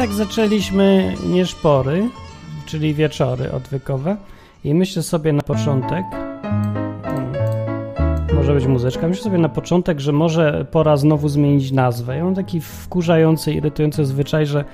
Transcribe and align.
Tak, 0.00 0.12
zaczęliśmy 0.12 1.14
nieszpory, 1.26 2.08
czyli 2.66 2.94
wieczory 2.94 3.52
odwykowe. 3.52 4.16
I 4.64 4.74
myślę 4.74 5.02
sobie 5.02 5.32
na 5.32 5.42
początek, 5.42 6.04
hmm, 7.02 7.32
może 8.34 8.54
być 8.54 8.66
muzyczka, 8.66 9.08
myślę 9.08 9.24
sobie 9.24 9.38
na 9.38 9.48
początek, 9.48 10.00
że 10.00 10.12
może 10.12 10.66
pora 10.70 10.96
znowu 10.96 11.28
zmienić 11.28 11.72
nazwę. 11.72 12.16
Ja 12.16 12.24
mam 12.24 12.34
taki 12.34 12.60
wkurzający, 12.60 13.52
irytujący 13.52 14.04
zwyczaj, 14.04 14.46
że 14.46 14.64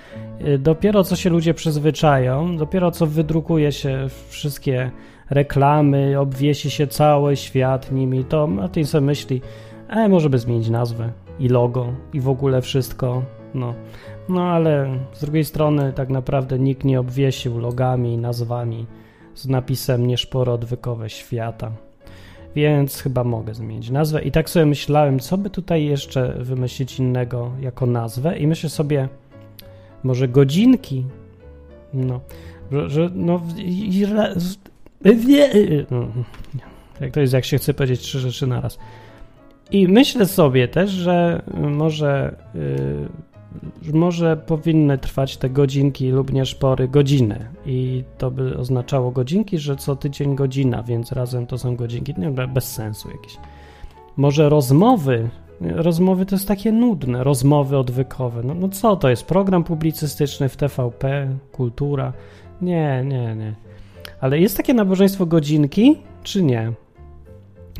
y, 0.46 0.58
dopiero 0.58 1.04
co 1.04 1.16
się 1.16 1.30
ludzie 1.30 1.54
przyzwyczają, 1.54 2.56
dopiero 2.56 2.90
co 2.90 3.06
wydrukuje 3.06 3.72
się 3.72 4.06
wszystkie 4.28 4.90
reklamy, 5.30 6.20
obwiesi 6.20 6.70
się 6.70 6.86
cały 6.86 7.36
świat 7.36 7.92
nimi, 7.92 8.24
to 8.24 8.46
Martin 8.46 8.86
sobie 8.86 9.06
myśli, 9.06 9.40
e, 9.88 10.08
może 10.08 10.30
by 10.30 10.38
zmienić 10.38 10.68
nazwę 10.68 11.12
i 11.38 11.48
logo 11.48 11.86
i 12.12 12.20
w 12.20 12.28
ogóle 12.28 12.62
wszystko, 12.62 13.22
no. 13.54 13.74
No 14.28 14.42
ale 14.42 14.98
z 15.12 15.20
drugiej 15.20 15.44
strony 15.44 15.92
tak 15.92 16.08
naprawdę 16.08 16.58
nikt 16.58 16.84
nie 16.84 17.00
obwiesił 17.00 17.58
logami 17.58 18.12
i 18.12 18.18
nazwami 18.18 18.86
z 19.34 19.46
napisem 19.48 20.06
nieszporo 20.06 20.52
odwykowe 20.52 21.10
świata. 21.10 21.72
Więc 22.54 23.00
chyba 23.00 23.24
mogę 23.24 23.54
zmienić 23.54 23.90
nazwę. 23.90 24.22
I 24.22 24.30
tak 24.32 24.50
sobie 24.50 24.66
myślałem, 24.66 25.20
co 25.20 25.38
by 25.38 25.50
tutaj 25.50 25.84
jeszcze 25.84 26.32
wymyślić 26.38 26.98
innego 26.98 27.50
jako 27.60 27.86
nazwę. 27.86 28.38
I 28.38 28.46
myślę 28.46 28.70
sobie, 28.70 29.08
może 30.02 30.28
godzinki. 30.28 31.04
No, 31.94 32.20
że, 32.86 33.10
i, 33.56 34.06
no, 35.90 36.08
jak 37.00 37.12
to 37.12 37.20
jest, 37.20 37.32
jak 37.32 37.44
się 37.44 37.58
chce 37.58 37.74
powiedzieć 37.74 38.00
trzy 38.00 38.20
rzeczy 38.20 38.46
naraz. 38.46 38.78
I 39.70 39.88
myślę 39.88 40.26
sobie 40.26 40.68
też, 40.68 40.90
że 40.90 41.42
może 41.60 42.36
yy, 42.54 43.08
może 43.92 44.36
powinny 44.36 44.98
trwać 44.98 45.36
te 45.36 45.50
godzinki 45.50 46.10
lub 46.10 46.32
nie 46.32 46.46
szpory 46.46 46.88
godzinę 46.88 47.48
i 47.66 48.04
to 48.18 48.30
by 48.30 48.56
oznaczało 48.56 49.10
godzinki, 49.10 49.58
że 49.58 49.76
co 49.76 49.96
tydzień 49.96 50.36
godzina, 50.36 50.82
więc 50.82 51.12
razem 51.12 51.46
to 51.46 51.58
są 51.58 51.76
godzinki, 51.76 52.14
nie, 52.18 52.30
bez 52.30 52.72
sensu 52.72 53.10
jakieś. 53.10 53.36
Może 54.16 54.48
rozmowy, 54.48 55.28
rozmowy 55.60 56.26
to 56.26 56.34
jest 56.34 56.48
takie 56.48 56.72
nudne, 56.72 57.24
rozmowy 57.24 57.78
odwykowe, 57.78 58.42
no, 58.42 58.54
no 58.54 58.68
co 58.68 58.96
to 58.96 59.08
jest, 59.08 59.24
program 59.24 59.64
publicystyczny 59.64 60.48
w 60.48 60.56
TVP, 60.56 61.28
kultura, 61.52 62.12
nie, 62.62 63.04
nie, 63.04 63.36
nie. 63.36 63.54
Ale 64.20 64.40
jest 64.40 64.56
takie 64.56 64.74
nabożeństwo 64.74 65.26
godzinki, 65.26 65.96
czy 66.22 66.42
nie? 66.42 66.72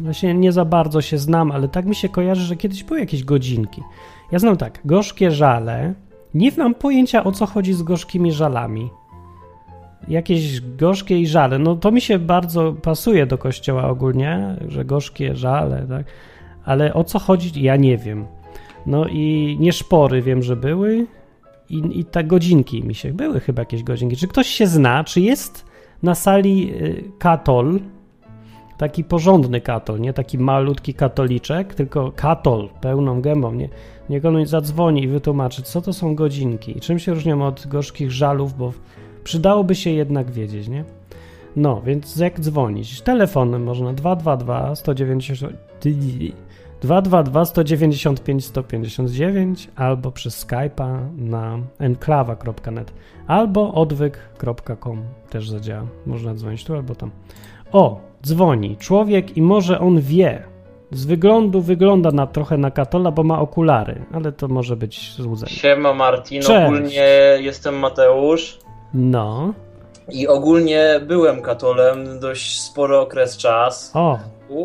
Właśnie 0.01 0.35
nie 0.35 0.53
za 0.53 0.65
bardzo 0.65 1.01
się 1.01 1.19
znam, 1.19 1.53
ale 1.53 1.69
tak 1.69 1.87
mi 1.87 1.95
się 1.95 2.09
kojarzy, 2.09 2.43
że 2.43 2.57
kiedyś 2.57 2.85
były 2.85 3.01
jakieś 3.01 3.25
godzinki. 3.25 3.83
Ja 4.33 4.39
znam 4.39 4.57
tak, 4.57 4.81
gorzkie 4.85 5.31
żale. 5.31 5.95
Nie 6.35 6.51
mam 6.57 6.75
pojęcia 6.75 7.25
o 7.25 7.33
co 7.33 7.47
chodzi 7.47 7.73
z 7.73 7.83
gorzkimi 7.83 8.33
żalami. 8.33 8.91
Jakieś 10.09 10.61
gorzkie 10.61 11.21
i 11.21 11.27
żale. 11.27 11.59
No 11.59 11.77
to 11.77 11.93
mi 11.93 12.01
się 12.01 12.19
bardzo 12.19 12.73
pasuje 12.73 13.27
do 13.27 13.39
kościoła 13.39 13.89
ogólnie, 13.89 14.57
że 14.69 14.85
gorzkie 14.85 15.37
żale, 15.37 15.87
tak? 15.89 16.07
Ale 16.65 16.95
o 16.95 17.05
co 17.05 17.19
chodzi, 17.19 17.63
ja 17.63 17.77
nie 17.77 17.97
wiem. 17.97 18.27
No 18.87 19.07
i 19.09 19.57
nieszpory 19.61 20.23
wiem, 20.23 20.43
że 20.43 20.57
były. 20.57 21.07
I, 21.71 22.01
I 22.01 22.05
te 22.05 22.25
godzinki 22.25 22.85
mi 22.85 22.95
się. 22.95 23.13
Były 23.13 23.41
chyba 23.41 23.63
jakieś 23.63 23.83
godzinki. 23.83 24.17
Czy 24.17 24.29
ktoś 24.29 24.47
się 24.47 24.67
zna? 24.67 25.05
Czy 25.05 25.21
jest 25.21 25.67
na 26.03 26.15
sali 26.15 26.75
y, 26.75 27.05
katol? 27.19 27.81
Taki 28.79 29.05
porządny 29.05 29.61
katol, 29.61 30.01
nie 30.01 30.13
taki 30.13 30.39
malutki 30.39 30.95
katoliczek, 30.95 31.75
tylko 31.75 32.13
katol 32.17 32.69
pełną 32.81 33.21
gębą, 33.21 33.53
nie? 33.53 33.69
Niech 34.11 34.25
on 34.25 34.47
zadzwoni 34.47 35.03
i 35.03 35.09
wytłumaczy, 35.09 35.63
co 35.63 35.83
to 35.83 35.93
są 35.93 36.15
godzinki 36.15 36.79
i 36.79 36.81
czym 36.81 36.99
się 36.99 37.15
różnią 37.15 37.47
od 37.47 37.67
gorzkich 37.67 38.11
żalów, 38.11 38.57
bo 38.59 38.73
przydałoby 39.25 39.75
się 39.75 39.91
jednak 39.91 40.31
wiedzieć, 40.31 40.69
nie? 40.69 40.85
No, 41.57 41.83
więc 41.87 42.17
jak 42.17 42.41
dzwonić? 42.41 43.01
Telefonem 43.01 43.65
można 43.65 43.93
222 43.93 44.75
190 44.75 45.43
222 46.81 47.45
195 47.45 48.45
159 48.45 49.71
albo 49.77 50.13
przez 50.13 50.47
Skype'a 50.47 51.17
na 51.17 51.59
enklawa.net 51.79 52.93
albo 53.27 53.75
odwyk.com 53.75 55.03
też 55.31 55.51
zadziała. 55.51 55.87
Można 56.07 56.35
dzwonić 56.35 56.65
tu 56.65 56.75
albo 56.75 56.95
tam. 56.95 57.11
O, 57.73 58.01
dzwoni 58.23 58.77
człowiek 58.77 59.37
i 59.37 59.43
może 59.43 59.81
on 59.81 60.01
wie, 60.01 60.43
z 60.91 61.05
wyglądu 61.05 61.61
wygląda 61.61 62.11
na 62.11 62.27
trochę 62.27 62.59
na 62.59 62.71
katola, 62.71 63.11
bo 63.11 63.23
ma 63.23 63.41
okulary, 63.41 64.05
ale 64.13 64.33
to 64.33 64.49
może 64.49 64.77
być 64.77 65.13
złudzenie. 65.13 65.53
Siema 65.53 65.95
Martin, 65.95 66.43
Cześć. 66.43 66.67
ogólnie 66.67 67.09
jestem 67.41 67.79
Mateusz. 67.79 68.59
No. 68.95 69.55
I 70.13 70.29
ogólnie 70.29 71.01
byłem 71.07 71.43
katolem 71.43 72.21
dość 72.21 72.61
spory 72.61 72.97
okres 72.97 73.37
czas. 73.37 73.93
O. 73.95 74.19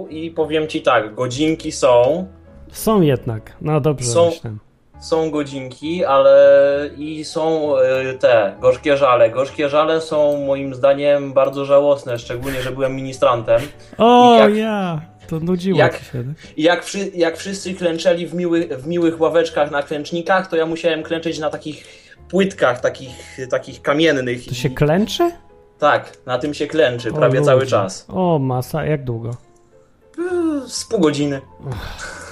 I 0.10 0.31
powiem 0.31 0.68
ci 0.68 0.81
tak, 0.81 1.16
godzinki 1.16 1.72
są. 1.72 2.26
Są 2.72 3.02
jednak, 3.02 3.56
no 3.62 3.81
dobrze 3.81 4.06
są, 4.06 4.26
myślę. 4.26 4.52
Są 5.00 5.31
godzinki, 5.31 6.06
ale 6.06 6.90
i 6.98 7.24
są 7.24 7.74
y, 7.78 8.18
te 8.20 8.56
gorzkie 8.60 8.98
żale. 8.98 9.30
Gorzkie 9.30 9.70
żale 9.70 10.02
są 10.02 10.46
moim 10.46 10.76
zdaniem 10.76 11.34
bardzo 11.34 11.66
żałosne, 11.66 12.20
szczególnie, 12.20 12.62
że 12.62 12.72
byłem 12.72 12.96
ministrantem. 12.96 13.62
O, 13.98 14.38
ja. 14.48 15.02
To 15.31 15.40
nudziło 15.40 15.80
jak, 15.80 15.94
się. 15.94 16.24
Tak? 16.24 16.58
Jak, 16.58 16.86
wszy, 16.86 17.12
jak 17.16 17.38
wszyscy 17.38 17.74
klęczeli 17.74 18.28
w, 18.28 18.34
miły, 18.34 18.68
w 18.78 18.88
miłych 18.88 19.22
ławeczkach 19.22 19.72
na 19.72 19.84
klęcznikach, 19.84 20.47
to 20.47 20.56
ja 20.56 20.66
musiałem 20.66 21.03
klęczeć 21.03 21.40
na 21.40 21.50
takich 21.50 21.86
płytkach, 22.30 22.81
takich, 22.81 23.38
takich 23.50 23.81
kamiennych. 23.81 24.46
To 24.46 24.53
się 24.53 24.69
klęczy? 24.69 25.31
Tak, 25.80 26.18
na 26.25 26.38
tym 26.38 26.53
się 26.53 26.68
klęczy 26.68 27.12
o, 27.12 27.14
prawie 27.14 27.40
ludzie. 27.40 27.46
cały 27.52 27.66
czas. 27.68 28.06
O, 28.09 28.40
masa, 28.40 28.86
jak 28.86 29.03
długo? 29.03 29.31
Z 30.68 30.86
pół 30.86 31.00
godziny. 31.00 31.42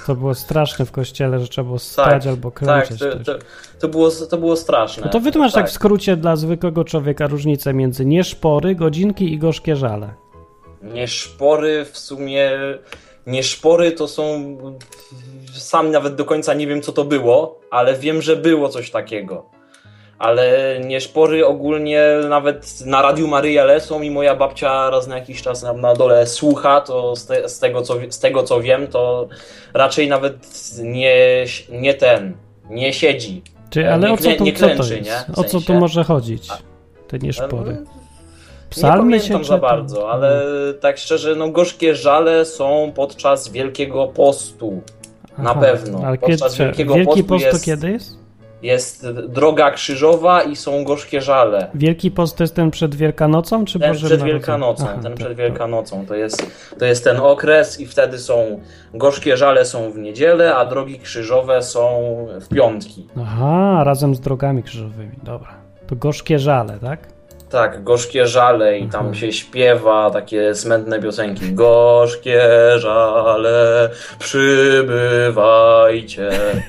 To 0.08 0.16
było 0.16 0.36
straszne 0.36 0.86
w 0.86 0.92
kościele, 0.92 1.40
że 1.40 1.48
trzeba 1.48 1.66
było 1.66 1.80
stać 1.80 2.24
tak, 2.24 2.28
albo 2.28 2.52
klęczeć. 2.52 3.00
Tak, 3.00 3.10
to, 3.10 3.34
to, 3.34 3.40
to, 3.80 3.88
było, 3.88 4.12
to 4.12 4.38
było 4.38 4.56
straszne. 4.56 5.04
No 5.06 5.12
to 5.12 5.20
wytłumacz 5.20 5.54
tak. 5.54 5.64
tak 5.64 5.72
w 5.72 5.74
skrócie 5.74 6.18
dla 6.18 6.36
zwykłego 6.36 6.84
człowieka 6.84 7.28
różnicę 7.28 7.74
między 7.74 8.06
nieszpory, 8.06 8.76
godzinki 8.76 9.34
i 9.34 9.38
gorzkie 9.38 9.76
żale. 9.76 10.14
Nieszpory 10.82 11.86
w 11.86 11.98
sumie. 11.98 12.52
Nieszpory 13.28 13.92
to 13.92 14.08
są. 14.08 14.58
Sam 15.54 15.92
nawet 15.92 16.16
do 16.16 16.26
końca 16.26 16.54
nie 16.54 16.68
wiem, 16.68 16.82
co 16.82 16.92
to 16.92 17.04
było, 17.06 17.60
ale 17.72 17.96
wiem, 17.96 18.22
że 18.22 18.36
było 18.36 18.70
coś 18.70 18.92
takiego. 18.92 19.46
Ale 20.20 20.76
nieszpory 20.86 21.46
ogólnie 21.46 22.04
nawet 22.30 22.86
na 22.86 23.02
Radiu 23.02 23.28
Maryja 23.28 23.64
lecą 23.64 24.02
i 24.02 24.12
moja 24.12 24.36
babcia 24.36 24.90
raz 24.90 25.08
na 25.08 25.18
jakiś 25.18 25.42
czas 25.42 25.64
na, 25.64 25.74
na 25.74 25.94
dole 25.94 26.28
słucha, 26.28 26.82
to 26.82 27.16
z, 27.16 27.26
te, 27.26 27.50
z, 27.50 27.60
tego, 27.60 27.82
co, 27.82 27.96
z 28.10 28.20
tego 28.20 28.44
co 28.44 28.62
wiem, 28.62 28.88
to 28.88 29.28
raczej 29.74 30.08
nawet 30.08 30.36
nie, 30.84 31.46
nie 31.72 31.94
ten, 31.94 32.38
nie 32.70 32.94
siedzi. 32.94 33.42
Czy, 33.70 33.92
ale 33.92 34.08
nie, 34.08 34.14
o 34.14 34.18
co 34.18 34.32
tu, 34.32 34.44
nie 34.44 34.54
klęczy, 34.54 34.78
co 34.78 34.90
to 34.90 34.94
jest? 34.94 35.10
Nie? 35.10 35.36
O 35.36 35.44
co 35.44 35.62
tu 35.62 35.74
może 35.74 36.04
chodzić? 36.04 36.50
Te 37.08 37.20
nieszpory. 37.20 37.84
Psalmy 38.70 39.18
nie 39.18 39.24
pamiętam 39.24 39.46
za 39.46 39.58
bardzo, 39.58 40.12
ale 40.12 40.44
tak 40.80 40.98
szczerze, 40.98 41.36
no 41.36 41.50
gorzkie 41.50 41.96
żale 41.96 42.46
są 42.46 42.92
podczas 42.96 43.50
Wielkiego 43.52 44.08
Postu. 44.08 44.82
Aha, 45.34 45.44
na 45.44 45.56
pewno. 45.56 46.02
Ale 46.06 46.18
podczas 46.18 46.54
kiedy, 46.54 46.64
Wielkiego 46.64 46.94
Wielki 46.94 47.24
Postu 47.24 47.48
jest, 47.48 47.66
kiedy 47.66 47.92
jest? 47.92 48.20
Jest 48.62 49.12
droga 49.12 49.72
krzyżowa 49.72 50.42
i 50.42 50.56
są 50.56 50.84
gorzkie 50.84 51.22
żale. 51.22 51.68
Wielki 51.74 52.12
Post 52.12 52.38
to 52.38 52.44
jest 52.44 52.56
ten 52.56 52.72
przed 52.72 52.96
Wielkanocą, 52.96 53.66
czy 53.66 53.80
ten 53.80 53.96
przed 53.96 54.24
Wielkanocą? 54.24 54.84
Aha, 54.84 54.94
ten 54.94 55.04
tak, 55.04 55.14
przed 55.14 55.38
Wielkanocą. 55.38 56.06
To 56.06 56.16
jest, 56.16 56.46
to 56.80 56.86
jest 56.86 57.04
ten 57.04 57.18
okres 57.18 57.80
i 57.80 57.86
wtedy 57.86 58.18
są 58.18 58.60
gorzkie 58.94 59.38
żale 59.38 59.66
są 59.66 59.92
w 59.92 59.98
niedzielę, 59.98 60.56
a 60.56 60.66
drogi 60.66 61.00
krzyżowe 61.00 61.64
są 61.64 62.02
w 62.42 62.48
piątki. 62.48 63.08
Aha, 63.22 63.84
razem 63.84 64.16
z 64.16 64.20
drogami 64.20 64.64
krzyżowymi. 64.64 65.16
Dobra. 65.24 65.50
To 65.88 65.96
gorzkie 65.96 66.40
żale, 66.40 66.80
tak? 66.80 67.19
Tak, 67.50 67.84
gorzkie 67.84 68.28
żale 68.28 68.80
i 68.80 68.90
tam 68.90 69.02
mhm. 69.02 69.16
się 69.16 69.34
śpiewa 69.34 70.12
takie 70.12 70.56
smętne 70.56 71.00
piosenki. 71.00 71.54
Gorzkie 71.54 72.42
żale, 72.78 73.90
przybywajcie. 74.20 75.50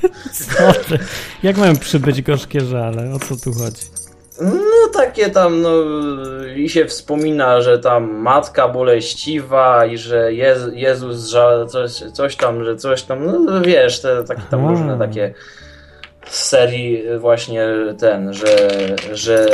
Co 0.56 0.72
ty? 0.72 0.98
Jak 1.42 1.56
mają 1.56 1.76
przybyć 1.76 2.22
gorzkie 2.22 2.60
żale? 2.60 3.14
O 3.14 3.18
co 3.18 3.36
tu 3.44 3.52
chodzi? 3.52 3.82
No 4.40 4.88
takie 4.92 5.30
tam, 5.30 5.62
no 5.62 5.70
i 6.56 6.68
się 6.68 6.86
wspomina, 6.86 7.60
że 7.60 7.78
tam 7.78 8.10
matka 8.10 8.68
boleściwa 8.68 9.86
i 9.86 9.98
że 9.98 10.32
Jezus 10.72 11.28
żal, 11.28 11.68
coś, 11.68 11.90
coś 11.92 12.36
tam, 12.36 12.64
że 12.64 12.76
coś 12.76 13.02
tam, 13.02 13.44
no 13.44 13.60
wiesz, 13.60 14.00
te 14.00 14.24
takie 14.24 14.42
tam 14.50 14.68
różne 14.68 14.98
takie 14.98 15.34
z 16.26 16.44
serii 16.44 17.02
właśnie 17.18 17.66
ten, 17.98 18.32
że, 18.32 18.68
że, 19.12 19.46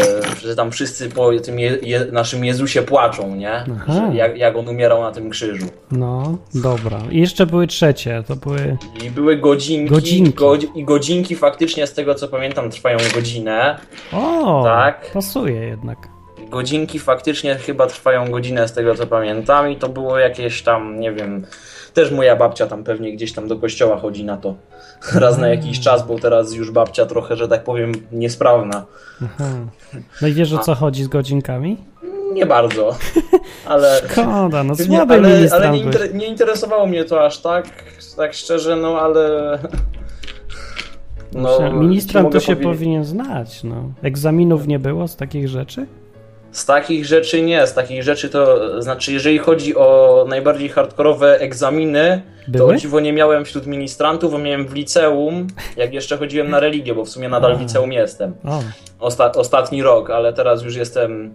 że 0.43 0.57
tam 0.57 0.71
wszyscy 0.71 1.09
po 1.11 1.31
tym 1.45 1.59
je, 1.59 1.79
je, 1.83 2.07
naszym 2.13 2.45
Jezusie 2.45 2.83
płaczą, 2.83 3.37
nie? 3.37 3.65
Jak, 4.13 4.37
jak 4.39 4.57
on 4.57 4.69
umierał 4.69 5.03
na 5.03 5.13
tym 5.13 5.31
krzyżu. 5.31 5.67
No, 5.91 6.39
dobra. 6.55 6.99
I 7.11 7.21
jeszcze 7.21 7.47
były 7.47 7.67
trzecie, 7.67 8.23
to 8.29 8.37
były... 8.37 8.77
I 9.05 9.11
były 9.11 9.37
godzinki, 9.37 9.91
Godzinki. 9.95 10.33
godzi- 10.33 10.69
i 10.75 10.85
godzinki 10.85 11.37
faktycznie 11.37 11.87
z 11.87 11.93
tego 11.93 12.15
co 12.15 12.29
pamiętam 12.29 12.71
trwają 12.71 12.99
godzinę. 13.15 13.79
O, 14.13 14.63
Tak. 14.65 15.11
pasuje 15.13 15.55
jednak. 15.65 16.09
Godzinki 16.51 16.99
faktycznie 16.99 17.55
chyba 17.55 17.87
trwają 17.87 18.31
godzinę 18.31 18.69
z 18.69 18.73
tego 18.73 18.95
co 18.95 19.07
pamiętam 19.07 19.71
i 19.71 19.77
to 19.77 19.89
było 19.89 20.19
jakieś 20.19 20.63
tam, 20.63 21.01
nie 21.01 21.13
wiem, 21.13 21.47
też 21.95 22.11
moja 22.11 22.37
babcia 22.37 22.67
tam 22.67 22.85
pewnie 22.85 23.13
gdzieś 23.13 23.33
tam 23.33 23.49
do 23.49 23.57
kościoła 23.57 23.99
chodzi 23.99 24.25
na 24.25 24.37
to 24.37 24.55
raz 25.15 25.39
na 25.39 25.49
jakiś 25.49 25.81
czas, 25.81 26.07
bo 26.07 26.19
teraz 26.19 26.53
już 26.53 26.71
babcia 26.71 27.07
trochę, 27.07 27.37
że 27.37 27.49
tak 27.49 27.65
powiem, 27.65 27.93
niesprawna. 28.13 28.85
Aha. 29.25 29.51
No 30.23 30.29
i 30.29 30.33
wiesz 30.33 30.53
o 30.53 30.59
co 30.59 30.75
chodzi 30.75 31.05
z 31.05 31.09
godzinkami? 31.09 31.77
Nie 32.33 32.47
bardzo, 32.47 32.97
ale... 33.67 34.01
Szkoda, 34.11 34.65
no 34.65 34.77
słaby 34.77 35.15
ale, 35.15 35.49
ale 35.53 35.71
nie, 35.71 35.79
inter, 35.79 36.15
nie 36.15 36.27
interesowało 36.27 36.87
mnie 36.87 37.05
to 37.05 37.25
aż 37.25 37.39
tak, 37.39 37.67
tak 38.17 38.35
szczerze, 38.35 38.77
no 38.77 39.01
ale... 39.01 39.59
No, 41.33 41.73
Ministrant 41.73 42.25
mogę 42.25 42.39
to 42.39 42.47
się 42.47 42.57
powiedzieć- 42.57 42.73
powinien 42.79 43.05
znać, 43.05 43.65
no. 43.65 43.93
Egzaminów 44.03 44.67
nie 44.67 44.79
było 44.79 45.09
z 45.09 45.17
takich 45.17 45.49
rzeczy? 45.49 45.87
Z 46.57 46.67
takich 46.67 47.07
rzeczy 47.07 47.43
nie, 47.43 47.67
z 47.67 47.75
takich 47.75 48.03
rzeczy 48.03 48.29
to 48.29 48.83
znaczy, 48.83 49.13
jeżeli 49.13 49.39
chodzi 49.39 49.77
o 49.77 50.25
najbardziej 50.29 50.69
hardkorowe 50.69 51.41
egzaminy, 51.41 52.23
to 52.45 52.53
Były? 52.53 52.75
o 52.75 52.77
dziwo 52.77 53.01
nie 53.01 53.13
miałem 53.13 53.45
wśród 53.45 53.67
ministrantów, 53.67 54.33
bo 54.33 54.39
miałem 54.39 54.67
w 54.67 54.73
liceum, 54.73 55.47
jak 55.77 55.95
jeszcze 55.95 56.17
chodziłem 56.17 56.51
na 56.51 56.61
religię, 56.61 56.95
bo 56.95 57.05
w 57.05 57.09
sumie 57.09 57.29
nadal 57.29 57.57
w 57.57 57.61
liceum 57.61 57.93
jestem. 57.93 58.35
Osta 58.99 59.33
ostatni 59.33 59.83
rok, 59.83 60.11
ale 60.11 60.33
teraz 60.33 60.63
już 60.63 60.77
jestem 60.77 61.35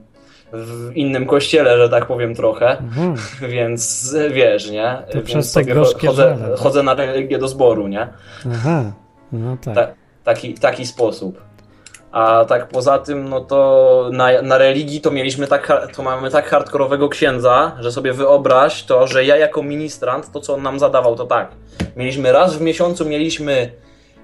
w 0.54 0.92
innym 0.96 1.26
kościele, 1.26 1.78
że 1.78 1.90
tak 1.90 2.06
powiem 2.06 2.36
trochę, 2.36 2.78
mhm. 2.78 3.16
więc 3.54 4.16
wiesz, 4.32 4.72
nie? 4.72 4.98
To 5.08 5.14
więc 5.14 5.26
przez 5.26 5.52
te 5.52 5.66
gorzkie 5.66 6.08
chodzę, 6.08 6.38
żale, 6.40 6.52
tak? 6.52 6.60
chodzę 6.60 6.84
na 6.84 6.94
religię 6.94 7.38
do 7.38 7.48
zboru, 7.48 7.88
nie? 7.88 8.08
Aha, 8.54 8.92
no 9.32 9.58
tak. 9.64 9.76
Ta, 9.76 9.88
taki, 10.24 10.54
taki 10.54 10.86
sposób. 10.86 11.42
A 12.12 12.46
tak 12.46 12.68
poza 12.68 13.00
tym, 13.00 13.30
no 13.30 13.42
to 13.42 14.10
na, 14.14 14.42
na 14.42 14.58
religii 14.58 15.02
to 15.02 15.12
mieliśmy 15.12 15.48
tak, 15.48 15.92
to 15.96 16.04
mamy 16.04 16.32
tak 16.32 16.50
hardkorowego 16.50 17.10
księdza, 17.10 17.78
że 17.80 17.92
sobie 17.92 18.14
wyobraź 18.14 18.84
to, 18.84 19.08
że 19.08 19.26
ja 19.26 19.38
jako 19.38 19.64
ministrant, 19.64 20.32
to 20.32 20.40
co 20.40 20.54
on 20.54 20.62
nam 20.62 20.80
zadawał, 20.80 21.16
to 21.16 21.26
tak. 21.26 21.52
Mieliśmy 21.96 22.32
raz 22.32 22.56
w 22.56 22.62
miesiącu, 22.62 23.06
mieliśmy 23.06 23.72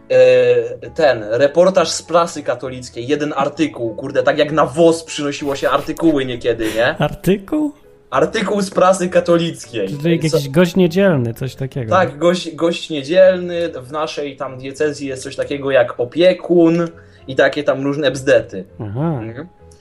e, 0.09 0.89
ten, 0.89 1.23
reportaż 1.29 1.89
z 1.89 2.03
prasy 2.03 2.43
katolickiej, 2.43 3.07
jeden 3.07 3.33
artykuł, 3.35 3.95
kurde, 3.95 4.23
tak 4.23 4.37
jak 4.37 4.51
na 4.51 4.65
WOS 4.65 5.03
przynosiło 5.03 5.55
się 5.55 5.69
artykuły 5.69 6.25
niekiedy, 6.25 6.67
nie? 6.75 6.97
Artykuł? 6.99 7.71
Artykuł 8.09 8.61
z 8.61 8.69
prasy 8.69 9.09
katolickiej. 9.09 9.87
Czyli 9.87 10.11
jakiś 10.11 10.49
gość 10.49 10.75
niedzielny, 10.75 11.33
coś 11.33 11.55
takiego. 11.55 11.91
Tak, 11.91 12.17
gość, 12.17 12.55
gość 12.55 12.89
niedzielny, 12.89 13.69
w 13.81 13.91
naszej 13.91 14.35
tam 14.35 14.57
diecezji 14.57 15.07
jest 15.07 15.23
coś 15.23 15.35
takiego 15.35 15.71
jak 15.71 15.99
opiekun 15.99 16.87
i 17.27 17.35
takie 17.35 17.63
tam 17.63 17.83
różne 17.83 18.11
bzdety. 18.11 18.65
Aha. 18.79 19.19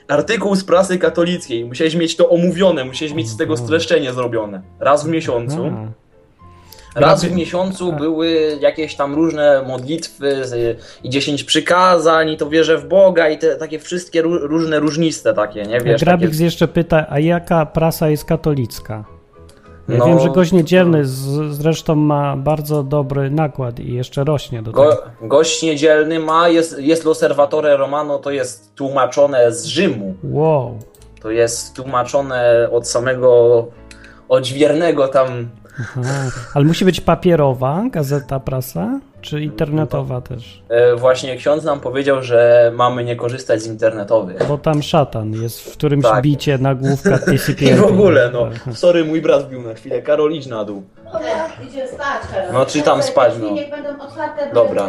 Artykuł 0.09 0.57
z 0.57 0.65
prasy 0.65 0.99
katolickiej, 0.99 1.65
musiałeś 1.65 1.95
mieć 1.95 2.17
to 2.17 2.29
omówione, 2.31 2.85
musiałeś 2.85 3.15
mieć 3.15 3.29
z 3.29 3.37
tego 3.37 3.53
Mhm. 3.53 3.67
streszczenie 3.67 4.13
zrobione. 4.13 4.63
Raz 4.81 5.05
w 5.05 5.09
miesiącu. 5.09 5.67
Aha. 5.73 5.87
Raz 6.97 7.25
w 7.25 7.33
miesiącu 7.33 7.91
Tak. 7.91 7.99
były 7.99 8.59
jakieś 8.61 8.95
tam 8.95 9.15
różne 9.15 9.63
modlitwy 9.69 10.45
z, 10.45 10.79
i 11.05 11.11
dziesięć 11.11 11.45
przykazań, 11.45 12.29
i 12.31 12.37
to 12.37 12.49
wierzę 12.49 12.79
w 12.79 12.89
Boga, 12.89 13.29
i 13.29 13.39
te 13.39 13.57
takie 13.57 13.79
wszystkie 13.79 14.23
ró- 14.23 14.39
różne 14.43 14.81
różnice 14.81 15.35
takie, 15.35 15.63
nie 15.63 15.81
wiesz? 15.81 16.05
Grabik 16.05 16.31
Takie, 16.31 16.45
jeszcze 16.45 16.69
pyta, 16.69 17.07
a 17.09 17.19
jaka 17.19 17.67
prasa 17.67 18.09
jest 18.09 18.25
katolicka? 18.25 19.05
Ja 19.88 19.99
No, 19.99 20.06
wiem, 20.06 20.21
że 20.21 20.31
gość 20.31 20.53
niedzielny 20.53 21.05
z, 21.05 21.55
zresztą 21.55 21.94
ma 21.94 22.37
bardzo 22.37 22.83
dobry 22.83 23.31
nakład 23.31 23.81
i 23.81 23.94
jeszcze 23.94 24.25
rośnie 24.25 24.62
do 24.62 24.71
tego. 24.71 24.85
Go, 24.85 25.03
gość 25.29 25.62
niedzielny 25.62 26.21
ma, 26.21 26.49
jest, 26.49 26.79
jest 26.79 27.05
L'Osservatore 27.05 27.77
Romano, 27.77 28.19
to 28.19 28.31
jest 28.31 28.75
tłumaczone 28.75 29.53
z 29.53 29.65
Rzymu. 29.65 30.15
Wow. 30.25 30.79
To 31.21 31.31
jest 31.31 31.77
tłumaczone 31.77 32.69
od 32.73 32.88
samego 32.88 33.65
odźwiernego 34.29 35.09
tam. 35.09 35.29
Aha. 35.81 36.03
Ale 36.55 36.65
musi 36.65 36.85
być 36.85 37.00
papierowa 37.00 37.83
gazeta, 37.91 38.41
prasa, 38.41 39.00
czy 39.26 39.40
internetowa 39.43 40.20
też? 40.20 40.62
E, 40.69 40.96
właśnie 40.96 41.37
ksiądz 41.37 41.64
nam 41.64 41.81
powiedział, 41.81 42.23
że 42.23 42.73
mamy 42.75 43.05
nie 43.05 43.17
korzystać 43.17 43.62
z 43.62 43.67
internetowych. 43.67 44.46
Bo 44.49 44.58
tam 44.58 44.82
szatan 44.82 45.32
jest 45.32 45.61
w 45.61 45.73
którymś 45.73 46.05
Tak. 46.05 46.23
bicie 46.23 46.58
nagłówka 46.58 47.19
TCP. 47.26 47.64
I 47.64 47.75
w 47.75 47.84
ogóle, 47.84 48.31
no. 48.32 48.49
Sorry, 48.75 49.05
mój 49.05 49.23
brat 49.23 49.44
wbił 49.46 49.62
na 49.62 49.75
chwilę. 49.75 50.02
Karol, 50.02 50.32
idź 50.32 50.46
na 50.46 50.64
dół. 50.64 50.82
Dobra, 51.12 51.49
spać. 51.87 52.23
No, 52.52 52.67
czy 52.67 52.82
tam 52.82 53.02
spać, 53.02 53.32
no. 53.40 53.50
Niech 53.50 53.70
będą 53.70 53.88
otwarte, 54.05 54.55
Dobra. 54.55 54.88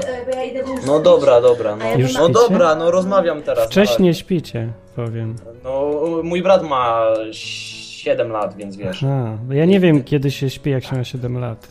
No 0.87 0.99
dobra, 0.99 1.41
dobra. 1.41 1.75
No, 1.75 1.85
Już 1.97 2.13
no 2.13 2.19
śpicie? 2.25 2.33
dobra, 2.33 2.75
no 2.75 2.91
rozmawiam 2.91 3.41
teraz. 3.41 3.65
Wcześniej 3.65 4.13
śpicie, 4.13 4.73
powiem. 4.95 5.35
No, 5.63 5.91
mój 6.23 6.41
brat 6.43 6.63
ma 6.63 7.01
7 7.31 8.31
lat, 8.31 8.55
więc 8.57 8.75
wiesz. 8.75 9.03
A, 9.03 9.37
bo 9.43 9.53
ja 9.53 9.65
nie 9.65 9.79
wiem, 9.79 10.03
kiedy 10.03 10.31
się 10.31 10.49
śpi, 10.49 10.69
jak 10.69 10.83
się 10.83 10.95
ma 10.95 11.03
7 11.03 11.39
lat. 11.39 11.67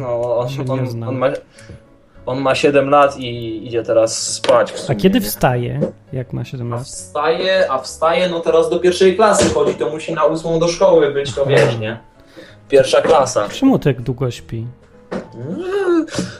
No, 0.00 0.38
on, 0.38 0.48
Się 0.48 0.64
nie 0.64 0.72
on, 0.72 0.86
znam. 0.86 1.08
on, 1.08 1.16
ma, 1.18 1.26
on 2.26 2.40
ma 2.40 2.54
7 2.54 2.90
lat 2.90 3.16
i 3.18 3.60
idzie 3.66 3.82
teraz 3.82 4.32
spać. 4.32 4.72
W 4.72 4.74
A 4.74 4.78
sumie, 4.78 4.98
kiedy 4.98 5.20
wstaje, 5.20 5.80
jak 6.12 6.32
ma 6.32 6.44
7 6.44 6.72
A 6.72 6.76
lat? 6.76 6.84
wstaje, 6.84 7.70
a 7.72 7.78
wstaje, 7.78 8.28
no 8.28 8.40
teraz 8.40 8.70
do 8.70 8.78
pierwszej 8.80 9.16
klasy 9.16 9.54
chodzi, 9.54 9.74
to 9.74 9.90
musi 9.90 10.12
na 10.14 10.24
ósmą 10.24 10.58
do 10.58 10.68
szkoły 10.68 11.12
być, 11.12 11.34
to 11.34 11.46
wiesz, 11.46 11.78
nie? 11.78 11.98
Pierwsza 12.68 13.00
klasa. 13.02 13.48
Czemu 13.48 13.78
tak 13.78 14.00
długo 14.02 14.30
śpi? 14.30 14.66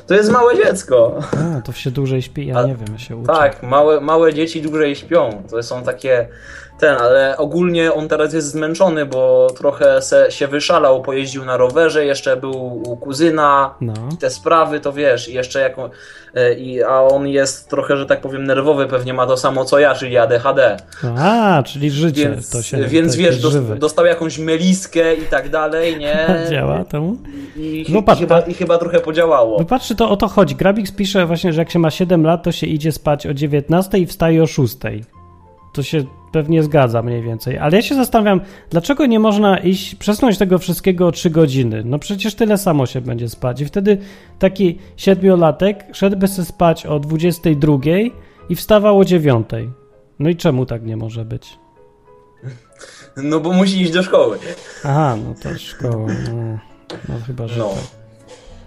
To 0.07 0.15
jest 0.15 0.31
małe 0.31 0.57
dziecko. 0.57 1.19
A, 1.57 1.61
to 1.61 1.73
się 1.73 1.91
dłużej 1.91 2.23
śpi, 2.23 2.47
ja 2.47 2.55
A- 2.57 2.63
nie 2.63 2.75
wiem, 2.75 2.89
ja 2.93 2.99
się 2.99 3.17
uczę. 3.17 3.33
Tak, 3.33 3.63
małe, 3.63 4.01
małe 4.01 4.35
dzieci 4.35 4.63
dłużej 4.63 4.97
śpią. 4.97 5.43
To 5.51 5.63
są 5.63 5.83
takie. 5.83 6.29
Ten, 6.79 6.97
ale 6.97 7.37
ogólnie 7.37 7.93
on 7.93 8.09
teraz 8.09 8.33
jest 8.35 8.49
zmęczony, 8.51 9.07
bo 9.07 9.47
trochę 9.57 10.03
se, 10.03 10.31
się 10.31 10.49
wyszalał, 10.49 11.03
pojeździł 11.03 11.45
na 11.45 11.57
rowerze, 11.57 12.05
jeszcze 12.05 12.37
był 12.37 12.83
u 12.93 12.97
kuzyna. 12.97 13.75
No. 13.81 13.95
Te 14.21 14.31
sprawy 14.31 14.81
to 14.81 14.93
wiesz, 14.93 15.29
i 15.29 15.35
jeszcze 15.35 15.61
jako, 15.61 15.91
i, 16.59 16.83
a 16.83 17.01
on 17.01 17.29
jest 17.29 17.69
trochę, 17.69 17.97
że 17.97 18.07
tak 18.07 18.21
powiem, 18.21 18.45
nerwowy, 18.45 18.87
pewnie 18.87 19.15
ma 19.15 19.27
to 19.27 19.37
samo 19.37 19.65
co 19.65 19.79
ja, 19.79 19.95
czyli 19.95 20.19
ADHD. 20.19 20.77
A, 21.19 21.63
czyli 21.67 21.91
życie 21.91 22.31
Więc, 22.31 22.51
to 22.51 22.63
się 22.63 22.77
więc 22.77 23.13
takie 23.13 23.25
wiesz, 23.25 23.41
żywe. 23.41 23.77
dostał 23.77 24.07
jakąś 24.07 24.39
meliskę 24.39 25.15
i 25.15 25.23
tak 25.23 25.49
dalej, 25.49 25.99
nie? 25.99 26.27
Działa 26.51 26.85
temu? 26.85 27.17
I, 27.57 27.85
No 27.89 27.99
i, 27.99 28.03
patrz, 28.03 28.21
chyba, 28.21 28.43
tak. 28.43 28.51
I 28.51 28.55
chyba 28.55 28.79
trochę 28.79 29.01
podziałało. 29.01 29.59
Wypatrzcie, 29.59 29.95
to 29.95 30.11
o 30.11 30.17
to 30.17 30.29
chodzi. 30.29 30.55
Grabix 30.55 30.93
pisze 30.93 31.27
właśnie, 31.27 31.53
że 31.53 31.61
jak 31.61 31.71
się 31.71 31.79
ma 31.79 31.91
7 31.91 32.25
lat, 32.25 32.43
to 32.43 32.53
się 32.53 32.67
idzie 32.67 32.93
spać 32.93 33.27
o 33.27 33.35
19 33.35 33.99
i 33.99 34.07
wstaje 34.07 34.43
o 34.43 34.47
6. 34.47 34.77
To 35.73 35.83
się 35.83 36.05
pewnie 36.33 36.63
zgadza 36.63 37.03
mniej 37.03 37.23
więcej. 37.23 37.59
Ale 37.59 37.77
ja 37.77 37.83
się 37.83 37.95
zastanawiam, 37.95 38.41
dlaczego 38.71 39.07
nie 39.07 39.19
można 39.19 39.59
iść, 39.59 39.95
przesunąć 39.95 40.39
tego 40.39 40.59
wszystkiego 40.59 41.07
o 41.07 41.13
3 41.13 41.31
godziny? 41.31 41.83
No 41.85 41.99
przecież 41.99 42.35
tyle 42.35 42.59
samo 42.59 42.87
się 42.87 43.01
będzie 43.01 43.29
spać. 43.29 43.61
I 43.61 43.65
wtedy 43.67 43.99
taki 44.39 44.79
siedmiolatek 44.97 45.85
szedłby 45.93 46.29
sobie 46.29 46.47
spać 46.47 46.87
o 46.87 46.99
22 47.01 47.79
i 48.49 48.55
wstawał 48.57 48.99
o 48.99 49.05
9. 49.05 49.49
No 50.19 50.29
i 50.29 50.37
czemu 50.37 50.67
tak 50.67 50.83
nie 50.87 50.97
może 50.97 51.25
być? 51.25 51.59
No 53.17 53.41
bo 53.41 53.53
musi 53.53 53.81
iść 53.83 53.93
do 53.93 54.03
szkoły. 54.03 54.39
Aha, 54.85 55.17
no 55.25 55.35
to 55.43 55.59
szkoła. 55.59 56.07
No, 56.35 56.59
no 57.09 57.15
chyba, 57.27 57.49
że 57.49 57.59
No. 57.59 57.69
tak. 57.69 57.85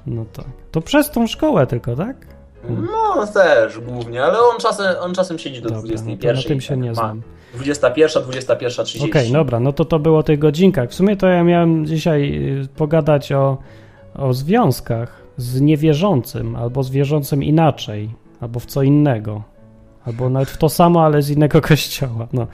No 0.08 0.26
tak. 0.34 0.46
To 0.72 0.82
przez 0.82 1.12
tą 1.12 1.28
szkołę 1.28 1.68
tylko, 1.68 1.96
tak? 1.96 2.28
No 2.70 3.28
też 3.28 3.80
głównie, 3.80 4.24
ale 4.24 4.40
on 4.40 4.60
czasem, 4.60 4.86
on 5.02 5.14
czasem 5.14 5.40
siedzi 5.40 5.62
do 5.62 5.70
Dobra, 5.70 5.82
no 5.82 5.88
21. 5.88 6.36
to 6.36 6.42
na 6.42 6.48
tym 6.48 6.62
się 6.62 6.68
tak 6.70 6.80
nie 6.80 6.90
ma 6.90 6.96
znam. 6.96 7.22
21, 7.54 8.24
21.30. 8.24 9.06
Okej, 9.06 9.32
dobra, 9.32 9.60
no 9.60 9.74
to 9.74 9.86
to 9.86 10.00
było 10.00 10.18
o 10.18 10.24
tych 10.24 10.40
godzinkach. 10.40 10.90
W 10.90 10.94
sumie 10.94 11.18
to 11.18 11.28
ja 11.28 11.44
miałem 11.44 11.86
dzisiaj 11.86 12.50
y, 12.64 12.68
pogadać 12.76 13.32
o, 13.32 13.58
o 14.16 14.34
związkach 14.34 15.24
z 15.38 15.62
niewierzącym, 15.62 16.56
albo 16.56 16.84
z 16.84 16.90
wierzącym 16.90 17.44
inaczej, 17.44 18.10
albo 18.40 18.60
w 18.60 18.66
co 18.66 18.84
innego. 18.84 19.44
Albo 20.06 20.30
nawet 20.30 20.50
w 20.50 20.58
to 20.58 20.70
samo, 20.70 21.06
ale 21.06 21.22
z 21.22 21.30
innego 21.30 21.62
kościoła. 21.72 22.28
No. 22.34 22.48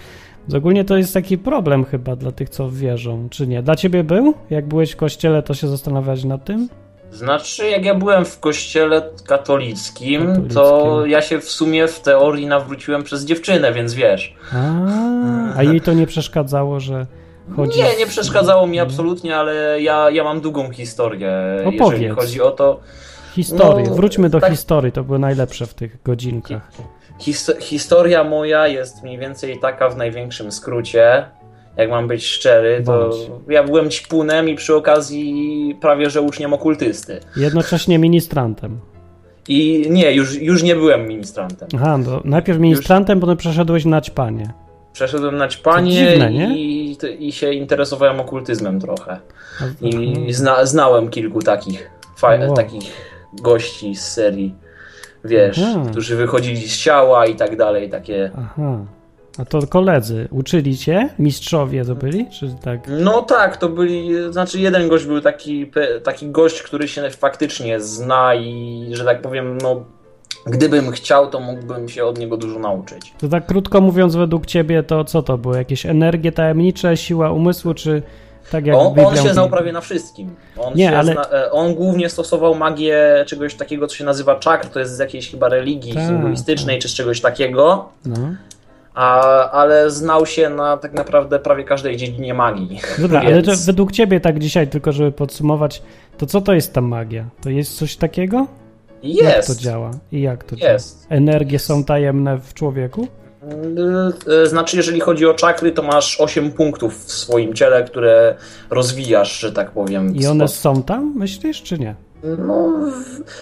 Ogólnie 0.57 0.85
to 0.85 0.97
jest 0.97 1.13
taki 1.13 1.37
problem 1.37 1.85
chyba 1.85 2.15
dla 2.15 2.31
tych, 2.31 2.49
co 2.49 2.69
wierzą, 2.69 3.27
czy 3.29 3.47
nie? 3.47 3.63
Dla 3.63 3.75
ciebie 3.75 4.03
był? 4.03 4.33
Jak 4.49 4.67
byłeś 4.67 4.91
w 4.91 4.95
kościele, 4.95 5.43
to 5.43 5.53
się 5.53 5.67
zastanawiałeś 5.67 6.23
nad 6.23 6.45
tym? 6.45 6.69
Znaczy, 7.11 7.69
jak 7.69 7.85
ja 7.85 7.95
byłem 7.95 8.25
w 8.25 8.39
kościele 8.39 9.01
katolickim, 9.27 10.27
Katolickim. 10.27 10.55
to 10.55 11.05
ja 11.05 11.21
się 11.21 11.39
w 11.39 11.49
sumie 11.51 11.87
w 11.87 11.99
teorii 11.99 12.47
nawróciłem 12.47 13.03
przez 13.03 13.25
dziewczynę, 13.25 13.73
więc 13.73 13.93
wiesz. 13.93 14.35
A, 14.53 15.57
a 15.57 15.63
jej 15.63 15.81
to 15.81 15.93
nie 15.93 16.07
przeszkadzało, 16.07 16.79
że 16.79 17.05
chodzi... 17.55 17.79
Nie, 17.79 17.95
nie 17.99 18.07
przeszkadzało 18.07 18.67
mi 18.67 18.73
Nie? 18.73 18.81
absolutnie, 18.81 19.37
ale 19.37 19.81
ja, 19.81 20.09
ja 20.09 20.23
mam 20.23 20.41
długą 20.41 20.71
historię, 20.71 21.31
Opowiedz. 21.65 21.91
jeżeli 21.91 22.09
chodzi 22.09 22.41
o 22.41 22.51
to. 22.51 22.79
Historii. 23.35 23.85
No, 23.89 23.95
Wróćmy 23.95 24.29
do 24.29 24.39
tak- 24.39 24.51
historii, 24.51 24.91
to 24.91 25.03
były 25.03 25.19
najlepsze 25.19 25.65
w 25.65 25.73
tych 25.73 26.03
godzinkach. 26.03 26.71
His 27.19 27.51
historia 27.59 28.23
moja 28.23 28.67
jest 28.67 29.03
mniej 29.03 29.17
więcej 29.17 29.59
taka 29.59 29.89
w 29.89 29.97
największym 29.97 30.51
skrócie. 30.51 31.25
Jak 31.77 31.89
mam 31.89 32.07
być 32.07 32.25
szczery, 32.25 32.83
to 32.85 33.09
Bądź. 33.09 33.15
ja 33.49 33.63
byłem 33.63 33.89
ćpunem 33.89 34.49
i 34.49 34.55
przy 34.55 34.75
okazji 34.75 35.77
prawie 35.81 36.09
że 36.09 36.21
uczniem 36.21 36.53
okultysty. 36.53 37.19
Jednocześnie 37.37 37.99
ministrantem. 37.99 38.79
I 39.47 39.85
nie, 39.89 40.11
już, 40.13 40.35
już 40.41 40.63
nie 40.63 40.75
byłem 40.75 41.07
ministrantem. 41.07 41.69
Aha, 41.75 41.97
no, 41.97 42.21
najpierw 42.25 42.59
ministrantem, 42.59 43.19
potem 43.19 43.37
przeszedłeś 43.37 43.85
na 43.85 44.01
ćpanie. 44.01 44.53
Przeszedłem 44.93 45.35
na 45.37 45.47
ćpanie 45.47 46.05
To 46.05 46.11
dziwne, 46.11 46.31
nie? 46.31 46.57
i, 46.57 46.97
i 47.19 47.31
się 47.31 47.53
interesowałem 47.53 48.19
okultyzmem 48.19 48.79
trochę. 48.79 49.19
I 49.81 50.33
zna, 50.33 50.65
znałem 50.65 51.09
kilku 51.09 51.39
takich, 51.41 51.89
fa- 52.17 52.39
Wow. 52.47 52.53
takich 52.55 52.83
gości 53.41 53.95
z 53.95 54.07
serii, 54.07 54.55
wiesz, 55.25 55.59
Aha. 55.63 55.83
którzy 55.91 56.15
wychodzili 56.15 56.67
z 56.67 56.77
ciała 56.77 57.25
i 57.25 57.35
tak 57.35 57.57
dalej, 57.57 57.89
takie... 57.89 58.31
Aha. 58.37 58.85
A 59.41 59.45
to 59.45 59.67
koledzy 59.67 60.27
uczyli 60.31 60.77
cię? 60.77 61.09
Mistrzowie 61.19 61.85
to 61.85 61.95
byli? 61.95 62.27
Czy 62.29 62.55
tak? 62.63 62.79
No 62.87 63.21
tak, 63.21 63.57
to 63.57 63.69
byli, 63.69 64.09
znaczy 64.33 64.59
jeden 64.59 64.89
gość 64.89 65.05
był 65.05 65.21
taki, 65.21 65.71
taki 66.03 66.29
gość, 66.31 66.61
który 66.61 66.87
się 66.87 67.09
faktycznie 67.09 67.79
zna 67.81 68.35
i, 68.35 68.85
że 68.91 69.05
tak 69.05 69.21
powiem, 69.21 69.57
no, 69.61 69.83
gdybym 70.45 70.91
chciał, 70.91 71.29
to 71.29 71.39
mógłbym 71.39 71.89
się 71.89 72.05
od 72.05 72.17
niego 72.19 72.37
dużo 72.37 72.59
nauczyć. 72.59 73.13
To 73.17 73.27
tak 73.27 73.45
krótko 73.45 73.81
mówiąc, 73.81 74.15
według 74.15 74.45
ciebie 74.45 74.83
to 74.83 75.03
co 75.03 75.23
to 75.23 75.37
było? 75.37 75.55
Jakieś 75.55 75.85
energie 75.85 76.31
tajemnicze, 76.31 76.97
siła 76.97 77.31
umysłu, 77.31 77.73
czy 77.73 78.01
tak 78.51 78.65
jak 78.65 78.75
On, 78.77 78.99
on 79.05 79.15
się 79.17 79.33
znał 79.33 79.49
prawie 79.49 79.71
na 79.71 79.81
wszystkim. 79.81 80.35
On, 80.57 80.73
Nie, 80.75 80.89
się 80.89 80.97
ale- 80.97 81.13
zna, 81.13 81.29
e, 81.31 81.51
on 81.51 81.73
głównie 81.75 82.09
stosował 82.09 82.55
magię 82.55 83.23
czegoś 83.27 83.55
takiego, 83.55 83.87
co 83.87 83.95
się 83.95 84.05
nazywa 84.05 84.35
czakr, 84.35 84.67
to 84.67 84.79
jest 84.79 84.95
z 84.95 84.99
jakiejś 84.99 85.31
chyba 85.31 85.49
religii 85.49 85.93
Tak, 85.93 86.03
hinduistycznej, 86.07 86.79
czy 86.79 86.89
z 86.89 86.93
czegoś 86.93 87.21
takiego. 87.21 87.89
No. 88.05 88.15
A, 88.99 89.51
ale 89.51 89.89
znał 89.91 90.25
się 90.25 90.49
na 90.49 90.77
tak 90.77 90.93
naprawdę 90.93 91.39
prawie 91.39 91.63
każdej 91.63 91.97
dziedzinie 91.97 92.33
magii. 92.33 92.79
Dobra, 92.99 93.19
ale 93.21 93.41
Więc 93.41 93.65
według 93.65 93.91
ciebie 93.91 94.19
tak 94.19 94.39
dzisiaj, 94.39 94.67
tylko 94.67 94.91
żeby 94.91 95.11
podsumować, 95.11 95.81
to 96.17 96.25
co 96.25 96.41
to 96.41 96.53
jest 96.53 96.73
ta 96.73 96.81
magia? 96.81 97.25
To 97.41 97.49
jest 97.49 97.77
coś 97.77 97.95
takiego? 97.95 98.47
Jak 99.03 99.31
to 99.45 99.51
jest. 99.51 99.61
działa? 99.61 99.91
I 100.11 100.21
jak 100.21 100.43
to 100.43 100.55
działa? 100.55 100.73
Jest. 100.73 101.05
Energie 101.09 101.59
są 101.59 101.83
tajemne 101.83 102.37
w 102.37 102.53
człowieku? 102.53 103.07
Y, 104.43 104.47
Znaczy, 104.47 104.77
jeżeli 104.77 104.99
chodzi 104.99 105.25
o 105.25 105.33
czakry, 105.33 105.71
to 105.71 105.83
masz 105.83 106.21
8 106.21 106.51
punktów 106.51 107.05
w 107.05 107.11
swoim 107.11 107.53
ciele, 107.53 107.83
które 107.83 108.35
rozwijasz, 108.69 109.39
że 109.39 109.51
tak 109.51 109.71
powiem. 109.71 110.15
I 110.15 110.27
one 110.27 110.47
sposób- 110.47 110.61
są 110.61 110.83
tam, 110.83 111.13
myślisz, 111.15 111.63
czy 111.63 111.79
nie? 111.79 111.95
No, 112.37 112.69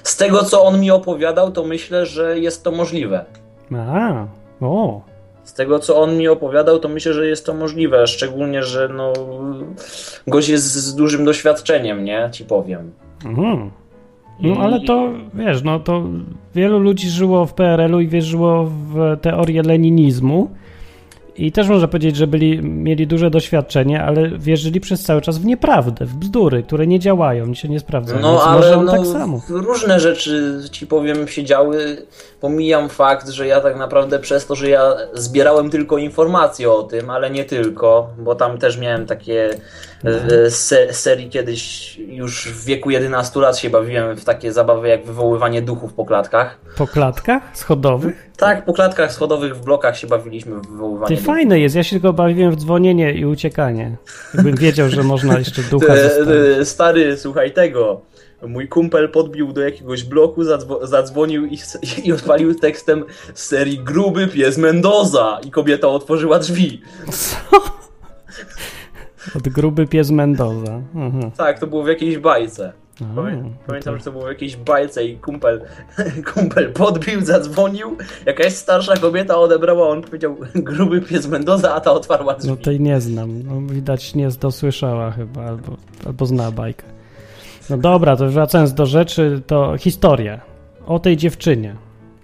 z 0.04 0.18
tego, 0.18 0.44
co 0.44 0.64
on 0.64 0.80
mi 0.80 0.92
opowiadał, 0.92 1.52
to 1.52 1.64
myślę, 1.64 2.06
że 2.06 2.40
jest 2.40 2.64
to 2.64 2.72
możliwe. 2.72 3.26
A, 3.78 4.26
o, 4.62 5.02
Z 5.48 5.54
tego, 5.54 5.80
co 5.80 6.02
on 6.02 6.18
mi 6.18 6.28
opowiadał, 6.28 6.80
to 6.80 6.90
myślę, 6.90 7.14
że 7.14 7.28
jest 7.28 7.46
to 7.46 7.54
możliwe. 7.54 8.08
Szczególnie, 8.08 8.64
że 8.64 8.90
no, 8.90 9.14
gość 10.28 10.50
jest 10.50 10.66
z 10.66 10.96
dużym 10.96 11.26
doświadczeniem, 11.26 12.06
nie? 12.06 12.30
Ci 12.32 12.46
powiem. 12.46 12.92
mhm. 13.26 13.72
No 14.40 14.56
ale 14.62 14.82
to, 14.82 15.10
wiesz, 15.34 15.64
no 15.64 15.80
to 15.80 16.04
wielu 16.56 16.80
ludzi 16.80 17.10
żyło 17.10 17.46
w 17.46 17.54
PRL-u 17.54 18.00
i 18.00 18.08
wierzyło 18.08 18.66
w 18.66 19.18
teorię 19.22 19.64
leninizmu 19.64 20.50
i 21.38 21.52
też 21.52 21.68
można 21.68 21.88
powiedzieć, 21.88 22.16
że 22.16 22.28
byli, 22.28 22.62
mieli 22.62 23.08
duże 23.08 23.30
doświadczenie, 23.30 24.04
ale 24.04 24.30
wierzyli 24.30 24.80
przez 24.80 25.04
cały 25.04 25.22
czas 25.22 25.38
w 25.38 25.46
nieprawdę, 25.46 26.06
w 26.06 26.16
bzdury, 26.16 26.64
które 26.64 26.88
nie 26.88 27.00
działają, 27.00 27.54
się 27.54 27.70
nie 27.70 27.80
sprawdzają. 27.80 28.20
No, 28.20 28.44
ale 28.44 28.78
no, 28.78 28.92
tak 28.92 29.06
samo. 29.06 29.42
różne 29.50 30.00
rzeczy, 30.00 30.60
ci 30.72 30.88
powiem, 30.88 31.28
się 31.28 31.44
działy. 31.44 32.06
Pomijam 32.42 32.90
fakt, 32.90 33.30
że 33.30 33.48
ja 33.48 33.62
tak 33.62 33.78
naprawdę 33.78 34.20
przez 34.20 34.46
to, 34.46 34.56
że 34.56 34.70
ja 34.70 34.96
zbierałem 35.14 35.70
tylko 35.70 35.98
informacje 35.98 36.72
o 36.72 36.84
tym, 36.84 37.10
ale 37.10 37.30
nie 37.30 37.46
tylko, 37.46 38.10
bo 38.18 38.36
tam 38.36 38.58
też 38.58 38.78
miałem 38.78 39.06
takie 39.06 39.50
se, 40.50 40.94
serii 40.94 41.30
kiedyś, 41.30 41.96
już 41.98 42.48
w 42.48 42.66
wieku 42.66 42.90
11 42.90 43.40
lat 43.40 43.58
się 43.58 43.70
bawiłem 43.70 44.18
w 44.18 44.26
takie 44.26 44.54
zabawy 44.54 44.88
jak 44.88 45.06
wywoływanie 45.06 45.62
duchów 45.62 45.94
po 45.94 46.06
klatkach. 46.06 46.58
Po 46.78 46.88
klatkach 46.88 47.44
schodowych? 47.54 48.30
Tak, 48.38 48.66
po 48.66 48.74
klatkach 48.74 49.14
schodowych 49.14 49.56
w 49.58 49.62
blokach 49.66 49.98
się 49.98 50.08
bawiliśmy 50.08 50.56
w 50.56 50.68
wywoływanie 50.68 51.08
Ty 51.08 51.14
duchów. 51.22 51.26
fajne 51.36 51.60
jest, 51.60 51.76
ja 51.76 51.84
się 51.84 51.90
tylko 51.96 52.14
bawiłem 52.14 52.52
w 52.52 52.56
dzwonienie 52.56 53.14
i 53.14 53.26
uciekanie. 53.26 53.98
Jakbym 54.34 54.56
wiedział, 54.56 54.90
że 54.90 55.04
można 55.04 55.40
jeszcze 55.40 55.62
ducha 55.72 55.94
E, 55.94 56.04
zostawić. 56.04 56.36
e, 56.62 56.66
Stary, 56.66 57.18
słuchaj 57.18 57.52
tego. 57.54 58.02
Mój 58.48 58.68
kumpel 58.68 59.10
podbił 59.10 59.54
do 59.54 59.62
jakiegoś 59.62 60.04
bloku, 60.04 60.44
zadzwo- 60.44 60.86
zadzwonił 60.88 61.46
i, 61.46 61.58
i 62.04 62.12
odpalił 62.14 62.56
tekstem 62.56 63.06
z 63.34 63.46
serii 63.46 63.80
Gruby 63.80 64.28
pies 64.28 64.58
Mendoza 64.58 65.40
i 65.46 65.52
kobieta 65.52 65.88
otworzyła 65.88 66.40
drzwi. 66.40 66.82
Od 69.36 69.50
gruby 69.50 69.88
pies 69.88 70.12
Mendoza. 70.12 70.82
Mhm. 70.96 71.32
Tak, 71.32 71.60
to 71.60 71.68
było 71.68 71.84
w 71.84 71.88
jakiejś 71.88 72.18
bajce. 72.18 72.74
No 73.02 73.24
Pamiętam, 73.68 73.98
że 73.98 74.04
to 74.04 74.12
było 74.12 74.26
w 74.26 74.28
jakiejś 74.28 74.56
bajce 74.56 75.06
i 75.06 75.18
kumpel, 75.18 75.62
kumpel 76.34 76.74
podbił, 76.74 77.26
zadzwonił, 77.26 77.98
jakaś 78.26 78.54
starsza 78.54 78.96
kobieta 78.96 79.38
odebrała, 79.38 79.90
on 79.90 80.02
powiedział 80.02 80.38
gruby 80.56 81.02
pies 81.02 81.28
Mendoza, 81.28 81.74
a 81.74 81.80
ta 81.80 81.92
otwarła 81.92 82.34
drzwi. 82.34 82.50
No 82.50 82.56
tej 82.56 82.80
nie 82.80 83.02
znam. 83.02 83.44
No, 83.44 83.74
widać 83.74 84.16
nie 84.16 84.30
dosłyszała 84.30 85.12
chyba, 85.12 85.46
albo, 85.46 85.78
albo 86.06 86.26
zna 86.26 86.52
bajkę. 86.52 86.84
No 87.70 87.78
dobra, 87.78 88.16
to 88.16 88.30
wracając 88.30 88.74
do 88.74 88.86
rzeczy, 88.86 89.42
to 89.48 89.78
historia 89.78 90.42
o 90.86 91.00
tej 91.00 91.18
dziewczynie. 91.18 91.76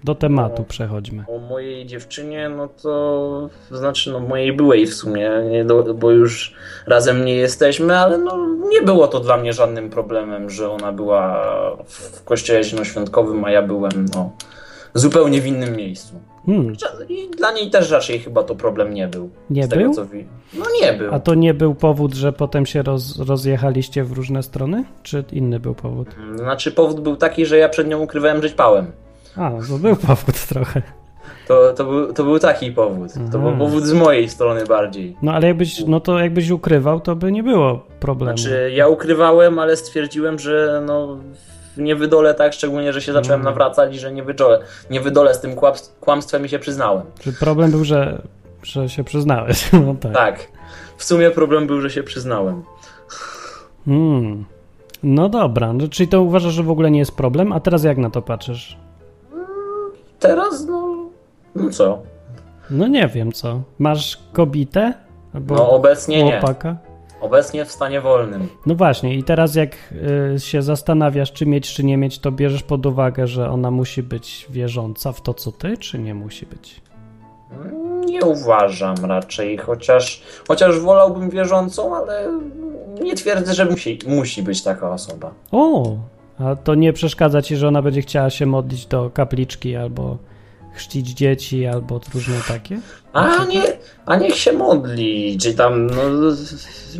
Do 0.04 0.14
tematu 0.14 0.54
No. 0.58 0.64
przechodźmy. 0.68 1.24
O 1.28 1.38
mojej 1.38 1.86
dziewczynie, 1.86 2.48
no 2.48 2.68
to 2.82 3.48
znaczy, 3.70 4.12
no 4.12 4.20
mojej 4.20 4.52
byłej 4.52 4.86
w 4.86 4.94
sumie, 4.94 5.30
do, 5.64 5.94
bo 5.94 6.10
już 6.10 6.54
razem 6.86 7.24
nie 7.24 7.34
jesteśmy, 7.34 7.98
ale 7.98 8.18
no 8.18 8.46
nie 8.68 8.82
było 8.82 9.08
to 9.08 9.20
dla 9.20 9.36
mnie 9.36 9.52
żadnym 9.52 9.90
problemem, 9.90 10.50
że 10.50 10.70
ona 10.70 10.92
była 10.92 11.44
w 11.86 12.24
kościele 12.24 12.64
zielonoświątkowym, 12.64 13.44
a 13.44 13.50
ja 13.50 13.62
byłem 13.62 14.06
no, 14.14 14.30
zupełnie 14.94 15.40
w 15.40 15.46
innym 15.46 15.76
miejscu. 15.76 16.14
Hmm, 16.46 16.72
I 17.08 17.30
dla 17.36 17.52
niej 17.52 17.70
też 17.70 17.90
raczej 17.90 18.18
chyba 18.18 18.42
to 18.42 18.54
problem 18.54 18.94
nie 18.94 19.08
był. 19.08 19.30
Nie 19.50 19.68
tego, 19.68 19.82
był? 19.82 19.94
Co 19.94 20.06
wi- 20.06 20.26
no 20.58 20.64
nie 20.82 20.92
był. 20.92 21.14
a 21.14 21.20
to 21.20 21.34
nie 21.34 21.54
był 21.54 21.74
powód, 21.74 22.14
że 22.14 22.32
potem 22.32 22.66
się 22.66 22.82
roz, 22.82 23.18
rozjechaliście 23.18 24.04
w 24.04 24.12
różne 24.12 24.42
strony? 24.42 24.84
Czy 25.02 25.24
inny 25.32 25.60
był 25.60 25.74
powód? 25.74 26.08
Znaczy 26.36 26.72
powód 26.72 27.00
był 27.00 27.16
taki, 27.16 27.46
że 27.46 27.58
ja 27.58 27.68
przed 27.68 27.88
nią 27.88 28.00
ukrywałem, 28.00 28.42
że 28.42 28.50
ćpałem. 28.50 28.92
A, 29.36 29.50
to 29.68 29.78
był 29.78 29.96
powód 29.96 30.46
trochę. 30.48 30.82
To, 31.48 31.72
to, 31.72 31.84
był, 31.84 32.12
to 32.12 32.24
był 32.24 32.38
taki 32.38 32.72
powód. 32.72 33.12
To 33.32 33.38
był 33.38 33.48
Aha. 33.48 33.58
powód 33.58 33.84
z 33.84 33.92
mojej 33.92 34.28
strony 34.28 34.66
bardziej. 34.66 35.16
No 35.22 35.32
ale 35.32 35.46
jakbyś, 35.46 35.84
no 35.86 36.00
to 36.00 36.18
jakbyś 36.18 36.50
ukrywał, 36.50 37.00
to 37.00 37.16
by 37.16 37.32
nie 37.32 37.42
było 37.42 37.80
problemu. 38.00 38.38
Znaczy, 38.38 38.70
ja 38.74 38.88
ukrywałem, 38.88 39.58
ale 39.58 39.76
stwierdziłem, 39.76 40.38
że 40.38 40.82
no, 40.86 41.18
nie 41.76 41.96
wydolę 41.96 42.34
tak, 42.34 42.52
szczególnie, 42.52 42.92
że 42.92 43.00
się 43.02 43.12
zacząłem 43.12 43.40
No. 43.42 43.50
nawracać 43.50 43.94
i 43.94 43.98
że 43.98 44.12
nie 44.12 44.22
wydolę, 44.22 44.60
nie 44.90 45.00
wydolę 45.00 45.34
z 45.34 45.40
tym 45.40 45.54
kłamstw- 45.56 45.98
kłamstwem 46.00 46.44
i 46.44 46.48
się 46.48 46.58
przyznałem. 46.58 47.02
Czy 47.20 47.32
problem 47.32 47.70
był, 47.70 47.84
że, 47.84 48.22
że 48.62 48.88
się 48.88 49.04
przyznałeś? 49.04 49.70
No 49.86 49.94
tak. 50.00 50.12
Tak. 50.14 50.48
W 50.96 51.04
sumie 51.04 51.30
problem 51.30 51.66
był, 51.66 51.80
że 51.80 51.90
się 51.90 52.02
przyznałem. 52.02 52.62
Hmm. 53.86 54.44
No 55.02 55.28
dobra, 55.28 55.72
no, 55.72 55.88
czyli 55.88 56.08
to 56.08 56.22
uważasz, 56.22 56.52
że 56.52 56.62
w 56.62 56.70
ogóle 56.70 56.90
nie 56.90 56.98
jest 56.98 57.16
problem, 57.16 57.52
a 57.52 57.60
teraz 57.60 57.84
jak 57.84 57.98
na 57.98 58.10
to 58.10 58.22
patrzysz? 58.22 58.76
Teraz, 60.28 60.66
no, 60.66 60.96
no 61.54 61.70
co? 61.70 61.98
No 62.70 62.86
nie 62.86 63.08
wiem 63.08 63.32
co. 63.32 63.60
Masz 63.78 64.18
kobietę? 64.32 64.92
Albo 65.34 65.54
No 65.54 65.70
obecnie 65.70 66.24
nie. 66.24 66.30
chłopaka? 66.40 66.76
Obecnie 67.20 67.64
w 67.64 67.70
stanie 67.72 68.00
wolnym. 68.00 68.48
No 68.66 68.74
właśnie, 68.74 69.14
i 69.14 69.24
teraz 69.24 69.54
jak 69.54 69.76
y, 70.36 70.40
się 70.40 70.62
zastanawiasz, 70.62 71.32
czy 71.32 71.46
mieć, 71.46 71.74
czy 71.74 71.84
nie 71.84 71.96
mieć, 71.96 72.18
to 72.18 72.32
bierzesz 72.32 72.62
pod 72.62 72.86
uwagę, 72.86 73.26
że 73.26 73.50
ona 73.50 73.70
musi 73.70 74.02
być 74.02 74.46
wierząca 74.50 75.12
w 75.12 75.20
to, 75.20 75.34
co 75.34 75.52
ty, 75.52 75.76
czy 75.78 75.98
nie 75.98 76.14
musi 76.14 76.46
być? 76.46 76.80
Nie 78.06 78.20
uważam 78.24 78.96
raczej, 79.04 79.56
chociaż, 79.58 80.22
chociaż 80.48 80.80
wolałbym 80.80 81.30
wierzącą, 81.30 81.96
ale 81.96 82.28
nie 83.00 83.14
twierdzę, 83.14 83.54
że 83.54 83.64
musi, 83.64 83.98
musi 84.06 84.42
być 84.42 84.62
taka 84.62 84.90
osoba. 84.90 85.30
O, 85.52 85.96
a 86.38 86.56
to 86.56 86.74
nie 86.74 86.92
przeszkadza 86.92 87.42
ci, 87.42 87.56
że 87.56 87.68
ona 87.68 87.82
będzie 87.82 88.02
chciała 88.02 88.30
się 88.30 88.46
modlić 88.46 88.86
do 88.86 89.10
kapliczki 89.10 89.76
albo 89.76 90.18
chrzcić 90.74 91.10
dzieci, 91.10 91.66
albo 91.66 92.00
różne 92.14 92.36
takie? 92.48 92.80
A 93.12 93.44
nie, 93.44 93.62
a 94.06 94.16
niech 94.16 94.34
się 94.34 94.52
modli, 94.52 95.38
czy 95.38 95.54
tam, 95.54 95.86
no 95.86 96.02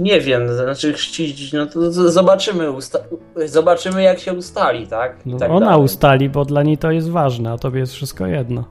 nie 0.01 0.21
wiem, 0.21 0.55
znaczy 0.55 0.93
chrzcić, 0.93 1.53
no 1.53 1.67
to 1.67 1.93
zobaczymy, 1.93 2.65
zobaczymy 3.47 4.03
jak 4.03 4.19
się 4.19 4.33
ustali, 4.33 4.87
tak? 4.87 5.17
No, 5.27 5.39
tak 5.39 5.51
ona 5.51 5.67
dalej. 5.67 5.85
ustali, 5.85 6.29
bo 6.29 6.45
dla 6.45 6.63
niej 6.63 6.79
to 6.79 6.91
jest 6.91 7.11
ważne, 7.11 7.53
a 7.53 7.59
tobie 7.59 7.81
jest 7.81 7.93
wszystko 7.93 8.27
jedno. 8.27 8.65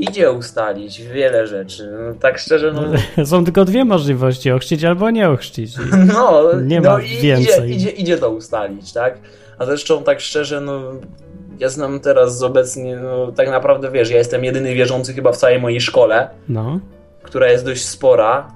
Idzie 0.00 0.32
ustalić 0.32 1.02
wiele 1.02 1.46
rzeczy, 1.46 1.90
no, 1.92 2.14
tak 2.20 2.38
szczerze, 2.38 2.72
no, 2.72 2.82
Są 3.26 3.44
tylko 3.44 3.64
dwie 3.64 3.84
możliwości, 3.84 4.50
ochrzcić 4.52 4.84
albo 4.84 5.10
nie 5.10 5.28
ochrzcić. 5.30 5.74
No, 6.14 6.42
Nie 6.62 6.80
no 6.80 6.90
ma 6.90 7.02
i 7.02 7.06
idzie, 7.12 7.36
więcej. 7.36 7.70
idzie, 7.72 7.90
idzie 7.90 8.18
to 8.18 8.30
ustalić, 8.30 8.92
tak? 8.92 9.18
A 9.58 9.64
zresztą 9.66 10.02
tak 10.02 10.20
szczerze, 10.20 10.60
no 10.60 10.80
ja 11.58 11.68
znam 11.68 12.00
teraz 12.00 12.42
obecnie, 12.42 12.96
no 12.96 13.32
tak 13.32 13.48
naprawdę 13.50 13.90
wiesz, 13.90 14.10
ja 14.10 14.18
jestem 14.18 14.44
jedyny 14.44 14.74
wierzący 14.74 15.14
chyba 15.14 15.32
w 15.32 15.36
całej 15.36 15.60
mojej 15.60 15.80
szkole, 15.80 16.28
No. 16.48 16.80
która 17.22 17.46
jest 17.48 17.64
dość 17.64 17.84
spora. 17.84 18.52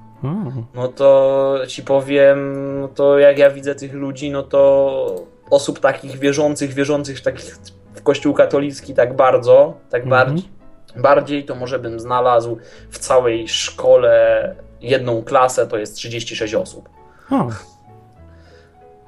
No 0.74 0.88
to 0.88 1.58
ci 1.68 1.82
powiem, 1.82 2.52
no 2.80 2.88
to 2.88 3.18
jak 3.18 3.38
ja 3.38 3.50
widzę 3.50 3.74
tych 3.74 3.92
ludzi, 3.94 4.30
no 4.30 4.42
to 4.42 5.24
osób 5.50 5.80
takich 5.80 6.18
wierzących, 6.18 6.72
wierzących 6.74 7.20
takich 7.20 7.56
w 7.94 8.02
kościół 8.02 8.34
katolicki 8.34 8.94
tak 8.94 9.16
bardzo, 9.16 9.74
tak 9.90 10.02
Mhm. 10.02 10.26
bardziej, 10.26 10.48
bardziej, 10.96 11.44
to 11.44 11.54
może 11.54 11.78
bym 11.78 12.00
znalazł 12.00 12.58
w 12.90 12.98
całej 12.98 13.48
szkole 13.48 14.54
jedną 14.80 15.22
klasę, 15.22 15.66
to 15.66 15.78
jest 15.78 15.96
36 15.96 16.54
osób. 16.54 16.88
O. 17.30 17.48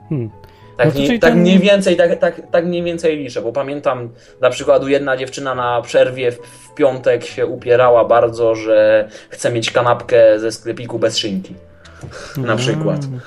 Hmm. 0.09 0.31
Tak, 0.77 0.95
No 0.95 1.01
nie, 1.01 1.19
tak 1.19 1.31
ten- 1.31 1.41
mniej 1.41 1.59
więcej, 1.59 1.97
tak, 1.97 2.19
tak, 2.19 2.43
tak 2.51 2.67
mniej 2.67 2.83
więcej 2.83 3.17
liczę, 3.17 3.43
bo 3.43 3.53
pamiętam 3.53 4.11
na 4.41 4.51
przykład 4.51 4.89
jedna 4.89 5.17
dziewczyna 5.17 5.55
na 5.55 5.83
przerwie 5.83 6.33
w, 6.33 6.37
w 6.37 6.75
piątek 6.75 7.25
się 7.25 7.47
upierała 7.47 8.05
bardzo, 8.05 8.55
że 8.55 9.09
chce 9.31 9.53
mieć 9.53 9.71
kanapkę 9.71 10.39
ze 10.41 10.53
sklepiku 10.53 10.99
bez 10.99 11.19
szynki. 11.19 11.55
Na 12.37 12.57
przykład. 12.57 13.05
Mm. 13.05 13.21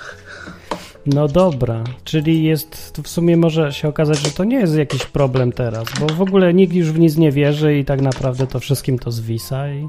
No 1.13 1.27
dobra, 1.27 1.83
czyli 2.03 2.43
jest, 2.43 2.93
to 2.95 3.01
w 3.01 3.07
sumie 3.07 3.37
może 3.37 3.73
się 3.73 3.87
okazać, 3.87 4.17
że 4.19 4.31
to 4.31 4.43
nie 4.43 4.57
jest 4.59 4.77
jakiś 4.77 5.05
problem 5.05 5.51
teraz, 5.51 5.85
bo 5.99 6.13
w 6.13 6.21
ogóle 6.21 6.53
nikt 6.53 6.73
już 6.73 6.91
w 6.91 6.99
nic 6.99 7.17
nie 7.17 7.31
wierzy 7.31 7.77
i 7.77 7.85
tak 7.85 8.01
naprawdę 8.01 8.47
to 8.47 8.59
wszystkim 8.59 8.99
to 8.99 9.11
zwisa 9.11 9.69
i, 9.69 9.87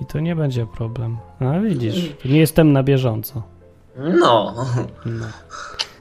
i 0.00 0.06
to 0.06 0.20
nie 0.20 0.36
będzie 0.36 0.66
problem. 0.66 1.16
A 1.40 1.58
widzisz, 1.60 2.12
nie 2.24 2.38
jestem 2.38 2.72
na 2.72 2.82
bieżąco. 2.82 3.42
No. 3.98 4.54
No. 5.06 5.26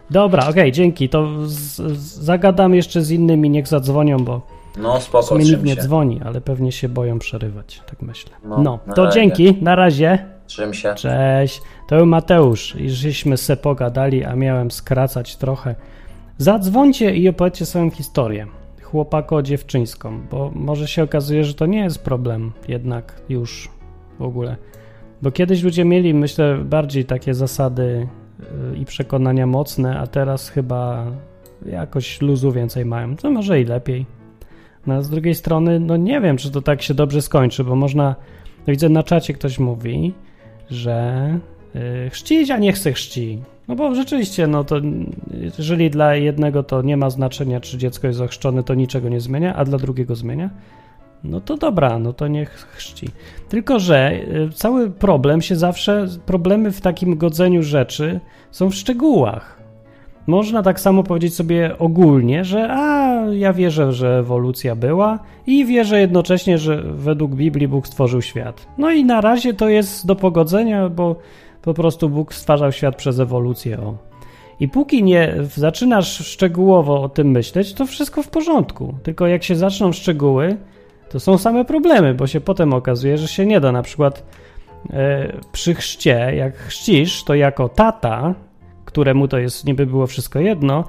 Dobra, 0.09 0.47
okej, 0.49 0.71
dzięki. 0.71 1.09
To 1.09 1.27
z, 1.47 1.53
z, 1.53 1.99
zagadam 2.23 2.75
jeszcze 2.75 3.01
z 3.01 3.11
innymi, 3.11 3.49
niech 3.49 3.67
zadzwonią, 3.67 4.17
bo 4.17 4.41
No 4.77 4.99
w 4.99 5.03
spoko, 5.03 5.23
sumie 5.23 5.43
nikt 5.45 5.63
nie 5.63 5.75
się. 5.75 5.81
dzwoni, 5.81 6.21
ale 6.25 6.41
pewnie 6.41 6.71
się 6.71 6.89
boją 6.89 7.19
przerywać, 7.19 7.81
tak 7.85 8.01
myślę. 8.01 8.31
No, 8.43 8.57
No, 8.61 8.79
to 8.95 9.05
razie. 9.05 9.19
dzięki, 9.19 9.57
na 9.63 9.75
razie. 9.75 10.25
Trzym 10.47 10.73
się. 10.73 10.95
Cześć, 10.95 11.61
to 11.87 11.95
był 11.95 12.05
Mateusz 12.05 12.75
i 12.75 12.89
żeśmy 12.89 13.37
se 13.37 13.57
pogadali, 13.57 14.23
a 14.23 14.35
miałem 14.35 14.71
skracać 14.71 15.35
trochę. 15.35 15.75
Zadzwońcie 16.37 17.15
i 17.15 17.29
opowiedzcie 17.29 17.65
swoją 17.65 17.89
historię, 17.89 18.47
chłopako-dziewczyńską, 18.81 20.21
bo 20.31 20.51
może 20.55 20.87
się 20.87 21.03
okazuje, 21.03 21.43
że 21.43 21.53
to 21.53 21.65
nie 21.65 21.79
jest 21.79 22.03
problem 22.03 22.51
jednak 22.67 23.21
już 23.29 23.69
w 24.19 24.21
ogóle. 24.21 24.55
Bo 25.21 25.31
kiedyś 25.31 25.63
ludzie 25.63 25.85
mieli, 25.85 26.13
myślę, 26.13 26.57
bardziej 26.57 27.05
takie 27.05 27.33
zasady 27.33 28.07
y, 28.73 28.77
i 28.77 28.85
przekonania 28.85 29.47
mocne, 29.47 29.99
a 29.99 30.07
teraz 30.07 30.49
chyba 30.49 31.05
jakoś 31.65 32.21
luzu 32.21 32.51
więcej 32.51 32.85
mają. 32.85 33.15
To 33.15 33.31
może 33.31 33.61
i 33.61 33.65
lepiej. 33.65 34.05
No 34.87 34.93
a 34.93 35.01
z 35.01 35.09
drugiej 35.09 35.35
strony, 35.35 35.79
no 35.79 35.97
nie 35.97 36.21
wiem, 36.21 36.37
czy 36.37 36.51
to 36.51 36.61
tak 36.61 36.81
się 36.81 36.93
dobrze 36.93 37.21
skończy, 37.21 37.63
bo 37.63 37.75
można, 37.75 38.15
widzę 38.67 38.89
na 38.89 39.03
czacie 39.03 39.33
ktoś 39.33 39.59
mówi, 39.59 40.13
że 40.69 41.39
chrzcić, 42.09 42.51
a 42.51 42.57
nie 42.57 42.73
chce 42.73 42.93
chrzci. 42.93 43.39
No 43.67 43.75
bo 43.75 43.95
rzeczywiście, 43.95 44.47
no 44.47 44.63
to 44.63 44.77
y, 44.77 44.81
jeżeli 45.57 45.89
dla 45.89 46.15
jednego 46.15 46.63
to 46.63 46.81
nie 46.81 46.97
ma 46.97 47.09
znaczenia, 47.09 47.59
czy 47.59 47.77
dziecko 47.77 48.07
jest 48.07 48.21
ochrzczone, 48.21 48.63
to 48.63 48.73
niczego 48.73 49.09
nie 49.09 49.19
zmienia, 49.19 49.55
a 49.55 49.65
dla 49.65 49.77
drugiego 49.77 50.15
zmienia, 50.15 50.49
no 51.23 51.41
to 51.41 51.57
dobra, 51.57 51.99
no 51.99 52.13
to 52.13 52.27
niech 52.27 52.49
chrzci. 52.49 53.09
Tylko, 53.49 53.79
że 53.79 54.11
y, 54.11 54.49
cały 54.53 54.91
problem 54.91 55.41
się 55.41 55.55
zawsze, 55.55 56.07
problemy 56.25 56.71
w 56.71 56.81
takim 56.81 57.17
godzeniu 57.17 57.63
rzeczy 57.63 58.19
są 58.51 58.69
w 58.69 58.75
szczegółach. 58.75 59.63
Można 60.27 60.63
tak 60.63 60.79
samo 60.79 61.03
powiedzieć 61.03 61.35
sobie 61.35 61.77
ogólnie, 61.79 62.45
że 62.45 62.67
a 62.71 63.13
ja 63.31 63.53
wierzę, 63.53 63.93
że 63.93 64.19
ewolucja 64.19 64.75
była 64.75 65.19
i 65.47 65.65
wierzę 65.65 65.99
jednocześnie, 65.99 66.57
że 66.57 66.83
według 66.83 67.35
Biblii 67.35 67.67
Bóg 67.67 67.87
stworzył 67.87 68.21
świat. 68.21 68.67
No 68.77 68.91
i 68.91 69.05
na 69.05 69.21
razie 69.21 69.53
to 69.53 69.69
jest 69.69 70.05
do 70.05 70.15
pogodzenia, 70.15 70.89
bo 70.89 71.15
po 71.63 71.73
prostu 71.73 72.09
Bóg 72.09 72.33
stwarzał 72.33 72.71
świat 72.71 72.95
przez 72.95 73.19
ewolucję. 73.19 73.79
O. 73.79 73.95
I 74.59 74.67
póki 74.67 75.03
nie 75.03 75.35
zaczynasz 75.55 76.27
szczegółowo 76.27 77.01
o 77.01 77.09
tym 77.09 77.31
myśleć, 77.31 77.73
to 77.73 77.85
wszystko 77.85 78.23
w 78.23 78.27
porządku. 78.27 78.93
Tylko 79.03 79.27
jak 79.27 79.43
się 79.43 79.55
zaczną 79.55 79.91
szczegóły, 79.91 80.57
to 81.09 81.19
są 81.19 81.37
same 81.37 81.65
problemy, 81.65 82.13
bo 82.13 82.27
się 82.27 82.41
potem 82.41 82.73
okazuje, 82.73 83.17
że 83.17 83.27
się 83.27 83.45
nie 83.45 83.59
da. 83.59 83.71
Na 83.71 83.81
przykład 83.81 84.23
e, 84.89 85.33
przy 85.51 85.75
chrzcie, 85.75 86.31
jak 86.35 86.57
chrzcisz, 86.57 87.23
to 87.23 87.35
jako 87.35 87.69
tata, 87.69 88.35
któremu 88.85 89.27
to 89.27 89.37
jest 89.37 89.65
niby 89.65 89.85
było 89.85 90.07
wszystko 90.07 90.39
jedno, 90.39 90.83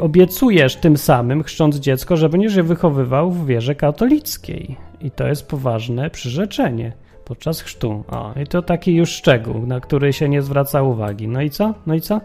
obiecujesz 0.00 0.76
tym 0.76 0.96
samym, 0.96 1.42
chrzcząc 1.42 1.76
dziecko, 1.76 2.16
że 2.16 2.28
będziesz 2.28 2.54
je 2.54 2.62
wychowywał 2.62 3.30
w 3.30 3.46
wierze 3.46 3.74
katolickiej. 3.74 4.76
I 5.00 5.10
to 5.10 5.26
jest 5.28 5.48
poważne 5.48 6.10
przyrzeczenie 6.10 6.92
podczas 7.30 7.60
chrztu. 7.60 8.04
O, 8.08 8.32
i 8.42 8.46
to 8.46 8.62
taki 8.62 8.94
już 8.94 9.10
szczegół, 9.10 9.66
na 9.66 9.80
który 9.80 10.12
się 10.12 10.28
nie 10.28 10.42
zwraca 10.42 10.82
uwagi. 10.82 11.28
No 11.28 11.42
i 11.42 11.50
co? 11.50 11.74
No 11.86 11.94
i 11.94 12.00
co? 12.00 12.20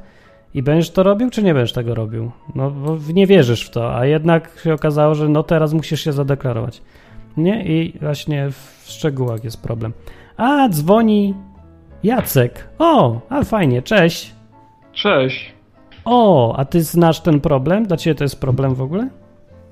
I 0.53 0.63
będziesz 0.63 0.89
to 0.91 1.03
robił, 1.03 1.29
czy 1.29 1.43
nie 1.43 1.53
będziesz 1.53 1.73
tego 1.73 1.95
robił? 1.95 2.31
No, 2.55 2.71
bo 2.71 2.97
nie 3.13 3.27
wierzysz 3.27 3.65
w 3.65 3.69
to, 3.69 3.95
a 3.97 4.05
jednak 4.05 4.59
się 4.63 4.73
okazało, 4.73 5.15
że 5.15 5.29
no 5.29 5.43
teraz 5.43 5.73
musisz 5.73 6.01
się 6.03 6.13
zadeklarować. 6.13 6.81
Nie? 7.37 7.65
I 7.65 7.99
właśnie 8.01 8.49
w 8.51 8.83
szczegółach 8.85 9.43
jest 9.43 9.61
problem. 9.63 9.93
A, 10.37 10.69
dzwoni 10.69 11.33
Jacek. 12.03 12.67
O, 12.79 13.19
a 13.29 13.43
fajnie, 13.43 13.81
cześć. 13.81 14.33
Cześć. 14.93 15.53
O, 16.05 16.55
a 16.57 16.65
ty 16.65 16.83
znasz 16.83 17.19
ten 17.19 17.39
problem? 17.41 17.85
Dla 17.85 17.97
ciebie 17.97 18.15
to 18.15 18.23
jest 18.23 18.41
problem 18.41 18.75
w 18.75 18.81
ogóle? 18.81 19.09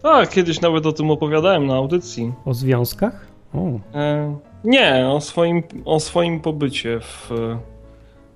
Tak, 0.01 0.29
kiedyś 0.29 0.61
nawet 0.61 0.85
o 0.85 0.91
tym 0.91 1.11
opowiadałem 1.11 1.67
na 1.67 1.75
audycji. 1.75 2.33
O 2.45 2.53
związkach? 2.53 3.27
O, 3.53 3.59
E, 3.97 4.35
nie, 4.63 5.07
o 5.07 5.21
swoim, 5.21 5.63
o 5.85 5.99
swoim 5.99 6.39
pobycie 6.39 6.99
w, 6.99 7.31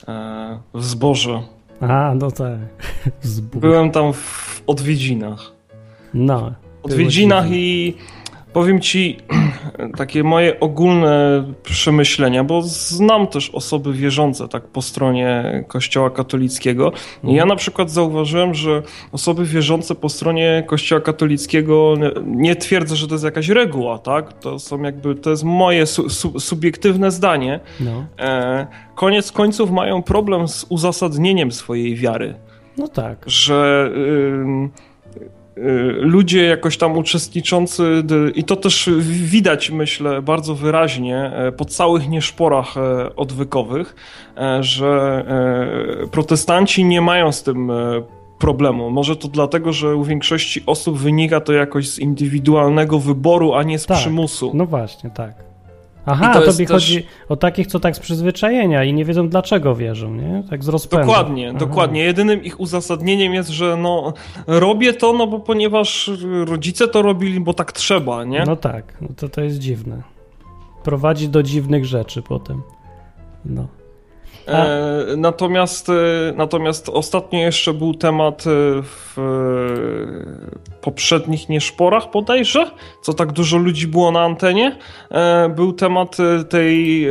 e, 0.08 0.60
w 0.74 0.84
zboże. 0.84 1.42
a, 1.82 2.14
no 2.16 2.32
tak. 2.32 2.60
Zbór. 3.22 3.62
Byłem 3.62 3.92
tam 3.92 4.14
w 4.14 4.64
odwiedzinach. 4.68 5.52
No. 6.14 6.52
Odwiedzinach 6.84 7.46
i 7.52 7.98
powiem 8.58 8.82
ci 8.82 9.18
takie 9.98 10.24
moje 10.24 10.60
ogólne 10.60 11.44
przemyślenia, 11.64 12.44
bo 12.44 12.62
znam 12.62 13.28
też 13.28 13.50
osoby 13.50 13.94
wierzące 13.94 14.48
tak 14.48 14.64
po 14.64 14.82
stronie 14.82 15.64
Kościoła 15.68 16.10
katolickiego. 16.10 16.92
I 17.24 17.34
ja 17.34 17.46
na 17.46 17.56
przykład 17.56 17.92
zauważyłem, 17.92 18.54
że 18.54 18.82
osoby 19.12 19.46
wierzące 19.46 19.96
po 19.96 20.10
stronie 20.10 20.64
Kościoła 20.68 21.02
katolickiego 21.02 21.94
nie- 22.26 22.56
twierdzę, 22.56 22.96
że 22.96 23.08
to 23.08 23.14
jest 23.14 23.26
jakaś 23.26 23.50
reguła, 23.50 24.00
tak? 24.00 24.34
To 24.34 24.60
są 24.60 24.82
jakby, 24.82 25.16
to 25.16 25.30
jest 25.30 25.44
moje 25.44 25.86
su, 25.86 26.10
su, 26.10 26.40
subiektywne 26.40 27.12
zdanie. 27.12 27.60
No. 27.80 28.06
E, 28.20 28.68
koniec 28.96 29.32
końców 29.32 29.72
mają 29.72 30.04
problem 30.04 30.48
z 30.48 30.66
uzasadnieniem 30.70 31.52
swojej 31.52 31.96
wiary 31.96 32.36
no 32.78 32.88
tak. 32.88 33.18
że 33.26 33.90
y, 33.96 34.70
ludzie 36.00 36.46
jakoś 36.46 36.78
tam 36.78 36.98
uczestniczący, 36.98 38.04
i 38.36 38.44
to 38.44 38.56
też 38.56 38.90
widać, 39.02 39.72
myślę, 39.72 40.22
bardzo 40.22 40.56
wyraźnie 40.56 41.18
e, 41.18 41.52
po 41.52 41.66
całych 41.66 42.10
nieszporach 42.10 42.78
e, 42.78 43.16
odwykowych, 43.16 43.96
e, 44.38 44.64
że 44.64 45.26
protestanci 46.12 46.86
nie 46.86 47.02
mają 47.02 47.32
z 47.32 47.44
tym 47.44 47.72
problemu. 48.40 48.90
Może 48.90 49.16
to 49.16 49.28
dlatego, 49.28 49.74
że 49.74 49.96
u 49.96 50.04
większości 50.04 50.64
osób 50.66 50.98
wynika 50.98 51.42
to 51.42 51.54
jakoś 51.54 51.90
z 51.90 52.00
indywidualnego 52.00 53.00
wyboru, 53.00 53.54
a 53.54 53.64
nie 53.64 53.80
z 53.80 53.86
Tak. 53.86 53.98
przymusu. 53.98 54.52
No 54.54 54.66
właśnie, 54.66 55.10
tak. 55.10 55.47
Aha, 56.10 56.34
to 56.34 56.42
tobie 56.42 56.66
też- 56.66 56.70
chodzi 56.70 57.06
o 57.30 57.36
takich, 57.36 57.68
co 57.68 57.80
tak 57.80 57.96
z 57.96 58.00
przyzwyczajenia 58.00 58.84
i 58.84 58.94
nie 58.94 59.06
wiedzą 59.06 59.30
dlaczego 59.30 59.76
wierzą, 59.76 60.14
nie? 60.16 60.44
Tak 60.50 60.64
z 60.64 60.68
rozpędu. 60.68 61.08
Dokładnie, 61.08 61.50
Aha. 61.50 61.60
dokładnie. 61.60 62.04
Jedynym 62.04 62.44
ich 62.44 62.60
uzasadnieniem 62.60 63.34
jest, 63.34 63.50
że 63.50 63.78
no 63.78 64.14
robię 64.48 64.94
to, 64.94 65.14
no 65.14 65.28
bo 65.28 65.40
ponieważ 65.40 66.12
rodzice 66.46 66.88
to 66.88 67.02
robili, 67.02 67.40
bo 67.40 67.54
tak 67.54 67.72
trzeba, 67.72 68.24
nie? 68.24 68.44
No 68.46 68.56
tak, 68.56 68.94
no 69.02 69.08
to 69.18 69.30
to 69.30 69.42
jest 69.42 69.58
dziwne. 69.58 70.02
Prowadzi 70.84 71.30
do 71.30 71.44
dziwnych 71.44 71.86
rzeczy 71.86 72.22
potem. 72.22 72.62
No. 73.46 73.68
E, 74.48 75.16
natomiast, 75.18 75.90
e, 75.90 75.94
natomiast 76.36 76.90
ostatnio 76.90 77.40
jeszcze 77.40 77.74
był 77.74 77.94
temat 77.94 78.42
e, 78.48 78.50
w 78.84 79.18
e, 79.18 80.82
poprzednich 80.82 81.50
nieszporach 81.50 82.12
bodajże, 82.12 82.72
co 83.02 83.14
tak 83.14 83.32
dużo 83.32 83.58
ludzi 83.58 83.88
było 83.88 84.12
na 84.12 84.22
antenie. 84.22 84.78
E, 85.12 85.50
był 85.50 85.74
temat 85.74 86.18
tej 86.50 87.08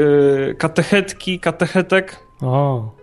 katechetki, 0.59 1.41
katechetek. 1.41 2.17
O, 2.43 2.97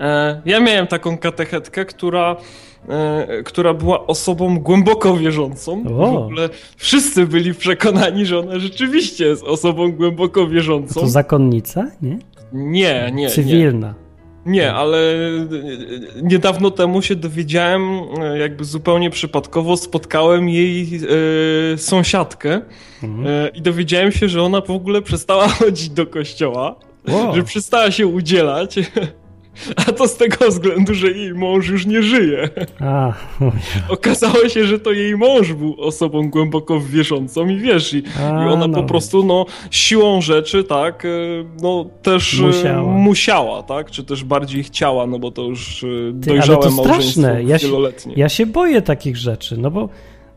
E, 0.00 0.42
ja 0.44 0.60
miałem 0.60 0.86
taką 0.86 1.18
katechetkę, 1.18 1.84
która, 1.84 2.36
która 3.44 3.74
była 3.74 4.06
osobą 4.06 4.58
głęboko 4.58 5.16
wierzącą. 5.16 5.84
O. 5.86 6.10
W 6.12 6.16
ogóle 6.16 6.48
wszyscy 6.76 7.26
byli 7.26 7.54
przekonani, 7.54 8.26
że 8.26 8.38
ona 8.38 8.58
rzeczywiście 8.58 9.24
jest 9.26 9.44
osobą 9.44 9.92
głęboko 9.92 10.46
wierzącą. 10.46 11.00
to 11.00 11.06
zakonnica, 11.06 11.90
nie? 12.02 12.18
Nie, 12.52 13.10
nie, 13.14 13.22
nie. 13.22 13.30
Cywilna. 13.30 13.94
Nie, 14.46 14.72
ale 14.72 14.98
e, 14.98 15.18
niedawno 16.22 16.70
temu 16.70 17.02
się 17.02 17.14
dowiedziałem, 17.16 17.82
e, 18.20 18.38
jakby 18.38 18.64
zupełnie 18.64 19.10
przypadkowo 19.10 19.76
spotkałem 19.76 20.48
jej 20.48 21.00
e, 21.74 21.78
sąsiadkę 21.78 22.60
Mhm. 23.02 23.26
e, 23.26 23.48
i 23.48 23.62
dowiedziałem 23.62 24.12
się, 24.12 24.28
że 24.28 24.42
ona 24.42 24.60
w 24.60 24.70
ogóle 24.70 25.02
przestała 25.02 25.48
chodzić 25.58 25.90
do 25.90 26.06
kościoła, 26.06 26.74
Wow. 27.08 27.34
że 27.34 27.42
przestała 27.42 27.90
się 27.90 28.06
udzielać, 28.06 28.74
a 29.76 29.92
to 29.92 30.08
z 30.08 30.16
tego 30.16 30.48
względu, 30.48 30.94
że 30.94 31.10
jej 31.10 31.34
mąż 31.34 31.68
już 31.68 31.86
nie 31.86 32.02
żyje. 32.02 32.48
A, 32.80 33.12
Okazało 33.88 34.48
się, 34.48 34.64
że 34.64 34.80
to 34.80 34.92
jej 34.92 35.16
mąż 35.16 35.52
był 35.52 35.76
osobą 35.78 36.30
głęboko 36.30 36.80
wierzącą 36.80 37.48
i 37.48 37.56
wiesz, 37.56 37.94
i, 37.94 38.02
A, 38.20 38.44
i 38.44 38.48
ona 38.48 38.66
no 38.66 38.74
po 38.74 38.82
prostu 38.82 39.24
no, 39.24 39.46
siłą 39.70 40.20
rzeczy, 40.20 40.64
tak, 40.64 41.04
e, 41.04 41.08
no 41.62 41.86
też 42.02 42.40
e, 42.40 42.42
Musiała. 42.42 42.92
musiała, 42.92 43.62
tak, 43.62 43.90
czy 43.90 44.04
też 44.04 44.24
bardziej 44.24 44.62
chciała, 44.62 45.06
no 45.06 45.18
bo 45.18 45.30
to 45.30 45.42
już 45.42 45.84
e, 45.84 45.86
Ty, 45.86 46.30
ale 46.30 46.38
dojrzałe 46.38 46.62
to 46.62 46.70
małżeństwo 46.70 46.82
straszne. 46.82 47.42
Ja 47.42 47.58
się, 47.58 47.68
ja 48.16 48.28
się 48.28 48.46
boję 48.46 48.82
takich 48.82 49.16
rzeczy, 49.16 49.56
no 49.56 49.70
bo 49.70 49.88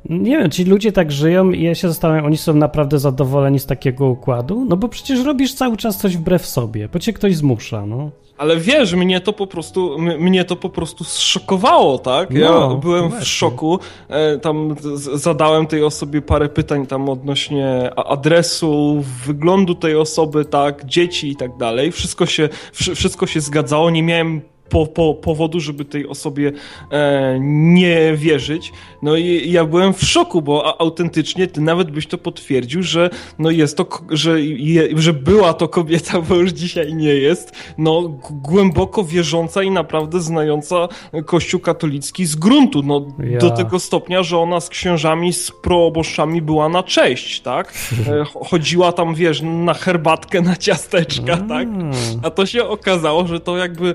nie 0.09 0.37
wiem, 0.37 0.51
ci 0.51 0.63
ludzie 0.63 0.91
tak 0.91 1.11
żyją 1.11 1.51
i 1.51 1.63
ja 1.63 1.75
się 1.75 1.87
zastanawiam, 1.87 2.25
oni 2.25 2.37
są 2.37 2.53
naprawdę 2.53 2.99
zadowoleni 2.99 3.59
z 3.59 3.65
takiego 3.65 4.07
układu? 4.07 4.65
No 4.69 4.77
bo 4.77 4.87
przecież 4.87 5.25
robisz 5.25 5.53
cały 5.53 5.77
czas 5.77 5.97
coś 5.97 6.17
wbrew 6.17 6.45
sobie, 6.45 6.89
bo 6.93 6.99
cię 6.99 7.13
ktoś 7.13 7.35
zmusza, 7.35 7.85
no. 7.85 8.11
Ale 8.41 8.57
wiesz, 8.57 8.93
mnie 8.93 9.21
to 9.21 9.33
po 9.33 9.47
prostu, 9.47 9.97
mnie 9.99 10.45
to 10.45 10.55
po 10.55 10.69
prostu 10.69 11.03
zszokowało, 11.03 11.99
tak? 11.99 12.31
Ja 12.31 12.49
No, 12.51 12.75
byłem 12.75 13.11
w 13.21 13.27
szoku, 13.27 13.79
e, 14.09 14.37
tam 14.37 14.75
zadałem 15.13 15.67
tej 15.67 15.83
osobie 15.83 16.21
parę 16.21 16.49
pytań 16.49 16.87
tam 16.87 17.09
odnośnie 17.09 17.91
adresu, 17.95 19.03
wyglądu 19.25 19.75
tej 19.75 19.95
osoby, 19.95 20.45
tak, 20.45 20.85
dzieci 20.85 21.29
i 21.31 21.35
tak 21.35 21.57
dalej. 21.57 21.91
Wszystko 21.91 22.25
się, 22.25 22.49
wszy- 22.73 22.95
wszystko 22.95 23.27
się 23.27 23.41
zgadzało, 23.41 23.89
nie 23.89 24.03
miałem 24.03 24.41
po, 24.71 24.87
po, 24.87 25.13
powodu, 25.13 25.59
żeby 25.59 25.85
tej 25.85 26.07
osobie 26.07 26.51
e, 26.91 27.37
nie 27.41 28.13
wierzyć. 28.15 28.71
No 29.01 29.15
i 29.15 29.51
ja 29.51 29.65
byłem 29.65 29.93
w 29.93 30.03
szoku, 30.03 30.41
bo 30.41 30.65
a, 30.67 30.77
autentycznie 30.83 31.47
ty 31.47 31.61
nawet 31.61 31.91
byś 31.91 32.07
to 32.07 32.17
potwierdził, 32.17 32.83
że 32.83 33.09
no 33.39 33.49
jest 33.49 33.77
to, 33.77 33.85
że, 34.09 34.41
je, 34.41 34.87
że 34.95 35.13
była 35.13 35.53
to 35.53 35.67
kobieta, 35.67 36.21
bo 36.21 36.35
już 36.35 36.51
dzisiaj 36.51 36.93
nie 36.95 37.13
jest, 37.13 37.51
no 37.77 38.01
głęboko 38.31 39.03
wierząca 39.03 39.63
i 39.63 39.71
naprawdę 39.71 40.21
znająca 40.21 40.87
Kościół 41.25 41.59
katolicki 41.59 42.25
z 42.25 42.35
gruntu, 42.35 42.81
no 42.83 43.05
Ja. 43.29 43.37
do 43.39 43.49
tego 43.51 43.79
stopnia, 43.79 44.23
że 44.23 44.37
ona 44.37 44.59
z 44.59 44.69
księżami, 44.69 45.33
z 45.33 45.51
proboszczami 45.51 46.41
była 46.41 46.69
na 46.69 46.83
cześć, 46.83 47.41
tak? 47.41 47.73
E, 48.07 48.25
ch- 48.25 48.49
Chodziła 48.49 48.91
tam, 48.91 49.15
wiesz, 49.15 49.41
na 49.41 49.73
herbatkę, 49.73 50.41
na 50.41 50.55
ciasteczka, 50.55 51.37
tak? 51.37 51.67
A 52.23 52.29
to 52.29 52.45
się 52.45 52.63
okazało, 52.67 53.27
że 53.27 53.39
to 53.39 53.57
jakby 53.57 53.89
e, 53.89 53.93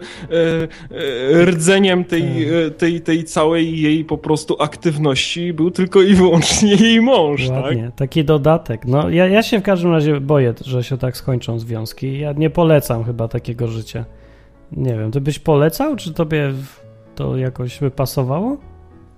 rdzeniem 1.45 2.05
tej, 2.05 2.49
e, 2.67 2.71
tej, 2.71 3.01
tej 3.01 3.25
całej 3.25 3.81
jej 3.81 4.05
po 4.05 4.19
prostu 4.19 4.57
aktywności 4.63 5.53
był 5.53 5.71
tylko 5.71 6.03
i 6.03 6.15
wyłącznie 6.15 6.75
jej 6.87 7.01
mąż, 7.01 7.49
tak? 7.49 7.63
Ładnie, 7.63 7.91
taki 7.97 8.25
dodatek. 8.25 8.85
No 8.87 9.11
ja, 9.11 9.27
ja 9.29 9.43
się 9.43 9.59
w 9.59 9.63
każdym 9.63 9.93
razie 9.93 10.21
boję, 10.21 10.55
że 10.65 10.85
się 10.85 10.99
tak 10.99 11.17
skończą 11.17 11.59
związki. 11.59 12.19
Ja 12.19 12.33
nie 12.33 12.51
polecam 12.51 13.05
chyba 13.05 13.29
takiego 13.29 13.69
życia. 13.69 14.05
Nie 14.73 14.95
wiem, 14.99 15.11
ty 15.11 15.21
byś 15.21 15.39
polecał, 15.39 15.97
czy 15.97 16.15
tobie 16.15 16.53
to 17.15 17.37
jakoś 17.37 17.79
by 17.79 17.91
pasowało? 17.91 18.57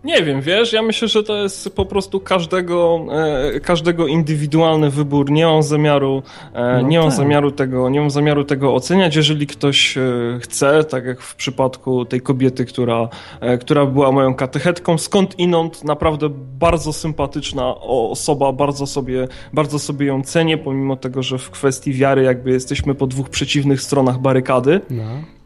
Nie 0.09 0.23
wiem, 0.23 0.41
wiesz, 0.41 0.73
ja 0.73 0.83
myślę, 0.83 1.09
że 1.09 1.23
to 1.23 1.43
jest 1.43 1.75
po 1.75 1.85
prostu 1.85 2.21
każdego, 2.21 3.07
e, 3.55 3.61
każdego 3.61 4.07
indywidualny 4.07 4.91
wybór. 4.91 5.31
Nie 5.31 5.47
mam 5.47 5.63
zamiaru, 5.63 6.23
e, 6.55 6.83
No 6.83 6.89
nie 6.89 6.99
mam 6.99 7.09
tak. 7.09 7.17
zamiaru 7.17 7.51
tego, 7.51 7.89
nie 7.89 8.01
mam 8.01 8.11
zamiaru 8.11 8.45
tego 8.45 8.75
oceniać. 8.75 9.17
Jeżeli 9.17 9.47
ktoś 9.47 9.99
e, 9.99 10.03
chce, 10.41 10.85
tak 10.85 11.05
jak 11.05 11.21
w 11.21 11.35
przypadku 11.35 12.05
tej 12.05 12.21
kobiety, 12.21 12.65
która, 12.65 13.09
e, 13.41 13.59
która 13.59 13.87
była 13.87 14.13
moją 14.13 14.35
katechetką, 14.35 14.99
skąd 14.99 15.39
inąd, 15.39 15.85
naprawdę 15.85 16.29
bardzo 16.59 16.93
sympatyczna 16.93 17.75
osoba, 17.81 18.53
bardzo 18.53 18.87
sobie, 18.87 19.29
bardzo 19.53 19.79
sobie 19.79 20.07
ją 20.07 20.23
cenię, 20.23 20.59
pomimo 20.59 20.97
tego, 20.97 21.23
że 21.23 21.39
w 21.39 21.51
kwestii 21.51 21.93
wiary 21.93 22.23
jakby 22.23 22.51
jesteśmy 22.51 22.95
po 22.95 23.07
dwóch 23.07 23.29
przeciwnych 23.29 23.83
stronach 23.83 24.19
barykady. 24.19 24.81
No. 24.91 25.38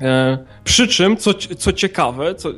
E, 0.00 0.38
przy 0.64 0.88
czym, 0.88 1.16
co, 1.16 1.34
co 1.34 1.72
ciekawe, 1.72 2.34
co, 2.34 2.50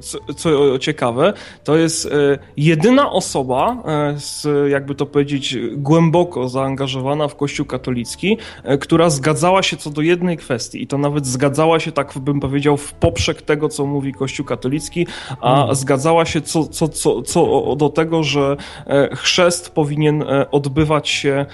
co, 0.00 0.18
co 0.34 0.78
ciekawe, 0.78 1.32
to 1.64 1.76
jest 1.76 2.06
e, 2.06 2.38
jedyna 2.56 3.10
osoba, 3.10 3.76
e, 3.86 4.14
z, 4.18 4.46
jakby 4.70 4.94
to 4.94 5.06
powiedzieć, 5.06 5.56
głęboko 5.72 6.48
zaangażowana 6.48 7.28
w 7.28 7.36
Kościół 7.36 7.66
katolicki, 7.66 8.38
która 8.80 9.10
zgadzała 9.10 9.62
się 9.62 9.76
co 9.76 9.90
do 9.90 10.02
jednej 10.02 10.36
kwestii 10.36 10.82
i 10.82 10.86
to 10.86 10.98
nawet 10.98 11.26
zgadzała 11.26 11.80
się, 11.80 11.92
tak 11.92 12.18
bym 12.18 12.40
powiedział, 12.40 12.76
w 12.76 12.92
poprzek 12.92 13.42
tego, 13.42 13.68
co 13.68 13.86
mówi 13.86 14.12
Kościół 14.12 14.46
katolicki, 14.46 15.06
a 15.40 15.64
Mm. 15.64 15.74
zgadzała 15.74 16.24
się 16.24 16.40
co, 16.40 16.64
co, 16.64 16.88
co, 16.88 17.22
co 17.22 17.74
do 17.76 17.88
tego, 17.88 18.22
że 18.22 18.56
chrzest 19.12 19.70
powinien 19.70 20.24
odbywać 20.50 21.08
się 21.08 21.46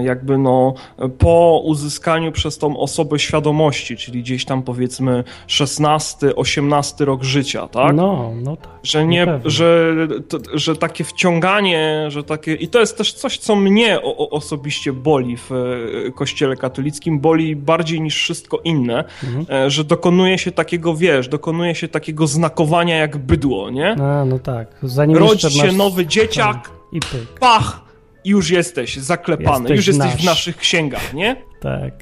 jakby 0.00 0.38
no 0.38 0.74
po 1.18 1.62
uzyskaniu 1.64 2.32
przez 2.32 2.58
tą 2.58 2.76
osobę 2.76 3.18
świadomości, 3.18 3.96
czyli 3.96 4.22
gdzieś 4.22 4.44
tam 4.44 4.62
powiedzmy 4.68 5.24
16, 5.46 6.36
18 6.36 7.04
rok 7.04 7.22
życia, 7.24 7.68
tak? 7.68 7.94
No, 7.96 8.32
no 8.42 8.56
tak. 8.56 8.72
Że 8.82 9.06
nie, 9.06 9.26
że, 9.44 9.94
to, 10.28 10.38
że 10.54 10.76
takie 10.76 11.04
wciąganie, 11.04 12.04
że 12.08 12.24
takie. 12.24 12.54
I 12.54 12.68
to 12.68 12.80
jest 12.80 12.98
też 12.98 13.12
coś, 13.12 13.38
co 13.38 13.56
mnie 13.56 14.00
o, 14.02 14.16
o, 14.16 14.30
osobiście 14.30 14.92
boli 14.92 15.36
w 15.36 15.50
e, 15.52 16.10
kościele 16.12 16.56
katolickim, 16.56 17.20
boli 17.20 17.56
bardziej 17.56 18.00
niż 18.00 18.16
wszystko 18.16 18.58
inne, 18.64 19.04
Mhm. 19.24 19.46
e, 19.66 19.70
że 19.70 19.84
dokonuje 19.84 20.38
się 20.38 20.52
takiego, 20.52 20.94
wiesz, 20.94 21.28
dokonuje 21.28 21.74
się 21.74 21.88
takiego 21.88 22.26
znakowania 22.26 22.96
jak 22.96 23.16
bydło, 23.16 23.70
nie? 23.70 23.90
A, 24.02 24.24
no 24.24 24.38
tak. 24.38 24.68
Zanim 24.82 25.16
Rodzi 25.16 25.50
się 25.50 25.66
masz... 25.66 25.74
nowy 25.76 26.06
dzieciak, 26.06 26.54
Tak. 26.56 26.70
I 26.92 27.00
pyk. 27.00 27.38
pach! 27.40 27.80
I 28.24 28.30
już 28.30 28.50
jesteś 28.50 28.96
zaklepany, 28.96 29.60
Jesteś 29.70 29.76
już 29.76 29.86
jesteś 29.86 30.12
nasz. 30.14 30.22
w 30.22 30.24
naszych 30.24 30.56
księgach, 30.56 31.14
nie? 31.14 31.36
Tak. 31.60 31.92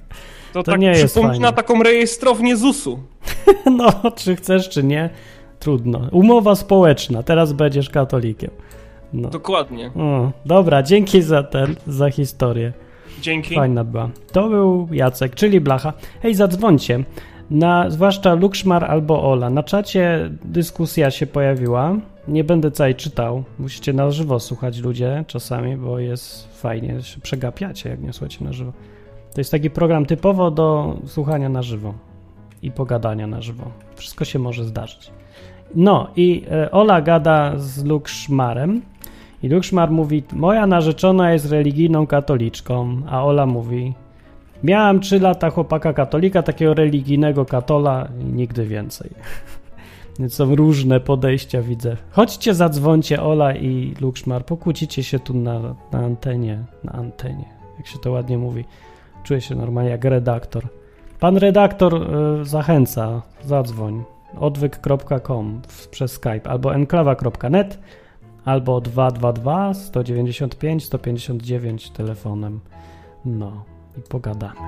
To, 0.52 0.62
To 0.62 0.70
tak 0.72 0.80
nie 0.80 0.88
jest 0.88 1.04
przypomina 1.14 1.32
fajne. 1.34 1.52
taką 1.52 1.82
rejestrownię 1.82 2.56
ZUS-u. 2.56 2.98
No, 3.76 3.92
czy 4.16 4.36
chcesz, 4.36 4.68
czy 4.68 4.84
nie, 4.84 5.10
trudno. 5.58 6.00
Umowa 6.12 6.54
społeczna, 6.54 7.22
teraz 7.22 7.52
będziesz 7.52 7.90
katolikiem. 7.90 8.50
No. 9.12 9.28
Dokładnie. 9.28 9.90
O, 9.96 10.30
dobra, 10.46 10.82
dzięki 10.82 11.22
za 11.22 11.42
ten, 11.42 11.74
za 11.86 12.10
historię. 12.10 12.72
Dzięki. 13.20 13.54
Fajna 13.54 13.84
była. 13.84 14.10
To 14.32 14.48
był 14.48 14.88
Jacek, 14.92 15.34
czyli 15.34 15.60
Blacha. 15.60 15.92
Hej, 16.22 16.34
zadzwońcie. 16.34 17.04
Na, 17.50 17.90
zwłaszcza 17.90 18.34
Lukszmar 18.34 18.84
albo 18.84 19.30
Ola. 19.32 19.50
Na 19.50 19.62
czacie 19.62 20.30
dyskusja 20.44 21.10
się 21.10 21.26
pojawiła. 21.26 21.96
Nie 22.28 22.44
będę 22.44 22.70
całej 22.70 22.94
czytał. 22.94 23.44
Musicie 23.58 23.92
na 23.92 24.10
żywo 24.10 24.40
słuchać 24.40 24.78
ludzie 24.78 25.24
czasami, 25.26 25.76
bo 25.76 25.98
jest 25.98 26.58
fajnie. 26.60 27.02
Się 27.02 27.20
przegapiacie, 27.20 27.88
jak 27.90 28.02
nie 28.02 28.12
słuchacie 28.12 28.44
na 28.44 28.52
żywo. 28.52 28.72
To 29.36 29.40
jest 29.40 29.50
taki 29.50 29.70
program 29.70 30.06
typowo 30.06 30.50
do 30.50 30.96
słuchania 31.06 31.48
na 31.48 31.62
żywo 31.62 31.94
i 32.62 32.70
pogadania 32.70 33.26
na 33.26 33.42
żywo. 33.42 33.64
Wszystko 33.96 34.24
się 34.24 34.38
może 34.38 34.64
zdarzyć. 34.64 35.10
No 35.74 36.10
i 36.16 36.44
e, 36.50 36.70
Ola 36.70 37.00
gada 37.00 37.52
z 37.56 37.84
Lukszmarem 37.84 38.82
i 39.42 39.48
Lukszmar 39.48 39.90
mówi, 39.90 40.22
moja 40.32 40.66
narzeczona 40.66 41.32
jest 41.32 41.50
religijną 41.50 42.06
katoliczką, 42.06 43.02
a 43.08 43.24
Ola 43.24 43.46
mówi, 43.46 43.94
miałam 44.64 45.00
3 45.00 45.20
lata 45.20 45.50
chłopaka 45.50 45.92
katolika, 45.92 46.42
takiego 46.42 46.74
religijnego 46.74 47.44
katola 47.44 48.08
i 48.20 48.24
nigdy 48.24 48.66
więcej. 48.66 49.10
Więc 50.18 50.34
są 50.34 50.54
różne 50.54 51.00
podejścia, 51.00 51.62
widzę. 51.62 51.96
Chodźcie, 52.10 52.54
zadzwońcie 52.54 53.22
Ola 53.22 53.54
i 53.54 53.94
Lukszmar, 54.00 54.44
pokłócicie 54.44 55.02
się 55.02 55.18
tu 55.18 55.34
na, 55.34 55.60
na 55.92 55.98
antenie, 55.98 56.64
na 56.84 56.92
antenie, 56.92 57.44
jak 57.78 57.86
się 57.86 57.98
to 57.98 58.10
ładnie 58.10 58.38
mówi. 58.38 58.64
Czuję 59.26 59.40
się 59.40 59.54
normalnie 59.54 59.90
jak 59.90 60.04
redaktor. 60.04 60.68
Pan 61.20 61.36
redaktor 61.36 61.94
y, 61.94 62.44
zachęca, 62.44 63.22
zadzwoń 63.44 64.04
odwyk.com 64.40 65.62
przez 65.90 66.12
Skype 66.12 66.50
albo 66.50 66.74
enklawa.net 66.74 67.78
albo 68.44 68.80
222 68.80 69.74
195 69.74 70.84
159 70.84 71.90
telefonem. 71.90 72.60
No 73.24 73.64
i 73.98 74.00
pogadamy. 74.00 74.60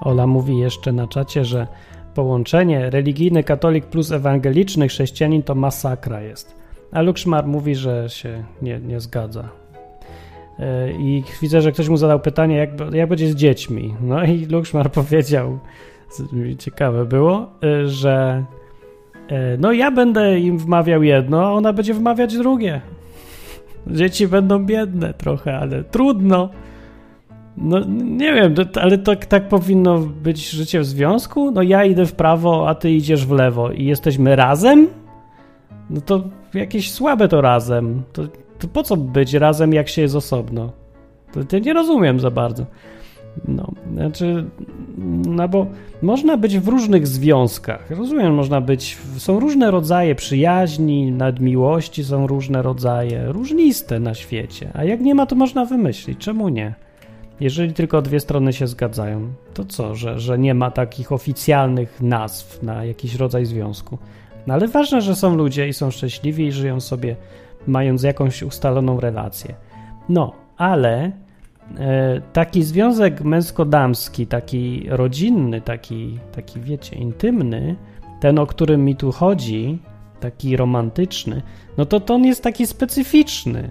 Ola 0.00 0.26
mówi 0.26 0.58
jeszcze 0.58 0.92
na 0.92 1.06
czacie, 1.06 1.44
że 1.44 1.66
połączenie 2.14 2.90
religijny 2.90 3.44
katolik 3.44 3.86
plus 3.86 4.12
ewangeliczny 4.12 4.88
chrześcijanin 4.88 5.42
to 5.42 5.54
masakra 5.54 6.20
jest. 6.20 6.58
A 6.92 7.02
Lukszmar 7.02 7.46
mówi, 7.46 7.74
że 7.74 8.08
się 8.08 8.44
nie, 8.62 8.80
nie 8.80 9.00
zgadza. 9.00 9.48
E, 10.58 10.92
I 10.92 11.24
widzę, 11.42 11.62
że 11.62 11.72
ktoś 11.72 11.88
mu 11.88 11.96
zadał 11.96 12.20
pytanie, 12.20 12.56
jak, 12.56 12.70
jak 12.92 13.08
będzie 13.08 13.28
z 13.28 13.34
dziećmi. 13.34 13.94
No 14.00 14.24
i 14.24 14.46
Lukszmar 14.46 14.92
powiedział, 15.02 15.58
ciekawe 16.58 17.04
było, 17.04 17.50
e, 17.62 17.88
że 17.88 18.44
e, 19.28 19.56
no 19.58 19.72
ja 19.72 19.90
będę 19.90 20.40
im 20.40 20.58
wmawiał 20.58 21.02
jedno, 21.02 21.46
a 21.46 21.52
ona 21.52 21.72
będzie 21.72 21.94
wmawiać 21.94 22.36
drugie. 22.36 22.80
Dzieci 23.86 24.28
będą 24.28 24.66
biedne 24.66 25.14
trochę, 25.14 25.58
ale 25.58 25.84
trudno. 25.84 26.48
No 27.56 27.80
nie 28.04 28.34
wiem, 28.34 28.54
ale 28.80 28.98
to, 28.98 29.16
tak 29.16 29.48
powinno 29.48 29.98
być 29.98 30.50
życie 30.50 30.80
w 30.80 30.84
związku? 30.84 31.50
No 31.50 31.62
ja 31.62 31.84
idę 31.84 32.06
w 32.06 32.12
prawo, 32.12 32.68
a 32.68 32.74
ty 32.74 32.90
idziesz 32.90 33.26
w 33.26 33.30
lewo 33.30 33.70
i 33.70 33.84
jesteśmy 33.84 34.36
razem? 34.36 34.88
No 35.90 36.00
to 36.00 36.22
jakieś 36.54 36.92
słabe 36.92 37.28
to 37.28 37.40
razem. 37.40 38.02
To, 38.12 38.22
to 38.58 38.68
po 38.68 38.82
co 38.82 38.96
być 38.96 39.34
razem, 39.34 39.72
jak 39.72 39.88
się 39.88 40.02
jest 40.02 40.14
osobno? 40.14 40.72
To, 41.32 41.44
to 41.44 41.58
nie 41.58 41.72
rozumiem 41.72 42.20
za 42.20 42.30
bardzo. 42.30 42.66
No, 43.48 43.72
znaczy, 43.92 44.44
no 45.26 45.48
bo 45.48 45.66
można 46.02 46.36
być 46.36 46.58
w 46.58 46.68
różnych 46.68 47.06
związkach. 47.06 47.90
Rozumiem, 47.90 48.34
można 48.34 48.60
być, 48.60 48.98
są 49.16 49.40
różne 49.40 49.70
rodzaje 49.70 50.14
przyjaźni, 50.14 51.12
nadmiłości 51.12 52.04
są 52.04 52.26
różne 52.26 52.62
rodzaje, 52.62 53.32
różniste 53.32 54.00
na 54.00 54.14
świecie. 54.14 54.70
A 54.74 54.84
jak 54.84 55.00
nie 55.00 55.14
ma, 55.14 55.26
to 55.26 55.36
można 55.36 55.64
wymyślić. 55.64 56.18
Czemu 56.18 56.48
nie? 56.48 56.74
Jeżeli 57.40 57.72
tylko 57.72 58.02
dwie 58.02 58.20
strony 58.20 58.52
się 58.52 58.66
zgadzają, 58.66 59.32
to 59.54 59.64
co, 59.64 59.94
że, 59.94 60.18
że 60.20 60.38
nie 60.38 60.54
ma 60.54 60.70
takich 60.70 61.12
oficjalnych 61.12 62.00
nazw 62.00 62.62
na 62.62 62.84
jakiś 62.84 63.14
rodzaj 63.14 63.46
związku? 63.46 63.98
No 64.48 64.54
ale 64.54 64.68
ważne, 64.68 65.00
że 65.00 65.16
są 65.16 65.36
ludzie 65.36 65.68
i 65.68 65.72
są 65.72 65.90
szczęśliwi 65.90 66.46
i 66.46 66.52
żyją 66.52 66.80
sobie, 66.80 67.16
mając 67.66 68.02
jakąś 68.02 68.42
ustaloną 68.42 69.00
relację. 69.00 69.54
No, 70.08 70.32
ale 70.56 71.12
e, 71.78 72.20
taki 72.32 72.62
związek 72.62 73.20
męsko-damski, 73.20 74.26
taki 74.26 74.86
rodzinny, 74.88 75.60
taki, 75.60 76.18
taki 76.32 76.60
wiecie, 76.60 76.96
intymny, 76.96 77.76
ten, 78.20 78.38
o 78.38 78.46
którym 78.46 78.84
mi 78.84 78.96
tu 78.96 79.12
chodzi, 79.12 79.78
taki 80.20 80.56
romantyczny, 80.56 81.42
no 81.78 81.86
to, 81.86 82.00
to 82.00 82.14
on 82.14 82.24
jest 82.24 82.42
taki 82.42 82.66
specyficzny. 82.66 83.70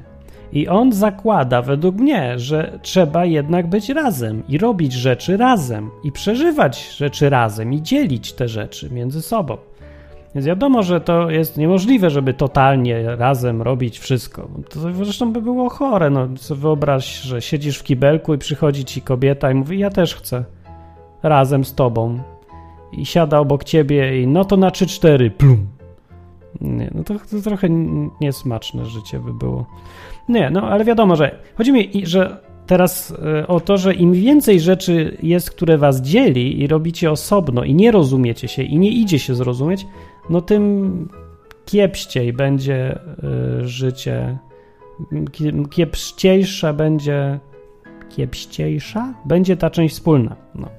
I 0.53 0.67
on 0.67 0.93
zakłada, 0.93 1.61
według 1.61 1.95
mnie, 1.95 2.39
że 2.39 2.79
trzeba 2.81 3.25
jednak 3.25 3.67
być 3.67 3.89
razem 3.89 4.43
i 4.47 4.57
robić 4.57 4.93
rzeczy 4.93 5.37
razem, 5.37 5.89
i 6.03 6.11
przeżywać 6.11 6.95
rzeczy 6.97 7.29
razem, 7.29 7.73
i 7.73 7.81
dzielić 7.81 8.33
te 8.33 8.47
rzeczy 8.47 8.89
między 8.89 9.21
sobą. 9.21 9.57
Więc 10.37 10.47
wiadomo, 10.47 10.83
że 10.83 11.01
to 11.01 11.29
jest 11.29 11.57
niemożliwe, 11.57 12.09
żeby 12.09 12.33
totalnie 12.33 13.15
razem 13.15 13.61
robić 13.61 13.99
wszystko. 13.99 14.47
To 14.69 14.79
zresztą 14.79 15.33
by 15.33 15.41
było 15.41 15.69
chore. 15.69 16.09
No, 16.09 16.27
wyobraź, 16.49 17.21
że 17.21 17.41
siedzisz 17.41 17.77
w 17.77 17.83
kibelku 17.83 18.33
i 18.33 18.37
przychodzi 18.37 18.85
ci 18.85 19.01
kobieta 19.01 19.51
i 19.51 19.53
mówi: 19.53 19.79
Ja 19.79 19.89
też 19.89 20.15
chcę. 20.15 20.43
Razem 21.23 21.65
z 21.65 21.75
tobą. 21.75 22.19
I 22.91 23.05
siada 23.05 23.39
obok 23.39 23.63
ciebie 23.63 24.21
i 24.21 24.27
no 24.27 24.45
to 24.45 24.57
na 24.57 24.69
3-4, 24.69 25.29
plum. 25.29 25.67
Nie, 26.61 26.91
no 26.95 27.03
to, 27.03 27.13
to 27.13 27.41
trochę 27.43 27.67
niesmaczne 28.21 28.85
życie 28.85 29.19
by 29.19 29.33
było. 29.33 29.65
Nie, 30.29 30.49
no 30.49 30.61
ale 30.61 30.85
wiadomo, 30.85 31.15
że 31.15 31.39
chodzi 31.55 31.71
mi, 31.71 31.91
że 32.03 32.37
teraz 32.67 33.13
e, 33.39 33.47
o 33.47 33.59
to, 33.59 33.77
że 33.77 33.93
im 33.93 34.13
więcej 34.13 34.59
rzeczy 34.59 35.17
jest, 35.23 35.51
które 35.51 35.77
was 35.77 36.01
dzieli 36.01 36.61
i 36.61 36.67
robicie 36.67 37.11
osobno 37.11 37.63
i 37.63 37.73
nie 37.73 37.91
rozumiecie 37.91 38.47
się 38.47 38.63
i 38.63 38.79
nie 38.79 38.89
idzie 38.89 39.19
się 39.19 39.35
zrozumieć, 39.35 39.87
no 40.29 40.41
tym 40.41 41.09
kiepściej 41.65 42.33
będzie 42.33 42.99
y, 43.61 43.67
życie, 43.67 44.37
kiepściejsza 45.69 46.73
będzie, 46.73 47.39
kiepściejsza 48.09 49.13
będzie 49.25 49.57
ta 49.57 49.69
część 49.69 49.95
wspólna. 49.95 50.35
No. 50.55 50.69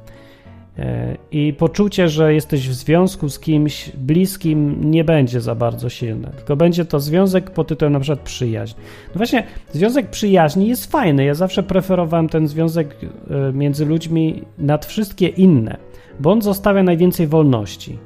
E, 0.79 1.17
I 1.31 1.53
poczucie, 1.53 2.09
że 2.09 2.35
jesteś 2.35 2.69
w 2.69 2.73
związku 2.73 3.29
z 3.29 3.39
kimś 3.39 3.91
bliskim, 3.97 4.91
nie 4.91 5.05
będzie 5.05 5.41
za 5.41 5.55
bardzo 5.55 5.89
silne, 5.89 6.31
tylko 6.31 6.57
będzie 6.57 6.85
to 6.85 7.01
związek 7.01 7.51
pod 7.51 7.69
tytułem 7.69 7.93
na 7.93 8.01
przykład 8.01 8.21
przyjaźń. 8.21 8.75
No 9.15 9.19
właśnie, 9.19 9.47
związek 9.73 10.11
przyjaźni 10.11 10.69
jest 10.69 10.93
fajny. 10.93 11.25
Ja 11.25 11.35
zawsze 11.35 11.63
preferowałem 11.63 12.29
ten 12.29 12.49
związek 12.49 12.97
e, 13.03 13.53
między 13.53 13.87
ludźmi 13.87 14.43
nad 14.59 14.87
wszystkie 14.87 15.29
inne, 15.29 15.77
bo 16.21 16.33
on 16.33 16.43
zostawia 16.43 16.83
najwięcej 16.83 17.27
wolności. 17.27 17.99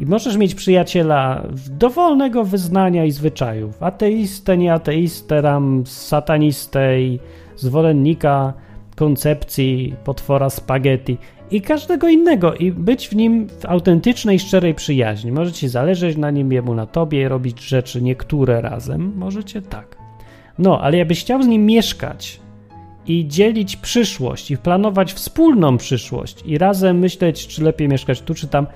I 0.00 0.06
możesz 0.06 0.36
mieć 0.36 0.54
przyjaciela 0.54 1.46
dowolnego 1.70 2.44
wyznania 2.44 3.04
i 3.04 3.10
zwyczajów. 3.10 3.82
Ateistę, 3.82 4.56
nieateistę, 4.56 5.40
ram, 5.40 5.82
satanistę 5.86 7.02
i 7.02 7.18
zwolennika 7.56 8.52
koncepcji 8.96 9.94
potwora 10.04 10.50
spaghetti 10.50 11.18
i 11.50 11.60
każdego 11.60 12.08
innego 12.08 12.54
i 12.54 12.72
być 12.72 13.08
w 13.08 13.16
nim 13.16 13.48
w 13.48 13.66
autentycznej, 13.66 14.38
szczerej 14.38 14.74
przyjaźni. 14.74 15.32
Możecie 15.32 15.68
zależeć 15.68 16.16
na 16.16 16.30
nim, 16.30 16.52
jemu 16.52 16.74
na 16.74 16.86
tobie, 16.86 17.28
robić 17.28 17.60
rzeczy 17.60 18.02
niektóre 18.02 18.60
razem. 18.60 19.12
Możecie 19.16 19.62
tak. 19.62 19.96
No, 20.58 20.80
ale 20.80 20.96
jakbyś 20.96 21.20
chciał 21.20 21.42
z 21.42 21.46
nim 21.46 21.66
mieszkać 21.66 22.40
i 23.06 23.28
dzielić 23.28 23.76
przyszłość 23.76 24.50
i 24.50 24.58
planować 24.58 25.12
wspólną 25.12 25.76
przyszłość 25.76 26.42
i 26.46 26.58
razem 26.58 26.98
myśleć, 26.98 27.46
czy 27.46 27.64
lepiej 27.64 27.88
mieszkać 27.88 28.22
tu, 28.22 28.34
czy 28.34 28.48
tam, 28.48 28.66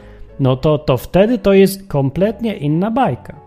no 0.41 0.57
to, 0.57 0.79
to 0.79 0.97
wtedy 0.97 1.39
to 1.39 1.53
jest 1.53 1.89
kompletnie 1.89 2.57
inna 2.57 2.91
bajka. 2.91 3.41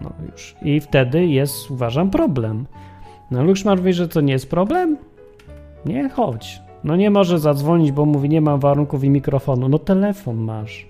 No 0.00 0.12
już. 0.30 0.56
I 0.62 0.80
wtedy 0.80 1.26
jest, 1.26 1.70
uważam, 1.70 2.10
problem. 2.10 2.66
No 3.30 3.44
Lukszmar 3.44 3.78
mówi, 3.78 3.92
że 3.92 4.08
to 4.08 4.20
nie 4.20 4.32
jest 4.32 4.50
problem? 4.50 4.96
Nie, 5.86 6.08
chodź. 6.08 6.62
No 6.84 6.96
nie 6.96 7.10
może 7.10 7.38
zadzwonić, 7.38 7.92
bo 7.92 8.06
mówi, 8.06 8.28
nie 8.28 8.40
mam 8.40 8.60
warunków 8.60 9.04
i 9.04 9.10
mikrofonu. 9.10 9.68
No 9.68 9.78
telefon 9.78 10.36
masz. 10.36 10.86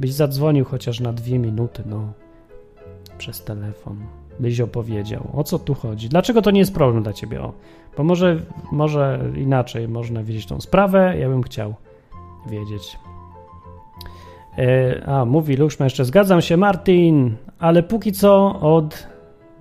Byś 0.00 0.12
zadzwonił 0.12 0.64
chociaż 0.64 1.00
na 1.00 1.12
dwie 1.12 1.38
minuty, 1.38 1.82
no. 1.86 2.12
Przez 3.18 3.44
telefon. 3.44 3.96
Byś 4.40 4.60
opowiedział, 4.60 5.30
o 5.34 5.44
co 5.44 5.58
tu 5.58 5.74
chodzi. 5.74 6.08
Dlaczego 6.08 6.42
to 6.42 6.50
nie 6.50 6.60
jest 6.60 6.74
problem 6.74 7.02
dla 7.02 7.12
ciebie? 7.12 7.42
O, 7.42 7.52
bo 7.96 8.04
może, 8.04 8.40
może 8.72 9.20
inaczej 9.36 9.88
można 9.88 10.22
wiedzieć 10.22 10.46
tą 10.46 10.60
sprawę. 10.60 11.18
Ja 11.18 11.28
bym 11.28 11.42
chciał 11.42 11.74
wiedzieć. 12.50 12.98
E, 14.58 15.02
a, 15.06 15.24
mówi 15.24 15.56
Lukszma 15.56 15.86
jeszcze, 15.86 16.04
zgadzam 16.04 16.40
się 16.40 16.56
Martin, 16.56 17.36
ale 17.58 17.82
póki 17.82 18.12
co 18.12 18.60
od 18.60 19.06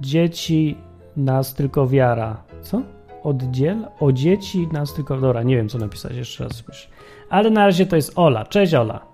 dzieci 0.02 0.78
nas 1.18 1.54
tylko 1.54 1.88
wiara. 1.88 2.44
Co? 2.62 2.82
Oddziel? 3.24 3.88
O 4.00 4.12
dzieci 4.12 4.68
nas 4.72 4.94
tylko... 4.94 5.18
Dobra, 5.18 5.44
nie 5.44 5.56
wiem 5.56 5.70
co 5.70 5.78
napisać, 5.78 6.16
jeszcze 6.16 6.44
raz. 6.44 6.64
Ale 7.30 7.50
na 7.50 7.66
razie 7.66 7.86
to 7.86 7.96
jest 7.96 8.14
Ola. 8.16 8.46
Cześć 8.46 8.74
Ola. 8.74 9.06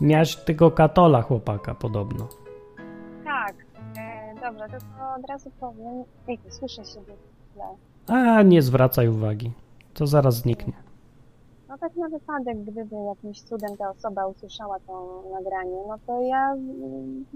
Miałaś 0.00 0.36
tego 0.36 0.70
katola 0.70 1.22
chłopaka 1.22 1.74
podobno. 1.74 2.28
Tak, 3.24 3.54
e, 3.98 4.34
dobrze, 4.40 4.64
to, 4.64 4.78
to 4.78 5.22
od 5.22 5.28
razu 5.28 5.50
powiem. 5.60 6.04
Ej, 6.28 6.38
słyszę 6.48 6.84
się 6.84 7.00
źle. 7.54 7.64
A, 8.06 8.42
nie 8.42 8.62
zwracaj 8.62 9.08
uwagi. 9.08 9.52
To 9.94 10.06
zaraz 10.06 10.34
zniknie. 10.34 10.83
No 11.74 11.78
tak 11.78 11.96
na 11.96 12.08
wypadek, 12.08 12.62
gdyby 12.62 12.96
jakimś 12.96 13.42
cudem 13.42 13.76
ta 13.76 13.90
osoba 13.90 14.26
usłyszała 14.26 14.76
to 14.86 15.22
nagranie, 15.32 15.76
no 15.88 15.94
to 16.06 16.20
ja 16.20 16.54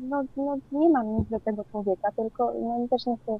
no, 0.08 0.22
no, 0.36 0.56
nie 0.72 0.88
mam 0.88 1.16
nic 1.16 1.28
do 1.28 1.40
tego 1.40 1.64
człowieka, 1.64 2.08
tylko 2.16 2.52
no, 2.62 2.86
też 2.90 3.06
nie 3.06 3.16
chcę, 3.16 3.38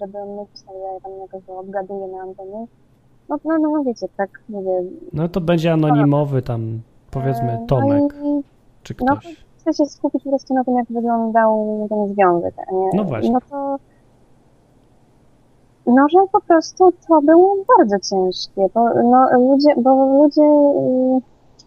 żeby 0.00 0.18
on 0.18 0.28
myślał, 0.28 0.74
że 0.74 0.94
ja 0.94 1.00
tam 1.00 1.12
jakoś 1.20 1.44
go 1.44 1.58
obgaduję 1.58 2.08
na 2.08 2.18
antenie. 2.18 2.66
No, 3.28 3.38
no, 3.44 3.58
no 3.58 3.84
wiecie, 3.84 4.06
tak, 4.16 4.30
wiem. 4.48 4.90
No 5.12 5.28
to 5.28 5.40
będzie 5.40 5.72
anonimowy 5.72 6.42
tam, 6.42 6.80
powiedzmy, 7.10 7.58
No 7.60 7.66
Tomek, 7.66 8.14
i, 8.22 8.42
czy 8.82 8.94
no, 9.00 9.16
ktoś. 9.16 9.44
chcę 9.58 9.72
się 9.72 9.86
skupić 9.86 10.22
po 10.24 10.30
prostu 10.30 10.54
na 10.54 10.64
tym, 10.64 10.74
jak 10.74 10.86
wyglądał 10.90 11.86
ten 11.88 12.14
związek, 12.14 12.54
a 12.58 12.74
nie? 12.74 12.90
No 12.94 13.04
właśnie. 13.04 13.30
No 13.30 13.40
to 13.50 13.78
no, 15.88 16.08
że 16.08 16.18
po 16.32 16.40
prostu 16.40 16.92
to 17.08 17.22
było 17.22 17.54
bardzo 17.78 17.98
ciężkie, 17.98 18.68
bo 18.74 19.02
no, 19.02 19.48
ludzie, 19.48 19.74
bo 19.76 20.06
ludzie, 20.06 20.42
y, 20.42 21.20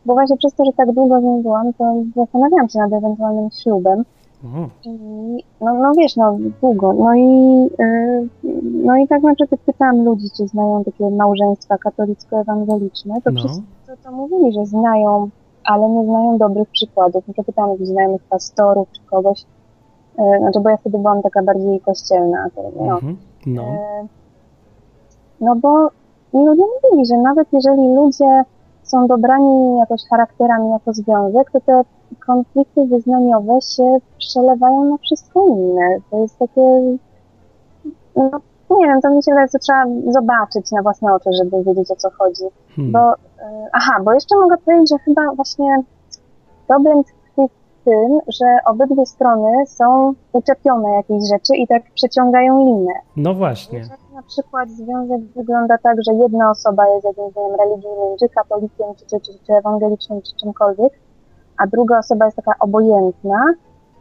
bo 0.05 0.13
właśnie 0.13 0.37
przez 0.37 0.53
to, 0.53 0.65
że 0.65 0.71
tak 0.73 0.91
długo 0.91 1.19
z 1.19 1.23
nim 1.23 1.41
byłam, 1.41 1.73
to 1.73 1.95
zastanawiałam 2.15 2.69
się 2.69 2.79
nad 2.79 2.93
ewentualnym 2.93 3.49
ślubem 3.63 4.03
O, 4.45 4.69
i 4.89 5.43
no, 5.61 5.73
no 5.73 5.93
wiesz, 5.97 6.15
no 6.15 6.37
długo, 6.61 6.93
no 6.93 7.15
i 7.15 7.67
y, 7.81 8.27
no 8.85 8.97
i 8.97 9.07
tak 9.07 9.23
na 9.23 9.35
przykład 9.35 9.61
pytałam 9.61 10.03
ludzi, 10.05 10.27
czy 10.37 10.47
znają 10.47 10.83
takie 10.83 11.09
małżeństwa 11.09 11.77
katolicko-ewangeliczne, 11.77 13.21
to 13.23 13.31
No. 13.31 13.39
wszyscy 13.39 13.61
to, 13.87 13.93
to 14.03 14.11
mówili, 14.11 14.53
że 14.53 14.65
znają, 14.65 15.29
ale 15.63 15.89
nie 15.89 16.05
znają 16.05 16.37
dobrych 16.37 16.69
przykładów. 16.69 17.23
No 17.27 17.33
to 17.33 17.43
pytałam 17.43 17.71
jakichś 17.71 17.89
znajomych 17.89 18.23
pastorów 18.23 18.87
czy 18.91 19.01
kogoś, 19.01 19.41
y, 20.19 20.39
znaczy 20.39 20.59
bo 20.59 20.69
ja 20.69 20.77
wtedy 20.77 20.97
byłam 20.97 21.21
taka 21.21 21.43
bardziej 21.43 21.79
kościelna, 21.79 22.49
to, 22.55 22.61
no. 22.75 22.93
mhm. 22.93 23.17
No. 23.45 23.61
E, 23.61 24.07
No 25.41 25.55
bo 25.55 25.89
ludzie 26.33 26.63
mówili, 26.83 27.05
że 27.05 27.17
nawet 27.17 27.47
jeżeli 27.53 27.95
ludzie 27.95 28.43
są 28.83 29.07
dobrani 29.07 29.77
jakoś 29.77 30.01
charakterami 30.09 30.69
jako 30.69 30.93
związek, 30.93 31.51
to 31.51 31.59
te 31.59 31.81
konflikty 32.25 32.85
wyznaniowe 32.85 33.61
się 33.61 33.97
przelewają 34.17 34.83
na 34.83 34.97
wszystko 34.97 35.47
inne. 35.47 35.97
To 36.11 36.17
jest 36.17 36.39
takie, 36.39 36.61
no 38.15 38.29
nie 38.79 38.87
wiem, 38.87 39.01
to 39.01 39.09
mi 39.09 39.23
się 39.23 39.31
wydaje, 39.31 39.47
że 39.53 39.59
trzeba 39.59 39.83
zobaczyć 40.11 40.71
na 40.71 40.81
własne 40.81 41.13
oczy, 41.13 41.29
żeby 41.43 41.63
wiedzieć 41.63 41.91
o 41.91 41.95
co 41.95 42.09
chodzi. 42.09 42.43
Hmm. 42.75 42.91
Bo, 42.91 43.13
e, 43.13 43.67
aha, 43.73 44.01
bo 44.03 44.13
jeszcze 44.13 44.35
mogę 44.35 44.57
powiedzieć, 44.57 44.89
że 44.89 44.97
chyba 44.97 45.21
właśnie 45.35 45.83
problem 46.67 47.03
tym, 47.85 48.19
że 48.39 48.45
obydwie 48.65 49.05
strony 49.05 49.65
są 49.67 50.13
uczepione 50.33 50.89
jakieś 50.89 51.29
rzeczy 51.33 51.55
i 51.55 51.67
tak 51.67 51.83
przeciągają 51.93 52.65
linę. 52.65 52.93
No 53.17 53.33
właśnie. 53.33 53.77
Jeżeli 53.79 54.01
na 54.15 54.23
przykład 54.23 54.69
związek 54.71 55.21
wygląda 55.35 55.77
tak, 55.77 55.97
że 56.07 56.13
jedna 56.13 56.51
osoba 56.51 56.83
jest 56.95 57.05
jakimś 57.05 57.33
wiem, 57.35 57.55
religijnym, 57.59 58.17
czy 58.19 58.29
katolikiem, 58.29 58.87
czy, 58.99 59.05
czy, 59.05 59.19
czy, 59.19 59.39
czy 59.47 59.53
ewangelicznym, 59.53 60.21
czy 60.21 60.35
czymkolwiek, 60.41 60.93
a 61.57 61.67
druga 61.67 61.99
osoba 61.99 62.25
jest 62.25 62.37
taka 62.37 62.51
obojętna, 62.59 63.45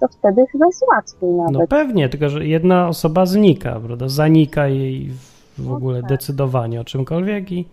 to 0.00 0.08
wtedy 0.08 0.46
chyba 0.52 0.66
jest 0.66 0.84
łatwiej 0.94 1.30
No 1.30 1.50
nawet. 1.50 1.70
pewnie, 1.70 2.08
tylko 2.08 2.28
że 2.28 2.46
jedna 2.46 2.88
osoba 2.88 3.26
znika, 3.26 3.80
prawda? 3.86 4.08
Zanika 4.08 4.66
jej 4.68 5.10
w 5.58 5.66
No 5.68 5.76
ogóle 5.76 6.00
tak. 6.00 6.08
decydowanie 6.08 6.80
o 6.80 6.84
czymkolwiek 6.84 7.52
i, 7.52 7.68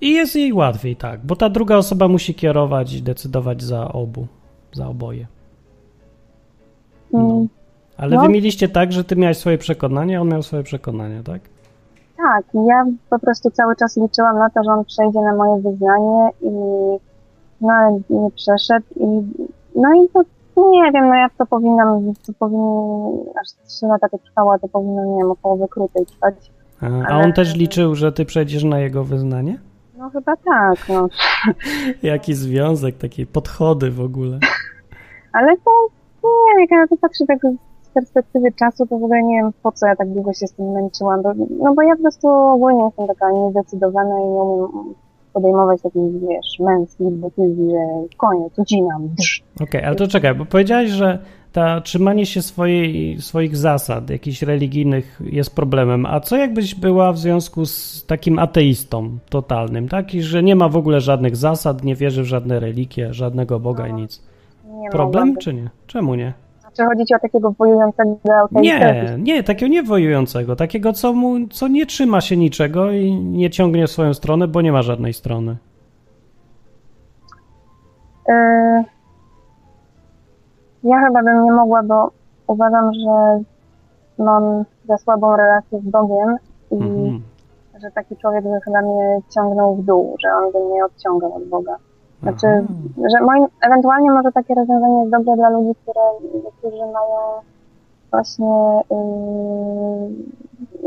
i 0.00 0.10
jest 0.12 0.36
jej 0.36 0.52
łatwiej, 0.52 0.96
tak, 0.96 1.26
bo 1.26 1.36
ta 1.36 1.48
druga 1.50 1.76
osoba 1.76 2.08
musi 2.08 2.34
kierować 2.34 2.92
i 2.94 3.02
decydować 3.02 3.62
za 3.62 3.92
obu, 3.92 4.26
za 4.72 4.88
oboje. 4.88 5.26
Mm, 7.14 7.48
Ale 7.96 8.16
No. 8.16 8.22
wy 8.22 8.28
mieliście 8.28 8.68
tak, 8.68 8.92
że 8.92 9.04
ty 9.04 9.16
miałeś 9.16 9.36
swoje 9.38 9.58
przekonanie, 9.58 10.18
a 10.18 10.20
on 10.20 10.28
miał 10.28 10.42
swoje 10.42 10.62
przekonanie, 10.62 11.22
tak? 11.24 11.40
Tak, 12.16 12.44
ja 12.68 12.84
po 13.10 13.18
prostu 13.18 13.50
cały 13.50 13.76
czas 13.76 13.96
liczyłam 13.96 14.38
na 14.38 14.50
to, 14.50 14.64
że 14.64 14.70
on 14.70 14.84
przejdzie 14.84 15.20
na 15.20 15.34
moje 15.34 15.62
wyznanie 15.62 16.30
i 16.42 16.50
no 17.60 17.72
ale 17.72 18.00
nie 18.10 18.30
przeszedł 18.30 18.86
i 18.96 19.06
no 19.76 19.94
i 20.04 20.08
to 20.12 20.22
nie 20.70 20.92
wiem, 20.92 21.08
no 21.08 21.14
jak 21.14 21.32
to 21.34 21.46
powinnam, 21.46 22.12
to 22.26 22.32
powinno, 22.38 23.12
aż 23.40 23.68
trzy 23.68 23.86
lata 23.86 24.08
to 24.08 24.18
trwało, 24.18 24.58
to 24.58 24.68
powinno, 24.68 25.04
nie 25.04 25.18
wiem, 25.18 25.30
około 25.30 25.56
wykrócej 25.56 26.06
trwać. 26.06 26.34
A, 26.80 26.86
a 26.86 27.06
Ale- 27.06 27.24
on 27.24 27.32
też 27.32 27.54
liczył, 27.56 27.94
że 27.94 28.12
ty 28.12 28.24
przejdziesz 28.24 28.64
na 28.64 28.78
jego 28.78 29.04
wyznanie? 29.04 29.58
No 29.98 30.10
chyba 30.10 30.36
tak, 30.36 30.88
no. 30.88 31.08
Jaki 32.02 32.34
związek, 32.34 32.98
takie 32.98 33.26
podchody 33.26 33.90
w 33.90 34.00
ogóle. 34.00 34.38
Ale 35.32 35.56
to 35.56 35.70
nie 36.24 36.52
wiem, 36.52 36.60
jak 36.60 36.70
ja 36.70 36.76
na 36.76 36.86
to 36.86 36.96
patrzę 36.96 37.24
tak 37.26 37.38
z 37.82 37.88
perspektywy 37.88 38.52
czasu, 38.52 38.86
to 38.86 38.98
w 38.98 39.04
ogóle 39.04 39.22
nie 39.22 39.36
wiem 39.42 39.52
po 39.62 39.72
co 39.72 39.86
ja 39.86 39.96
tak 39.96 40.08
długo 40.08 40.32
się 40.32 40.46
z 40.46 40.52
tym 40.52 40.72
męczyłam. 40.72 41.22
Bo, 41.22 41.32
no 41.34 41.74
bo 41.74 41.82
ja 41.82 41.96
po 41.96 42.02
prostu 42.02 42.28
ogólnie 42.28 42.84
jestem 42.84 43.06
taka 43.06 43.30
niezdecydowana 43.32 44.20
i 44.20 44.22
nie 44.22 44.42
umiem 44.42 44.94
podejmować 45.32 45.82
takich, 45.82 46.20
wiesz, 46.20 46.58
męskich 46.60 47.20
decyzji, 47.20 47.70
że 47.70 48.16
koniec, 48.16 48.58
ucinam. 48.58 49.08
Okej, 49.60 49.84
ale 49.84 49.96
to 49.96 50.08
czekaj, 50.08 50.34
bo 50.34 50.44
powiedziałeś, 50.44 50.90
że 50.90 51.18
ta 51.52 51.80
trzymanie 51.80 52.26
się 52.26 52.42
swojej, 52.42 53.20
swoich 53.20 53.56
zasad, 53.56 54.10
jakichś 54.10 54.42
religijnych 54.42 55.20
jest 55.24 55.56
problemem. 55.56 56.06
A 56.06 56.20
co 56.20 56.36
jakbyś 56.36 56.74
była 56.74 57.12
w 57.12 57.18
związku 57.18 57.66
z 57.66 58.06
takim 58.06 58.38
ateistą 58.38 59.18
totalnym, 59.28 59.88
taki, 59.88 60.22
że 60.22 60.42
nie 60.42 60.56
ma 60.56 60.68
w 60.68 60.76
ogóle 60.76 61.00
żadnych 61.00 61.36
zasad, 61.36 61.84
nie 61.84 61.94
wierzy 61.94 62.22
w 62.22 62.26
żadne 62.26 62.60
religie, 62.60 63.14
żadnego 63.14 63.60
Boga 63.60 63.88
i 63.88 63.94
nic. 63.94 64.29
Nie 64.70 64.90
Problem 64.90 65.36
czy 65.36 65.54
nie? 65.54 65.70
Czemu 65.86 66.14
nie? 66.14 66.32
Znaczy 66.60 66.84
chodzi 66.84 67.04
ci 67.06 67.14
o 67.14 67.18
takiego 67.18 67.50
wojującego? 67.50 68.16
Nie, 68.52 69.16
nie, 69.18 69.42
takiego 69.42 69.72
nie 69.72 69.82
wojującego, 69.82 70.56
takiego, 70.56 70.92
co, 70.92 71.12
mu, 71.12 71.48
co 71.48 71.68
nie 71.68 71.86
trzyma 71.86 72.20
się 72.20 72.36
niczego 72.36 72.90
i 72.90 73.14
nie 73.14 73.50
ciągnie 73.50 73.86
w 73.86 73.90
swoją 73.90 74.14
stronę, 74.14 74.48
bo 74.48 74.62
nie 74.62 74.72
ma 74.72 74.82
żadnej 74.82 75.12
strony. 75.12 75.56
Y, 78.28 78.32
Ja 80.84 81.00
chyba 81.06 81.22
bym 81.22 81.44
nie 81.44 81.52
mogła, 81.52 81.82
bo 81.82 82.10
uważam, 82.46 82.90
że 82.94 83.40
mam 84.24 84.64
za 84.88 84.98
słabą 84.98 85.36
relację 85.36 85.80
z 85.80 85.90
Bogiem 85.90 86.36
i 86.70 86.74
Mhm. 86.74 87.22
że 87.82 87.90
taki 87.90 88.16
człowiek 88.16 88.44
by 88.44 88.60
chyba 88.64 88.82
mnie 88.82 89.20
ciągnął 89.34 89.76
w 89.76 89.84
dół, 89.84 90.16
że 90.22 90.28
on 90.34 90.52
by 90.52 90.58
mnie 90.70 90.84
odciągał 90.84 91.34
od 91.34 91.44
Boga. 91.44 91.76
Znaczy, 92.22 92.46
Aha. 92.46 93.08
że 93.10 93.20
moim, 93.24 93.46
ewentualnie 93.60 94.10
może 94.10 94.32
takie 94.32 94.54
rozwiązanie 94.54 95.00
jest 95.00 95.12
dobre 95.12 95.36
dla 95.36 95.48
ludzi, 95.50 95.74
które, 95.82 96.00
którzy 96.58 96.76
mają 96.76 97.40
właśnie, 98.10 98.80
yy, 98.90 100.10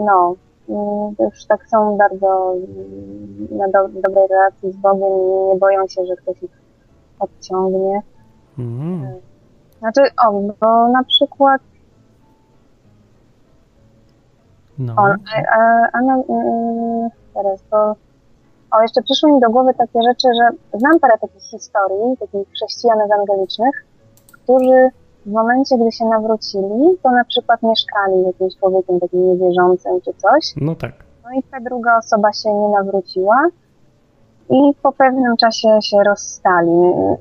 no, 0.06 0.36
yy, 0.70 1.26
już 1.26 1.46
tak 1.46 1.68
są 1.68 1.98
bardzo 1.98 2.56
yy, 3.50 3.58
na 3.58 3.68
do, 3.68 3.88
dobrej 3.88 4.28
relacji 4.28 4.72
z 4.72 4.76
Bogiem 4.76 5.10
i 5.10 5.48
nie 5.54 5.60
boją 5.60 5.88
się, 5.88 6.06
że 6.06 6.16
ktoś 6.16 6.44
ich 6.44 6.62
odciągnie. 7.20 8.02
Mhm. 8.60 9.08
Znaczy, 9.80 10.02
o, 10.26 10.32
bo 10.62 10.88
na 10.88 11.04
przykład, 11.04 11.62
No. 14.78 14.94
o, 14.98 15.02
a, 15.02 15.16
a, 15.58 15.90
a 15.94 16.02
yy, 16.02 17.10
teraz, 17.34 17.64
bo 17.72 17.96
o, 18.74 18.82
jeszcze 18.82 19.02
przyszły 19.02 19.32
mi 19.32 19.40
do 19.40 19.50
głowy 19.50 19.74
takie 19.74 20.00
rzeczy, 20.10 20.28
że 20.40 20.78
znam 20.80 21.00
parę 21.00 21.14
takich 21.22 21.44
historii, 21.44 22.18
takich 22.20 22.50
chrześcijan 22.50 23.02
ewangelicznych, 23.02 23.86
którzy 24.32 24.90
w 25.26 25.32
momencie, 25.32 25.78
gdy 25.78 25.92
się 25.92 26.06
nawrócili, 26.06 26.98
to 27.04 27.12
na 27.12 27.26
przykład 27.26 27.64
mieszkali 27.64 28.24
z 28.24 28.26
jakimś 28.26 28.56
człowiekiem 28.60 29.00
takim 29.00 29.28
niewierzącym 29.28 30.02
czy 30.02 30.12
coś, 30.14 30.54
no 30.62 30.76
tak. 30.76 30.94
no 31.24 31.40
i 31.40 31.44
ta 31.44 31.60
druga 31.60 31.98
osoba 31.98 32.34
się 32.34 32.54
nie 32.54 32.70
nawróciła 32.70 33.48
i 34.50 34.74
po 34.84 34.92
pewnym 34.92 35.38
czasie 35.38 35.80
się 35.82 36.04
rozstali. 36.04 36.72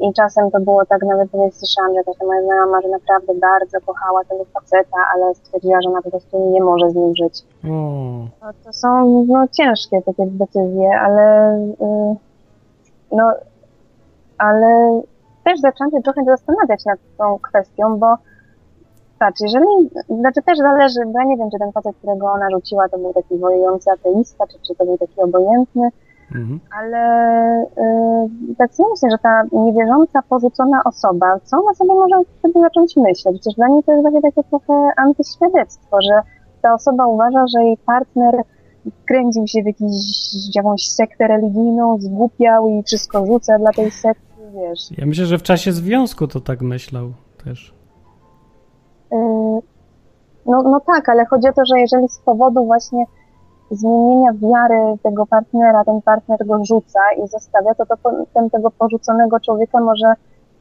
I 0.00 0.12
czasem 0.12 0.50
to 0.50 0.61
było 0.61 0.85
tak, 0.87 1.02
nawet 1.02 1.35
nie 1.35 1.52
słyszałam, 1.52 1.92
że 1.94 2.14
ta 2.18 2.26
moja 2.26 2.42
znajoma, 2.42 2.80
że 2.80 2.88
naprawdę 2.88 3.35
bardzo 3.35 3.78
kochała 3.87 4.24
tego 4.24 4.44
faceta, 4.44 4.96
ale 5.14 5.35
stwierdziła, 5.35 5.78
że 5.82 5.88
ona 5.90 6.02
po 6.02 6.11
prostu 6.11 6.50
nie 6.50 6.62
może 6.62 6.90
z 6.90 6.94
nim 6.94 7.16
żyć. 7.16 7.42
No, 8.42 8.48
to 8.64 8.72
są 8.72 9.24
no, 9.28 9.48
ciężkie 9.48 10.02
takie 10.02 10.26
decyzje, 10.26 11.00
ale 11.00 11.56
y, 11.56 12.16
no, 13.12 13.32
ale 14.38 15.00
też 15.44 15.61
zaczęłam 15.61 15.90
się 15.90 16.02
trochę 16.02 16.24
zastanawiać 16.24 16.85
nad 16.85 16.98
tą 17.18 17.38
kwestią, 17.38 17.98
bo 17.98 18.16
patrz, 19.18 19.40
jeżeli, 19.40 19.90
znaczy 20.20 20.42
też 20.42 20.58
zależy, 20.58 21.00
bo 21.06 21.18
ja 21.18 21.24
nie 21.24 21.37
wiem, 21.37 21.50
czy 21.50 21.58
ten 21.58 21.72
facet, 21.72 21.96
którego 21.96 22.26
ona 22.26 22.50
rzuciła, 22.50 22.88
to 22.88 22.98
był 22.98 23.12
taki 23.12 23.38
wojujący 23.38 23.90
ateista, 23.90 24.46
czy, 24.46 24.58
czy 24.66 24.74
to 24.74 24.85
był 24.85 24.98
taki 24.98 25.20
obojętny, 25.20 25.88
mhm. 26.34 26.60
ale 26.78 27.02
y, 28.50 28.54
tak 28.58 28.74
sobie 28.74 28.88
myślę, 28.90 29.10
że 29.10 29.18
ta 29.18 29.42
niewierząca, 29.52 30.22
porzucona 30.28 30.84
osoba, 30.84 31.40
co 31.44 31.56
ona 31.56 31.74
sobie 31.74 31.94
może 31.94 32.16
wtedy 32.38 32.60
zacząć 32.60 32.96
myśleć? 32.96 33.40
Przecież 33.40 33.54
dla 33.54 33.68
niej 33.68 33.82
to 33.82 33.92
jest 33.92 34.02
właśnie 34.02 34.22
takie 34.22 34.42
trochę 34.48 34.90
antyświadectwo, 34.96 35.98
że 36.02 36.22
ta 36.62 36.74
osoba 36.74 37.06
uważa, 37.06 37.46
że 37.46 37.64
jej 37.64 37.76
partner 37.76 38.34
kręcił 39.06 39.46
się 39.46 39.62
w 39.62 39.66
jakiś, 39.66 39.96
jakąś 40.54 40.88
sektę 40.88 41.28
religijną, 41.28 41.98
zgłupiał 42.00 42.68
i 42.68 42.82
wszystko 42.82 43.26
rzuca 43.26 43.58
dla 43.58 43.72
tej 43.72 43.90
sekty, 43.90 44.42
wiesz. 44.54 44.98
Ja 44.98 45.06
myślę, 45.06 45.26
że 45.26 45.38
w 45.38 45.42
czasie 45.42 45.72
związku 45.72 46.26
to 46.26 46.40
tak 46.40 46.62
myślał 46.62 47.12
też. 47.44 47.74
Y, 49.12 49.16
No, 50.46 50.62
no 50.62 50.80
tak, 50.86 51.08
ale 51.08 51.26
chodzi 51.26 51.48
o 51.48 51.52
to, 51.52 51.64
że 51.64 51.80
jeżeli 51.80 52.08
z 52.08 52.18
powodu 52.18 52.66
właśnie 52.66 53.04
zmienienia 53.76 54.32
wiary 54.32 54.98
tego 55.02 55.26
partnera, 55.26 55.85
ten 55.85 56.02
partner 56.02 56.46
go 56.46 56.64
rzuca 56.64 57.00
i 57.24 57.28
zostawia, 57.28 57.74
to, 57.74 57.87
to 57.87 57.96
po- 57.96 58.26
ten 58.35 58.50
tego 58.50 58.70
porzuconego 58.70 59.40
człowieka 59.40 59.80
może 59.80 60.14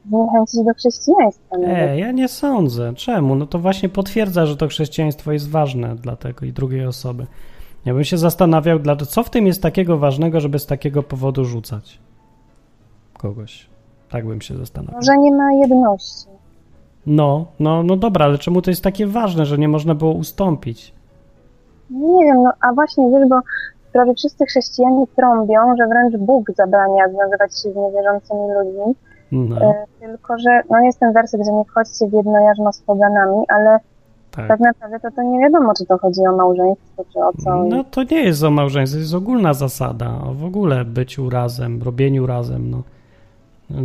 zniechęcić 0.08 0.64
do 0.64 0.74
chrześcijaństwa. 0.74 1.56
E, 1.56 1.98
ja 1.98 2.12
nie 2.12 2.28
sądzę. 2.28 2.92
Czemu? 2.94 3.34
No 3.34 3.46
to 3.46 3.58
właśnie 3.58 3.88
potwierdza, 3.88 4.46
że 4.46 4.56
to 4.56 4.68
chrześcijaństwo 4.68 5.32
jest 5.32 5.50
ważne 5.50 5.96
dla 5.96 6.16
tego 6.16 6.46
i 6.46 6.52
drugiej 6.52 6.86
osoby. 6.86 7.26
Ja 7.84 7.94
bym 7.94 8.04
się 8.04 8.18
zastanawiał, 8.18 8.78
co 9.08 9.22
w 9.22 9.30
tym 9.30 9.46
jest 9.46 9.62
takiego 9.62 9.98
ważnego, 9.98 10.40
żeby 10.40 10.58
z 10.58 10.66
takiego 10.66 11.02
powodu 11.02 11.44
rzucać 11.44 11.98
kogoś. 13.18 13.66
Tak 14.10 14.26
bym 14.26 14.40
się 14.40 14.56
zastanawiał. 14.56 14.96
Może 14.96 15.18
nie 15.18 15.32
ma 15.32 15.52
jedności. 15.52 16.26
No, 17.06 17.46
no, 17.60 17.82
no 17.82 17.96
dobra, 17.96 18.24
ale 18.24 18.38
czemu 18.38 18.62
to 18.62 18.70
jest 18.70 18.82
takie 18.82 19.06
ważne, 19.06 19.46
że 19.46 19.58
nie 19.58 19.68
można 19.68 19.94
było 19.94 20.12
ustąpić? 20.12 20.94
Nie 21.92 22.24
wiem, 22.24 22.42
no 22.42 22.52
a 22.60 22.72
właśnie 22.72 23.10
wiesz, 23.10 23.28
bo 23.28 23.40
prawie 23.92 24.14
wszyscy 24.14 24.46
chrześcijanie 24.46 25.06
trąbią, 25.16 25.76
że 25.76 25.86
wręcz 25.86 26.16
Bóg 26.16 26.50
zabrania 26.56 27.08
związywać 27.08 27.52
się 27.62 27.72
z 27.72 27.76
niewierzącymi 27.76 28.40
ludźmi, 28.58 28.94
No, 29.32 29.56
e, 29.60 29.84
tylko 30.00 30.38
że, 30.38 30.62
no 30.70 30.80
jest 30.80 31.00
ten 31.00 31.12
werset, 31.12 31.40
że 31.46 31.52
nie 31.52 31.64
wchodźcie 31.64 32.08
w 32.08 32.12
jedno 32.12 32.40
jarzmo 32.40 32.72
z 32.72 32.80
poganami, 32.80 33.44
ale 33.48 33.78
tak. 34.30 34.48
tak 34.48 34.60
naprawdę 34.60 35.00
to, 35.00 35.10
to 35.10 35.22
nie 35.22 35.40
wiadomo, 35.40 35.72
czy 35.78 35.86
to 35.86 35.98
chodzi 35.98 36.20
o 36.20 36.36
małżeństwo, 36.36 37.04
czy 37.12 37.18
o 37.18 37.32
co. 37.44 37.64
No 37.64 37.84
to 37.84 38.02
nie 38.02 38.20
jest 38.24 38.42
o 38.44 38.50
małżeństwie, 38.50 38.96
to 38.96 39.00
jest 39.00 39.14
ogólna 39.14 39.54
zasada, 39.54 40.10
o 40.30 40.34
w 40.34 40.44
ogóle 40.44 40.84
byciu 40.84 41.30
razem, 41.30 41.82
robieniu 41.82 42.26
razem, 42.26 42.70
no. 42.70 42.82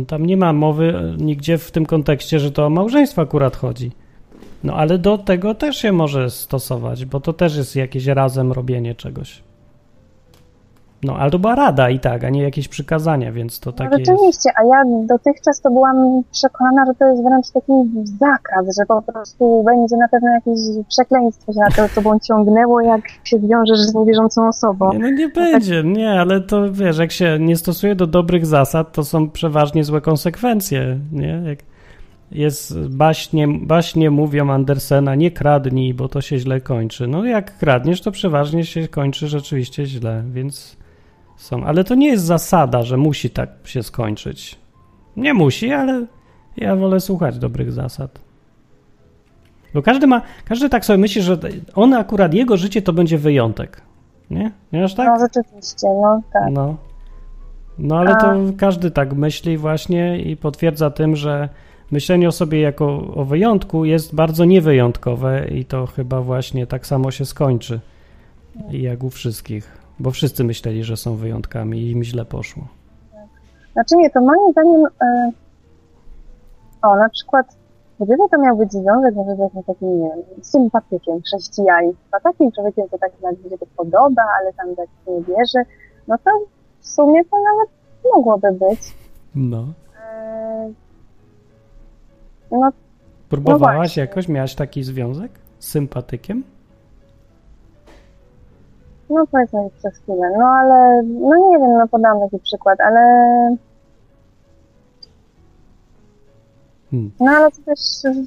Tam 0.06 0.26
nie 0.26 0.36
ma 0.36 0.52
mowy 0.52 0.94
e, 0.96 1.24
nigdzie 1.24 1.58
w 1.58 1.70
tym 1.70 1.86
kontekście, 1.86 2.38
że 2.38 2.52
to 2.52 2.66
o 2.66 2.70
małżeństwo 2.70 3.22
akurat 3.22 3.56
chodzi. 3.56 3.92
No 4.64 4.74
ale 4.74 4.98
do 4.98 5.18
tego 5.18 5.54
też 5.54 5.76
się 5.76 5.92
może 5.92 6.30
stosować, 6.30 7.04
bo 7.04 7.20
to 7.20 7.32
też 7.32 7.56
jest 7.56 7.76
jakieś 7.76 8.06
razem 8.06 8.52
robienie 8.52 8.94
czegoś. 8.94 9.42
No, 11.04 11.16
ale 11.16 11.30
to 11.30 11.38
była 11.38 11.54
rada 11.54 11.90
i 11.90 12.00
tak, 12.00 12.24
a 12.24 12.28
nie 12.30 12.42
jakieś 12.42 12.68
przykazania, 12.68 13.32
więc 13.32 13.60
to 13.60 13.70
No 13.70 13.76
takie 13.76 13.98
jest. 13.98 14.10
rzeczywiście, 14.10 14.50
a 14.56 14.64
ja 14.64 14.84
dotychczas 15.06 15.60
to 15.60 15.70
byłam 15.70 16.22
przekonana, 16.32 16.86
że 16.86 16.94
to 16.94 17.08
jest 17.08 17.22
wręcz 17.22 17.50
taki 17.50 17.72
zakaz, 18.18 18.76
że 18.78 18.86
po 18.86 19.02
prostu 19.02 19.62
będzie 19.66 19.96
na 19.96 20.08
pewno 20.08 20.28
jakieś 20.30 20.58
przekleństwo 20.88 21.52
się 21.52 21.60
na 21.60 21.70
to 21.70 21.94
tobą 21.94 22.18
ciągnęło, 22.18 22.80
jak 22.80 23.00
się 23.24 23.38
zwiążesz 23.38 23.78
z 23.78 23.94
niewierzącą 23.94 24.48
osobą. 24.48 24.92
Nie, 24.92 24.98
no 24.98 25.10
nie 25.10 25.28
będzie, 25.28 25.82
nie, 25.84 26.10
ale 26.10 26.40
to 26.40 26.72
wiesz, 26.72 26.98
jak 26.98 27.12
się 27.12 27.38
nie 27.40 27.56
stosuje 27.56 27.94
do 27.94 28.06
dobrych 28.06 28.46
zasad, 28.46 28.92
to 28.92 29.04
są 29.04 29.30
przeważnie 29.30 29.84
złe 29.84 30.00
konsekwencje, 30.00 30.98
nie? 31.12 31.42
Jak, 31.46 31.58
jest 32.30 32.88
baśnie, 32.88 33.48
baśnie 33.48 34.10
mówią 34.10 34.50
Andersena, 34.50 35.14
nie 35.14 35.30
kradnij, 35.30 35.94
bo 35.94 36.08
to 36.08 36.20
się 36.20 36.38
źle 36.38 36.60
kończy. 36.60 37.06
No 37.06 37.24
jak 37.24 37.58
kradniesz, 37.58 38.00
to 38.00 38.10
przeważnie 38.12 38.64
się 38.64 38.88
kończy 38.88 39.28
rzeczywiście 39.28 39.86
źle, 39.86 40.22
więc 40.32 40.76
są. 41.36 41.64
Ale 41.64 41.84
to 41.84 41.94
nie 41.94 42.08
jest 42.08 42.24
zasada, 42.24 42.82
że 42.82 42.96
musi 42.96 43.30
tak 43.30 43.48
się 43.64 43.82
skończyć. 43.82 44.58
Nie 45.16 45.34
musi, 45.34 45.72
ale 45.72 46.06
ja 46.56 46.76
wolę 46.76 47.00
słuchać 47.00 47.38
dobrych 47.38 47.72
zasad. 47.72 48.20
Bo 49.74 49.82
każdy 49.82 50.06
ma, 50.06 50.22
każdy 50.44 50.68
tak 50.68 50.84
sobie 50.84 50.98
myśli, 50.98 51.22
że 51.22 51.38
on 51.74 51.94
akurat, 51.94 52.34
jego 52.34 52.56
życie 52.56 52.82
to 52.82 52.92
będzie 52.92 53.18
wyjątek. 53.18 53.82
Nie? 54.30 54.52
Nie 54.72 54.84
aż 54.84 54.94
tak? 54.94 55.06
No 55.06 55.18
rzeczywiście, 55.18 55.88
no 56.02 56.22
tak. 56.32 56.42
No. 56.50 56.76
No 57.78 57.98
ale 57.98 58.16
to 58.16 58.34
każdy 58.58 58.90
tak 58.90 59.12
myśli 59.12 59.56
właśnie 59.56 60.20
i 60.20 60.36
potwierdza 60.36 60.90
tym, 60.90 61.16
że 61.16 61.48
myślenie 61.90 62.28
o 62.28 62.32
sobie 62.32 62.60
jako 62.60 62.86
o 63.14 63.24
wyjątku 63.24 63.84
jest 63.84 64.14
bardzo 64.14 64.44
niewyjątkowe 64.44 65.48
i 65.48 65.64
to 65.64 65.86
chyba 65.86 66.20
właśnie 66.20 66.66
tak 66.66 66.86
samo 66.86 67.10
się 67.10 67.24
skończy 67.24 67.80
jak 68.70 69.04
u 69.04 69.10
wszystkich, 69.10 69.78
bo 69.98 70.10
wszyscy 70.10 70.44
myśleli, 70.44 70.84
że 70.84 70.96
są 70.96 71.16
wyjątkami 71.16 71.78
i 71.78 71.90
im 71.90 72.04
źle 72.04 72.24
poszło. 72.24 72.62
Znaczy 73.72 73.96
nie, 73.96 74.10
to 74.10 74.20
moim 74.20 74.52
zdaniem 74.52 74.86
e, 75.00 75.32
o, 76.82 76.96
na 76.96 77.08
przykład 77.08 77.58
gdyby 78.00 78.28
to 78.30 78.38
miał 78.38 78.56
być 78.56 78.72
związek 78.72 79.14
może 79.14 79.36
z 79.36 79.38
jakimś 79.38 79.66
takim, 79.66 80.00
nie 80.00 80.08
wiem, 80.08 80.44
sympatykiem 80.44 81.22
chrześcijaństwa, 81.22 82.20
takim 82.20 82.52
człowiekiem, 82.52 82.88
co 82.90 82.98
tak 82.98 83.12
nawet 83.22 83.42
się 83.42 83.58
to 83.58 83.66
podoba, 83.76 84.22
ale 84.40 84.52
tam 84.52 84.76
tak 84.76 84.88
nie 85.06 85.20
wierzy, 85.22 85.58
no 86.08 86.16
to 86.24 86.30
w 86.80 86.88
sumie 86.88 87.24
to 87.24 87.36
nawet 87.36 87.70
mogłoby 88.14 88.52
być. 88.52 88.80
No. 89.34 89.64
E, 90.04 90.70
no 92.50 92.70
Próbowałaś 93.28 93.76
właśnie. 93.76 94.00
jakoś? 94.00 94.28
Miałaś 94.28 94.54
taki 94.54 94.82
związek 94.82 95.32
z 95.58 95.68
sympatykiem? 95.68 96.44
No 99.10 99.26
powiedzmy 99.32 99.60
przez 99.78 99.96
chwilę, 99.98 100.30
no 100.38 100.44
ale, 100.46 101.02
no 101.02 101.50
nie 101.50 101.58
wiem, 101.58 101.78
no 101.78 101.88
podam 101.88 102.20
taki 102.20 102.38
przykład, 102.38 102.80
ale, 102.80 103.00
Hmm. 106.90 107.10
no 107.20 107.30
ale 107.30 107.50
to 107.50 107.56
też 107.62 107.78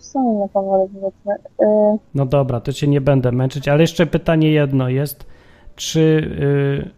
są 0.01 0.33
inne 0.35 0.49
powody, 0.49 0.93
powiedzmy. 0.93 1.33
Y, 1.61 1.97
No 2.15 2.25
dobra, 2.25 2.59
to 2.59 2.73
cię 2.73 2.87
nie 2.87 3.01
będę 3.01 3.31
męczyć, 3.31 3.67
ale 3.67 3.81
jeszcze 3.81 4.05
pytanie 4.05 4.51
jedno 4.51 4.89
jest, 4.89 5.25
czy, 5.75 5.99
y, 5.99 6.89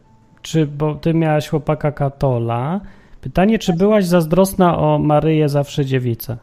czy 0.42 0.68
bo 0.68 0.96
ty 0.96 1.14
miałaś 1.14 1.50
chłopaka 1.50 1.92
katola, 1.92 2.82
pytanie, 3.22 3.60
czy 3.60 3.74
byłaś 3.74 4.06
zazdrosna 4.06 4.78
o 4.78 5.00
Maryję 5.00 5.50
zawsze 5.50 5.86
dziewicę? 5.86 6.38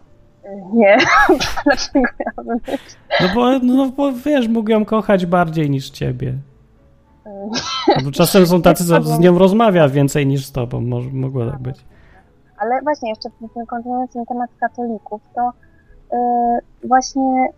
Nie, 0.73 0.97
dlaczego 1.65 2.09
ja 2.19 2.43
bym 2.45 2.59
być? 2.59 2.81
No 3.21 3.29
bo, 3.35 3.59
no 3.59 3.87
bo 3.87 4.13
wiesz, 4.13 4.49
mógł 4.49 4.71
ją 4.71 4.85
kochać 4.85 5.27
bardziej 5.27 5.71
niż 5.71 5.91
ciebie. 5.91 6.35
No 7.97 8.05
bo 8.05 8.11
czasem 8.11 8.47
są 8.47 8.63
tacy, 8.63 8.85
co 8.85 9.03
z 9.03 9.19
nią 9.19 9.39
rozmawia 9.39 9.89
więcej 9.89 10.27
niż 10.27 10.47
z 10.47 10.53
tobą, 10.53 10.81
Może, 10.81 11.11
mogło 11.11 11.47
tak 11.47 11.59
być. 11.59 11.85
Ale 12.59 12.83
właśnie, 12.83 13.11
jeszcze 13.11 13.29
kontynuując 13.67 14.13
ten 14.13 14.27
temat 14.27 14.51
katolików, 14.61 15.21
to 15.35 15.53
y, 16.13 16.89
właśnie, 16.89 17.49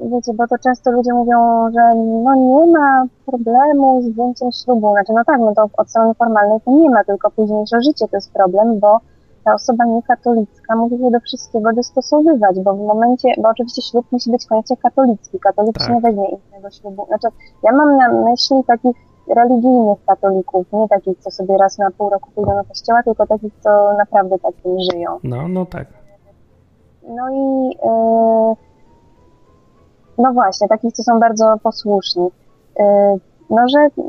wiecie, 0.00 0.32
bo 0.34 0.48
to 0.48 0.58
często 0.58 0.90
ludzie 0.90 1.12
mówią, 1.12 1.70
że 1.72 1.94
no 2.24 2.34
nie 2.34 2.72
ma 2.72 3.04
problemu 3.26 4.02
z 4.02 4.04
zdjęciem 4.04 4.48
ślubu. 4.64 4.92
Znaczy, 4.92 5.12
no 5.12 5.24
tak, 5.26 5.40
no 5.40 5.54
to 5.54 5.68
od 5.76 5.90
strony 5.90 6.14
formalnej 6.14 6.58
to 6.64 6.70
nie 6.70 6.90
ma, 6.90 7.04
tylko 7.04 7.30
późniejsze 7.30 7.82
życie 7.82 8.08
to 8.08 8.16
jest 8.16 8.32
problem, 8.32 8.80
bo 8.80 9.00
ta 9.44 9.54
osoba 9.54 9.84
niekatolicka 9.84 10.76
musi 10.76 10.98
się 10.98 11.10
do 11.10 11.20
wszystkiego 11.20 11.72
dostosowywać, 11.72 12.60
bo 12.60 12.74
w 12.74 12.78
momencie, 12.78 13.28
bo 13.38 13.48
oczywiście 13.48 13.82
ślub 13.82 14.06
musi 14.12 14.30
być 14.30 14.46
koniecznie 14.46 14.76
katolicki. 14.76 15.38
Katolik 15.38 15.78
Tak. 15.78 15.88
nie 15.88 16.00
weźmie 16.00 16.28
innego 16.28 16.70
ślubu. 16.70 17.06
Znaczy, 17.06 17.28
ja 17.62 17.72
mam 17.72 17.96
na 17.96 18.08
myśli 18.08 18.64
takich 18.66 18.96
religijnych 19.36 19.98
katolików, 20.06 20.66
nie 20.72 20.88
takich, 20.88 21.18
co 21.18 21.30
sobie 21.30 21.58
raz 21.58 21.78
na 21.78 21.90
pół 21.90 22.10
roku 22.10 22.30
pójdą 22.34 22.56
do 22.56 22.64
kościoła, 22.64 23.02
tylko 23.02 23.26
takich, 23.26 23.52
co 23.60 23.96
naprawdę 23.98 24.38
tak 24.38 24.54
tym 24.62 24.76
żyją. 24.92 25.18
No, 25.24 25.48
no 25.48 25.66
tak. 25.66 25.86
No 27.08 27.30
i 27.30 27.68
yy, 27.68 28.54
no 30.18 30.32
właśnie, 30.32 30.68
takich, 30.68 30.92
co 30.92 31.02
są 31.02 31.20
bardzo 31.20 31.54
posłuszni. 31.62 32.28
Yy, 32.78 32.84
no, 33.50 33.68
że 33.68 34.02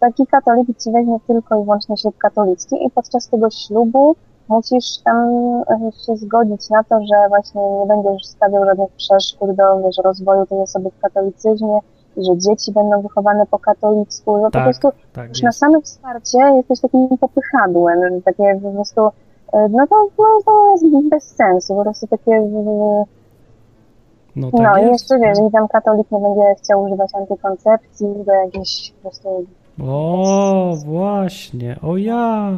taki 0.00 0.26
katolik 0.26 0.78
ci 0.78 0.92
weźmie 0.92 1.18
tylko 1.26 1.60
i 1.60 1.64
wyłącznie 1.64 1.96
ślub 1.96 2.18
katolicki 2.18 2.86
i 2.86 2.90
podczas 2.90 3.28
tego 3.28 3.50
ślubu 3.50 4.16
musisz 4.50 4.98
tam 5.04 5.30
yy, 5.82 5.92
się 6.06 6.16
zgodzić 6.16 6.70
na 6.70 6.84
to, 6.84 7.00
że 7.00 7.28
właśnie 7.28 7.60
nie 7.80 7.86
będziesz 7.86 8.26
stawiał 8.26 8.64
żadnych 8.64 8.90
przeszkód 8.92 9.50
do 9.52 9.80
wiesz, 9.82 9.96
rozwoju 10.04 10.46
tej 10.46 10.58
osoby 10.60 10.90
w 10.90 11.00
katolicyzmie, 11.00 11.78
i 12.16 12.24
że 12.24 12.38
dzieci 12.38 12.72
będą 12.72 13.02
wychowane 13.02 13.46
po 13.46 13.58
katolicku, 13.58 14.36
że 14.36 14.42
po 14.42 14.50
Tak, 14.50 14.64
prostu 14.64 14.88
tak 15.12 15.28
już 15.28 15.42
na 15.42 15.48
jest. 15.48 15.58
samym 15.58 15.80
starcie 15.84 16.38
jesteś 16.56 16.80
takim 16.80 17.08
popychadłem, 17.18 18.22
takie 18.22 18.60
po 18.62 18.70
prostu, 18.70 19.00
e, 19.52 19.68
no 19.68 19.86
to, 19.86 19.96
no, 20.18 20.24
to 20.44 20.70
jest 20.72 21.08
bez 21.10 21.24
sensu, 21.24 21.74
po 21.74 21.82
prostu 21.82 22.06
takie, 22.06 22.32
e, 22.32 23.04
No 24.36 24.50
no 24.52 24.58
tak 24.58 24.78
i 24.82 24.86
jest. 24.86 24.92
jeszcze 24.92 25.18
wiesz, 25.18 25.38
i 25.48 25.52
tam 25.52 25.68
katolik 25.68 26.10
nie 26.10 26.18
będzie 26.20 26.54
chciał 26.62 26.82
używać 26.82 27.10
antykoncepcji, 27.14 28.06
do 28.26 28.32
jakiejś 28.32 28.92
po 28.96 29.00
prostu, 29.02 29.28
O, 29.88 30.72
właśnie. 30.86 31.76
O 31.82 31.96
ja. 31.96 32.50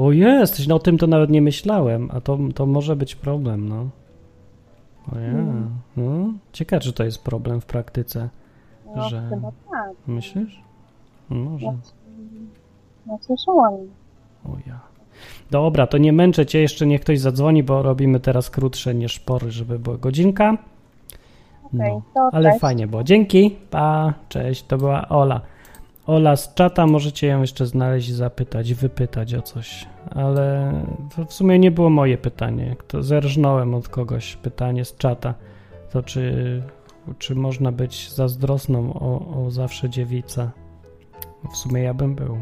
O 0.00 0.12
jest, 0.12 0.68
no 0.68 0.74
o 0.74 0.78
tym 0.78 0.98
to 0.98 1.06
nawet 1.06 1.30
nie 1.30 1.42
myślałem, 1.42 2.08
a 2.12 2.20
to, 2.20 2.38
to 2.54 2.66
może 2.66 2.96
być 2.96 3.16
problem, 3.16 3.68
no. 3.68 3.88
O 5.12 5.18
ja. 5.18 5.32
No. 5.96 6.32
Ciekawe, 6.52 6.80
czy 6.80 6.92
to 6.92 7.04
jest 7.04 7.24
problem 7.24 7.60
w 7.60 7.66
praktyce. 7.66 8.28
no 8.96 9.08
Że- 9.08 9.26
chyba 9.30 9.52
tak, 9.70 9.90
Myślisz? 10.06 10.60
Może. 11.28 11.66
no, 11.66 11.74
no 13.06 13.18
słyszałam. 13.20 13.74
O 14.44 14.48
ja. 14.66 14.80
Dobra, 15.50 15.86
to 15.86 15.98
nie 15.98 16.12
męczę 16.12 16.46
cię, 16.46 16.60
jeszcze 16.60 16.86
niech 16.86 17.00
ktoś 17.00 17.20
zadzwoni, 17.20 17.62
bo 17.62 17.82
robimy 17.82 18.20
teraz 18.20 18.50
krótsze 18.50 18.94
niż 18.94 19.18
pory, 19.18 19.50
żeby 19.50 19.78
była 19.78 19.96
godzinka. 19.96 20.58
Okej, 21.64 21.92
No, 22.14 22.30
ale 22.32 22.48
cześć. 22.50 22.60
fajnie 22.60 22.86
było. 22.86 23.04
Dzięki. 23.04 23.56
Pa, 23.70 24.14
cześć. 24.28 24.62
To 24.62 24.78
była 24.78 25.08
Ola. 25.08 25.40
Ola 26.10 26.36
z 26.36 26.54
czata, 26.54 26.86
możecie 26.86 27.26
ją 27.26 27.40
jeszcze 27.40 27.66
znaleźć 27.66 28.12
zapytać, 28.12 28.74
wypytać 28.74 29.34
o 29.34 29.42
coś. 29.42 29.86
Ale 30.10 30.72
to 31.16 31.24
w 31.24 31.32
sumie 31.32 31.58
nie 31.58 31.70
było 31.70 31.90
moje 31.90 32.18
pytanie. 32.18 32.76
To 32.88 33.02
zerżnąłem 33.02 33.74
od 33.74 33.88
kogoś 33.88 34.36
pytanie 34.36 34.84
z 34.84 34.96
czata. 34.96 35.34
To 35.92 36.02
czy, 36.02 36.62
czy 37.18 37.34
można 37.34 37.72
być 37.72 38.12
zazdrosną 38.12 38.94
o, 38.94 39.44
o 39.44 39.50
zawsze 39.50 39.90
dziewica? 39.90 40.50
W 41.52 41.56
sumie 41.56 41.82
ja 41.82 41.94
bym 41.94 42.14
był. 42.14 42.38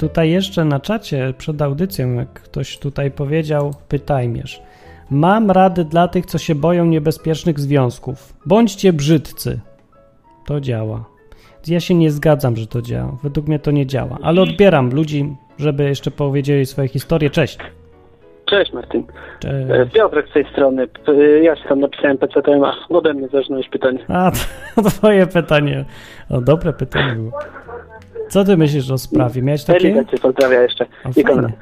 Tutaj 0.00 0.30
jeszcze 0.30 0.64
na 0.64 0.80
czacie 0.80 1.34
przed 1.38 1.62
audycją, 1.62 2.12
jak 2.14 2.32
ktoś 2.32 2.78
tutaj 2.78 3.10
powiedział, 3.10 3.74
pytajmierz. 3.88 4.62
Mam 5.10 5.50
rady 5.50 5.84
dla 5.84 6.08
tych, 6.08 6.26
co 6.26 6.38
się 6.38 6.54
boją 6.54 6.84
niebezpiecznych 6.84 7.60
związków. 7.60 8.34
Bądźcie 8.46 8.92
brzydcy. 8.92 9.60
To 10.46 10.60
działa. 10.60 11.04
Ja 11.68 11.80
się 11.80 11.94
nie 11.94 12.10
zgadzam, 12.10 12.56
że 12.56 12.66
to 12.66 12.82
działa. 12.82 13.16
Według 13.22 13.46
mnie 13.48 13.58
to 13.58 13.70
nie 13.70 13.86
działa. 13.86 14.18
Ale 14.22 14.42
odbieram 14.42 14.90
ludzi, 14.90 15.36
żeby 15.58 15.84
jeszcze 15.84 16.10
powiedzieli 16.10 16.66
swoje 16.66 16.88
historie. 16.88 17.30
Cześć. 17.30 17.58
Cześć 18.46 18.72
Martin. 18.72 19.04
Cześć. 19.40 19.66
E, 19.70 19.86
Piotrek 19.86 20.28
z 20.28 20.32
tej 20.32 20.44
strony. 20.52 20.86
P- 20.88 21.42
Ja 21.42 21.56
się 21.56 21.68
tam 21.68 21.80
napisałem 21.80 22.18
PCTM, 22.18 22.64
a 22.64 22.74
ode 22.88 23.14
mnie 23.14 23.28
zaczynałeś 23.28 23.68
pytanie. 23.68 23.98
A, 24.08 24.30
to 24.76 24.82
twoje 24.82 25.26
pytanie. 25.26 25.84
O, 26.30 26.40
dobre 26.40 26.72
pytanie 26.72 27.12
było. 27.14 27.32
Co 28.30 28.44
ty 28.44 28.56
myślisz 28.56 28.90
o 28.90 28.98
sprawie? 28.98 29.42
Miałeś 29.42 29.64
takie? 29.64 29.88
Elita 29.88 30.04
cię 30.10 30.18
pozdrawia 30.18 30.62
jeszcze. 30.62 30.84
O, 30.84 31.08
I 31.08 31.12
fajnie. 31.12 31.28
Konrad. 31.30 31.52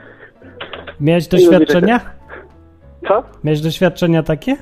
Miałeś 1.00 1.26
doświadczenia? 1.28 2.00
Co? 3.08 3.22
Miałeś 3.44 3.60
doświadczenia 3.60 4.22
takie? 4.22 4.56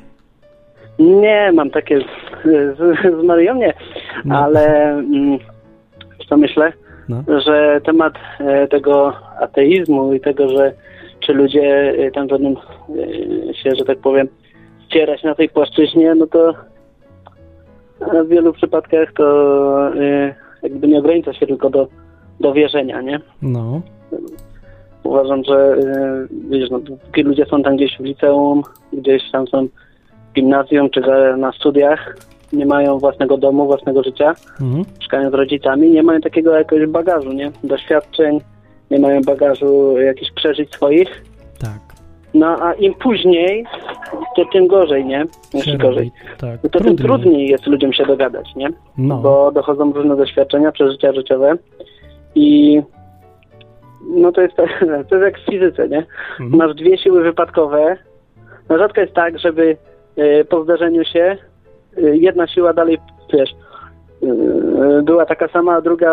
Nie, 0.99 1.53
mam 1.55 1.71
takie 1.71 2.01
z, 2.01 2.05
z, 2.79 3.21
z 3.21 3.25
Marią 3.25 3.55
nie, 3.55 3.75
No. 4.25 4.39
ale 4.39 4.91
mm, 4.93 5.39
co 6.29 6.37
myślę, 6.37 6.73
No. 7.09 7.23
że 7.47 7.81
temat 7.85 8.15
e, 8.41 8.69
tego 8.69 9.13
ateizmu 9.41 10.15
i 10.15 10.21
tego, 10.21 10.49
że 10.49 10.73
czy 11.21 11.33
ludzie 11.33 11.95
e, 11.99 12.11
tam 12.11 12.27
będą 12.27 12.51
e, 12.51 13.55
się, 13.55 13.71
że 13.79 13.85
tak 13.85 13.99
powiem, 13.99 14.29
ścierać 14.87 15.23
na 15.23 15.35
tej 15.35 15.49
płaszczyźnie, 15.49 16.15
no 16.15 16.27
to 16.27 16.55
w 18.25 18.29
wielu 18.29 18.53
przypadkach 18.53 19.13
to 19.13 19.95
e, 19.95 20.35
jakby 20.63 20.89
nie 20.89 20.99
ogranicza 20.99 21.33
się 21.33 21.47
tylko 21.47 21.71
do, 21.71 21.89
do 22.41 22.53
wierzenia, 22.53 23.01
nie? 23.03 23.21
No. 23.43 23.81
Uważam, 25.05 25.45
że 25.45 25.77
y, 25.77 26.29
wiesz, 26.51 26.71
no, 26.71 26.79
dopóki 26.79 27.23
ludzie 27.23 27.47
są 27.47 27.63
tam 27.63 27.77
gdzieś 27.77 27.97
w 27.97 28.05
liceum, 28.05 28.63
gdzieś 28.93 29.23
tam 29.33 29.47
są 29.47 29.67
w 29.67 30.33
gimnazjum 30.35 30.91
czy 30.91 31.01
na 31.37 31.53
studiach, 31.53 32.17
nie 32.53 32.67
mają 32.67 32.99
własnego 32.99 33.37
domu, 33.39 33.67
własnego 33.67 34.03
życia, 34.03 34.35
Mhm. 34.61 34.85
mieszkają 35.01 35.31
z 35.31 35.35
rodzicami, 35.35 35.91
nie 35.91 36.03
mają 36.03 36.21
takiego 36.21 36.55
jakiegoś 36.55 36.87
bagażu, 36.89 37.33
nie? 37.33 37.51
Doświadczeń, 37.65 38.41
nie 38.91 38.99
mają 38.99 39.21
bagażu 39.23 39.99
jakichś 39.99 40.31
przeżyć 40.33 40.75
swoich. 40.75 41.25
No 42.37 42.63
a 42.63 42.75
im 42.75 42.95
później, 42.95 43.65
to 44.37 44.45
tym 44.53 44.67
gorzej, 44.67 45.05
nie? 45.05 45.27
Jeszcze 45.55 45.79
gorzej. 45.79 46.13
Tak. 46.39 46.63
No 46.63 46.71
to 46.71 46.81
tym 46.81 46.97
trudniej 46.97 47.49
jest 47.49 47.67
ludziom 47.67 47.93
się 47.93 48.07
dogadać, 48.07 48.55
nie? 48.57 48.69
No. 48.99 49.17
Bo 49.17 49.53
dochodzą 49.53 49.93
różne 49.93 50.17
doświadczenia, 50.17 50.73
przeżycia 50.73 51.13
życiowe 51.13 51.57
i 52.35 52.81
no 54.11 54.33
to 54.33 54.41
jest, 54.41 54.57
to 55.09 55.15
jest 55.17 55.25
jak 55.25 55.39
w 55.39 55.51
fizyce, 55.51 55.89
nie? 55.89 56.07
Mhm. 56.41 56.57
Masz 56.57 56.75
dwie 56.75 56.99
siły 56.99 57.23
wypadkowe. 57.23 57.97
No 58.69 58.79
rzadko 58.79 59.01
jest 59.01 59.15
tak, 59.15 59.39
żeby 59.39 59.77
e, 60.17 60.45
po 60.45 60.65
zdarzeniu 60.65 61.05
się 61.05 61.37
e, 61.99 62.17
jedna 62.17 62.47
siła 62.47 62.73
dalej, 62.73 62.99
wiesz, 63.33 63.51
była 65.03 65.27
taka 65.27 65.49
sama, 65.49 65.73
a 65.75 65.81
druga 65.81 66.11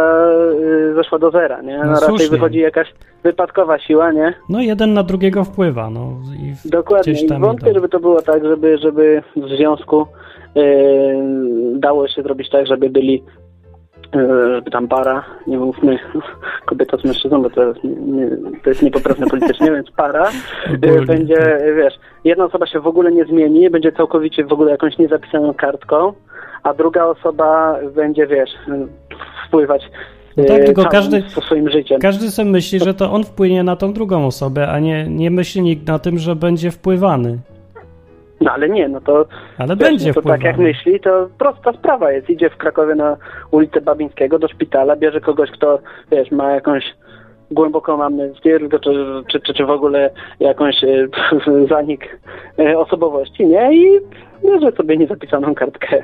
e, 0.91 0.93
zeszła 0.95 1.19
do 1.19 1.31
zera, 1.31 1.61
nie? 1.61 1.77
No 1.77 1.83
No 1.85 1.91
raczej 1.91 2.07
słusznie. 2.07 2.29
wychodzi 2.29 2.59
jakaś 2.59 2.93
wypadkowa 3.23 3.79
siła, 3.79 4.11
nie? 4.11 4.33
No 4.49 4.61
jeden 4.61 4.93
na 4.93 5.03
drugiego 5.03 5.43
wpływa, 5.43 5.89
no 5.89 6.09
i 6.39 6.69
Dokładnie. 6.69 7.13
I 7.13 7.27
wątpię, 7.39 7.65
idą. 7.69 7.73
żeby 7.75 7.89
to 7.89 7.99
było 7.99 8.21
tak, 8.21 8.43
żeby, 8.45 8.77
żeby 8.77 9.23
w 9.35 9.49
związku 9.57 10.07
e, 10.55 10.61
dało 11.79 12.07
się 12.07 12.21
zrobić 12.23 12.49
tak, 12.49 12.67
żeby 12.67 12.89
byli 12.89 13.23
e, 14.15 14.55
żeby 14.55 14.71
tam 14.71 14.87
para, 14.87 15.25
nie 15.47 15.57
mówmy 15.57 15.99
kobieta 16.65 16.97
z 16.97 17.03
mężczyzną, 17.05 17.41
bo 17.41 17.49
to, 17.49 17.63
jest 17.63 17.79
to 18.63 18.69
jest 18.69 18.81
niepoprawne 18.83 19.27
politycznie, 19.27 19.71
więc 19.75 19.91
para 19.91 20.29
Ogólnie, 20.75 21.05
będzie, 21.05 21.57
wiesz, 21.77 21.93
jedna 22.23 22.45
osoba 22.45 22.67
się 22.67 22.79
w 22.79 22.87
ogóle 22.87 23.11
nie 23.11 23.25
zmieni, 23.25 23.69
będzie 23.69 23.91
całkowicie 23.91 24.45
w 24.45 24.53
ogóle 24.53 24.71
jakąś 24.71 24.97
niezapisaną 24.97 25.53
kartką, 25.53 26.13
a 26.63 26.73
druga 26.73 27.05
osoba 27.05 27.75
będzie, 27.95 28.27
wiesz, 28.27 28.49
wpływać 29.47 29.81
No 30.37 30.43
tak, 30.43 30.61
e, 30.61 30.63
tylko 30.63 30.85
każdy- 30.85 31.21
swoim 31.45 31.69
życiem. 31.69 31.99
Każdy 32.01 32.31
sobie 32.31 32.51
myśli, 32.51 32.79
że 32.79 32.93
to 32.93 33.11
on 33.11 33.23
wpłynie 33.23 33.63
na 33.63 33.75
tą 33.75 33.93
drugą 33.93 34.25
osobę, 34.25 34.67
a 34.69 34.79
nie, 34.79 35.07
nie 35.09 35.31
myśli 35.31 35.61
nikt 35.61 35.87
na 35.87 35.99
tym, 35.99 36.17
że 36.17 36.35
będzie 36.35 36.71
wpływany. 36.71 37.37
No 38.41 38.51
ale 38.51 38.69
nie, 38.69 38.87
no 38.89 39.01
to 39.01 39.25
Ale 39.57 39.75
Wiesz, 39.75 39.77
będzie 39.89 40.07
no 40.07 40.13
to 40.13 40.19
wpływany. 40.21 40.43
tak 40.43 40.45
jak 40.45 40.57
myśli, 40.57 40.99
to 40.99 41.29
prosta 41.37 41.73
sprawa 41.73 42.11
jest. 42.11 42.29
Idzie 42.29 42.49
w 42.49 42.57
Krakowie 42.57 42.95
na 42.95 43.17
ulicę 43.51 43.81
Babińskiego 43.81 44.39
do 44.39 44.47
szpitala, 44.47 44.95
bierze 44.95 45.21
kogoś, 45.21 45.51
kto, 45.51 45.79
wiesz, 46.11 46.31
ma 46.31 46.51
jakąś 46.51 46.83
głęboką 47.53 48.03
amnezję, 48.03 48.59
tylko 48.59 48.79
czy, 48.79 49.23
czy, 49.31 49.39
czy, 49.39 49.53
czy 49.53 49.65
w 49.65 49.69
ogóle 49.69 50.09
jakąś 50.39 50.83
e, 50.83 51.07
zanik 51.69 52.19
e, 52.59 52.79
osobowości, 52.79 53.47
nie? 53.47 53.75
I 53.75 53.99
bierze 54.43 54.71
sobie 54.71 54.97
niezapisaną 54.97 55.55
kartkę 55.55 56.03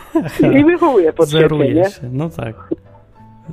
i 0.58 0.64
wychowuje 0.64 1.12
pod 1.12 1.30
siebie, 1.30 1.42
Zeruje 1.42 1.74
nie? 1.74 1.84
się, 1.84 2.00
no 2.12 2.28
tak. 2.30 2.54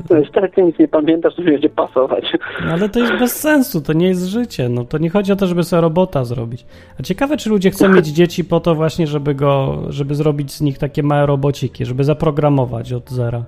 Jest 0.10 0.32
tak, 0.32 0.58
nic 0.58 0.80
nie 0.80 0.88
pamiętasz, 0.88 1.36
to 1.36 1.42
będzie 1.42 1.70
pasować. 1.70 2.34
No 2.66 2.72
ale 2.72 2.90
to 2.90 3.00
jest 3.00 3.14
bez 3.20 3.40
sensu, 3.40 3.82
to 3.82 3.94
nie 3.94 4.08
jest 4.08 4.26
życie. 4.26 4.70
No 4.70 4.86
to 4.86 4.98
nie 4.98 5.10
chodzi 5.10 5.32
o 5.32 5.36
to, 5.36 5.48
żeby 5.48 5.64
sobie 5.64 5.82
robota 5.82 6.24
zrobić. 6.24 6.66
A 7.00 7.04
ciekawe, 7.04 7.38
czy 7.38 7.50
ludzie 7.50 7.72
chcą 7.72 7.90
mieć 7.90 8.08
dzieci 8.08 8.46
po 8.46 8.60
to 8.60 8.76
właśnie, 8.76 9.08
żeby 9.08 9.36
go, 9.36 9.78
żeby 9.90 10.16
zrobić 10.16 10.52
z 10.52 10.62
nich 10.62 10.78
takie 10.78 11.04
małe 11.04 11.26
robociki, 11.26 11.86
żeby 11.86 12.04
zaprogramować 12.04 12.94
od 12.94 13.10
zera. 13.10 13.44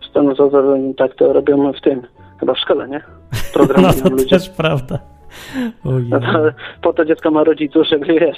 Zresztą 0.00 0.22
no 0.22 0.94
tak 0.96 1.14
to 1.14 1.32
robią 1.32 1.72
w 1.72 1.80
tym, 1.80 2.02
chyba 2.44 2.54
w 2.54 2.58
szkole, 2.58 2.88
nie? 2.88 3.00
No 3.32 3.66
Programują 3.66 3.92
to 4.02 4.10
ludzie. 4.10 4.26
też 4.26 4.48
prawda. 4.50 4.98
No 5.84 6.18
po 6.82 6.92
to 6.92 7.04
dziecko 7.04 7.30
ma 7.30 7.44
rodziców, 7.44 7.86
żeby 7.88 8.06
wiesz, 8.06 8.36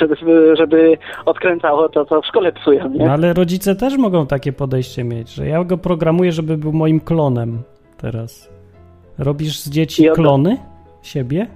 żeby, 0.00 0.56
żeby 0.56 0.98
odkręcało 1.26 1.88
to, 1.88 2.04
co 2.04 2.22
w 2.22 2.26
szkole 2.26 2.52
psują, 2.52 2.88
nie? 2.88 3.04
No 3.06 3.12
ale 3.12 3.32
rodzice 3.32 3.76
też 3.76 3.96
mogą 3.96 4.26
takie 4.26 4.52
podejście 4.52 5.04
mieć, 5.04 5.30
że 5.34 5.46
ja 5.46 5.64
go 5.64 5.78
programuję, 5.78 6.32
żeby 6.32 6.56
był 6.56 6.72
moim 6.72 7.00
klonem 7.00 7.62
teraz. 7.96 8.52
Robisz 9.18 9.58
z 9.60 9.70
dzieci 9.70 10.08
klony 10.14 10.56
siebie? 11.02 11.46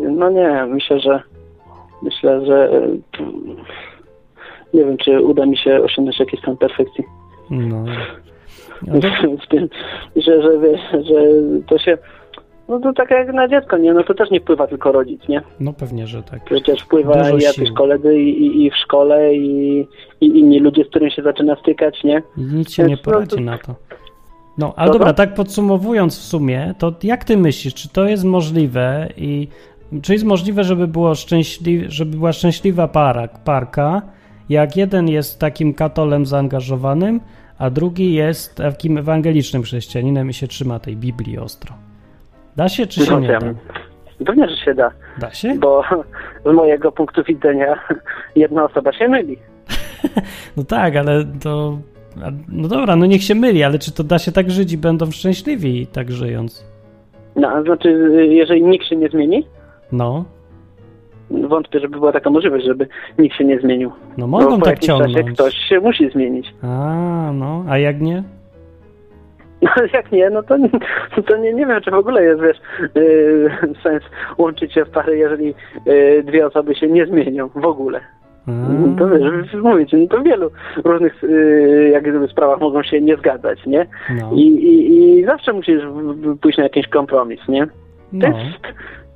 No 0.00 0.30
nie, 0.30 0.66
myślę, 0.68 1.00
że 1.00 1.22
myślę, 2.02 2.46
że 2.46 2.70
e, 2.72 2.88
nie 4.74 4.84
wiem, 4.84 4.96
czy 4.96 5.20
uda 5.20 5.46
mi 5.46 5.56
się 5.56 5.82
osiągnąć 5.82 6.18
jakiś 6.20 6.40
stan 6.40 6.56
perfekcji. 6.56 7.04
No. 7.50 7.84
No 8.86 9.00
w 9.44 9.48
tym, 9.48 9.68
że, 10.16 10.42
że, 11.02 11.20
to 11.66 11.78
się 11.78 11.98
no 12.68 12.80
to 12.80 12.92
tak 12.92 13.10
jak 13.10 13.32
na 13.32 13.48
dziecko, 13.48 13.78
nie? 13.78 13.94
No 13.94 14.04
to 14.04 14.14
też 14.14 14.30
nie 14.30 14.40
wpływa 14.40 14.66
tylko 14.66 14.92
rodzic, 14.92 15.28
nie? 15.28 15.42
no 15.60 15.72
pewnie, 15.72 16.06
że 16.06 16.22
tak. 16.22 16.44
Przecież 16.44 16.80
wpływa 16.82 17.22
Dużo 17.22 17.36
i 17.36 17.40
jacyś 17.40 17.66
sił. 17.66 17.74
koledzy 17.74 18.18
i, 18.18 18.46
i, 18.46 18.64
i 18.66 18.70
w 18.70 18.76
szkole 18.76 19.34
i, 19.34 19.80
i 20.20 20.26
inni 20.38 20.60
ludzie, 20.60 20.84
z 20.84 20.88
którymi 20.88 21.12
się 21.12 21.22
zaczyna 21.22 21.56
stykać, 21.56 22.04
nie? 22.04 22.22
Nic 22.36 22.72
się 22.72 22.82
nie 22.82 22.88
Więc 22.88 23.00
no 23.06 23.12
poradzi 23.12 23.36
to- 23.36 23.42
na 23.42 23.58
to. 23.58 23.74
No, 24.58 24.72
ale 24.76 24.86
to? 24.92 24.98
dobra, 24.98 25.12
tak 25.12 25.34
podsumowując 25.34 26.18
w 26.18 26.22
sumie, 26.22 26.74
to 26.78 26.92
jak 27.02 27.24
ty 27.24 27.36
myślisz, 27.36 27.74
czy 27.74 27.88
to 27.88 28.04
jest 28.04 28.24
możliwe 28.24 29.08
i 29.16 29.48
czy 30.02 30.12
jest 30.12 30.24
możliwe, 30.24 30.64
żeby, 30.64 30.86
było 30.86 31.14
szczęśli, 31.14 31.84
żeby 31.88 32.16
była 32.16 32.32
szczęśliwa 32.32 32.88
para, 32.88 33.28
parka, 33.28 34.02
jak 34.48 34.76
jeden 34.76 35.08
jest 35.08 35.40
takim 35.40 35.74
katolem 35.74 36.26
zaangażowanym, 36.26 37.20
a 37.58 37.70
drugi 37.70 38.14
jest 38.14 38.56
takim 38.56 38.98
ewangelicznym 38.98 39.62
chrześcijaninem 39.62 40.30
i 40.30 40.34
się 40.34 40.48
trzyma 40.48 40.78
tej 40.78 40.96
Biblii 40.96 41.38
ostro? 41.38 41.74
Da 42.56 42.68
się, 42.68 42.86
czy 42.86 43.00
się 43.06 43.20
nie 43.20 43.28
da? 43.28 43.38
Pewnie, 44.26 44.48
że 44.48 44.56
się 44.56 44.74
da, 44.74 44.90
Da 45.18 45.30
się? 45.30 45.54
bo 45.58 45.82
z 46.46 46.52
mojego 46.54 46.92
punktu 46.92 47.24
widzenia 47.24 47.78
jedna 48.36 48.64
osoba 48.64 48.92
się 48.92 49.08
myli. 49.08 49.36
No 50.56 50.64
tak, 50.64 50.96
ale 50.96 51.24
to... 51.42 51.78
No 52.48 52.68
dobra, 52.68 52.96
no 52.96 53.06
niech 53.06 53.22
się 53.22 53.34
myli, 53.34 53.62
ale 53.64 53.78
czy 53.78 53.92
to 53.92 54.04
da 54.04 54.18
się 54.18 54.32
tak 54.32 54.50
żyć 54.50 54.72
i 54.72 54.78
będą 54.78 55.10
szczęśliwi 55.10 55.86
tak 55.86 56.12
żyjąc? 56.12 56.64
No, 57.36 57.62
znaczy, 57.62 57.88
jeżeli 58.30 58.62
nikt 58.64 58.86
się 58.86 58.96
nie 58.96 59.08
zmieni, 59.08 59.46
No, 59.92 60.24
wątpię, 61.30 61.80
żeby 61.80 61.98
była 61.98 62.12
taka 62.12 62.30
możliwość, 62.30 62.66
żeby 62.66 62.88
nikt 63.18 63.36
się 63.36 63.44
nie 63.44 63.60
zmienił. 63.60 63.92
no 64.18 64.26
mogą 64.26 64.60
tak 64.60 64.66
jakimś 64.66 64.86
czasie 64.86 65.14
ciągnąć. 65.14 65.38
ktoś 65.38 65.54
się 65.54 65.80
musi 65.80 66.10
zmienić. 66.10 66.54
A, 66.62 67.30
no, 67.34 67.64
a 67.68 67.78
jak 67.78 68.00
nie? 68.00 68.22
No 69.62 69.70
jak 69.94 70.12
nie, 70.12 70.30
no 70.30 70.42
to, 70.42 70.56
to 71.28 71.36
nie, 71.36 71.52
nie 71.52 71.66
wiem, 71.66 71.80
czy 71.80 71.90
w 71.90 71.94
ogóle 71.94 72.22
jest, 72.24 72.42
wiesz, 72.42 72.56
yy, 72.94 73.50
sens 73.82 74.02
łączyć 74.38 74.72
się 74.72 74.84
w 74.84 74.90
pary, 74.90 75.18
jeżeli 75.18 75.54
yy, 75.86 76.22
dwie 76.22 76.46
osoby 76.46 76.74
się 76.74 76.88
nie 76.88 77.06
zmienią 77.06 77.48
w 77.48 77.66
ogóle. 77.66 78.00
A, 78.48 78.98
To 78.98 79.08
wiesz, 79.08 79.54
mówić, 79.62 79.92
no 79.92 80.06
to 80.10 80.20
w 80.20 80.24
wielu 80.24 80.50
różnych 80.84 81.22
yy, 81.22 81.90
jak 81.92 82.02
gdyby 82.02 82.28
sprawach 82.28 82.60
mogą 82.60 82.82
się 82.82 83.00
nie 83.00 83.16
zgadzać, 83.16 83.66
nie? 83.66 83.86
no, 84.20 84.30
I, 84.34 84.40
i, 84.40 84.98
i 85.20 85.24
zawsze 85.24 85.52
musisz 85.52 85.82
pójść 86.40 86.58
na 86.58 86.64
jakiś 86.64 86.88
kompromis, 86.88 87.40
nie? 87.48 87.66
To 87.66 87.72
no, 88.12 88.28
jest 88.28 88.60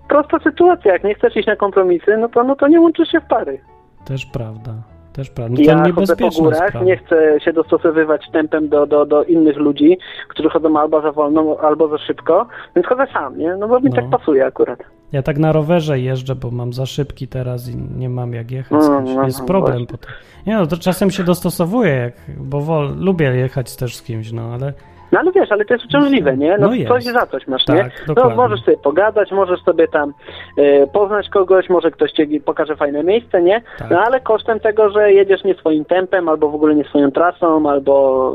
prosta 0.08 0.38
sytuacja, 0.38 0.92
jak 0.92 1.04
nie 1.04 1.14
chcesz 1.14 1.36
iść 1.36 1.46
na 1.46 1.56
kompromisy, 1.56 2.16
no 2.16 2.28
to, 2.28 2.44
no 2.44 2.56
to 2.56 2.68
nie 2.68 2.80
łączysz 2.80 3.08
się 3.08 3.20
w 3.20 3.24
pary. 3.28 3.60
też 4.04 4.26
prawda, 4.26 4.72
też 5.12 5.30
prawda. 5.30 5.54
No 5.58 5.64
Ja 5.86 5.92
chodzę 5.92 6.16
po 6.16 6.28
górach, 6.30 6.68
sprawa. 6.68 6.84
nie 6.86 6.96
chcę 6.96 7.40
się 7.40 7.52
dostosowywać 7.52 8.30
tempem 8.32 8.68
do, 8.68 8.86
do, 8.86 9.06
do 9.06 9.24
innych 9.24 9.56
ludzi, 9.56 9.98
którzy 10.28 10.48
chodzą 10.50 10.78
albo 10.78 11.00
za 11.02 11.12
wolno, 11.12 11.56
albo 11.62 11.88
za 11.88 11.98
szybko, 11.98 12.46
więc 12.76 12.86
chodzę 12.88 13.06
sam, 13.12 13.38
nie? 13.38 13.56
No 13.56 13.68
bo 13.68 13.80
mi 13.80 13.90
No. 13.90 13.96
tak 13.96 14.10
pasuje 14.10 14.46
akurat. 14.46 14.78
Ja 15.12 15.22
tak 15.22 15.38
na 15.38 15.52
rowerze 15.52 15.98
jeżdżę, 16.00 16.34
bo 16.34 16.50
mam 16.50 16.72
za 16.72 16.86
szybki 16.86 17.28
teraz 17.28 17.68
i 17.68 17.76
nie 17.76 18.08
mam 18.08 18.32
jak 18.32 18.50
jechać. 18.50 18.70
No, 18.88 19.00
no, 19.00 19.24
Jest 19.24 19.44
problem 19.44 19.86
potem. 19.86 20.10
Nie 20.46 20.54
no, 20.56 20.66
to 20.66 20.76
czasem 20.76 21.10
się 21.10 21.24
dostosowuję, 21.24 21.90
jak, 21.92 22.12
bo 22.38 22.60
wol, 22.60 22.96
lubię 22.98 23.26
jechać 23.36 23.76
też 23.76 23.96
z 23.96 24.02
kimś, 24.02 24.32
no 24.32 24.42
ale 24.54 24.72
No 25.12 25.18
ale 25.20 25.32
wiesz, 25.32 25.52
ale 25.52 25.64
to 25.64 25.74
jest 25.74 25.86
uciążliwe, 25.86 26.36
nie? 26.36 26.58
No, 26.58 26.66
No 26.68 26.74
jest. 26.74 26.88
coś 26.88 27.04
za 27.04 27.26
coś 27.26 27.46
masz, 27.46 27.64
Tak, 27.64 27.76
nie? 27.76 27.90
No 28.08 28.14
dokładnie. 28.14 28.36
możesz 28.36 28.60
sobie 28.64 28.76
pogadać, 28.76 29.32
możesz 29.32 29.62
sobie 29.62 29.88
tam 29.88 30.12
e, 30.56 30.86
poznać 30.86 31.28
kogoś, 31.28 31.68
może 31.68 31.90
ktoś 31.90 32.12
ci 32.12 32.40
pokaże 32.40 32.76
fajne 32.76 33.04
miejsce, 33.04 33.42
nie? 33.42 33.62
Tak. 33.78 33.90
No 33.90 34.00
ale 34.00 34.20
kosztem 34.20 34.60
tego, 34.60 34.90
że 34.90 35.12
jedziesz 35.12 35.44
nie 35.44 35.54
swoim 35.54 35.84
tempem, 35.84 36.28
albo 36.28 36.48
w 36.48 36.54
ogóle 36.54 36.74
nie 36.74 36.84
swoją 36.84 37.10
trasą, 37.10 37.68
albo 37.70 38.32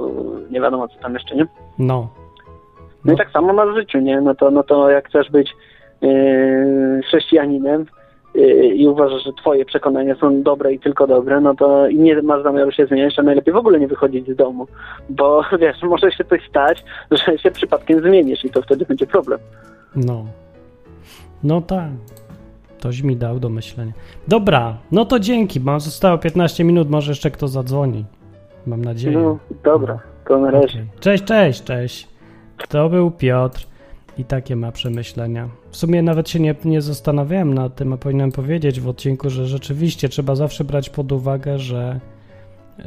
nie 0.51 0.61
wiadomo 0.61 0.87
co 0.87 0.99
tam 0.99 1.13
jeszcze, 1.13 1.35
nie? 1.35 1.45
no. 1.79 2.07
No, 3.05 3.11
No. 3.11 3.13
i 3.13 3.17
tak 3.17 3.31
samo 3.31 3.53
masz 3.53 3.69
w 3.69 3.75
życiu, 3.75 3.99
nie? 3.99 4.21
No 4.21 4.35
to, 4.35 4.51
no 4.51 4.63
to 4.63 4.89
jak 4.89 5.07
chcesz 5.07 5.31
być 5.31 5.53
yy, 6.01 7.01
chrześcijaninem 7.07 7.85
i 8.75 8.87
uważasz, 8.87 9.23
że 9.23 9.33
twoje 9.33 9.65
przekonania 9.65 10.15
są 10.15 10.43
dobre 10.43 10.73
i 10.73 10.79
tylko 10.79 11.07
dobre, 11.07 11.41
no 11.41 11.55
to 11.55 11.87
i 11.87 11.97
nie 11.97 12.21
masz 12.21 12.43
zamiaru 12.43 12.71
się 12.71 12.85
zmieniać, 12.85 13.15
to 13.15 13.23
najlepiej 13.23 13.53
w 13.53 13.57
ogóle 13.57 13.79
nie 13.79 13.87
wychodzić 13.87 14.27
z 14.27 14.35
domu. 14.35 14.67
Bo 15.09 15.43
wiesz, 15.61 15.83
może 15.83 16.11
się 16.11 16.23
coś 16.23 16.47
stać, 16.49 16.83
że 17.11 17.37
się 17.37 17.51
przypadkiem 17.51 17.99
zmienisz 17.99 18.45
i 18.45 18.49
to 18.49 18.61
wtedy 18.61 18.85
będzie 18.85 19.07
problem. 19.07 19.39
No. 19.95 20.25
No 21.43 21.61
tak. 21.61 21.89
Ktoś 22.79 23.01
mi 23.01 23.15
dał 23.15 23.39
do 23.39 23.49
myślenia. 23.49 23.91
Dobra, 24.27 24.77
no 24.91 25.05
to 25.05 25.19
dzięki, 25.19 25.59
bo 25.59 25.79
zostało 25.79 26.17
15 26.17 26.63
minut, 26.63 26.89
może 26.89 27.11
jeszcze 27.11 27.31
kto 27.31 27.47
zadzwoni. 27.47 28.05
Mam 28.67 28.85
nadzieję. 28.85 29.17
No 29.17 29.37
dobra, 29.63 29.99
to 30.27 30.37
na 30.37 30.51
razie. 30.51 30.65
Okej. 30.65 30.87
Cześć, 30.99 31.23
cześć, 31.23 31.63
cześć. 31.63 32.07
To 32.69 32.89
był 32.89 33.11
Piotr 33.11 33.67
i 34.17 34.25
takie 34.25 34.55
ma 34.55 34.71
przemyślenia. 34.71 35.49
W 35.71 35.77
sumie 35.77 36.01
nawet 36.01 36.29
się 36.29 36.39
nie, 36.39 36.55
nie 36.65 36.81
zastanawiałem 36.81 37.53
nad 37.53 37.75
tym, 37.75 37.93
a 37.93 37.97
powinienem 37.97 38.31
powiedzieć 38.31 38.79
w 38.79 38.87
odcinku, 38.87 39.29
że 39.29 39.47
rzeczywiście 39.47 40.09
trzeba 40.09 40.35
zawsze 40.35 40.63
brać 40.63 40.89
pod 40.89 41.11
uwagę, 41.11 41.59
że 41.59 41.99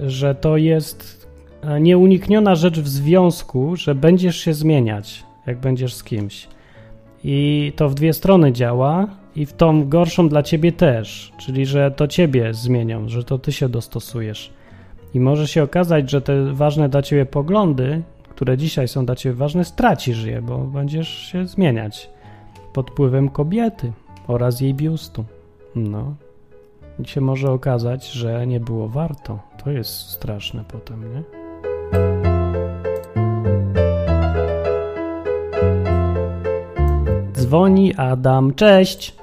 że 0.07 0.35
to 0.35 0.57
jest 0.57 1.29
e, 1.63 1.81
nieunikniona 1.81 2.55
rzecz 2.55 2.81
w 2.81 2.89
związku, 2.89 3.77
że 3.77 3.95
będziesz 3.95 4.37
się 4.37 4.55
zmieniać, 4.55 5.25
jak 5.47 5.61
będziesz 5.61 5.95
z 5.95 6.05
kimś. 6.05 6.49
I 7.25 7.73
to 7.77 7.89
w 7.89 7.95
dwie 7.95 8.13
strony 8.13 8.53
działa, 8.53 9.07
i 9.37 9.47
w 9.47 9.53
tą 9.53 9.89
gorszą 9.89 10.29
dla 10.29 10.43
ciebie 10.43 10.73
też, 10.73 11.33
czyli 11.39 11.67
że 11.67 11.91
to 11.91 12.09
ciebie 12.09 12.55
zmienią, 12.55 13.09
że 13.09 13.25
to 13.25 13.39
ty 13.39 13.53
się 13.53 13.69
dostosujesz. 13.69 14.51
I 15.15 15.21
może 15.21 15.49
się 15.49 15.63
okazać, 15.63 16.11
że 16.11 16.21
te 16.21 16.53
ważne 16.53 16.89
dla 16.89 17.03
ciebie 17.03 17.27
poglądy, 17.27 18.03
które 18.37 18.57
dzisiaj 18.57 18.89
są 18.89 19.07
dla 19.07 19.17
ciebie 19.17 19.35
ważne, 19.35 19.65
stracisz 19.65 20.25
je, 20.25 20.43
bo 20.43 20.59
będziesz 20.59 21.09
się 21.09 21.47
zmieniać 21.47 22.11
pod 22.73 22.91
wpływem 22.91 23.29
kobiety 23.29 23.93
oraz 24.27 24.61
jej 24.61 24.75
biustu. 24.75 25.25
No. 25.75 26.15
I 26.99 27.09
się 27.09 27.21
może 27.21 27.51
okazać, 27.51 28.13
że 28.13 28.47
nie 28.47 28.61
było 28.61 28.89
warto. 28.89 29.39
To 29.65 29.71
jest 29.71 29.91
straszne 29.91 30.65
potem, 30.69 31.15
nie? 31.15 31.23
Dzwoni 37.33 37.95
Adam. 37.95 38.55
Cześć! 38.55 39.17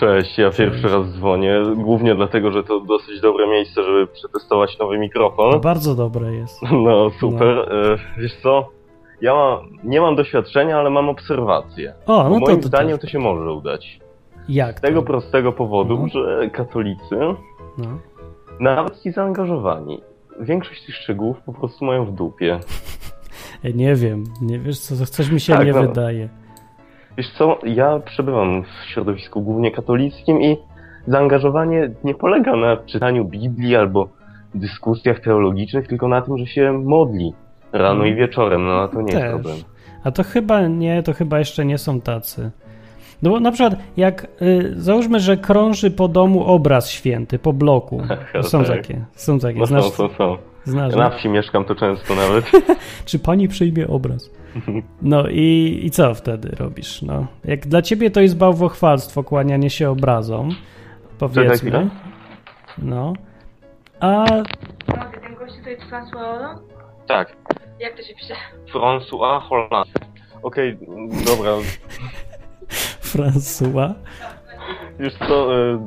Cześć, 0.00 0.38
ja 0.38 0.50
pierwszy 0.50 0.88
raz 0.88 1.06
dzwonię, 1.06 1.62
głównie 1.76 2.14
dlatego, 2.14 2.50
że 2.50 2.64
to 2.64 2.80
dosyć 2.80 3.20
dobre 3.20 3.46
miejsce, 3.48 3.82
żeby 3.82 4.06
przetestować 4.06 4.78
nowy 4.78 4.98
mikrofon. 4.98 5.60
Bardzo 5.60 5.94
dobre 5.94 6.34
jest. 6.34 6.62
No 6.84 7.10
super, 7.20 7.58
E, 7.58 7.96
wiesz 8.20 8.36
co, 8.42 8.68
ja 9.20 9.34
mam, 9.34 9.58
nie 9.84 10.00
mam 10.00 10.16
doświadczenia, 10.16 10.78
ale 10.78 10.90
mam 10.90 11.08
obserwacje. 11.08 11.94
O, 12.06 12.22
no 12.28 12.30
Bo 12.30 12.34
to, 12.34 12.40
moim 12.46 12.60
to, 12.60 12.68
zdaniem 12.68 12.98
to 12.98 13.06
się 13.06 13.18
może 13.18 13.52
udać. 13.52 14.00
Jak 14.48 14.78
Z 14.78 14.80
tego 14.80 15.00
to? 15.00 15.06
prostego 15.06 15.52
powodu, 15.52 15.98
No. 15.98 16.08
że 16.08 16.50
katolicy, 16.50 17.16
No. 17.78 17.86
nawet 18.60 19.02
ci 19.02 19.10
zaangażowani, 19.12 20.00
większość 20.40 20.86
tych 20.86 20.94
szczegółów 20.94 21.36
po 21.46 21.52
prostu 21.52 21.84
mają 21.84 22.04
w 22.04 22.12
dupie. 22.12 22.60
Nie 23.74 23.94
wiem, 23.94 24.24
nie 24.42 24.58
wiesz 24.58 24.78
co, 24.78 25.06
coś 25.06 25.30
mi 25.30 25.40
się 25.40 25.52
Tak, 25.52 25.66
nie 25.66 25.72
no. 25.72 25.80
wydaje. 25.82 26.28
Wiesz 27.18 27.30
co, 27.38 27.58
ja 27.64 27.98
przebywam 28.04 28.62
w 28.62 28.88
środowisku 28.88 29.42
głównie 29.42 29.70
katolickim 29.70 30.42
i 30.42 30.56
zaangażowanie 31.06 31.90
nie 32.04 32.14
polega 32.14 32.56
na 32.56 32.76
czytaniu 32.76 33.24
Biblii 33.24 33.76
albo 33.76 34.08
dyskusjach 34.54 35.20
teologicznych, 35.20 35.88
tylko 35.88 36.08
na 36.08 36.22
tym, 36.22 36.38
że 36.38 36.46
się 36.46 36.72
modli 36.72 37.32
rano 37.72 38.04
i 38.04 38.14
wieczorem, 38.14 38.64
no 38.66 38.72
a 38.72 38.88
to 38.88 39.02
nie 39.02 39.12
Też. 39.12 39.22
jest 39.22 39.34
problem. 39.34 39.56
A 40.04 40.10
to 40.10 40.22
chyba 40.22 40.68
nie, 40.68 41.02
to 41.02 41.12
chyba 41.12 41.38
jeszcze 41.38 41.64
nie 41.64 41.78
są 41.78 42.00
tacy. 42.00 42.50
No 43.22 43.30
bo 43.30 43.40
na 43.40 43.52
przykład, 43.52 43.76
jak 43.96 44.26
y, 44.42 44.72
załóżmy, 44.76 45.20
że 45.20 45.36
krąży 45.36 45.90
po 45.90 46.08
domu 46.08 46.44
obraz 46.44 46.90
święty, 46.90 47.38
po 47.38 47.52
bloku. 47.52 48.02
Są 48.42 48.58
Tak. 48.64 48.68
takie, 48.76 49.04
są 49.12 49.38
takie. 49.38 49.58
No 49.58 49.66
Znasz, 49.66 49.84
są, 49.84 50.08
są, 50.08 50.14
są. 50.14 50.36
Znasz 50.64 50.92
Ja 50.92 50.98
na 50.98 51.10
wsi 51.10 51.28
mieszkam 51.28 51.64
to 51.64 51.74
często 51.74 52.14
nawet. 52.14 52.44
Czy 53.04 53.18
pani 53.18 53.48
przyjmie 53.48 53.88
obraz? 53.88 54.30
No 55.02 55.28
i, 55.28 55.80
i 55.84 55.90
co 55.90 56.14
wtedy 56.14 56.56
robisz? 56.58 57.02
No, 57.02 57.26
jak 57.44 57.66
dla 57.66 57.82
ciebie 57.82 58.10
to 58.10 58.20
jest 58.20 58.36
bałwochwalstwo, 58.36 59.24
kłanianie 59.24 59.70
się 59.70 59.90
obrazom, 59.90 60.54
powiedzmy. 61.18 61.90
No. 62.78 63.12
A 64.00 64.08
Mogę, 64.88 65.20
ten 65.22 65.34
gościu 65.34 65.62
to 65.64 65.70
jest 65.70 65.82
François 65.82 66.58
Tak, 67.06 67.36
Jak 67.80 67.96
to 67.96 68.02
się 68.02 68.14
pisze? 68.14 68.34
François 68.74 69.40
Hollande. 69.40 69.92
Okej, 70.42 70.78
dobra, 71.26 71.50
François. 73.12 73.94
już 74.98 75.12
co, 75.14 75.58
y, 75.58 75.78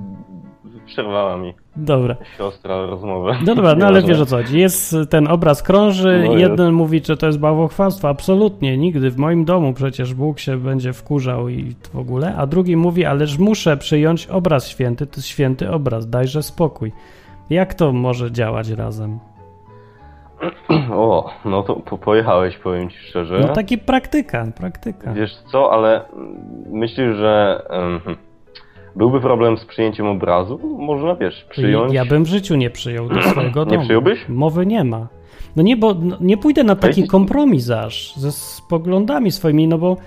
przerwała 0.86 1.38
mi 1.38 1.54
Dobra. 1.76 2.16
siostra 2.38 2.86
rozmowę. 2.86 3.36
No 3.46 3.56
dobra, 3.56 3.76
no 3.76 3.86
ale 3.88 4.02
wiesz 4.02 4.20
o 4.20 4.26
co 4.26 4.38
chodzi. 4.38 4.60
Jest 4.60 4.96
ten 5.10 5.28
obraz 5.28 5.64
krąży, 5.64 6.24
No 6.28 6.38
jeden 6.38 6.74
mówi, 6.74 7.02
że 7.06 7.18
to 7.18 7.26
jest 7.26 7.40
bałwochwalstwo. 7.40 8.10
Absolutnie, 8.10 8.78
nigdy. 8.78 9.12
W 9.12 9.18
moim 9.18 9.46
domu 9.46 9.74
przecież 9.74 10.14
Bóg 10.14 10.40
się 10.40 10.58
będzie 10.58 10.94
wkurzał 10.94 11.50
i 11.50 11.76
w 11.94 11.98
ogóle. 11.98 12.36
A 12.38 12.48
drugi 12.48 12.76
mówi, 12.76 13.06
ależ 13.06 13.38
muszę 13.38 13.78
przyjąć 13.78 14.28
obraz 14.28 14.68
święty, 14.68 15.08
to 15.08 15.16
jest 15.16 15.28
święty 15.28 15.72
obraz, 15.72 16.10
dajże 16.10 16.44
spokój. 16.44 16.92
Jak 17.50 17.74
to 17.74 17.92
może 17.92 18.32
działać 18.32 18.70
razem? 18.70 19.20
O, 20.92 21.30
no 21.46 21.64
to 21.64 21.76
po, 21.76 21.98
pojechałeś, 21.98 22.58
powiem 22.58 22.90
ci 22.90 22.98
szczerze. 22.98 23.40
No 23.40 23.48
taki 23.48 23.78
praktyka, 23.78 24.48
praktyka. 24.58 25.14
Wiesz 25.14 25.32
co, 25.52 25.74
ale 25.74 26.10
mm, 26.10 26.38
myślisz, 26.72 27.16
że 27.18 27.62
byłby 28.96 29.22
problem 29.22 29.58
z 29.58 29.66
przyjęciem 29.66 30.08
obrazu? 30.08 30.60
Można, 30.80 31.16
wiesz, 31.16 31.46
przyjąć... 31.50 31.94
Ja 31.94 32.06
bym 32.06 32.24
w 32.24 32.28
życiu 32.28 32.56
nie 32.56 32.70
przyjął 32.70 33.10
do 33.10 33.22
swojego 33.22 33.64
Nie 33.64 33.72
domu. 33.72 33.84
przyjąłbyś? 33.84 34.20
Mowy 34.30 34.66
nie 34.66 34.84
ma. 34.84 35.08
No 35.56 35.64
nie, 35.64 35.78
bo 35.78 35.94
no, 35.94 36.18
nie 36.22 36.38
pójdę 36.38 36.64
na 36.64 36.76
taki 36.76 37.08
kompromis 37.08 37.70
aż 37.70 38.14
ze 38.16 38.32
z 38.32 38.62
poglądami 38.70 39.32
swoimi, 39.32 39.68
no 39.68 39.78
bo 39.78 39.98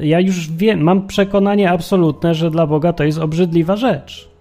ja 0.00 0.20
już 0.20 0.50
wiem, 0.52 0.80
mam 0.80 1.06
przekonanie 1.06 1.70
absolutne, 1.70 2.34
że 2.34 2.50
dla 2.50 2.66
Boga 2.66 2.92
to 2.92 3.04
jest 3.04 3.18
obrzydliwa 3.18 3.76
rzecz. 3.76 4.33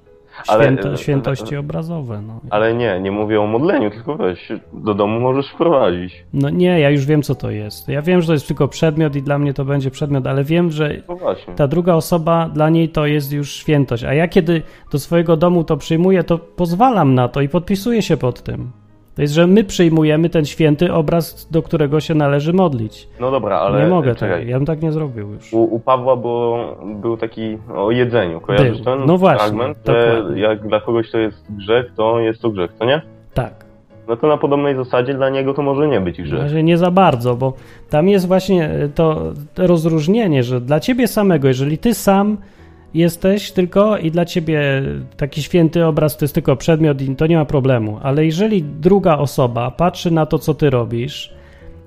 Ale- 0.47 0.63
Święto, 0.63 0.97
świętości 0.97 1.55
obrazowe. 1.55 2.21
No. 2.27 2.39
Ale 2.49 2.73
nie, 2.73 2.99
nie 2.99 3.11
mówię 3.11 3.41
o 3.41 3.47
modleniu, 3.47 3.89
tylko 3.91 4.15
weź, 4.15 4.51
do 4.73 4.93
domu 4.93 5.19
możesz 5.19 5.49
wprowadzić. 5.49 6.25
no 6.34 6.49
nie, 6.49 6.79
ja 6.79 6.89
już 6.89 7.05
wiem, 7.05 7.21
co 7.21 7.36
to 7.36 7.51
jest. 7.51 7.88
Ja 7.89 8.01
wiem, 8.01 8.21
że 8.21 8.27
to 8.27 8.34
jest 8.34 8.47
tylko 8.47 8.67
przedmiot 8.67 9.15
i 9.15 9.21
dla 9.21 9.39
mnie 9.39 9.53
to 9.53 9.65
będzie 9.65 9.91
przedmiot, 9.91 10.27
ale 10.27 10.43
wiem, 10.43 10.71
że 10.71 10.89
No 11.07 11.17
ta 11.55 11.67
druga 11.67 11.93
osoba, 11.93 12.49
dla 12.53 12.69
niej 12.69 12.89
to 12.89 13.05
jest 13.05 13.34
już 13.34 13.53
świętość. 13.55 14.03
A 14.03 14.13
ja 14.13 14.27
kiedy 14.27 14.61
do 14.91 14.99
swojego 14.99 15.38
domu 15.38 15.63
to 15.63 15.77
przyjmuję, 15.77 16.23
to 16.23 16.38
pozwalam 16.38 17.15
na 17.15 17.27
to 17.27 17.41
i 17.41 17.49
podpisuję 17.49 18.01
się 18.01 18.17
pod 18.17 18.41
tym. 18.43 18.71
To 19.16 19.22
jest, 19.22 19.34
że 19.34 19.47
my 19.47 19.64
przyjmujemy 19.64 20.30
ten 20.30 20.45
święty 20.45 20.93
obraz, 20.93 21.47
do 21.51 21.61
którego 21.61 21.99
się 21.99 22.16
należy 22.16 22.53
modlić. 22.53 23.07
No 23.20 23.32
dobra, 23.32 23.59
ale 23.59 23.84
nie 23.84 23.88
mogę 23.89 24.16
czekaj. 24.16 24.39
tak. 24.39 24.47
Ja 24.49 24.57
bym 24.57 24.66
tak 24.66 24.82
nie 24.82 24.91
zrobił 24.91 25.30
już. 25.32 25.53
U, 25.53 25.57
u 25.64 25.80
Pawła 25.80 26.16
było, 26.16 26.76
był 27.01 27.18
taki 27.18 27.57
o 27.76 27.91
jedzeniu, 27.91 28.39
kojarzysz 28.41 28.82
Był. 28.82 28.86
ten 28.86 29.05
No 29.05 29.18
właśnie, 29.18 29.39
fragment? 29.39 29.78
Że 29.88 30.16
dokładnie. 30.16 30.41
jak 30.41 30.68
dla 30.68 30.80
kogoś 30.82 31.11
to 31.11 31.18
jest 31.18 31.45
grzech, 31.49 31.91
to 31.97 32.20
jest 32.20 32.41
to 32.41 32.49
grzech, 32.49 32.72
to 32.80 32.86
nie? 32.86 33.01
Tak. 33.34 33.53
No 34.07 34.16
to 34.16 34.28
na 34.28 34.38
podobnej 34.38 34.76
zasadzie 34.76 35.14
dla 35.14 35.30
niego 35.30 35.53
to 35.53 35.61
może 35.61 35.88
nie 35.88 36.01
być 36.01 36.22
grzech. 36.22 36.39
razie 36.39 36.64
nie 36.64 36.78
za 36.78 36.91
bardzo, 36.91 37.36
bo 37.36 37.53
tam 37.89 38.09
jest 38.09 38.28
właśnie 38.28 38.70
to, 38.95 39.22
to 39.53 39.68
rozróżnienie, 39.68 40.43
że 40.43 40.61
dla 40.61 40.80
ciebie 40.80 41.07
samego, 41.07 41.47
jeżeli 41.47 41.78
ty 41.78 41.93
sam 41.93 42.38
jesteś 42.93 43.51
tylko 43.51 43.97
i 43.97 44.11
dla 44.11 44.25
ciebie 44.25 44.61
taki 45.17 45.43
święty 45.43 45.85
obraz 45.85 46.17
to 46.17 46.25
jest 46.25 46.33
tylko 46.33 46.55
przedmiot 46.55 47.01
i 47.01 47.15
to 47.15 47.27
nie 47.27 47.37
ma 47.37 47.45
problemu, 47.45 47.99
ale 48.03 48.25
jeżeli 48.25 48.63
druga 48.63 49.17
osoba 49.17 49.71
patrzy 49.71 50.11
na 50.11 50.25
to, 50.25 50.39
co 50.39 50.53
ty 50.53 50.69
robisz 50.69 51.33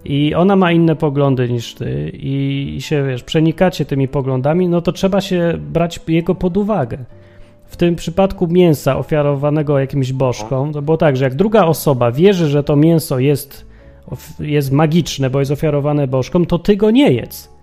i 0.04 0.34
ona 0.34 0.56
ma 0.56 0.72
inne 0.72 0.96
poglądy 0.96 1.48
niż 1.48 1.74
ty 1.74 2.10
i, 2.14 2.76
się, 2.80 3.06
wiesz, 3.06 3.22
przenikacie 3.22 3.84
tymi 3.84 4.08
poglądami, 4.08 4.68
no 4.68 4.80
to 4.80 4.92
trzeba 4.92 5.20
się 5.20 5.54
brać 5.72 6.00
jego 6.08 6.34
pod 6.34 6.56
uwagę. 6.56 6.98
W 7.66 7.76
tym 7.76 7.96
przypadku 7.96 8.46
mięsa 8.46 8.98
ofiarowanego 8.98 9.78
jakimś 9.78 10.12
bożkom, 10.12 10.72
to 10.72 10.82
było 10.82 10.96
tak, 10.96 11.16
że 11.16 11.24
jak 11.24 11.34
druga 11.34 11.64
osoba 11.64 12.12
wierzy, 12.12 12.48
że 12.48 12.64
to 12.64 12.76
mięso 12.76 13.18
jest, 13.18 13.66
jest 14.40 14.72
magiczne, 14.72 15.30
bo 15.30 15.38
jest 15.40 15.50
ofiarowane 15.50 16.08
bożkom, 16.08 16.46
to 16.46 16.58
ty 16.58 16.76
go 16.76 16.90
nie 16.90 17.12
jedz. 17.12 17.55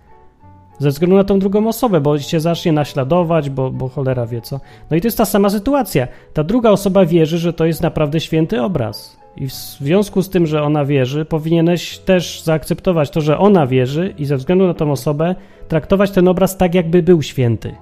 Ze 0.79 0.89
względu 0.89 1.15
na 1.15 1.23
tą 1.23 1.39
drugą 1.39 1.67
osobę, 1.67 2.01
bo 2.01 2.19
cię 2.19 2.39
zacznie 2.39 2.71
naśladować, 2.71 3.49
bo, 3.49 3.71
bo 3.71 3.89
cholera 3.89 4.25
wie 4.25 4.41
co. 4.41 4.59
No 4.91 4.97
i 4.97 5.01
to 5.01 5.07
jest 5.07 5.17
ta 5.17 5.25
sama 5.25 5.49
sytuacja. 5.49 6.07
Ta 6.33 6.43
druga 6.43 6.69
osoba 6.69 7.05
wierzy, 7.05 7.37
że 7.37 7.53
to 7.53 7.65
jest 7.65 7.81
naprawdę 7.81 8.19
święty 8.19 8.61
obraz. 8.61 9.23
I 9.37 9.47
w 9.47 9.53
związku 9.53 10.21
z 10.21 10.29
tym, 10.29 10.45
że 10.45 10.63
ona 10.63 10.85
wierzy, 10.85 11.25
powinieneś 11.25 11.97
też 11.97 12.43
zaakceptować 12.43 13.09
to, 13.09 13.21
że 13.21 13.37
ona 13.37 13.67
wierzy 13.67 14.13
i 14.17 14.25
ze 14.25 14.37
względu 14.37 14.67
na 14.67 14.73
tą 14.73 14.91
osobę 14.91 15.35
traktować 15.67 16.11
ten 16.11 16.27
obraz 16.27 16.57
tak, 16.57 16.75
jakby 16.75 17.03
był 17.03 17.21
święty. 17.21 17.75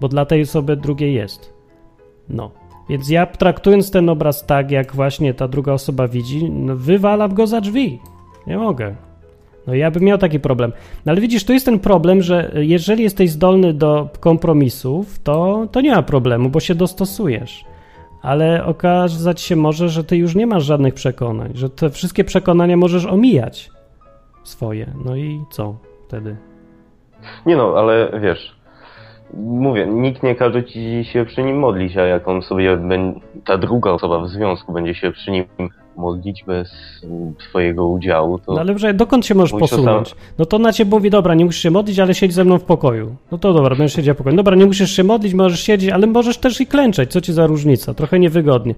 Bo 0.00 0.08
dla 0.08 0.24
tej 0.26 0.42
osoby 0.42 0.76
drugiej 0.76 1.14
jest. 1.14 1.54
No. 2.28 2.50
Więc 2.88 3.08
ja 3.08 3.26
traktując 3.26 3.90
ten 3.90 4.08
obraz 4.08 4.46
tak, 4.46 4.70
jak 4.70 4.94
właśnie 4.94 5.34
ta 5.34 5.48
druga 5.48 5.72
osoba 5.72 6.08
widzi, 6.08 6.50
no 6.50 6.76
wywalam 6.76 7.34
go 7.34 7.46
za 7.46 7.60
drzwi. 7.60 8.00
Nie 8.46 8.58
mogę. 8.58 8.94
No 9.66 9.74
ja 9.74 9.90
bym 9.90 10.02
miał 10.02 10.18
taki 10.18 10.40
problem. 10.40 10.72
No 11.06 11.12
ale 11.12 11.20
widzisz, 11.20 11.44
tu 11.44 11.52
jest 11.52 11.66
ten 11.66 11.78
problem, 11.78 12.22
że 12.22 12.50
jeżeli 12.54 13.02
jesteś 13.02 13.30
zdolny 13.30 13.72
do 13.72 14.08
kompromisów, 14.20 15.18
to, 15.18 15.66
to 15.72 15.80
nie 15.80 15.94
ma 15.94 16.02
problemu, 16.02 16.48
bo 16.48 16.60
się 16.60 16.74
dostosujesz. 16.74 17.64
Ale 18.22 18.64
okazać 18.64 19.40
się 19.40 19.56
może, 19.56 19.88
że 19.88 20.04
ty 20.04 20.16
już 20.16 20.34
nie 20.34 20.46
masz 20.46 20.64
żadnych 20.64 20.94
przekonań, 20.94 21.50
że 21.54 21.70
te 21.70 21.90
wszystkie 21.90 22.24
przekonania 22.24 22.76
możesz 22.76 23.06
omijać 23.06 23.70
swoje. 24.44 24.86
No 25.04 25.16
i 25.16 25.40
co 25.50 25.76
wtedy? 26.08 26.36
Nie 27.46 27.56
no, 27.56 27.74
ale 27.76 28.20
wiesz, 28.20 28.56
mówię, 29.34 29.86
nikt 29.86 30.22
nie 30.22 30.34
każe 30.34 30.64
ci 30.64 31.04
się 31.04 31.24
przy 31.24 31.42
nim 31.42 31.58
modlić, 31.58 31.96
a 31.96 32.02
jak 32.02 32.28
on 32.28 32.42
sobie, 32.42 32.78
ta 33.44 33.58
druga 33.58 33.90
osoba 33.90 34.20
w 34.20 34.28
związku 34.28 34.72
będzie 34.72 34.94
się 34.94 35.12
przy 35.12 35.30
nim 35.30 35.44
modlić 35.96 36.44
bez 36.44 36.72
twojego 37.38 37.86
udziału, 37.86 38.38
to 38.38 38.52
No 38.52 38.60
ale 38.60 38.78
że 38.78 38.94
dokąd 38.94 39.26
się 39.26 39.34
możesz 39.34 39.60
posunąć? 39.60 40.14
No 40.38 40.46
to 40.46 40.58
na 40.58 40.72
ciebie 40.72 40.90
mówi, 40.90 41.10
dobra, 41.10 41.34
nie 41.34 41.44
musisz 41.44 41.62
się 41.62 41.70
modlić, 41.70 41.98
ale 41.98 42.14
siedź 42.14 42.32
ze 42.32 42.44
mną 42.44 42.58
w 42.58 42.64
pokoju. 42.64 43.16
No 43.32 43.38
to 43.38 43.52
dobra, 43.52 43.76
będziesz 43.76 43.96
siedział 43.96 44.14
w 44.14 44.18
pokoju. 44.18 44.36
Dobra, 44.36 44.56
nie 44.56 44.66
musisz 44.66 44.90
się 44.90 45.04
modlić, 45.04 45.34
możesz 45.34 45.60
siedzieć, 45.60 45.90
ale 45.90 46.06
możesz 46.06 46.38
też 46.38 46.60
i 46.60 46.66
klęczeć. 46.66 47.12
Co 47.12 47.20
ci 47.20 47.32
za 47.32 47.46
różnica? 47.46 47.94
Trochę 47.94 48.18
niewygodnie. 48.18 48.74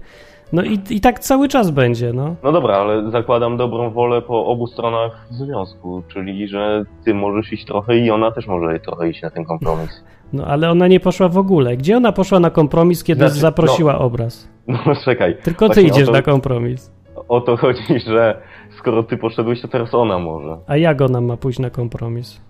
No 0.53 0.63
i, 0.63 0.79
i 0.89 1.01
tak 1.01 1.19
cały 1.19 1.47
czas 1.47 1.71
będzie, 1.71 2.13
no. 2.13 2.35
No 2.43 2.51
dobra, 2.51 2.75
ale 2.75 3.11
zakładam 3.11 3.57
dobrą 3.57 3.91
wolę 3.91 4.21
po 4.21 4.45
obu 4.45 4.67
stronach 4.67 5.27
związku, 5.29 6.03
czyli 6.13 6.47
że 6.47 6.83
ty 7.05 7.13
możesz 7.13 7.53
iść 7.53 7.65
trochę 7.65 7.97
i 7.97 8.11
ona 8.11 8.31
też 8.31 8.47
może 8.47 8.79
trochę 8.79 9.09
iść 9.09 9.21
na 9.21 9.29
ten 9.29 9.45
kompromis. 9.45 9.89
No 10.33 10.45
ale 10.45 10.71
ona 10.71 10.87
nie 10.87 10.99
poszła 10.99 11.29
w 11.29 11.37
ogóle. 11.37 11.77
Gdzie 11.77 11.97
ona 11.97 12.11
poszła 12.11 12.39
na 12.39 12.49
kompromis, 12.49 13.03
kiedy 13.03 13.19
Znaczy, 13.19 13.39
zaprosiła 13.39 13.99
obraz? 13.99 14.47
No 14.67 14.79
czekaj. 15.05 15.37
Tylko 15.43 15.69
ty 15.69 15.81
idziesz 15.81 16.05
to, 16.05 16.11
na 16.11 16.21
kompromis. 16.21 16.91
O 17.27 17.41
to 17.41 17.57
chodzi, 17.57 17.99
że 18.07 18.41
skoro 18.79 19.03
ty 19.03 19.17
poszedłeś, 19.17 19.61
to 19.61 19.67
teraz 19.67 19.93
ona 19.93 20.19
może. 20.19 20.57
A 20.67 20.77
jak 20.77 21.01
ona 21.01 21.21
ma 21.21 21.37
pójść 21.37 21.59
na 21.59 21.69
kompromis? 21.69 22.41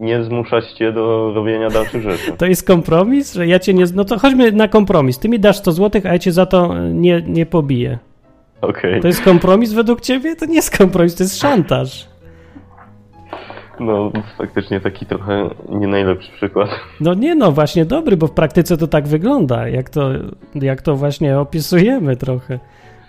Nie 0.00 0.24
zmuszać 0.24 0.72
cię 0.72 0.92
do 0.92 1.32
robienia 1.34 1.68
dalszych 1.68 2.02
rzeczy. 2.02 2.32
To 2.32 2.46
jest 2.46 2.66
kompromis, 2.66 3.34
że 3.34 3.46
ja 3.46 3.58
cię 3.58 3.74
nie. 3.74 3.84
No 3.94 4.04
to 4.04 4.18
chodźmy 4.18 4.52
na 4.52 4.68
kompromis. 4.68 5.18
Ty 5.18 5.28
mi 5.28 5.40
dasz 5.40 5.56
100 5.56 5.72
zł, 5.72 6.02
a 6.04 6.08
ja 6.08 6.18
cię 6.18 6.32
za 6.32 6.46
to 6.46 6.74
nie, 6.78 7.22
nie 7.26 7.46
pobiję. 7.46 7.98
Okej. 8.60 9.00
To 9.00 9.06
jest 9.06 9.24
kompromis 9.24 9.72
według 9.72 10.00
ciebie? 10.00 10.36
To 10.36 10.46
nie 10.46 10.54
jest 10.54 10.78
kompromis, 10.78 11.14
to 11.14 11.22
jest 11.22 11.38
szantaż. 11.38 12.08
No 13.80 14.12
faktycznie 14.38 14.80
taki 14.80 15.06
trochę 15.06 15.50
nie 15.68 15.86
najlepszy 15.86 16.32
przykład. 16.32 16.68
No 17.00 17.14
nie 17.14 17.34
no, 17.34 17.52
właśnie 17.52 17.84
dobry, 17.84 18.16
bo 18.16 18.26
w 18.26 18.32
praktyce 18.32 18.76
to 18.76 18.86
tak 18.86 19.08
wygląda, 19.08 19.68
jak 19.68 19.90
to, 19.90 20.10
jak 20.54 20.82
to 20.82 20.96
właśnie 20.96 21.38
opisujemy 21.38 22.16
trochę. 22.16 22.58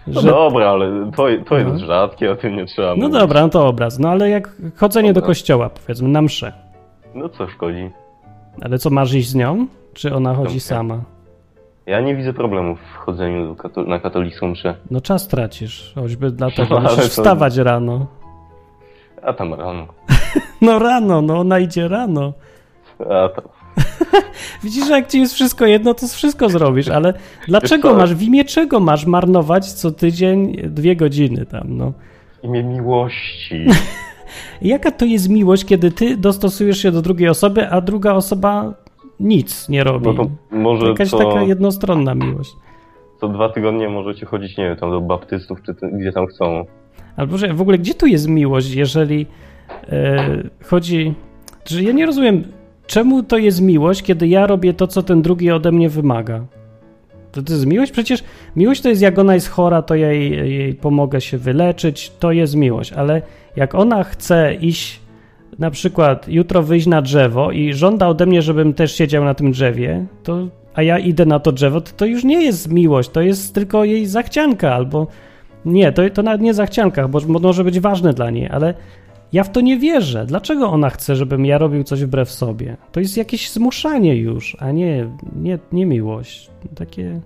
No 0.07 0.21
Że, 0.21 0.27
dobra, 0.27 0.69
ale 0.69 1.11
to, 1.15 1.27
to 1.49 1.57
jest 1.57 1.69
No. 1.71 1.79
rzadkie, 1.87 2.31
o 2.31 2.35
tym 2.35 2.55
nie 2.55 2.65
trzeba 2.65 2.89
no 2.89 2.95
mówić. 2.95 3.13
dobra, 3.13 3.41
no 3.41 3.49
to 3.49 3.67
obraz. 3.67 3.99
No 3.99 4.09
ale 4.09 4.29
jak 4.29 4.49
chodzenie 4.75 5.09
do 5.13 5.21
Dobra. 5.21 5.27
kościoła, 5.27 5.69
powiedzmy, 5.69 6.09
na 6.09 6.21
mszę. 6.21 6.53
No 7.15 7.29
co 7.29 7.47
szkodzi? 7.49 7.89
Ale 8.61 8.77
co, 8.79 8.89
masz 8.89 9.13
iść 9.13 9.29
z 9.29 9.35
nią? 9.35 9.67
Czy 9.93 10.15
ona 10.15 10.33
chodzi 10.33 10.43
Dobrze. 10.53 10.59
sama? 10.59 11.01
Ja 11.85 12.01
nie 12.01 12.15
widzę 12.15 12.33
problemu 12.33 12.75
w 12.75 12.95
chodzeniu 12.95 13.47
do 13.47 13.55
kato- 13.63 13.83
na 13.87 13.99
katolicką 13.99 14.47
mszę. 14.47 14.75
No 14.91 15.01
czas 15.01 15.27
tracisz, 15.27 15.91
choćby 15.95 16.31
dlatego 16.31 16.75
No, 16.79 16.81
musisz 16.81 16.97
to- 17.03 17.09
wstawać 17.09 17.57
rano. 17.57 18.05
A 19.23 19.33
tam 19.33 19.53
rano. 19.53 19.87
No 20.61 20.79
rano, 20.79 21.21
no 21.21 21.39
ona 21.39 21.59
idzie 21.59 21.87
rano. 21.87 22.33
A 22.99 23.29
tam. 23.29 23.43
Widzisz, 24.63 24.87
że 24.87 24.93
jak 24.93 25.07
ci 25.07 25.19
jest 25.19 25.33
wszystko 25.33 25.65
jedno, 25.65 25.93
to 25.93 26.07
wszystko 26.07 26.49
zrobisz, 26.49 26.87
ale 26.87 27.13
dlaczego 27.47 27.93
masz, 27.93 28.15
w 28.15 28.21
imię 28.21 28.45
czego 28.45 28.79
masz 28.79 29.05
marnować 29.05 29.71
co 29.71 29.91
tydzień 29.91 30.57
dwie 30.63 30.95
godziny 30.95 31.45
tam, 31.45 31.77
no? 31.77 31.93
Imię 32.43 32.63
miłości. 32.63 33.65
Jaka 34.61 34.91
to 34.91 35.05
jest 35.05 35.29
miłość, 35.29 35.65
kiedy 35.65 35.91
ty 35.91 36.17
dostosujesz 36.17 36.77
się 36.77 36.91
do 36.91 37.01
drugiej 37.01 37.29
osoby, 37.29 37.69
a 37.69 37.81
druga 37.81 38.13
osoba 38.13 38.73
nic 39.19 39.69
nie 39.69 39.83
robi? 39.83 40.05
No 40.05 40.13
to 40.13 40.29
może 40.51 40.87
Jakaś 40.87 41.09
co, 41.09 41.17
taka 41.17 41.41
jednostronna 41.41 42.15
miłość. 42.15 42.51
co 43.21 43.27
dwa 43.27 43.49
tygodnie 43.49 43.89
możecie 43.89 44.25
chodzić, 44.25 44.57
nie 44.57 44.63
wiem, 44.63 44.77
tam 44.77 44.91
do 44.91 45.01
baptystów, 45.01 45.61
czy 45.61 45.75
ty, 45.75 45.89
gdzie 45.93 46.11
tam 46.11 46.27
chcą. 46.27 46.65
Albo 47.17 47.37
że 47.37 47.53
w 47.53 47.61
ogóle 47.61 47.77
gdzie 47.77 47.93
tu 47.93 48.07
jest 48.07 48.27
miłość, 48.27 48.73
jeżeli 48.73 49.25
e, 49.89 50.43
chodzi. 50.63 51.13
Że 51.65 51.83
ja 51.83 51.91
nie 51.91 52.05
rozumiem, 52.05 52.43
czemu 52.89 53.23
to 53.23 53.37
jest 53.37 53.61
miłość, 53.61 54.03
kiedy 54.03 54.27
ja 54.27 54.47
robię 54.47 54.73
to, 54.73 54.87
co 54.87 55.03
ten 55.03 55.21
drugi 55.21 55.51
ode 55.51 55.71
mnie 55.71 55.89
wymaga. 55.89 56.45
To, 57.31 57.41
to 57.41 57.53
jest 57.53 57.65
miłość? 57.65 57.91
Przecież 57.91 58.23
miłość 58.55 58.81
to 58.81 58.89
jest 58.89 59.01
jak 59.01 59.19
ona 59.19 59.33
jest 59.33 59.49
chora, 59.49 59.81
to 59.81 59.95
ja 59.95 60.11
jej, 60.11 60.31
jej 60.51 60.75
pomogę 60.75 61.21
się 61.21 61.37
wyleczyć, 61.37 62.11
to 62.19 62.31
jest 62.31 62.55
miłość, 62.55 62.93
ale 62.93 63.21
jak 63.55 63.75
ona 63.75 64.03
chce 64.03 64.53
iść, 64.53 64.99
na 65.59 65.71
przykład 65.71 66.27
jutro 66.27 66.63
wyjść 66.63 66.87
na 66.87 67.01
drzewo 67.01 67.51
i 67.51 67.73
żąda 67.73 68.07
ode 68.07 68.25
mnie, 68.25 68.41
żebym 68.41 68.73
też 68.73 68.95
siedział 68.95 69.23
na 69.23 69.33
tym 69.33 69.51
drzewie, 69.51 70.05
to, 70.23 70.47
a 70.73 70.83
ja 70.83 70.99
idę 70.99 71.25
na 71.25 71.39
to 71.39 71.51
drzewo, 71.51 71.81
to, 71.81 71.91
to 71.97 72.05
już 72.05 72.23
nie 72.23 72.43
jest 72.43 72.71
miłość, 72.71 73.09
to 73.09 73.21
jest 73.21 73.55
tylko 73.55 73.83
jej 73.83 74.05
zachcianka 74.05 74.75
albo 74.75 75.07
nie, 75.65 75.91
to, 75.91 76.09
to 76.09 76.23
nawet 76.23 76.41
nie 76.41 76.53
zachcianka, 76.53 77.07
bo 77.07 77.19
może 77.27 77.63
być 77.63 77.79
ważne 77.79 78.13
dla 78.13 78.29
niej, 78.29 78.47
ale 78.47 78.73
ja 79.33 79.43
w 79.43 79.51
to 79.51 79.61
nie 79.61 79.77
wierzę. 79.77 80.25
Dlaczego 80.25 80.69
ona 80.69 80.89
chce, 80.89 81.15
żebym 81.15 81.45
ja 81.45 81.57
robił 81.57 81.83
coś 81.83 82.03
wbrew 82.03 82.31
sobie? 82.31 82.77
To 82.91 82.99
jest 82.99 83.17
jakieś 83.17 83.49
zmuszanie 83.51 84.15
już, 84.15 84.57
a 84.59 84.71
nie, 84.71 85.09
nie, 85.35 85.59
nie 85.71 85.85
miłość. 85.85 86.49
Takie 86.75 87.21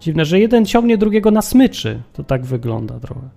dziwne, 0.00 0.24
że 0.24 0.40
jeden 0.40 0.66
ciągnie 0.66 0.98
drugiego 0.98 1.30
na 1.30 1.42
smyczy. 1.42 2.02
To 2.12 2.24
tak 2.24 2.44
wygląda 2.44 3.00
trochę. 3.00 3.28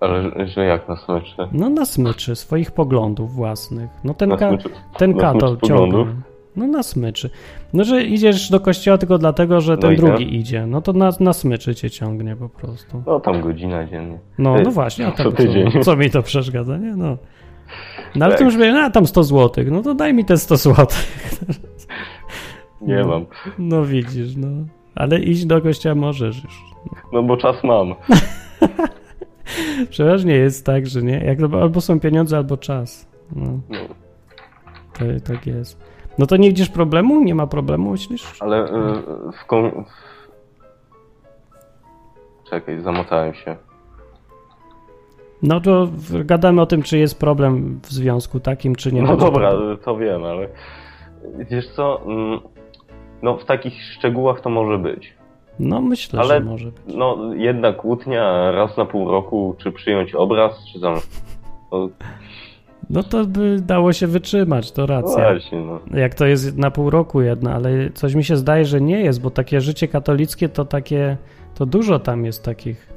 Ale 0.00 0.48
że 0.48 0.64
jak 0.64 0.88
na 0.88 0.96
smyczy? 0.96 1.36
No 1.52 1.68
na 1.70 1.84
smyczy 1.84 2.36
swoich 2.36 2.70
poglądów 2.70 3.32
własnych. 3.34 3.90
No 4.04 4.14
ten, 4.14 4.30
ka- 4.36 4.50
ten 4.98 5.14
kato 5.18 5.56
ciągnie. 5.66 6.06
No 6.56 6.66
na 6.66 6.82
smyczy. 6.82 7.30
No, 7.72 7.84
że 7.84 8.02
idziesz 8.04 8.50
do 8.50 8.60
kościoła 8.60 8.98
tylko 8.98 9.18
dlatego, 9.18 9.60
że 9.60 9.78
ten 9.78 9.90
No 9.90 9.96
drugi 9.96 10.24
tak? 10.24 10.34
idzie. 10.34 10.66
No 10.66 10.80
to 10.82 10.92
na, 10.92 11.10
na 11.20 11.32
smyczy 11.32 11.74
cię 11.74 11.90
ciągnie 11.90 12.36
po 12.36 12.48
prostu. 12.48 13.02
No 13.06 13.20
tam 13.20 13.40
godzina 13.40 13.86
dziennie. 13.86 14.18
No, 14.38 14.58
Ej, 14.58 14.64
no 14.64 14.70
właśnie, 14.70 15.06
a 15.06 15.12
co 15.12 15.32
tam 15.32 15.46
co, 15.72 15.80
co 15.80 15.96
mi 15.96 16.10
to 16.10 16.22
przeszkadza, 16.22 16.76
nie? 16.78 16.96
No. 16.96 17.16
No 18.14 18.24
ale 18.24 18.32
Tak. 18.34 18.38
to 18.38 18.44
już 18.44 18.54
mówię, 18.54 18.72
no 18.72 18.90
tam 18.90 19.06
100 19.06 19.24
zł, 19.24 19.64
no 19.70 19.82
to 19.82 19.94
daj 19.94 20.14
mi 20.14 20.24
te 20.24 20.36
100 20.36 20.56
zł. 20.56 20.86
Nie 22.80 22.96
No. 22.96 23.06
mam. 23.08 23.26
No 23.58 23.84
widzisz, 23.84 24.36
no. 24.36 24.48
Ale 24.94 25.18
iść 25.20 25.46
do 25.46 25.60
kościoła 25.62 25.94
możesz 25.94 26.44
już. 26.44 26.60
No 27.12 27.22
bo 27.22 27.36
czas 27.36 27.64
mam. 27.64 27.94
Przeważnie 29.90 30.34
jest 30.34 30.66
tak, 30.66 30.86
że 30.86 31.02
nie, 31.02 31.18
jak 31.18 31.38
albo 31.62 31.80
są 31.80 32.00
pieniądze, 32.00 32.36
albo 32.36 32.56
czas. 32.56 33.08
No, 33.36 33.60
No. 33.70 33.76
to 34.92 35.04
tak 35.32 35.46
jest. 35.46 35.80
No 36.18 36.26
to 36.26 36.36
nie 36.36 36.48
widzisz 36.48 36.68
problemu? 36.68 37.24
Nie 37.24 37.34
ma 37.34 37.46
problemu, 37.46 37.90
myślisz? 37.90 38.42
Ale 38.42 38.64
y, 38.64 38.72
w 39.42 39.46
kon... 39.46 39.84
Czekaj, 42.50 42.80
zamotałem 42.80 43.34
się. 43.34 43.56
No 45.42 45.60
to 45.60 45.88
gadamy 46.24 46.60
o 46.62 46.66
tym, 46.66 46.82
czy 46.82 46.98
jest 46.98 47.18
problem 47.18 47.80
w 47.82 47.86
związku 47.86 48.40
takim, 48.40 48.76
czy 48.76 48.92
nie. 48.92 49.02
No 49.02 49.16
dobra, 49.16 49.50
problemu. 49.50 49.76
to 49.76 49.96
wiem, 49.96 50.24
ale 50.24 50.48
wiesz 51.50 51.68
co, 51.68 52.02
mm, 52.06 52.40
no 53.22 53.36
w 53.36 53.44
takich 53.44 53.82
szczegółach 53.82 54.40
to 54.40 54.50
może 54.50 54.78
być. 54.78 55.14
No 55.58 55.80
myślę, 55.80 56.20
ale- 56.20 56.34
że 56.34 56.40
może 56.40 56.66
być. 56.66 56.94
No 56.96 57.18
jedna 57.34 57.72
kłótnia 57.72 58.50
raz 58.50 58.76
na 58.76 58.84
pół 58.84 59.10
roku, 59.10 59.54
czy 59.58 59.72
przyjąć 59.72 60.14
obraz, 60.14 60.64
czy 60.72 60.80
tam... 60.80 60.94
No 62.90 63.02
to 63.02 63.24
by 63.26 63.56
dało 63.60 63.92
się 63.92 64.06
wytrzymać, 64.06 64.72
to 64.72 64.82
no 64.82 64.86
racja. 64.86 65.14
właśnie, 65.32 65.60
no. 65.60 65.80
Jak 65.98 66.14
to 66.14 66.26
jest 66.26 66.56
na 66.58 66.70
pół 66.70 66.90
roku 66.90 67.20
jedna, 67.20 67.54
ale 67.54 67.90
coś 67.94 68.14
mi 68.14 68.24
się 68.24 68.36
zdaje, 68.36 68.64
że 68.64 68.80
nie 68.80 69.00
jest, 69.00 69.20
bo 69.22 69.30
takie 69.30 69.60
życie 69.60 69.88
katolickie 69.88 70.48
to 70.48 70.64
takie, 70.64 71.16
to 71.54 71.66
dużo 71.66 71.98
tam 71.98 72.24
jest 72.24 72.44
takich 72.44 72.92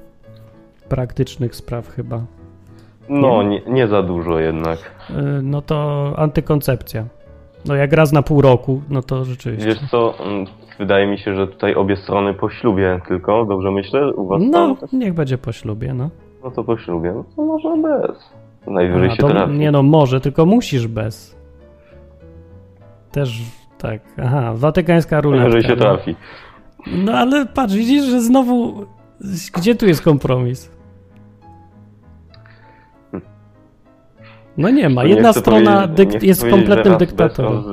praktycznych 0.89 1.55
spraw 1.55 1.87
chyba. 1.89 2.21
No, 3.09 3.43
nie, 3.43 3.61
nie 3.67 3.87
za 3.87 4.03
dużo 4.03 4.39
jednak. 4.39 4.79
Yy, 5.09 5.15
No 5.43 5.61
to 5.61 6.13
antykoncepcja. 6.17 7.05
No 7.65 7.75
jak 7.75 7.93
raz 7.93 8.11
na 8.11 8.21
pół 8.21 8.41
roku, 8.41 8.81
no 8.89 9.01
to 9.01 9.25
rzeczywiście. 9.25 9.67
Wiesz 9.69 9.89
co, 9.91 10.13
mm, 10.25 10.45
wydaje 10.79 11.07
mi 11.07 11.17
się, 11.17 11.35
że 11.35 11.47
tutaj 11.47 11.75
obie 11.75 11.95
strony 11.97 12.33
po 12.33 12.49
ślubie 12.49 12.99
tylko, 13.07 13.45
dobrze 13.45 13.71
myślę? 13.71 14.13
U 14.13 14.27
was 14.27 14.41
No, 14.51 14.75
tam? 14.75 14.99
niech 14.99 15.13
będzie 15.13 15.37
po 15.37 15.51
ślubie, 15.51 15.93
no. 15.93 16.09
No 16.43 16.51
to 16.51 16.63
po 16.63 16.77
ślubie, 16.77 17.11
no 17.15 17.23
to 17.35 17.41
może 17.41 17.77
bez. 17.81 18.17
Najwyżej 18.67 19.09
A, 19.09 19.11
się 19.11 19.17
to, 19.21 19.29
trafi. 19.29 19.53
nie 19.53 19.71
no, 19.71 19.83
może, 19.83 20.21
tylko 20.21 20.45
musisz 20.45 20.87
bez. 20.87 21.35
Też 23.11 23.41
tak, 23.77 24.01
aha, 24.23 24.53
watykańska 24.55 25.21
ruletka. 25.21 25.43
Najwyżej 25.43 25.69
się 25.69 25.75
no. 25.75 25.81
trafi. 25.81 26.15
No 26.87 27.11
ale 27.11 27.45
patrz, 27.45 27.73
widzisz, 27.73 28.03
że 28.05 28.21
znowu, 28.21 28.85
gdzie 29.55 29.75
tu 29.75 29.87
jest 29.87 30.01
kompromis? 30.01 30.71
No 34.57 34.69
nie 34.69 34.89
ma, 34.89 35.03
jedna 35.05 35.33
strona 35.33 35.87
nie 35.97 36.05
chcę 36.05 36.25
jest 36.25 36.49
kompletnym 36.49 36.97
dyktatorem. 36.97 37.63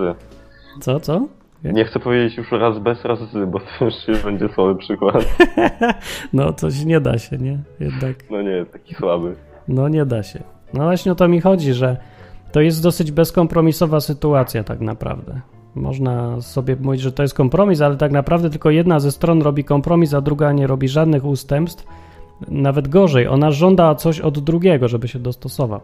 Co, 0.80 1.00
co? 1.00 1.26
Nie 1.64 1.84
chcę 1.84 2.00
powiedzieć 2.00 2.36
już 2.38 2.52
raz 2.52 2.78
bez, 2.78 3.04
raz 3.04 3.18
z, 3.18 3.50
bo 3.50 3.60
to 3.60 3.84
już 3.84 4.22
będzie 4.24 4.48
słaby 4.48 4.76
przykład. 4.78 5.24
No 6.32 6.52
coś 6.52 6.84
nie 6.84 7.00
da 7.00 7.18
się, 7.18 7.38
nie? 7.38 7.58
Jednak, 7.80 8.16
No 8.30 8.42
nie, 8.42 8.66
taki 8.66 8.94
słaby. 8.94 9.34
no 9.68 9.88
nie 9.88 10.06
da 10.06 10.22
się. 10.22 10.42
No 10.74 10.84
właśnie 10.84 11.12
o 11.12 11.14
to 11.14 11.28
mi 11.28 11.40
chodzi, 11.40 11.72
że 11.72 11.96
to 12.52 12.60
jest 12.60 12.82
dosyć 12.82 13.12
bezkompromisowa 13.12 14.00
sytuacja 14.00 14.64
tak 14.64 14.80
naprawdę. 14.80 15.40
Można 15.74 16.40
sobie 16.40 16.76
mówić, 16.76 17.00
że 17.00 17.12
to 17.12 17.22
jest 17.22 17.34
kompromis, 17.34 17.80
ale 17.80 17.96
tak 17.96 18.12
naprawdę 18.12 18.50
tylko 18.50 18.70
jedna 18.70 19.00
ze 19.00 19.12
stron 19.12 19.42
robi 19.42 19.64
kompromis, 19.64 20.14
a 20.14 20.20
druga 20.20 20.52
nie 20.52 20.66
robi 20.66 20.88
żadnych 20.88 21.24
ustępstw. 21.24 21.86
Nawet 22.48 22.88
gorzej, 22.88 23.28
ona 23.28 23.50
żąda 23.50 23.94
coś 23.94 24.20
od 24.20 24.38
drugiego, 24.38 24.88
żeby 24.88 25.08
się 25.08 25.18
dostosował. 25.18 25.80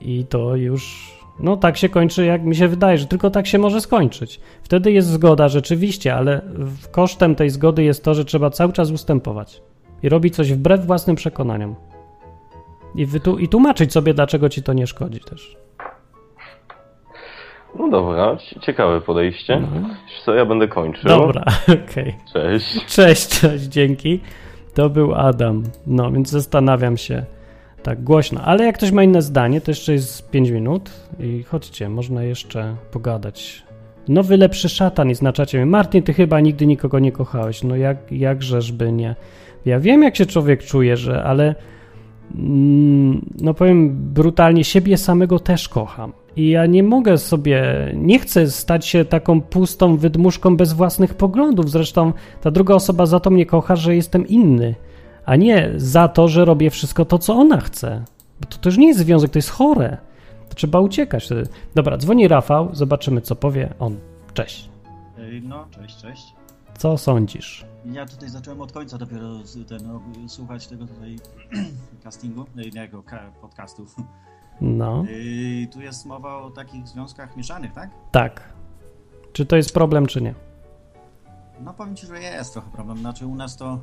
I 0.00 0.24
to 0.24 0.56
już, 0.56 1.12
no 1.40 1.56
tak 1.56 1.76
się 1.76 1.88
kończy, 1.88 2.24
jak 2.24 2.44
mi 2.44 2.56
się 2.56 2.68
wydaje, 2.68 2.98
że 2.98 3.06
tylko 3.06 3.30
tak 3.30 3.46
się 3.46 3.58
może 3.58 3.80
skończyć. 3.80 4.40
Wtedy 4.62 4.92
jest 4.92 5.08
zgoda 5.08 5.48
rzeczywiście, 5.48 6.14
ale 6.14 6.42
kosztem 6.90 7.34
tej 7.34 7.50
zgody 7.50 7.84
jest 7.84 8.04
to, 8.04 8.14
że 8.14 8.24
trzeba 8.24 8.50
cały 8.50 8.72
czas 8.72 8.90
ustępować 8.90 9.62
i 10.02 10.08
robić 10.08 10.34
coś 10.34 10.52
wbrew 10.52 10.86
własnym 10.86 11.16
przekonaniom. 11.16 11.74
I, 12.96 13.06
wytu- 13.06 13.40
I 13.40 13.48
tłumaczyć 13.48 13.92
sobie, 13.92 14.14
dlaczego 14.14 14.48
ci 14.48 14.62
to 14.62 14.72
nie 14.72 14.86
szkodzi 14.86 15.20
też. 15.20 15.56
No 17.78 17.88
dobra, 17.90 18.36
ci- 18.36 18.60
ciekawe 18.60 19.00
podejście. 19.00 19.60
No. 19.60 19.88
Co, 20.24 20.34
ja 20.34 20.44
będę 20.46 20.68
kończył. 20.68 21.08
Dobra, 21.08 21.44
okej. 21.90 22.16
Cześć. 22.32 22.86
Cześć, 22.86 23.28
cześć, 23.40 23.64
dzięki. 23.64 24.20
To 24.74 24.90
był 24.90 25.14
Adam. 25.14 25.62
No, 25.86 26.10
więc 26.12 26.30
zastanawiam 26.30 26.96
się 26.96 27.24
tak 27.82 28.02
głośno. 28.04 28.40
Ale 28.44 28.64
jak 28.64 28.74
ktoś 28.76 28.92
ma 28.92 29.02
inne 29.02 29.22
zdanie, 29.22 29.60
to 29.60 29.70
jeszcze 29.70 29.92
jest 29.92 30.30
5 30.30 30.50
minut 30.50 30.90
i 31.20 31.42
chodźcie, 31.42 31.88
można 31.88 32.22
jeszcze 32.22 32.76
pogadać. 32.90 33.62
Nowy, 34.08 34.36
lepszy 34.36 34.68
szatan 34.68 35.08
jest 35.08 35.22
na 35.22 35.32
czacie. 35.32 35.58
Mówi, 35.58 35.70
Martin, 35.70 36.02
ty 36.02 36.14
chyba 36.14 36.40
nigdy 36.40 36.66
nikogo 36.66 36.98
nie 36.98 37.12
kochałeś. 37.12 37.62
No 37.62 37.76
jak, 37.76 38.12
jakżeżby 38.12 38.92
nie. 38.92 39.14
Ja 39.64 39.80
wiem, 39.80 40.02
jak 40.02 40.16
się 40.16 40.26
człowiek 40.26 40.64
czuje, 40.64 40.96
że, 40.96 41.24
ale 41.24 41.54
no 43.40 43.54
powiem 43.54 43.96
brutalnie, 44.12 44.64
siebie 44.64 44.96
samego 44.96 45.38
też 45.38 45.68
kocham. 45.68 46.12
I 46.36 46.48
ja 46.48 46.66
nie 46.66 46.82
mogę 46.82 47.18
sobie, 47.18 47.64
nie 47.94 48.18
chcę 48.18 48.50
stać 48.50 48.86
się 48.86 49.04
taką 49.04 49.40
pustą 49.40 49.96
wydmuszką 49.96 50.56
bez 50.56 50.72
własnych 50.72 51.14
poglądów. 51.14 51.70
Zresztą 51.70 52.12
ta 52.40 52.50
druga 52.50 52.74
osoba 52.74 53.06
za 53.06 53.20
to 53.20 53.30
mnie 53.30 53.46
kocha, 53.46 53.76
że 53.76 53.96
jestem 53.96 54.26
inny, 54.26 54.74
a 55.24 55.36
nie 55.36 55.70
za 55.76 56.08
to, 56.08 56.28
że 56.28 56.44
robię 56.44 56.70
wszystko 56.70 57.04
to, 57.04 57.18
co 57.18 57.34
ona 57.34 57.60
chce. 57.60 58.04
Bo 58.40 58.46
to 58.46 58.56
też 58.56 58.78
nie 58.78 58.86
jest 58.86 59.00
związek, 59.00 59.30
to 59.30 59.38
jest 59.38 59.50
chore. 59.50 59.96
To 60.48 60.54
trzeba 60.54 60.80
uciekać. 60.80 61.24
wtedy. 61.24 61.48
Dobra, 61.74 61.96
dzwoni 61.96 62.28
Rafał, 62.28 62.68
zobaczymy, 62.72 63.20
co 63.20 63.36
powie 63.36 63.68
on. 63.78 63.96
Cześć. 64.34 64.68
No, 65.42 65.66
cześć, 65.70 65.96
cześć. 66.02 66.22
Co 66.78 66.98
sądzisz? 66.98 67.64
Ja 67.92 68.06
tutaj 68.06 68.28
zacząłem 68.28 68.60
od 68.60 68.72
końca 68.72 68.98
dopiero 68.98 69.28
ten, 69.68 69.90
o, 69.90 70.00
słuchać 70.28 70.66
tego 70.66 70.86
tutaj 70.86 71.16
castingu, 72.04 72.44
nie, 72.56 72.80
jego 72.80 73.02
podcastu. 73.40 73.86
No, 74.60 75.04
Ej, 75.10 75.68
tu 75.68 75.80
jest 75.80 76.06
mowa 76.06 76.36
o 76.38 76.50
takich 76.50 76.88
związkach 76.88 77.36
mieszanych, 77.36 77.72
tak? 77.72 77.90
tak. 78.12 78.52
Czy 79.32 79.46
to 79.46 79.56
jest 79.56 79.74
problem, 79.74 80.06
czy 80.06 80.22
nie? 80.22 80.34
No 81.60 81.74
powiem 81.74 81.96
Ci, 81.96 82.06
że 82.06 82.20
jest 82.20 82.52
trochę 82.52 82.70
problem. 82.70 82.98
Znaczy 82.98 83.26
u 83.26 83.34
nas 83.34 83.56
to 83.56 83.80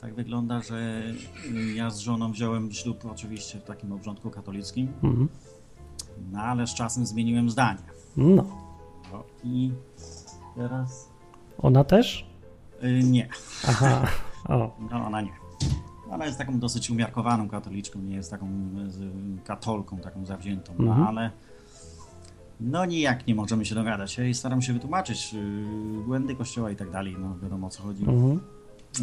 tak 0.00 0.14
wygląda, 0.14 0.60
że 0.62 1.02
y, 1.50 1.74
ja 1.74 1.90
z 1.90 1.98
żoną 1.98 2.32
wziąłem 2.32 2.72
ślub 2.72 3.04
oczywiście 3.10 3.58
w 3.60 3.64
takim 3.64 3.92
obrządku 3.92 4.30
katolickim, 4.30 4.92
Mhm. 5.02 5.28
no 6.32 6.38
ale 6.40 6.66
z 6.66 6.74
czasem 6.74 7.06
zmieniłem 7.06 7.50
zdanie. 7.50 7.82
No. 8.16 8.44
No, 9.12 9.24
I 9.44 9.72
teraz... 10.56 11.08
Ona 11.58 11.84
też? 11.84 12.33
Y, 12.84 13.02
nie. 13.04 13.28
Aha. 13.68 14.06
O. 14.48 14.76
No, 14.90 15.06
ona 15.06 15.20
nie. 15.20 15.32
Ona 16.10 16.26
jest 16.26 16.38
taką 16.38 16.58
dosyć 16.58 16.90
umiarkowaną 16.90 17.48
katoliczką, 17.48 17.98
nie 17.98 18.14
jest 18.14 18.30
taką 18.30 18.48
katolką, 19.44 19.98
taką 19.98 20.26
zawziętą, 20.26 20.72
no 20.78 20.90
Mhm. 20.90 21.06
ale 21.08 21.30
no 22.60 22.84
nijak 22.84 23.26
nie 23.26 23.34
możemy 23.34 23.64
się 23.64 23.74
dogadać. 23.74 24.18
Ja 24.18 24.24
jej 24.24 24.34
staram 24.34 24.62
się 24.62 24.72
wytłumaczyć 24.72 25.32
yy, 25.32 25.40
błędy 26.06 26.34
kościoła 26.36 26.70
i 26.70 26.76
tak 26.76 26.90
dalej, 26.90 27.16
no 27.18 27.38
wiadomo 27.42 27.66
o 27.66 27.70
co 27.70 27.82
chodzi, 27.82 28.02
Mhm. 28.04 28.40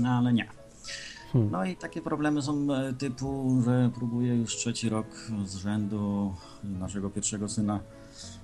no 0.02 0.10
ale 0.10 0.34
nie. 0.34 0.48
Hmm. 1.34 1.52
No 1.52 1.66
i 1.66 1.76
takie 1.76 2.02
problemy 2.02 2.42
są 2.42 2.68
e, 2.74 2.94
typu, 2.94 3.62
że 3.66 3.90
próbuję 3.96 4.36
już 4.36 4.56
trzeci 4.56 4.90
rok 4.90 5.08
z 5.46 5.56
rzędu 5.56 6.34
naszego 6.64 7.10
pierwszego 7.10 7.50
syna 7.50 7.80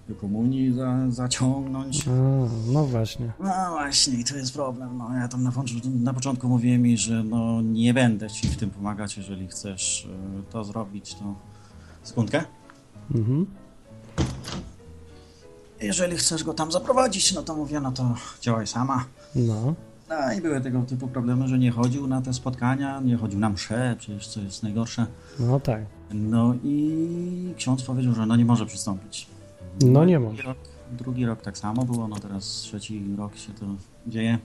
do 0.09 0.15
komunii 0.15 0.73
za, 0.73 0.97
zaciągnąć. 1.09 2.07
A, 2.07 2.11
no 2.71 2.85
właśnie. 2.85 3.31
No 3.39 3.69
właśnie, 3.71 4.13
i 4.13 4.23
to 4.23 4.37
jest 4.37 4.53
problem. 4.53 4.97
No, 4.97 5.15
ja 5.15 5.27
tam 5.27 5.43
na, 5.43 5.51
początku- 5.51 5.89
na 6.03 6.13
początku 6.13 6.47
mówiłem 6.47 6.81
mi, 6.81 6.97
że 6.97 7.23
no, 7.23 7.61
nie 7.61 7.93
będę 7.93 8.29
ci 8.29 8.47
w 8.47 8.57
tym 8.57 8.69
pomagać, 8.69 9.17
jeżeli 9.17 9.47
chcesz 9.47 10.07
e, 10.39 10.51
to 10.51 10.63
zrobić, 10.63 11.15
to 11.15 11.35
sekundkę. 12.03 12.43
Mhm. 13.15 13.45
Jeżeli 15.81 16.17
chcesz 16.17 16.43
go 16.43 16.53
tam 16.53 16.71
zaprowadzić, 16.71 17.33
no 17.33 17.43
to 17.43 17.55
mówię, 17.55 17.79
no 17.79 17.91
to 17.91 18.15
działaj 18.41 18.67
sama. 18.67 19.05
No. 19.35 19.73
No 20.09 20.33
i 20.37 20.41
były 20.41 20.61
tego 20.61 20.81
typu 20.81 21.07
problemy, 21.07 21.47
że 21.47 21.57
nie 21.59 21.71
chodził 21.71 22.07
na 22.07 22.21
te 22.21 22.33
spotkania, 22.33 22.99
nie 22.99 23.17
chodził 23.17 23.39
na 23.39 23.49
msze, 23.49 23.95
przecież 23.99 24.27
co 24.27 24.41
jest 24.41 24.63
najgorsze. 24.63 25.05
No 25.39 25.59
tak. 25.59 25.81
No 26.11 26.53
i 26.63 27.53
ksiądz 27.57 27.83
powiedział, 27.83 28.13
że 28.13 28.25
no 28.25 28.35
nie 28.35 28.45
może 28.45 28.65
przystąpić. 28.65 29.27
No 29.85 30.05
nie 30.05 30.19
drugi 30.19 30.35
może. 30.35 30.43
Rok, 30.43 30.57
drugi 30.91 31.25
rok 31.25 31.41
tak 31.41 31.57
samo 31.57 31.85
było, 31.85 32.07
no 32.07 32.15
teraz 32.15 32.45
trzeci 32.45 33.03
rok 33.17 33.37
się 33.37 33.53
to 33.53 33.65
dzieje. 34.07 34.37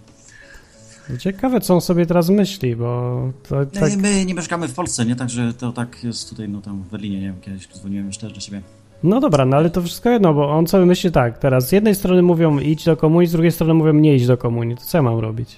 Ciekawe, 1.19 1.61
co 1.61 1.75
on 1.75 1.81
sobie 1.81 2.07
teraz 2.07 2.29
myśli, 2.29 2.77
bo 2.77 3.21
to 3.49 3.57
No 3.57 3.67
tak... 3.81 3.93
i 3.93 3.97
my 3.97 4.25
nie 4.25 4.35
mieszkamy 4.35 4.69
w 4.69 4.75
Polsce, 4.75 5.07
nie? 5.07 5.17
Także 5.17 5.55
to 5.55 5.73
tak 5.73 6.05
jest 6.05 6.31
tutaj, 6.31 6.49
no 6.49 6.61
tam 6.61 6.83
w 6.83 6.89
Berlinie, 6.91 7.21
nie 7.21 7.27
wiem, 7.27 7.41
kiedyś 7.41 7.69
dzwoniłem 7.69 8.07
już 8.07 8.19
też 8.19 8.33
do 8.33 8.41
siebie. 8.41 8.63
No 9.03 9.21
dobra, 9.21 9.45
no 9.45 9.57
ale 9.57 9.71
to 9.71 9.83
wszystko 9.83 10.11
jedno, 10.11 10.35
bo 10.35 10.51
on 10.51 10.67
sobie 10.67 10.87
myśli 10.87 11.11
tak, 11.11 11.39
teraz 11.39 11.69
z 11.69 11.73
jednej 11.73 11.95
strony 11.95 12.23
mówią 12.23 12.59
idź 12.59 12.85
do 12.85 12.97
komunii, 12.97 13.29
z 13.29 13.33
drugiej 13.33 13.53
strony 13.53 13.75
mówią 13.75 13.93
nie 13.93 14.17
idź 14.17 14.27
do 14.27 14.37
komunii, 14.37 14.77
to 14.77 14.83
co 14.83 14.99
ja 14.99 15.03
mam 15.03 15.19
robić? 15.19 15.57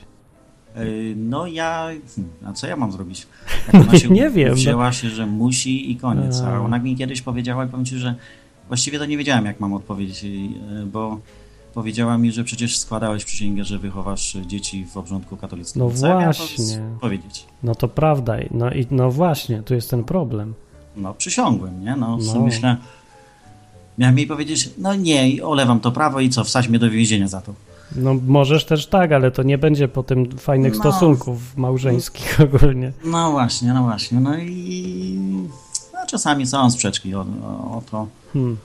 Yy, 0.76 1.14
No 1.16 1.46
ja, 1.46 1.88
hmm, 2.16 2.32
a 2.44 2.52
co 2.52 2.66
ja 2.66 2.76
mam 2.76 2.92
zrobić? 2.92 3.26
Jak 3.72 3.82
ona 3.88 3.98
się 3.98 4.08
Nie 4.08 4.30
wiem, 4.30 4.48
no. 4.48 4.54
Wzięła 4.54 4.92
się, 4.92 5.08
że 5.08 5.26
musi 5.26 5.90
i 5.90 5.96
koniec. 5.96 6.40
A. 6.40 6.48
A 6.48 6.60
ona 6.60 6.78
mi 6.78 6.96
kiedyś 6.96 7.22
powiedziała 7.22 7.64
i 7.64 7.68
powiem 7.68 7.84
ci, 7.84 7.98
że 7.98 8.14
właściwie 8.68 8.98
to 8.98 9.06
nie 9.06 9.16
wiedziałem, 9.16 9.46
jak 9.46 9.60
mam 9.60 9.72
odpowiedzieć 9.72 10.22
yy, 10.22 10.86
bo 10.92 11.18
powiedziała 11.74 12.18
mi, 12.18 12.32
że 12.32 12.44
przecież 12.44 12.78
składałeś 12.78 13.24
przysięgę, 13.24 13.64
że 13.64 13.78
wychowasz 13.78 14.36
dzieci 14.46 14.86
w 14.86 14.96
obrządku 14.96 15.36
katolickim. 15.36 15.82
No 15.82 15.90
Co 15.90 16.06
właśnie. 16.06 16.80
powiedzieć? 17.00 17.46
No 17.62 17.74
to 17.74 17.88
prawda, 17.88 18.36
no 18.50 18.70
i 18.70 18.86
no 18.90 19.10
właśnie, 19.10 19.62
tu 19.62 19.74
jest 19.74 19.90
ten 19.90 20.04
problem. 20.04 20.54
No 20.96 21.14
przysiągłem, 21.14 21.84
nie? 21.84 21.96
No, 21.96 22.18
No. 22.34 22.40
myślę, 22.40 22.76
miałem 23.98 24.18
jej 24.18 24.26
powiedzieć, 24.26 24.70
no 24.78 24.94
nie, 24.94 25.44
olewam 25.44 25.80
to 25.80 25.92
prawo 25.92 26.20
i 26.20 26.28
co, 26.30 26.44
wsadź 26.44 26.68
mnie 26.68 26.78
do 26.78 26.90
więzienia 26.90 27.28
za 27.28 27.40
to. 27.40 27.54
No 27.96 28.14
możesz 28.26 28.64
też 28.64 28.86
tak, 28.86 29.12
ale 29.12 29.30
to 29.30 29.42
nie 29.42 29.58
będzie 29.58 29.88
potem 29.88 30.30
fajnych 30.38 30.72
No. 30.74 30.80
stosunków 30.80 31.56
małżeńskich 31.56 32.38
ogólnie. 32.54 32.92
No 33.04 33.30
właśnie, 33.32 33.72
no 33.72 33.82
właśnie. 33.82 34.20
No 34.20 34.38
i 34.38 35.18
czasami 36.14 36.46
są 36.46 36.70
sprzeczki 36.70 37.14
o, 37.14 37.20
o, 37.20 37.76
o 37.76 37.82
to. 37.90 38.06
Hmm. 38.32 38.56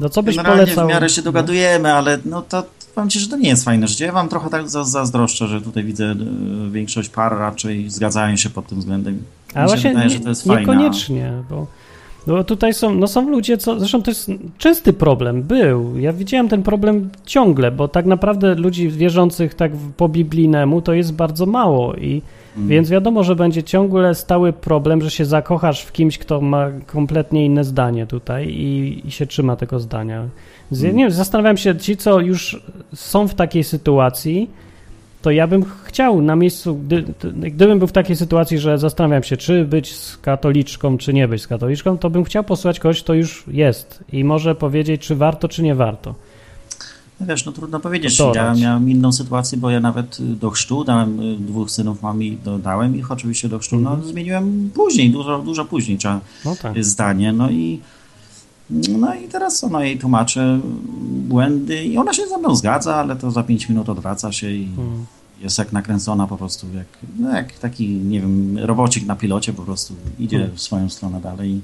No 0.00 0.08
co 0.08 0.22
byś 0.22 0.36
Generalnie 0.36 0.64
polecał? 0.64 0.86
w 0.86 0.88
miarę 0.90 1.08
się 1.08 1.22
dogadujemy, 1.22 1.92
ale 1.92 2.18
no 2.24 2.42
to 2.42 2.62
powiem 2.94 3.10
ci, 3.10 3.20
że 3.20 3.28
to 3.28 3.36
nie 3.36 3.48
jest 3.48 3.64
fajne 3.64 3.88
życie. 3.88 4.04
Ja 4.04 4.12
wam 4.12 4.28
trochę 4.28 4.50
tak 4.50 4.68
za- 4.68 4.84
zazdroszczę, 4.84 5.46
że 5.46 5.60
tutaj 5.60 5.84
widzę 5.84 6.04
e, 6.04 6.16
większość 6.70 7.08
par 7.08 7.38
raczej 7.38 7.90
zgadzają 7.90 8.36
się 8.36 8.50
pod 8.50 8.66
tym 8.66 8.78
względem. 8.78 9.22
Ale 9.54 9.66
właśnie 9.66 9.90
wydaje, 9.90 10.08
nie, 10.08 10.14
że 10.14 10.20
to 10.20 10.28
jest 10.28 10.44
fajne. 10.44 10.60
niekoniecznie, 10.60 11.32
bo 11.50 11.66
no 12.26 12.44
tutaj 12.44 12.74
są, 12.74 12.94
no 12.94 13.06
są 13.06 13.30
ludzie, 13.30 13.58
co, 13.58 13.78
zresztą 13.78 14.02
to 14.02 14.10
jest 14.10 14.30
częsty 14.58 14.92
problem, 14.92 15.42
był. 15.42 15.98
Ja 15.98 16.12
widziałem 16.12 16.48
ten 16.48 16.62
problem 16.62 17.10
ciągle, 17.24 17.70
bo 17.70 17.88
tak 17.88 18.06
naprawdę 18.06 18.54
ludzi 18.54 18.88
wierzących 18.88 19.54
tak 19.54 19.72
po 19.96 20.08
biblijnemu 20.08 20.82
to 20.82 20.92
jest 20.92 21.12
bardzo 21.12 21.46
mało 21.46 21.94
i 21.94 22.22
Mm. 22.56 22.68
więc 22.68 22.90
wiadomo, 22.90 23.24
że 23.24 23.36
będzie 23.36 23.62
ciągle 23.62 24.14
stały 24.14 24.52
problem, 24.52 25.02
że 25.02 25.10
się 25.10 25.24
zakochasz 25.24 25.82
w 25.82 25.92
kimś, 25.92 26.18
kto 26.18 26.40
ma 26.40 26.70
kompletnie 26.86 27.44
inne 27.44 27.64
zdanie 27.64 28.06
tutaj 28.06 28.48
i, 28.48 29.02
i 29.08 29.10
się 29.10 29.26
trzyma 29.26 29.56
tego 29.56 29.80
zdania. 29.80 30.28
Z, 30.70 30.84
Mm. 30.84 30.96
Nie 30.96 31.04
wiem, 31.04 31.12
zastanawiam 31.12 31.56
się, 31.56 31.76
ci, 31.76 31.96
co 31.96 32.20
już 32.20 32.62
są 32.94 33.28
w 33.28 33.34
takiej 33.34 33.64
sytuacji, 33.64 34.50
to 35.22 35.30
ja 35.30 35.46
bym 35.46 35.64
chciał 35.84 36.22
na 36.22 36.36
miejscu, 36.36 36.76
gdy, 36.76 37.04
gdybym 37.34 37.78
był 37.78 37.88
w 37.88 37.92
takiej 37.92 38.16
sytuacji, 38.16 38.58
że 38.58 38.78
zastanawiam 38.78 39.22
się, 39.22 39.36
czy 39.36 39.64
być 39.64 39.96
z 39.96 40.16
katoliczką, 40.16 40.98
czy 40.98 41.12
nie 41.12 41.28
być 41.28 41.42
z 41.42 41.46
katoliczką, 41.46 41.98
to 41.98 42.10
bym 42.10 42.24
chciał 42.24 42.44
posłuchać 42.44 42.80
kogoś, 42.80 43.02
kto 43.02 43.14
już 43.14 43.44
jest 43.48 44.04
i 44.12 44.24
może 44.24 44.54
powiedzieć, 44.54 45.00
czy 45.00 45.14
warto, 45.14 45.48
czy 45.48 45.62
nie 45.62 45.74
warto. 45.74 46.14
No 47.20 47.26
wiesz, 47.26 47.44
no 47.46 47.52
trudno 47.52 47.80
powiedzieć. 47.80 48.18
Ja 48.34 48.54
miałem 48.54 48.90
inną 48.90 49.12
sytuację, 49.12 49.58
bo 49.58 49.70
ja 49.70 49.80
nawet 49.80 50.20
y, 50.20 50.22
do 50.22 50.50
chrztu 50.50 50.84
dałem, 50.84 51.20
y, 51.20 51.36
dwóch 51.36 51.70
synów 51.70 52.02
mam 52.02 52.22
i 52.22 52.36
dodałem 52.44 52.96
ich 52.96 53.10
oczywiście 53.12 53.48
do 53.48 53.58
chrztu. 53.58 53.76
No 53.76 53.90
Mhm. 53.90 54.08
zmieniłem 54.08 54.70
później, 54.74 55.10
dużo, 55.10 55.38
dużo 55.38 55.64
później 55.64 55.98
trzeba 55.98 56.20
No 56.44 56.56
tak. 56.62 56.84
zdanie. 56.84 57.32
No 57.32 57.50
i 57.50 57.80
no 58.98 59.14
i 59.14 59.28
teraz 59.28 59.64
ono 59.64 59.80
jej 59.82 59.98
tłumaczę 59.98 60.60
błędy 61.28 61.84
i 61.84 61.98
ona 61.98 62.12
się 62.12 62.26
ze 62.26 62.38
mną 62.38 62.56
zgadza, 62.56 62.94
ale 62.96 63.16
to 63.16 63.30
za 63.30 63.42
pięć 63.42 63.68
minut 63.68 63.88
odwraca 63.88 64.32
się 64.32 64.50
i 64.50 64.68
Mm. 64.78 65.06
jest 65.40 65.58
jak 65.58 65.72
nakręcona 65.72 66.26
po 66.26 66.36
prostu, 66.36 66.66
jak, 66.74 66.86
no 67.18 67.30
jak 67.36 67.58
taki, 67.58 67.88
nie 67.88 68.20
wiem, 68.20 68.58
robocik 68.58 69.06
na 69.06 69.16
pilocie 69.16 69.52
po 69.52 69.62
prostu 69.62 69.94
idzie 70.18 70.36
Mm. 70.44 70.56
w 70.56 70.60
swoją 70.62 70.88
stronę 70.88 71.20
dalej. 71.20 71.60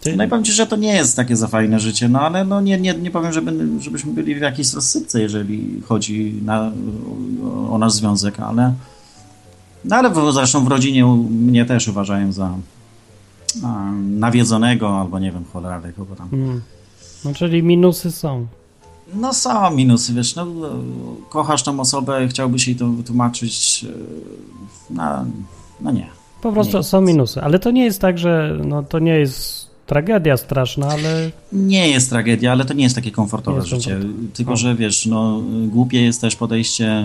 Ty- 0.00 0.16
No 0.16 0.24
i 0.24 0.28
powiem 0.28 0.44
Ci, 0.44 0.52
że 0.52 0.66
to 0.66 0.76
nie 0.76 0.92
jest 0.92 1.16
takie 1.16 1.36
za 1.36 1.48
fajne 1.48 1.80
życie, 1.80 2.08
no 2.08 2.20
ale 2.20 2.44
no 2.44 2.60
nie, 2.60 2.80
nie, 2.80 2.94
nie 2.94 3.10
powiem, 3.10 3.32
żeby, 3.32 3.80
żebyśmy 3.80 4.12
byli 4.12 4.34
w 4.34 4.40
jakiejś 4.40 4.74
rozsypce, 4.74 5.20
jeżeli 5.20 5.82
chodzi 5.88 6.34
na, 6.44 6.72
o, 7.44 7.72
o 7.74 7.78
nasz 7.78 7.92
związek, 7.92 8.40
ale 8.40 8.74
no 9.84 9.96
ale 9.96 10.10
w, 10.10 10.32
zresztą 10.32 10.64
w 10.64 10.68
rodzinie 10.68 11.06
mnie 11.30 11.64
też 11.64 11.88
uważają 11.88 12.32
za 12.32 12.54
a, 13.64 13.92
nawiedzonego, 14.00 15.00
albo 15.00 15.18
nie 15.18 15.32
wiem, 15.32 15.44
cholera 15.52 15.80
kogo 15.96 16.16
tam. 16.16 16.28
Mm. 16.32 16.60
No 17.24 17.34
czyli 17.34 17.62
minusy 17.62 18.10
są. 18.10 18.46
No 19.14 19.34
są 19.34 19.70
minusy, 19.70 20.14
wiesz, 20.14 20.34
no 20.34 20.46
kochasz 21.28 21.62
tą 21.62 21.80
osobę, 21.80 22.28
chciałbyś 22.28 22.66
jej 22.66 22.76
to 22.76 22.88
wytłumaczyć, 22.88 23.86
e, 23.88 23.92
no, 24.90 25.24
no 25.80 25.90
nie. 25.90 26.06
Po 26.42 26.52
prostu 26.52 26.76
Nie. 26.76 26.82
są 26.82 27.00
minusy, 27.00 27.40
ale 27.42 27.58
to 27.58 27.70
nie 27.70 27.84
jest 27.84 28.00
tak, 28.00 28.18
że 28.18 28.58
no 28.64 28.82
to 28.82 28.98
nie 28.98 29.14
jest 29.18 29.59
tragedia 29.90 30.36
straszna, 30.36 30.88
ale 30.88 31.30
Nie 31.52 31.88
jest 31.88 32.10
tragedia, 32.10 32.52
ale 32.52 32.64
to 32.64 32.74
nie 32.74 32.82
jest 32.84 32.94
takie 32.94 33.10
komfortowe 33.10 33.56
Jest 33.56 33.68
życie. 33.68 33.90
komfortowe. 33.90 34.28
Tylko, 34.34 34.56
że 34.56 34.74
wiesz, 34.74 35.06
no, 35.06 35.42
głupie 35.66 36.02
jest 36.02 36.20
też 36.20 36.36
podejście, 36.36 37.04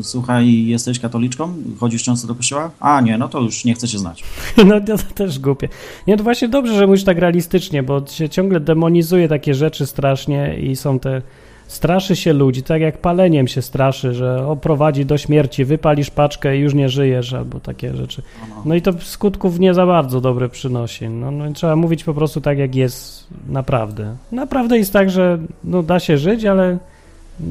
y, 0.00 0.02
słuchaj, 0.02 0.66
jesteś 0.66 1.00
katoliczką? 1.00 1.54
Chodzisz 1.80 2.02
często 2.02 2.28
do 2.28 2.34
kościoła? 2.34 2.70
A 2.80 3.00
nie, 3.00 3.18
no 3.18 3.28
to 3.28 3.40
już 3.40 3.64
nie 3.64 3.74
chcę 3.74 3.88
cię 3.88 3.98
znać. 3.98 4.24
no 4.66 4.80
to 4.80 4.96
też 5.14 5.38
głupie. 5.38 5.68
Nie, 6.06 6.16
to 6.16 6.24
właśnie 6.24 6.48
dobrze, 6.48 6.74
że 6.74 6.86
mówisz 6.86 7.04
tak 7.04 7.18
realistycznie, 7.18 7.82
bo 7.82 8.06
się 8.06 8.28
ciągle 8.28 8.60
demonizuje 8.60 9.28
takie 9.28 9.54
rzeczy 9.54 9.86
strasznie 9.86 10.58
i 10.58 10.76
są 10.76 10.98
te... 10.98 11.22
Straszy 11.68 12.16
się 12.16 12.32
ludzi, 12.32 12.62
tak 12.62 12.80
jak 12.80 12.98
paleniem 12.98 13.48
się 13.48 13.62
straszy, 13.62 14.14
że 14.14 14.46
oprowadzi 14.46 15.06
do 15.06 15.18
śmierci, 15.18 15.64
wypalisz 15.64 16.10
paczkę 16.10 16.56
i 16.56 16.60
już 16.60 16.74
nie 16.74 16.88
żyjesz, 16.88 17.32
albo 17.32 17.60
takie 17.60 17.96
rzeczy. 17.96 18.22
No 18.64 18.74
i 18.74 18.82
to 18.82 18.92
skutków 19.00 19.58
nie 19.58 19.74
za 19.74 19.86
bardzo 19.86 20.20
dobre 20.20 20.48
przynosi. 20.48 21.08
No, 21.08 21.30
no 21.30 21.52
trzeba 21.52 21.76
mówić 21.76 22.04
po 22.04 22.14
prostu 22.14 22.40
tak, 22.40 22.58
jak 22.58 22.74
jest 22.74 23.26
naprawdę. 23.48 24.16
Naprawdę 24.32 24.78
jest 24.78 24.92
tak, 24.92 25.10
że 25.10 25.38
no, 25.64 25.82
da 25.82 26.00
się 26.00 26.18
żyć, 26.18 26.44
ale 26.44 26.78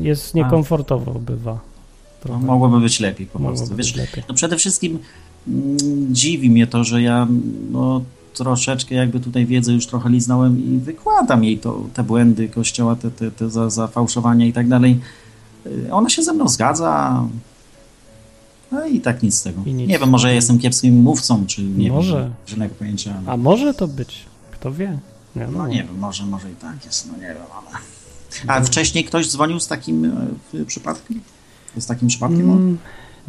jest 0.02 0.36
niekomfortowo 0.36 1.14
bywa. 1.14 1.60
No, 2.30 2.40
mogłoby 2.40 2.80
być 2.80 3.00
lepiej 3.00 3.28
po 3.28 3.40
Mogłoby 3.40 3.58
prostu. 3.58 3.76
być 3.76 3.88
Wiesz, 3.88 3.96
lepiej. 3.96 4.24
no 4.30 4.36
przede 4.36 4.58
wszystkim 4.58 5.00
mm, 5.48 5.78
dziwi 6.16 6.50
mnie 6.50 6.68
to, 6.68 6.84
że 6.84 7.02
ja 7.02 7.28
no, 7.72 8.02
troszeczkę 8.38 8.96
jakby 8.96 9.20
tutaj 9.20 9.46
wiedzę 9.46 9.74
już 9.74 9.88
trochę 9.88 10.10
liznąłem 10.10 10.60
i 10.76 10.78
wykładam 10.78 11.44
jej 11.44 11.58
to, 11.60 11.82
te 11.94 12.04
błędy 12.04 12.50
kościoła, 12.50 12.96
te, 12.96 13.12
te, 13.12 13.32
te 13.32 13.50
za- 13.50 13.70
zafałszowania 13.70 14.46
i 14.46 14.54
tak 14.54 14.68
dalej. 14.68 15.00
Y, 15.66 15.94
Ona 15.94 16.10
się 16.10 16.24
ze 16.24 16.34
mną 16.34 16.48
zgadza. 16.48 17.24
No 18.72 18.86
i 18.86 19.00
tak 19.02 19.24
nic 19.24 19.36
z 19.36 19.44
tego. 19.44 19.62
Nic. 19.66 19.90
Nie 19.90 20.00
wiem, 20.00 20.10
może 20.10 20.28
ja 20.28 20.34
jestem 20.34 20.60
kiepskim 20.60 20.96
mówcą, 20.96 21.46
czy 21.48 21.64
nie 21.64 21.92
Może. 21.92 22.22
wiem, 22.24 22.34
żadnego 22.48 22.76
pojęcia. 22.76 23.14
ale- 23.18 23.32
A 23.34 23.38
może 23.38 23.74
to 23.74 23.88
być? 23.88 24.26
Kto 24.52 24.72
wie? 24.72 25.00
Nie, 25.36 25.48
No 25.48 25.68
nie 25.68 25.84
wiem, 25.84 26.00
może, 26.00 26.26
może 26.26 26.52
i 26.52 26.56
tak 26.56 26.86
jest, 26.86 27.08
no 27.12 27.14
nie 27.18 27.28
wiem, 27.28 27.38
ale... 27.58 27.78
A 28.48 28.62
wcześniej 28.62 29.04
ktoś 29.04 29.32
dzwonił 29.32 29.60
z 29.60 29.68
takim 29.68 30.06
e, 30.62 30.66
przypadkiem? 30.66 31.22
Z 31.78 31.86
takim 31.86 32.08
przypadkiem? 32.08 32.78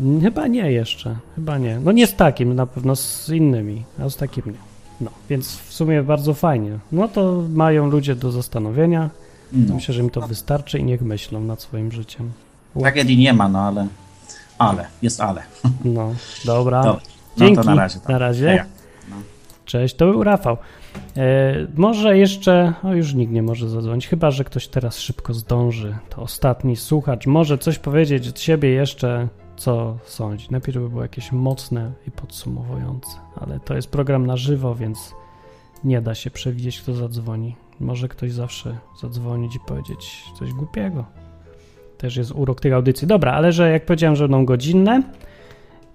Mm, 0.00 0.20
chyba 0.20 0.46
nie 0.46 0.72
jeszcze. 0.72 1.16
Chyba 1.34 1.58
nie. 1.58 1.80
No 1.84 1.92
nie 1.92 2.06
z 2.06 2.14
takim, 2.16 2.54
na 2.54 2.66
pewno 2.66 2.96
z 2.96 3.28
innymi, 3.28 3.82
a 4.00 4.08
z 4.10 4.16
takim 4.16 4.44
nie. 4.46 4.67
No, 5.00 5.10
więc 5.30 5.56
w 5.56 5.72
sumie 5.72 6.02
bardzo 6.02 6.34
fajnie. 6.34 6.78
No 6.92 7.08
to 7.08 7.42
mają 7.54 7.90
ludzie 7.90 8.14
do 8.14 8.32
zastanowienia. 8.32 9.10
No. 9.52 9.74
Myślę, 9.74 9.94
że 9.94 10.00
im 10.00 10.10
to 10.10 10.20
wystarczy 10.20 10.78
i 10.78 10.84
niech 10.84 11.02
myślą 11.02 11.40
nad 11.40 11.62
swoim 11.62 11.92
życiem. 11.92 12.32
Tragedii 12.80 13.18
nie 13.18 13.32
ma, 13.32 13.48
no 13.48 13.60
ale... 13.60 13.86
Ale, 14.58 14.86
jest 15.02 15.20
ale. 15.20 15.42
No, 15.84 16.14
dobra. 16.44 16.82
Dobra. 16.82 17.00
No 17.36 17.46
Dzięki. 17.46 17.62
to 17.62 17.64
na 17.64 17.74
razie, 17.74 18.00
tak. 18.00 18.08
Na 18.08 18.18
razie. 18.18 18.46
Heja. 18.46 18.64
Cześć, 19.64 19.94
to 19.94 20.06
był 20.06 20.24
Rafał. 20.24 20.56
E, 21.16 21.54
może 21.76 22.18
jeszcze, 22.18 22.72
o 22.82 22.94
już 22.94 23.14
nikt 23.14 23.32
nie 23.32 23.42
może 23.42 23.68
zadzwonić, 23.68 24.08
chyba 24.08 24.30
że 24.30 24.44
ktoś 24.44 24.68
teraz 24.68 24.98
szybko 24.98 25.34
zdąży. 25.34 25.96
To 26.10 26.22
ostatni 26.22 26.76
słuchacz 26.76 27.26
może 27.26 27.58
coś 27.58 27.78
powiedzieć 27.78 28.28
od 28.28 28.40
siebie 28.40 28.68
jeszcze, 28.68 29.28
co 29.58 29.98
sądzi. 30.04 30.46
Najpierw 30.50 30.78
by 30.78 30.88
było 30.88 31.02
jakieś 31.02 31.32
mocne 31.32 31.92
i 32.06 32.10
podsumowujące, 32.10 33.10
ale 33.36 33.60
to 33.60 33.74
jest 33.74 33.90
program 33.90 34.26
na 34.26 34.36
żywo, 34.36 34.74
więc 34.74 35.14
nie 35.84 36.00
da 36.00 36.14
się 36.14 36.30
przewidzieć, 36.30 36.80
kto 36.80 36.94
zadzwoni. 36.94 37.56
Może 37.80 38.08
ktoś 38.08 38.32
zawsze 38.32 38.78
zadzwonić 39.00 39.56
i 39.56 39.60
powiedzieć 39.60 40.24
coś 40.38 40.52
głupiego. 40.52 41.04
Też 41.98 42.16
jest 42.16 42.32
urok 42.32 42.60
tych 42.60 42.72
audycji. 42.72 43.08
Dobra, 43.08 43.32
ale 43.32 43.52
że 43.52 43.70
jak 43.70 43.86
powiedziałem, 43.86 44.16
że 44.16 44.24
będą 44.24 44.44
godzinne, 44.44 45.02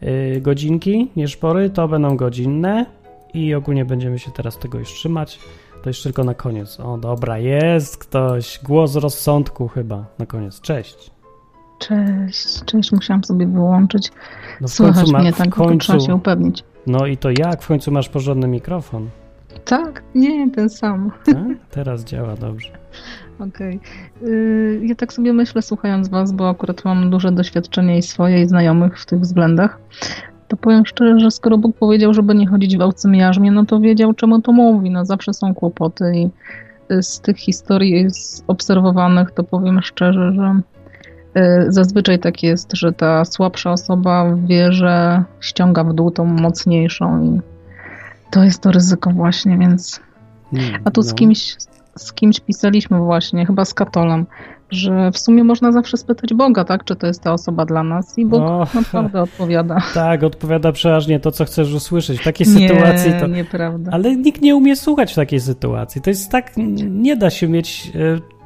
yy, 0.02 0.42
godzinki, 0.42 1.12
nie 1.16 1.28
szpory, 1.28 1.70
to 1.70 1.88
będą 1.88 2.18
godzinne 2.18 2.86
i 3.34 3.54
ogólnie 3.54 3.86
będziemy 3.86 4.20
się 4.20 4.32
teraz 4.32 4.58
tego 4.58 4.80
już 4.80 4.94
trzymać. 4.94 5.40
To 5.84 5.90
już 5.90 6.02
tylko 6.02 6.24
na 6.24 6.34
koniec. 6.34 6.80
O, 6.80 6.98
dobra, 6.98 7.40
jest 7.40 7.98
ktoś. 7.98 8.60
Głos 8.64 8.96
rozsądku 8.96 9.68
chyba 9.68 10.06
na 10.20 10.26
koniec. 10.26 10.62
Cześć. 10.62 11.13
Cześć, 11.88 12.64
cześć, 12.66 12.92
musiałam 12.92 13.24
sobie 13.24 13.48
wyłączyć. 13.48 14.12
No 14.62 14.68
Słychać 14.68 14.96
końcu 14.96 15.12
ma- 15.12 15.20
mnie 15.20 15.34
tak, 15.34 15.48
to 15.48 15.52
trzeba 15.52 15.68
końcu. 15.68 16.00
się 16.00 16.16
upewnić. 16.16 16.64
No 16.88 17.06
i 17.06 17.18
to 17.18 17.30
jak? 17.30 17.62
W 17.64 17.68
końcu 17.68 17.92
masz 17.92 18.10
porządny 18.10 18.48
mikrofon. 18.48 19.10
Tak? 19.66 20.04
Nie, 20.16 20.52
ten 20.52 20.70
sam. 20.70 21.12
Tak? 21.26 21.36
Teraz 21.72 22.04
działa 22.04 22.36
dobrze. 22.36 22.70
Okej. 23.50 23.80
Y, 24.24 24.82
Ja 24.84 24.96
tak 24.96 25.14
sobie 25.14 25.34
myślę, 25.34 25.62
słuchając 25.62 26.08
Was, 26.10 26.32
bo 26.32 26.50
akurat 26.50 26.86
mam 26.86 27.10
duże 27.10 27.32
doświadczenie 27.32 27.98
i 27.98 28.02
swoje, 28.02 28.42
i 28.42 28.48
znajomych 28.48 29.00
w 29.00 29.06
tych 29.06 29.20
względach, 29.20 29.80
to 30.48 30.58
powiem 30.58 30.86
szczerze, 30.86 31.20
że 31.20 31.32
skoro 31.32 31.58
Bóg 31.58 31.78
powiedział, 31.78 32.14
żeby 32.14 32.36
nie 32.36 32.48
chodzić 32.48 32.78
w 32.78 32.82
owcym 32.82 33.16
jarzmie, 33.16 33.52
no 33.52 33.66
to 33.66 33.80
wiedział, 33.80 34.14
czemu 34.14 34.42
to 34.42 34.52
mówi. 34.52 34.90
No 34.90 35.06
zawsze 35.06 35.34
są 35.34 35.54
kłopoty 35.54 36.12
i 36.16 36.30
y, 36.94 37.04
z 37.04 37.20
tych 37.20 37.38
historii 37.38 38.08
obserwowanych, 38.48 39.32
to 39.32 39.44
powiem 39.44 39.82
szczerze, 39.82 40.34
że 40.36 40.60
zazwyczaj 41.68 42.20
tak 42.20 42.44
jest, 42.44 42.74
że 42.74 42.92
ta 42.94 43.26
słabsza 43.26 43.72
osoba 43.72 44.36
wie, 44.46 44.72
że 44.74 45.24
ściąga 45.40 45.84
w 45.84 45.94
dół 45.94 46.12
tą 46.12 46.26
mocniejszą 46.26 47.24
i 47.24 47.42
to 48.32 48.44
jest 48.44 48.62
to 48.62 48.72
ryzyko 48.72 49.10
właśnie, 49.10 49.58
więc 49.58 50.02
Hmm, 50.54 50.82
a 50.86 50.92
tu 50.92 51.02
z 51.02 51.08
no. 51.10 51.14
kimś, 51.14 51.56
z 51.96 52.14
kimś 52.14 52.40
pisaliśmy 52.40 53.00
właśnie, 53.00 53.46
chyba 53.46 53.66
z 53.66 53.74
Katolem, 53.74 54.26
że 54.70 55.12
w 55.12 55.18
sumie 55.18 55.44
można 55.44 55.72
zawsze 55.72 55.98
spytać 55.98 56.34
Boga, 56.34 56.64
tak, 56.64 56.84
czy 56.84 56.96
to 56.96 57.08
jest 57.08 57.22
ta 57.24 57.34
osoba 57.34 57.66
dla 57.66 57.84
nas 57.84 58.18
i 58.18 58.26
Bóg 58.26 58.42
O, 58.42 58.68
naprawdę 58.76 59.22
odpowiada. 59.28 59.78
Tak, 59.94 60.24
odpowiada 60.24 60.72
przeważnie 60.72 61.20
to, 61.20 61.32
co 61.32 61.46
chcesz 61.46 61.74
usłyszeć. 61.74 62.20
W 62.20 62.24
takiej 62.24 62.48
Nie, 62.56 62.70
sytuacji 62.70 63.14
to. 63.20 63.28
nieprawda. 63.28 63.92
Ale 63.92 64.16
nikt 64.16 64.42
nie 64.42 64.56
umie 64.56 64.76
słuchać 64.76 65.12
w 65.12 65.16
takiej 65.16 65.40
sytuacji. 65.40 66.02
To 66.02 66.10
jest 66.10 66.32
tak, 66.32 66.52
nie 66.90 67.16
da 67.16 67.30
się 67.30 67.48
mieć 67.48 67.92
e, 67.96 68.00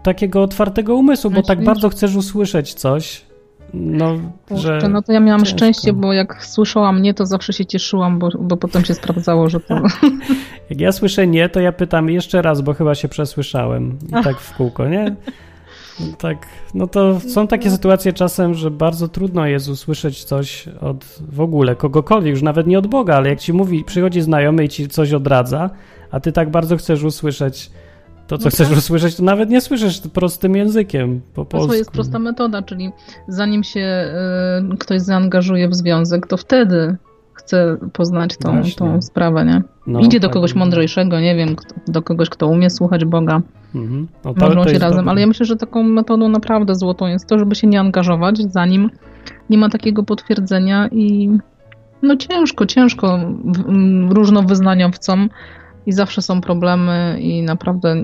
takiego 0.08 0.44
otwartego 0.44 0.96
umysłu, 0.96 1.32
bo 1.32 1.42
tak 1.42 1.64
bardzo 1.64 1.90
chcesz 1.90 2.16
usłyszeć 2.16 2.74
coś, 2.74 3.22
no, 3.74 4.18
że... 4.56 4.80
No 4.90 5.02
to 5.02 5.12
ja 5.12 5.20
miałam 5.20 5.42
ciężko. 5.42 5.58
szczęście, 5.58 5.94
bo 5.94 6.14
jak 6.14 6.46
słyszałam 6.46 7.02
nie, 7.02 7.14
to 7.14 7.26
zawsze 7.26 7.54
się 7.54 7.66
cieszyłam, 7.66 8.20
bo, 8.20 8.30
bo 8.40 8.58
potem 8.58 8.86
się 8.86 8.94
sprawdzało, 8.94 9.50
że 9.50 9.60
to... 9.60 9.82
Jak 10.70 10.80
ja 10.80 10.92
słyszę 10.92 11.28
nie, 11.28 11.50
to 11.50 11.60
ja 11.60 11.72
pytam 11.72 12.10
jeszcze 12.10 12.42
raz, 12.42 12.62
bo 12.62 12.74
chyba 12.74 12.96
się 12.96 13.08
przesłyszałem. 13.08 13.98
I 14.08 14.24
tak 14.24 14.40
w 14.40 14.56
kółko, 14.56 14.88
nie? 14.88 15.16
Tak, 16.18 16.48
no 16.74 16.88
to 16.88 17.20
są 17.20 17.48
takie 17.48 17.72
sytuacje 17.72 18.14
czasem, 18.14 18.54
że 18.54 18.72
bardzo 18.72 19.08
trudno 19.08 19.48
jest 19.48 19.70
usłyszeć 19.70 20.24
coś 20.24 20.68
od 20.82 21.06
w 21.32 21.42
ogóle 21.42 21.76
kogokolwiek, 21.76 22.32
już 22.32 22.42
nawet 22.42 22.68
nie 22.68 22.80
od 22.80 22.88
Boga, 22.88 23.16
ale 23.16 23.30
jak 23.30 23.40
ci 23.40 23.54
mówi, 23.54 23.84
przychodzi 23.84 24.22
znajomy 24.22 24.64
i 24.64 24.70
ci 24.70 24.88
coś 24.88 25.14
odradza, 25.14 25.70
a 26.12 26.20
ty 26.20 26.32
tak 26.32 26.50
bardzo 26.52 26.78
chcesz 26.78 27.04
usłyszeć 27.04 27.72
to, 28.28 28.38
co 28.38 28.46
No 28.46 28.52
chcesz 28.52 28.70
tak. 28.70 28.78
usłyszeć, 28.78 29.16
to 29.16 29.24
nawet 29.24 29.50
nie 29.50 29.62
słyszysz 29.62 30.02
prostym 30.14 30.56
językiem 30.56 31.22
po 31.34 31.46
polsku. 31.46 31.70
To 31.70 31.76
jest 31.76 31.92
prosta 31.92 32.20
metoda, 32.20 32.62
czyli 32.62 32.92
zanim 33.28 33.64
się 33.64 34.06
y, 34.74 34.78
ktoś 34.78 35.02
zaangażuje 35.02 35.70
w 35.70 35.76
związek, 35.76 36.28
to 36.28 36.38
wtedy 36.38 36.98
chce 37.34 37.78
poznać 37.94 38.38
tą, 38.38 38.52
Właśnie. 38.54 38.74
tą 38.74 39.02
sprawę, 39.02 39.46
nie? 39.46 39.62
No, 39.88 40.00
Idzie 40.00 40.20
do 40.20 40.28
tak 40.28 40.34
kogoś 40.34 40.54
mądrzejszego, 40.56 41.20
nie 41.20 41.36
wiem, 41.36 41.56
do 41.88 42.02
kogoś, 42.02 42.30
kto 42.30 42.48
umie 42.48 42.70
słuchać 42.70 43.06
Boga. 43.06 43.42
Mhm. 43.76 44.08
No 44.26 44.34
to- 44.34 44.56
to 44.64 44.70
się 44.70 44.80
razem, 44.80 45.10
ale 45.10 45.22
ja 45.22 45.28
myślę, 45.28 45.46
że 45.46 45.56
taką 45.56 45.84
metodą 45.84 46.30
naprawdę 46.30 46.76
złotą 46.76 47.08
jest 47.08 47.28
to, 47.28 47.40
żeby 47.40 47.56
się 47.56 47.68
nie 47.68 47.80
angażować, 47.80 48.38
zanim 48.52 48.90
nie 49.50 49.58
ma 49.58 49.70
takiego 49.70 50.04
potwierdzenia 50.04 50.88
i 50.92 51.30
no 52.02 52.16
ciężko, 52.18 52.66
ciężko 52.66 53.20
w- 53.46 53.70
m, 53.70 54.12
różnowyznaniowcom 54.12 55.30
i 55.88 55.94
zawsze 55.94 56.22
są 56.22 56.42
problemy 56.42 57.18
i 57.20 57.44
naprawdę 57.44 57.96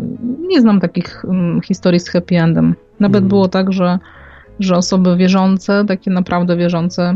nie 0.50 0.62
znam 0.62 0.80
takich 0.80 1.26
mm, 1.26 1.62
historii 1.62 2.00
z 2.00 2.10
happy 2.10 2.36
endem. 2.40 2.76
Nawet 3.00 3.16
Mhm. 3.16 3.28
było 3.30 3.48
tak, 3.48 3.74
że, 3.74 4.00
że 4.60 4.76
osoby 4.76 5.18
wierzące, 5.18 5.86
takie 5.88 6.12
naprawdę 6.12 6.58
wierzące, 6.58 7.16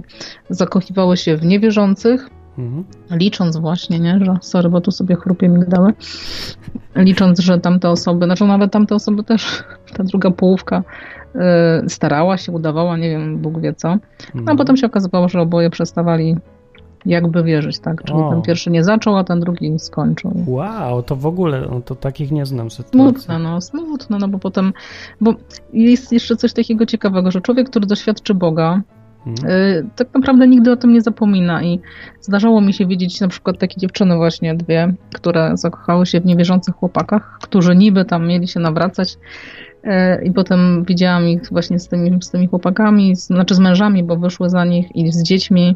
zakochiwały 0.50 1.18
się 1.18 1.38
w 1.38 1.46
niewierzących, 1.46 2.30
Mhm. 2.58 2.84
licząc 3.12 3.58
właśnie, 3.58 4.00
nie, 4.00 4.20
że 4.26 4.38
sorry, 4.42 4.70
bo 4.70 4.82
tu 4.82 4.92
sobie 4.92 5.16
chrupie 5.16 5.50
migdały, 5.50 5.94
licząc, 6.96 7.40
że 7.40 7.60
tamte 7.60 7.90
osoby, 7.90 8.26
znaczy 8.26 8.46
nawet 8.46 8.72
tamte 8.72 8.96
osoby 8.96 9.24
też, 9.24 9.64
ta 9.98 10.04
druga 10.04 10.32
połówka 10.32 10.84
y, 11.86 11.90
starała 11.90 12.38
się, 12.38 12.52
udawała, 12.52 12.98
nie 12.98 13.10
wiem, 13.10 13.38
Bóg 13.38 13.62
wie 13.62 13.74
co, 13.74 13.88
no 13.90 14.00
a 14.36 14.38
Mhm. 14.40 14.58
potem 14.58 14.78
się 14.78 14.88
okazywało, 14.88 15.30
że 15.30 15.42
oboje 15.42 15.70
przestawali 15.70 16.38
jakby 17.06 17.44
wierzyć, 17.44 17.80
tak, 17.80 18.04
czyli 18.04 18.20
O. 18.20 18.30
ten 18.30 18.42
pierwszy 18.42 18.70
nie 18.72 18.84
zaczął, 18.84 19.18
a 19.18 19.24
ten 19.24 19.40
drugi 19.40 19.80
skończył. 19.80 20.34
Wow, 20.48 21.04
to 21.04 21.16
w 21.16 21.26
ogóle, 21.26 21.62
no 21.72 21.82
to 21.82 21.96
takich 21.96 22.32
nie 22.32 22.46
znam 22.46 22.72
sytuacji. 22.72 23.00
Smutne, 23.00 23.40
no, 23.40 23.62
smutne, 23.62 24.18
no 24.20 24.28
bo 24.28 24.40
potem, 24.40 24.74
bo 25.22 25.34
jest 25.74 26.12
jeszcze 26.14 26.36
coś 26.36 26.54
takiego 26.54 26.86
ciekawego, 26.86 27.32
że 27.32 27.42
człowiek, 27.42 27.70
który 27.70 27.86
doświadczy 27.88 28.34
Boga, 28.34 28.82
Mhm. 29.28 29.52
y, 29.52 29.86
tak 29.96 30.08
naprawdę 30.14 30.48
nigdy 30.48 30.72
o 30.72 30.76
tym 30.76 30.94
nie 30.94 31.02
zapomina 31.02 31.64
i 31.64 31.80
zdarzało 32.22 32.62
mi 32.62 32.74
się 32.74 32.86
widzieć 32.86 33.22
na 33.22 33.28
przykład 33.28 33.60
takie 33.60 33.80
dziewczyny 33.80 34.16
właśnie 34.16 34.56
dwie, 34.56 34.94
które 35.14 35.52
zakochały 35.58 36.06
się 36.06 36.22
w 36.22 36.26
niewierzących 36.26 36.76
chłopakach, 36.76 37.38
którzy 37.42 37.76
niby 37.76 38.06
tam 38.06 38.28
mieli 38.28 38.48
się 38.48 38.60
nawracać 38.60 39.14
y, 39.14 39.90
i 40.26 40.32
potem 40.32 40.84
widziałam 40.88 41.28
ich 41.28 41.42
właśnie 41.52 41.80
z 41.80 41.88
tymi, 41.88 42.22
z 42.22 42.32
tymi 42.32 42.48
chłopakami, 42.48 43.16
z, 43.16 43.26
znaczy 43.28 43.56
z 43.56 43.60
mężami, 43.60 44.04
bo 44.04 44.16
wyszły 44.18 44.50
za 44.50 44.66
nich 44.66 44.96
i 44.96 45.12
z 45.12 45.24
dziećmi 45.24 45.76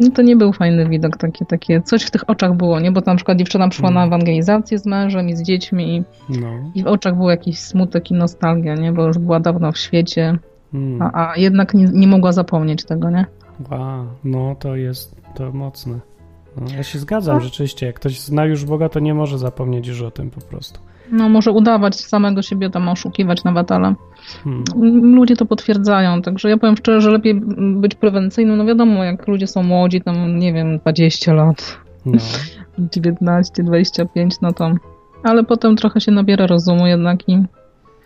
No 0.00 0.10
to 0.10 0.22
nie 0.22 0.36
był 0.36 0.52
fajny 0.52 0.88
widok, 0.88 1.16
takie, 1.16 1.44
takie 1.44 1.82
coś 1.82 2.02
w 2.02 2.10
tych 2.10 2.30
oczach 2.30 2.56
było, 2.56 2.80
nie? 2.80 2.92
Bo 2.92 3.00
na 3.06 3.14
przykład 3.16 3.38
dziewczyna 3.38 3.68
przyszła 3.68 3.90
na 3.90 4.06
ewangelizację 4.06 4.78
z 4.78 4.86
mężem 4.86 5.28
i 5.28 5.36
z 5.36 5.42
dziećmi 5.42 5.96
i, 5.96 6.04
No. 6.40 6.48
i 6.74 6.82
w 6.82 6.86
oczach 6.86 7.16
był 7.16 7.28
jakiś 7.30 7.58
smutek 7.58 8.10
i 8.10 8.14
nostalgia, 8.14 8.74
nie? 8.74 8.92
Bo 8.92 9.06
już 9.06 9.18
była 9.18 9.40
dawno 9.40 9.72
w 9.72 9.78
świecie, 9.78 10.38
Mm. 10.74 11.02
a, 11.02 11.30
a 11.32 11.36
jednak 11.36 11.74
nie, 11.74 11.84
nie 11.84 12.06
mogła 12.06 12.32
zapomnieć 12.32 12.84
tego, 12.84 13.10
nie? 13.10 13.26
Wow, 13.70 14.06
no 14.24 14.54
to 14.58 14.76
jest 14.76 15.16
to 15.34 15.52
mocne. 15.52 15.98
No, 16.56 16.66
ja 16.76 16.82
się 16.82 16.98
zgadzam, 16.98 17.40
rzeczywiście. 17.40 17.86
Jak 17.86 17.96
ktoś 17.96 18.20
zna 18.20 18.44
już 18.44 18.64
Boga, 18.64 18.88
to 18.88 19.00
nie 19.00 19.14
może 19.14 19.38
zapomnieć 19.38 19.86
już 19.86 20.02
o 20.02 20.10
tym 20.10 20.30
po 20.30 20.40
prostu. 20.40 20.80
No 21.12 21.28
może 21.28 21.50
udawać 21.52 21.96
samego 21.96 22.42
siebie 22.42 22.70
tam 22.70 22.88
oszukiwać 22.88 23.44
nawet, 23.44 23.72
ale 23.72 23.94
Hmm. 24.44 24.64
ludzie 25.14 25.36
to 25.36 25.46
potwierdzają, 25.46 26.22
także 26.22 26.50
ja 26.50 26.56
powiem 26.56 26.76
szczerze, 26.76 27.00
że 27.00 27.10
lepiej 27.10 27.40
być 27.76 27.94
prewencyjnym, 27.94 28.56
no 28.56 28.64
wiadomo, 28.64 29.04
jak 29.04 29.28
ludzie 29.28 29.46
są 29.46 29.62
młodzi, 29.62 30.00
tam 30.00 30.38
nie 30.38 30.52
wiem, 30.52 30.78
20 30.78 31.32
lat, 31.34 31.78
No. 32.06 32.18
19, 32.94 33.62
25, 33.62 34.40
no 34.40 34.52
to 34.52 34.70
ale 35.22 35.44
potem 35.44 35.76
trochę 35.76 36.00
się 36.00 36.12
nabiera 36.12 36.46
rozumu 36.46 36.86
jednak 36.86 37.28
i 37.28 37.42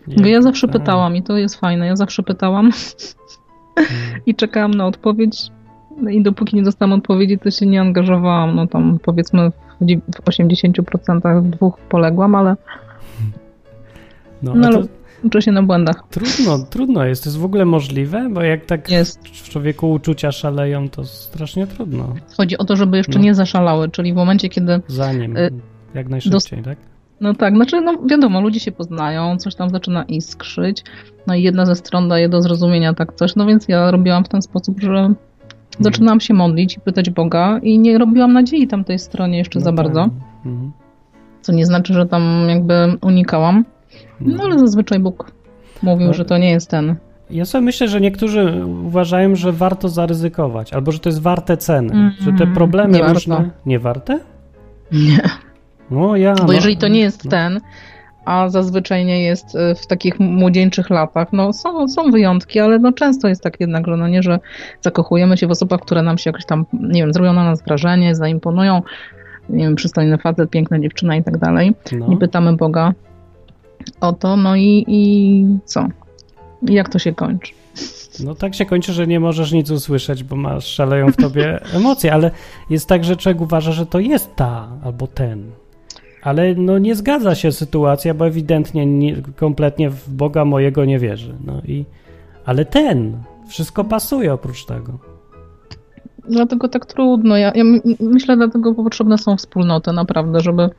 Bo 0.07 0.25
ja 0.25 0.41
zawsze 0.41 0.67
tak. 0.67 0.81
pytałam 0.81 1.15
i 1.15 1.23
to 1.23 1.37
jest 1.37 1.55
fajne, 1.59 1.87
ja 1.87 1.95
zawsze 1.95 2.23
pytałam 2.23 2.69
i 4.25 4.35
czekałam 4.35 4.71
na 4.73 4.85
odpowiedź 4.85 5.51
no 6.01 6.09
i 6.09 6.21
dopóki 6.21 6.55
nie 6.55 6.63
dostałam 6.63 6.93
odpowiedzi, 6.93 7.39
to 7.39 7.51
się 7.51 7.65
nie 7.65 7.81
angażowałam, 7.81 8.55
no 8.55 8.67
tam 8.67 8.99
powiedzmy 9.03 9.51
w 10.15 10.29
80% 10.29 11.49
dwóch 11.49 11.77
poległam, 11.77 12.35
ale 12.35 12.55
No, 14.43 14.55
no, 14.55 14.71
to 14.71 14.83
uczę 15.23 15.41
się 15.41 15.51
na 15.51 15.63
błędach. 15.63 16.03
trudno, 16.09 16.59
trudno 16.69 17.05
jest. 17.05 17.23
To 17.23 17.29
jest 17.29 17.39
w 17.39 17.45
ogóle 17.45 17.65
możliwe, 17.65 18.29
bo 18.31 18.41
jak 18.41 18.65
tak 18.65 18.89
Jest. 18.91 19.27
w 19.27 19.49
człowieku 19.49 19.91
uczucia 19.91 20.31
szaleją, 20.31 20.89
to 20.89 21.05
strasznie 21.05 21.67
trudno. 21.67 22.13
Chodzi 22.37 22.57
o 22.57 22.65
to, 22.65 22.75
żeby 22.75 22.97
jeszcze 22.97 23.19
No. 23.19 23.25
nie 23.25 23.35
zaszalały, 23.35 23.89
czyli 23.89 24.13
w 24.13 24.15
momencie, 24.15 24.49
kiedy 24.49 24.81
Zanim, 24.87 25.37
Y, 25.37 25.51
jak 25.93 26.09
najszybciej, 26.09 26.63
tak? 26.63 26.77
No 27.21 27.33
tak, 27.33 27.55
znaczy, 27.55 27.81
no 27.81 27.93
wiadomo, 28.09 28.41
ludzie 28.41 28.59
się 28.59 28.71
poznają, 28.71 29.37
coś 29.37 29.55
tam 29.55 29.69
zaczyna 29.69 30.03
iskrzyć, 30.03 30.83
no 31.27 31.35
i 31.35 31.43
jedna 31.43 31.65
ze 31.65 31.75
stron 31.75 32.09
daje 32.09 32.29
do 32.29 32.41
zrozumienia 32.41 32.93
tak 32.93 33.13
coś, 33.13 33.35
no 33.35 33.45
więc 33.45 33.67
ja 33.67 33.91
robiłam 33.91 34.23
w 34.23 34.29
ten 34.29 34.41
sposób, 34.41 34.79
że 34.81 35.13
zaczynałam 35.79 36.19
się 36.19 36.33
modlić 36.33 36.77
i 36.77 36.79
pytać 36.79 37.09
Boga 37.09 37.59
i 37.63 37.79
nie 37.79 37.97
robiłam 37.97 38.33
nadziei 38.33 38.67
tamtej 38.67 38.99
stronie 38.99 39.37
jeszcze 39.37 39.59
No 39.59 39.63
za 39.65 39.69
tak. 39.71 39.75
bardzo, 39.75 40.09
Mhm. 40.45 40.71
co 41.41 41.51
nie 41.51 41.65
znaczy, 41.65 41.93
że 41.93 42.05
tam 42.05 42.45
jakby 42.49 42.73
unikałam, 43.01 43.65
no 44.21 44.43
ale 44.43 44.59
zazwyczaj 44.59 44.99
Bóg 44.99 45.31
mówił, 45.81 46.07
No. 46.07 46.13
że 46.13 46.25
to 46.25 46.37
nie 46.37 46.51
jest 46.51 46.69
ten. 46.69 46.95
Ja 47.29 47.45
sobie 47.45 47.61
myślę, 47.61 47.87
że 47.87 48.01
niektórzy 48.01 48.65
uważają, 48.85 49.35
że 49.35 49.51
warto 49.51 49.89
zaryzykować, 49.89 50.73
albo 50.73 50.91
że 50.91 50.99
to 50.99 51.09
jest 51.09 51.21
warte 51.21 51.57
ceny, 51.57 51.93
Mm, 51.93 52.11
że 52.19 52.33
te 52.33 52.47
problemy 52.47 52.97
nie 52.97 53.03
różne... 53.13 53.35
warto. 53.35 53.51
Nie 53.65 53.79
warte? 53.79 54.19
Nie. 54.91 55.21
No 55.91 56.15
ja... 56.15 56.33
Bo 56.35 56.43
no, 56.43 56.53
jeżeli 56.53 56.77
to 56.77 56.87
nie 56.87 56.99
jest 56.99 57.25
no. 57.25 57.31
ten, 57.31 57.61
a 58.25 58.49
zazwyczaj 58.49 59.05
nie 59.05 59.23
jest 59.23 59.55
y, 59.55 59.75
w 59.75 59.87
takich 59.87 60.19
młodzieńczych 60.19 60.89
latach, 60.89 61.27
no 61.33 61.53
są, 61.53 61.87
są 61.87 62.11
wyjątki, 62.11 62.59
ale 62.59 62.79
no 62.79 62.91
często 62.93 63.27
jest 63.27 63.43
tak 63.43 63.59
jednak, 63.59 63.87
że 63.87 63.97
no 63.97 64.07
nie, 64.07 64.23
że 64.23 64.39
zakochujemy 64.81 65.37
się 65.37 65.47
w 65.47 65.51
osobach, 65.51 65.79
które 65.79 66.01
nam 66.03 66.17
się 66.17 66.29
jakoś 66.29 66.45
tam, 66.45 66.65
nie 66.73 67.01
wiem, 67.01 67.13
zrobią 67.13 67.33
na 67.33 67.43
nas 67.43 67.63
wrażenie, 67.63 68.15
zaimponują, 68.15 68.81
nie 69.49 69.63
wiem, 69.63 69.75
przystojny 69.75 70.17
facet, 70.17 70.49
piękna 70.49 70.79
dziewczyna 70.79 71.15
i 71.15 71.23
tak 71.23 71.37
dalej. 71.37 71.73
No. 71.91 72.07
I 72.13 72.17
pytamy 72.17 72.53
Boga 72.53 72.93
o 74.01 74.13
to, 74.13 74.37
no 74.37 74.55
i, 74.55 74.85
i 74.87 75.45
co? 75.65 75.87
Jak 76.61 76.89
to 76.89 76.99
się 76.99 77.13
kończy? 77.13 77.53
No 78.23 78.35
tak 78.35 78.55
się 78.55 78.65
kończy, 78.65 78.93
że 78.93 79.07
nie 79.07 79.19
możesz 79.19 79.51
nic 79.51 79.71
usłyszeć, 79.71 80.23
bo 80.23 80.35
masz 80.35 80.65
szaleją 80.65 81.11
w 81.11 81.17
tobie 81.17 81.59
emocje, 81.77 82.13
ale 82.13 82.31
jest 82.69 82.87
tak, 82.87 83.03
że 83.03 83.15
człowiek 83.15 83.41
uważa, 83.41 83.71
że 83.71 83.85
to 83.85 83.99
jest 83.99 84.35
ta 84.35 84.67
albo 84.83 85.07
ten. 85.07 85.51
Ale 86.21 86.55
no 86.55 86.77
nie 86.77 86.95
zgadza 86.95 87.35
się 87.35 87.51
sytuacja, 87.51 88.13
bo 88.13 88.27
ewidentnie 88.27 88.85
nie, 88.85 89.15
kompletnie 89.35 89.89
w 89.89 90.09
Boga 90.09 90.45
mojego 90.45 90.85
nie 90.85 90.99
wierzy. 90.99 91.35
No 91.45 91.61
i 91.65 91.85
ale 92.45 92.65
ten 92.65 93.17
wszystko 93.47 93.83
pasuje 93.83 94.33
oprócz 94.33 94.65
tego. 94.65 95.10
Dlatego 96.31 96.67
tak 96.67 96.85
trudno. 96.85 97.37
Ja, 97.37 97.51
ja 97.55 97.63
my- 97.63 97.81
myślę, 97.99 98.37
dlatego 98.37 98.73
potrzebne 98.73 99.17
są 99.17 99.37
wspólnoty, 99.37 99.91
naprawdę, 99.93 100.39
żeby 100.39 100.69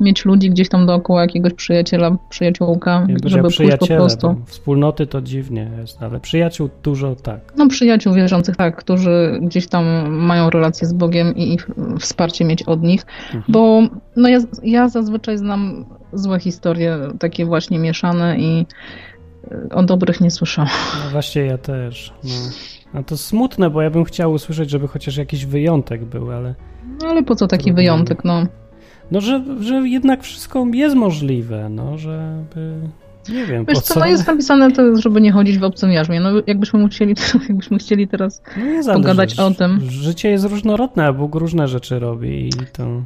mieć 0.00 0.24
ludzi 0.24 0.50
gdzieś 0.50 0.68
tam 0.68 0.86
dookoła 0.86 1.20
jakiegoś 1.22 1.54
przyjaciela, 1.54 2.16
przyjaciółka, 2.28 3.06
Ja 3.08 3.16
żeby 3.24 3.42
pójść 3.56 3.76
po 3.80 3.86
prostu. 3.86 4.36
wspólnoty 4.46 5.06
to 5.06 5.22
dziwnie 5.22 5.70
jest, 5.80 6.02
ale 6.02 6.20
przyjaciół 6.20 6.68
dużo 6.82 7.16
tak. 7.16 7.40
No 7.56 7.68
przyjaciół 7.68 8.14
wierzących, 8.14 8.56
tak, 8.56 8.76
którzy 8.76 9.38
gdzieś 9.42 9.66
tam 9.66 9.84
mają 10.10 10.50
relacje 10.50 10.88
z 10.88 10.92
Bogiem 10.92 11.36
i, 11.36 11.58
wsparcie 12.00 12.44
mieć 12.44 12.62
od 12.62 12.82
nich, 12.82 13.06
Mhm. 13.26 13.44
bo 13.48 13.82
no 14.16 14.28
ja, 14.28 14.38
ja 14.62 14.88
zazwyczaj 14.88 15.38
znam 15.38 15.84
złe 16.12 16.40
historie, 16.40 16.98
takie 17.18 17.44
właśnie 17.46 17.78
mieszane 17.78 18.38
i 18.38 18.66
y, 19.52 19.74
o 19.74 19.82
dobrych 19.82 20.20
nie 20.20 20.30
słyszałam. 20.30 20.70
No 21.04 21.10
właśnie 21.10 21.42
ja 21.42 21.58
też. 21.58 22.12
No. 22.24 22.30
A 22.94 23.02
to 23.02 23.16
smutne, 23.16 23.70
bo 23.70 23.82
ja 23.82 23.90
bym 23.90 24.04
chciał 24.04 24.32
usłyszeć, 24.32 24.70
żeby 24.70 24.88
chociaż 24.88 25.16
jakiś 25.16 25.46
wyjątek 25.46 26.04
był, 26.04 26.32
ale 26.32 26.54
No, 27.02 27.08
ale 27.08 27.22
po 27.22 27.34
co 27.34 27.46
taki 27.46 27.64
Trudno. 27.64 27.76
wyjątek, 27.76 28.24
no. 28.24 28.46
no, 29.10 29.20
że, 29.20 29.44
że 29.60 29.74
jednak 29.74 30.22
wszystko 30.22 30.66
jest 30.72 30.96
możliwe, 30.96 31.68
no, 31.68 31.98
żeby 31.98 32.80
nie 33.28 33.46
wiem, 33.46 33.64
Wiesz 33.64 33.74
po 33.76 33.80
co, 33.82 33.94
co. 33.94 34.00
no 34.00 34.06
jest 34.06 34.26
napisane 34.26 34.72
to, 34.72 34.96
żeby 34.96 35.20
nie 35.20 35.32
chodzić 35.32 35.58
w 35.58 35.64
obcym 35.64 35.92
jarzmie. 35.92 36.20
No 36.20 36.30
jakbyśmy 36.46 36.88
chcieli, 36.88 37.14
jakbyśmy 37.48 37.78
chcieli 37.78 38.08
teraz 38.08 38.42
No 38.86 38.94
pogadać 38.94 39.38
o 39.38 39.50
tym. 39.50 39.80
Życie 39.88 40.30
jest 40.30 40.44
różnorodne, 40.44 41.06
a 41.06 41.12
Bóg 41.12 41.34
różne 41.34 41.68
rzeczy 41.68 41.98
robi 41.98 42.48
i 42.48 42.50
to... 42.72 43.02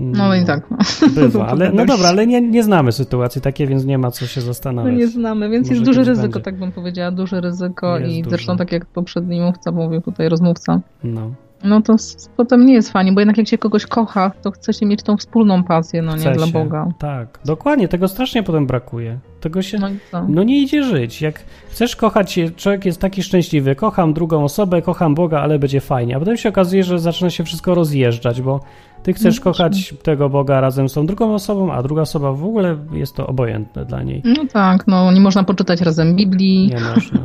No 0.00 0.34
i 0.34 0.44
tak. 0.44 0.68
Bywa, 1.14 1.46
ale 1.52 1.72
no 1.72 1.84
dobra, 1.86 2.08
ale 2.08 2.26
nie, 2.26 2.40
nie 2.40 2.62
znamy 2.62 2.92
sytuacji 2.92 3.40
takiej, 3.40 3.66
więc 3.66 3.84
nie 3.84 3.98
ma 3.98 4.10
co 4.10 4.26
się 4.26 4.40
No 4.40 4.46
zastanawiać. 4.46 4.96
nie 4.98 5.08
znamy, 5.08 5.48
więc 5.50 5.66
Może 5.68 5.74
jest 5.80 5.84
duże 5.90 6.04
ryzyko, 6.04 6.28
będzie. 6.28 6.40
tak 6.40 6.58
bym 6.58 6.72
powiedziała, 6.72 7.10
duże 7.10 7.40
ryzyko 7.40 7.98
Jest 7.98 8.12
i 8.12 8.22
duże. 8.22 8.30
zresztą 8.30 8.56
tak 8.56 8.72
jak 8.72 8.86
poprzedni 8.86 9.40
mówca 9.40 9.72
mówił 9.72 10.00
tutaj, 10.00 10.28
rozmówca, 10.28 10.80
No. 11.04 11.30
no 11.64 11.82
to 11.82 11.96
potem 12.36 12.66
nie 12.66 12.74
jest 12.74 12.90
fajnie, 12.92 13.12
bo 13.12 13.20
jednak 13.20 13.38
jak 13.38 13.48
się 13.48 13.58
kogoś 13.58 13.86
kocha, 13.86 14.30
to 14.42 14.50
chce 14.50 14.72
się 14.72 14.86
mieć 14.86 15.02
tą 15.02 15.16
wspólną 15.16 15.64
pasję, 15.64 16.02
no 16.02 16.12
nie 16.12 16.20
Chce 16.20 16.32
dla 16.32 16.46
się. 16.46 16.52
Boga. 16.52 16.88
Tak, 16.98 17.38
dokładnie, 17.44 17.88
tego 17.88 18.08
strasznie 18.08 18.42
potem 18.42 18.66
brakuje. 18.66 19.18
Tego 19.42 19.62
się... 19.62 19.78
No? 19.78 19.88
No 20.28 20.42
nie 20.42 20.58
idzie 20.58 20.82
żyć. 20.82 21.22
Jak 21.22 21.44
chcesz 21.68 21.96
kochać 21.96 22.32
się, 22.32 22.50
człowiek 22.50 22.84
jest 22.84 23.00
taki 23.00 23.22
szczęśliwy, 23.22 23.74
kocham 23.74 24.14
drugą 24.14 24.44
osobę, 24.44 24.82
kocham 24.82 25.14
Boga, 25.14 25.40
ale 25.40 25.58
będzie 25.58 25.80
fajnie. 25.80 26.16
A 26.16 26.18
potem 26.18 26.36
się 26.36 26.48
okazuje, 26.48 26.84
że 26.84 26.98
zaczyna 26.98 27.30
się 27.30 27.44
wszystko 27.44 27.74
rozjeżdżać, 27.74 28.42
bo 28.42 28.60
ty 29.02 29.12
chcesz 29.12 29.38
No 29.38 29.44
kochać 29.44 29.94
tego 30.02 30.28
Boga 30.28 30.60
razem 30.60 30.88
z 30.88 30.92
tą 30.92 31.06
drugą 31.06 31.34
osobą, 31.34 31.72
a 31.72 31.82
druga 31.82 32.02
osoba 32.02 32.32
w 32.32 32.44
ogóle 32.44 32.76
jest 32.92 33.16
to 33.16 33.26
obojętne 33.26 33.84
dla 33.84 34.02
niej. 34.02 34.22
No 34.24 34.44
tak, 34.52 34.86
no 34.86 35.12
nie 35.12 35.20
można 35.20 35.44
poczytać 35.44 35.80
razem 35.80 36.16
Biblii. 36.16 36.68
Nie 36.68 36.80
można. 36.80 37.20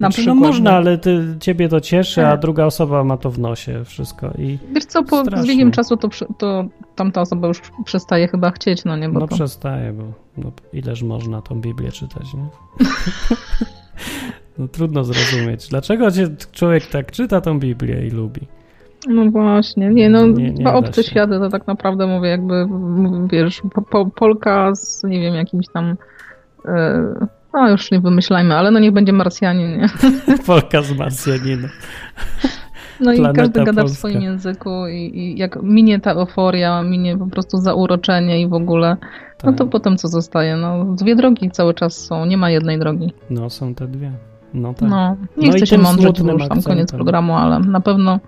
Na 0.00 0.10
Znaczy, 0.10 0.26
no 0.26 0.34
można, 0.34 0.70
no. 0.70 0.76
ale 0.76 0.98
ty, 0.98 1.36
ciebie 1.40 1.68
to 1.68 1.80
cieszy, 1.80 2.26
a 2.26 2.36
druga 2.36 2.64
osoba 2.64 3.04
ma 3.04 3.16
to 3.16 3.30
w 3.30 3.38
nosie 3.38 3.84
wszystko. 3.84 4.30
I 4.38 4.58
Wiesz 4.74 4.84
co, 4.84 5.02
po, 5.02 5.24
z 5.24 5.46
biegiem 5.46 5.70
czasu 5.70 5.96
to, 5.96 6.08
to 6.38 6.64
tamta 6.96 7.20
osoba 7.20 7.48
już 7.48 7.60
przestaje 7.84 8.28
chyba 8.28 8.50
chcieć, 8.50 8.84
no 8.84 8.96
nie, 8.96 9.08
bo 9.08 9.20
no 9.20 9.28
to... 9.28 9.34
przestaje, 9.34 9.92
bo 9.92 10.27
no, 10.44 10.52
ileż 10.72 11.02
można 11.02 11.42
tą 11.42 11.60
Biblię 11.60 11.92
czytać, 11.92 12.34
nie? 12.34 12.46
No 14.58 14.68
trudno 14.68 15.04
zrozumieć. 15.04 15.68
Dlaczego 15.68 16.10
cię 16.10 16.28
człowiek 16.52 16.86
tak 16.86 17.12
czyta 17.12 17.40
tą 17.40 17.58
Biblię 17.58 18.06
i 18.06 18.10
lubi? 18.10 18.40
No 19.08 19.30
właśnie, 19.30 19.88
nie, 19.88 20.10
no 20.10 20.26
Nie- 20.26 20.50
nie 20.50 20.52
dwa 20.52 20.74
obce 20.74 21.02
się. 21.02 21.10
światy 21.10 21.38
to 21.38 21.48
tak 21.48 21.66
naprawdę 21.66 22.06
mówię 22.06 22.28
jakby, 22.28 22.68
wiesz, 23.32 23.62
po, 23.74 23.82
po, 23.82 24.06
Polka 24.06 24.74
z, 24.74 25.04
nie 25.04 25.20
wiem, 25.20 25.34
jakimś 25.34 25.66
tam, 25.68 25.96
e, 26.64 27.04
no 27.54 27.70
już 27.70 27.90
nie 27.90 28.00
wymyślajmy, 28.00 28.54
ale 28.54 28.70
no 28.70 28.78
niech 28.78 28.92
będzie 28.92 29.12
Marsjanin, 29.12 29.78
nie? 29.80 29.86
Polka 30.46 30.82
z 30.82 30.92
Marsjaninem. 30.96 31.70
No 33.00 33.12
i 33.12 33.16
Planeta 33.16 33.42
każdy 33.42 33.64
gada 33.64 33.72
w 33.72 33.84
Polska. 33.84 33.98
swoim 33.98 34.22
języku 34.22 34.86
i, 34.88 35.18
i 35.18 35.38
jak 35.38 35.62
minie 35.62 36.00
ta 36.00 36.12
euforia, 36.12 36.82
minie 36.82 37.16
po 37.18 37.26
prostu 37.26 37.56
zauroczenie 37.58 38.40
i 38.42 38.48
w 38.48 38.54
ogóle, 38.54 38.96
no 39.44 39.52
to 39.52 39.58
Tak. 39.64 39.68
potem 39.68 39.96
co 39.96 40.08
zostaje? 40.08 40.56
No 40.56 40.84
dwie 40.84 41.16
drogi 41.16 41.50
cały 41.50 41.74
czas 41.74 41.96
są, 41.96 42.26
nie 42.26 42.36
ma 42.36 42.50
jednej 42.50 42.78
drogi. 42.78 43.12
No 43.30 43.50
są 43.50 43.74
te 43.74 43.88
dwie. 43.88 44.12
No 44.54 44.74
tak. 44.74 44.88
No, 44.88 45.16
nie 45.36 45.48
No 45.48 45.56
chcę 45.56 45.66
się 45.66 45.78
mądrzeć, 45.78 46.22
bo 46.22 46.32
już 46.32 46.48
tam 46.48 46.62
koniec 46.62 46.92
programu, 46.92 47.34
ale 47.34 47.58
na 47.60 47.80
pewno, 47.80 48.20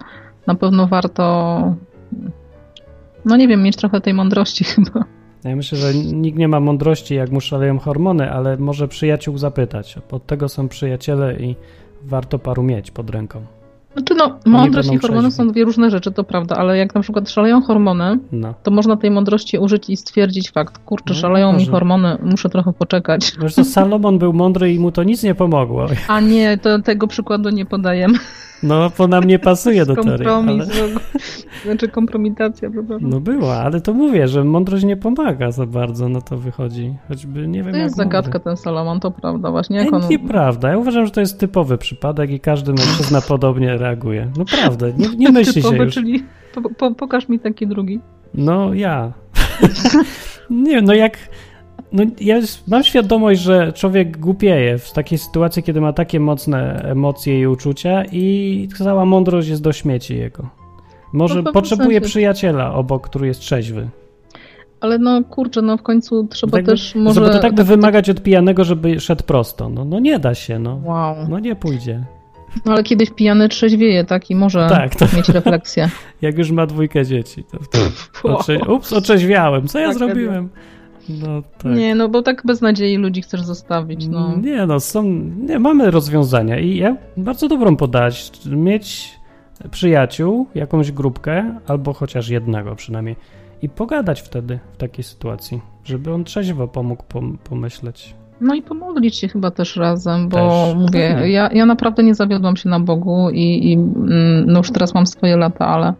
na 0.46 0.54
pewno 0.54 0.86
warto, 0.86 1.60
no 3.24 3.36
nie 3.36 3.48
wiem, 3.48 3.62
mieć 3.62 3.76
trochę 3.76 4.00
tej 4.00 4.14
mądrości 4.14 4.64
chyba. 4.74 5.04
Ja 5.44 5.56
myślę, 5.56 5.78
że 5.78 5.94
nikt 5.94 6.38
nie 6.38 6.48
ma 6.48 6.60
mądrości, 6.60 7.14
jak 7.14 7.30
mu 7.30 7.40
szaleją 7.40 7.78
hormony, 7.78 8.30
ale 8.32 8.56
może 8.56 8.88
przyjaciół 8.88 9.38
zapytać. 9.38 9.98
Od 10.10 10.26
tego 10.26 10.48
są 10.48 10.68
przyjaciele 10.68 11.36
i 11.36 11.56
warto 12.02 12.38
paru 12.38 12.62
mieć 12.62 12.90
pod 12.90 13.10
ręką. 13.10 13.40
Znaczy 13.96 14.14
no, 14.14 14.38
mądrość 14.46 14.92
i 14.92 14.98
hormony 14.98 15.22
trzeźwi. 15.28 15.36
są 15.36 15.48
dwie 15.48 15.64
różne 15.64 15.90
rzeczy, 15.90 16.12
to 16.12 16.24
prawda, 16.24 16.56
ale 16.56 16.78
jak 16.78 16.94
na 16.94 17.00
przykład 17.00 17.30
szaleją 17.30 17.62
hormony, 17.62 18.18
No. 18.32 18.54
to 18.62 18.70
można 18.70 18.96
tej 18.96 19.10
mądrości 19.10 19.58
użyć 19.58 19.90
i 19.90 19.96
stwierdzić 19.96 20.50
fakt, 20.50 20.78
kurczę, 20.78 21.14
No, 21.14 21.20
szaleją 21.20 21.52
mi 21.52 21.58
może. 21.58 21.70
hormony, 21.70 22.18
muszę 22.22 22.48
trochę 22.48 22.72
poczekać. 22.72 23.32
Wiesz 23.42 23.54
co, 23.54 23.64
Salomon 23.64 24.18
był 24.18 24.32
mądry 24.32 24.72
i 24.72 24.78
mu 24.78 24.92
to 24.92 25.02
nic 25.02 25.22
nie 25.22 25.34
pomogło. 25.34 25.86
A 26.08 26.20
nie, 26.20 26.58
to 26.58 26.78
tego 26.82 27.06
przykładu 27.06 27.50
nie 27.50 27.66
podajemy. 27.66 28.18
No, 28.62 28.90
bo 28.98 29.08
nam 29.08 29.24
nie 29.24 29.38
pasuje 29.38 29.86
do 29.86 29.94
teorii. 29.94 30.26
Kompromis, 30.26 30.70
Ale... 30.70 30.84
ogóle. 30.84 31.00
znaczy 31.64 31.88
kompromitacja, 31.88 32.70
przepraszam. 32.70 33.10
No 33.10 33.20
była, 33.20 33.56
ale 33.56 33.80
to 33.80 33.94
mówię, 33.94 34.28
że 34.28 34.44
mądrość 34.44 34.84
nie 34.84 34.96
pomaga 34.96 35.50
za 35.50 35.66
bardzo, 35.66 36.08
no 36.08 36.22
to 36.22 36.36
wychodzi. 36.36 36.94
Choćby 37.08 37.48
nie 37.48 37.62
wiem 37.62 37.72
To 37.72 37.78
jest 37.78 37.96
zagadka 37.96 38.38
ten 38.38 38.56
Salomon, 38.56 39.00
to 39.00 39.10
prawda 39.10 39.50
właśnie. 39.50 39.76
Jak 39.76 39.92
on... 39.92 40.02
Nieprawda. 40.10 40.68
Ja 40.68 40.78
uważam, 40.78 41.06
że 41.06 41.12
to 41.12 41.20
jest 41.20 41.40
typowy 41.40 41.78
przypadek 41.78 42.30
i 42.30 42.40
każdy 42.40 42.72
mężczyzna 42.72 43.20
podobnie 43.28 43.76
reaguje. 43.76 44.30
No 44.38 44.44
prawda, 44.44 44.86
nie, 44.98 45.08
nie 45.16 45.32
myśli 45.32 45.54
się 45.54 45.60
Typowy, 45.60 45.84
już. 45.84 45.94
czyli 45.94 46.24
po, 46.54 46.70
po, 46.70 46.94
pokaż 46.94 47.28
mi 47.28 47.38
taki 47.38 47.66
drugi. 47.66 48.00
No 48.34 48.74
ja. 48.74 49.12
nie, 50.50 50.82
no 50.82 50.94
jak. 50.94 51.18
No 51.92 52.02
ja 52.20 52.36
mam 52.68 52.84
świadomość, 52.84 53.40
że 53.40 53.72
człowiek 53.72 54.18
głupieje 54.18 54.78
w 54.78 54.92
takiej 54.92 55.18
sytuacji, 55.18 55.62
kiedy 55.62 55.80
ma 55.80 55.92
takie 55.92 56.20
mocne 56.20 56.82
emocje 56.84 57.40
i 57.40 57.46
uczucia 57.46 58.04
i 58.12 58.68
cała 58.78 59.04
mądrość 59.04 59.48
jest 59.48 59.62
do 59.62 59.72
śmieci 59.72 60.16
jego. 60.16 60.48
Może 61.12 61.42
No 61.42 61.52
potrzebuje 61.52 61.96
sensie. 61.98 62.08
przyjaciela 62.10 62.74
obok, 62.74 63.08
który 63.08 63.26
jest 63.26 63.40
trzeźwy. 63.40 63.88
Ale 64.80 64.98
no 64.98 65.24
kurczę, 65.24 65.62
no 65.62 65.76
w 65.76 65.82
końcu 65.82 66.26
trzeba 66.30 66.50
Tak 66.52 66.64
by- 66.64 66.70
też 66.70 66.94
może... 66.94 67.20
To 67.20 67.38
tak 67.38 67.54
by 67.54 67.64
wymagać 67.64 68.10
od 68.10 68.22
pijanego, 68.22 68.64
żeby 68.64 69.00
szedł 69.00 69.24
prosto. 69.24 69.68
No, 69.68 69.84
no 69.84 69.98
nie 69.98 70.18
da 70.18 70.34
się, 70.34 70.58
no. 70.58 70.80
Wow. 70.84 71.16
No 71.28 71.38
nie 71.38 71.56
pójdzie. 71.56 72.04
No 72.64 72.72
ale 72.72 72.82
kiedyś 72.82 73.10
pijany 73.10 73.48
trzeźwieje, 73.48 74.04
tak? 74.04 74.30
I 74.30 74.34
może 74.34 74.66
Tak, 74.68 74.94
to- 74.96 75.06
mieć 75.16 75.28
refleksję. 75.28 75.90
Jak 76.22 76.38
już 76.38 76.50
ma 76.50 76.66
dwójkę 76.66 77.04
dzieci, 77.06 77.44
to 77.44 77.58
Wow. 78.28 78.36
otrze... 78.36 78.58
Ups, 78.68 78.92
otrzeźwiałem. 78.92 79.68
Co 79.68 79.78
ja 79.78 79.84
Tragedia. 79.94 80.14
zrobiłem? 80.14 80.48
No 81.08 81.42
tak. 81.62 81.72
Nie, 81.76 81.94
no 81.94 82.08
bo 82.08 82.22
tak 82.22 82.42
bez 82.46 82.60
nadziei 82.60 82.96
ludzi 82.96 83.22
chcesz 83.22 83.42
zostawić, 83.42 84.06
no. 84.08 84.36
Nie, 84.36 84.66
no 84.66 84.80
są, 84.80 85.02
nie, 85.38 85.58
mamy 85.58 85.90
rozwiązania 85.90 86.58
i 86.58 86.76
ja 86.76 86.96
bardzo 87.16 87.48
dobrą 87.48 87.76
podać. 87.76 88.32
Mieć 88.46 89.18
przyjaciół, 89.70 90.46
jakąś 90.54 90.92
grupkę, 90.92 91.54
albo 91.66 91.92
chociaż 91.92 92.28
jednego 92.28 92.76
przynajmniej 92.76 93.16
i 93.62 93.68
pogadać 93.68 94.20
wtedy 94.20 94.58
w 94.72 94.76
takiej 94.76 95.04
sytuacji, 95.04 95.60
żeby 95.84 96.12
on 96.12 96.24
trzeźwo 96.24 96.68
pomógł 96.68 97.02
pom- 97.08 97.36
pomyśleć. 97.44 98.14
No 98.40 98.54
i 98.54 98.62
pomodlić 98.62 99.16
się 99.16 99.28
chyba 99.28 99.50
też 99.50 99.76
razem, 99.76 100.28
bo 100.28 100.36
Też, 100.36 100.74
mówię, 100.74 101.10
pewnie. 101.14 101.30
ja, 101.30 101.50
ja 101.52 101.66
naprawdę 101.66 102.02
nie 102.02 102.14
zawiodłam 102.14 102.56
się 102.56 102.68
na 102.68 102.80
Bogu 102.80 103.30
i, 103.30 103.70
i 103.70 103.74
mm, 103.74 104.44
no 104.46 104.58
już 104.58 104.70
teraz 104.72 104.94
mam 104.94 105.06
swoje 105.06 105.36
lata, 105.36 105.66
ale 105.66 105.94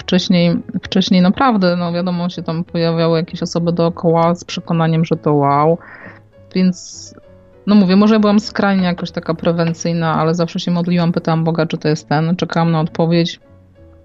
wcześniej, 0.00 0.56
wcześniej 0.82 1.22
naprawdę, 1.22 1.76
no 1.76 1.92
wiadomo, 1.92 2.28
się 2.28 2.42
tam 2.42 2.64
pojawiały 2.64 3.18
jakieś 3.18 3.42
osoby 3.42 3.72
dookoła 3.72 4.34
z 4.34 4.44
przekonaniem, 4.44 5.04
że 5.04 5.16
to 5.16 5.34
wow, 5.34 5.78
więc 6.54 7.14
no 7.66 7.74
mówię, 7.74 7.96
może 7.96 8.14
ja 8.14 8.20
byłam 8.20 8.40
skrajnie 8.40 8.84
jakoś 8.84 9.10
taka 9.10 9.34
prewencyjna, 9.34 10.14
ale 10.14 10.34
zawsze 10.34 10.60
się 10.60 10.70
modliłam, 10.70 11.12
pytałam 11.12 11.44
Boga, 11.44 11.66
czy 11.66 11.78
to 11.78 11.88
jest 11.88 12.08
ten, 12.08 12.36
czekałam 12.36 12.72
na 12.72 12.80
odpowiedź. 12.80 13.40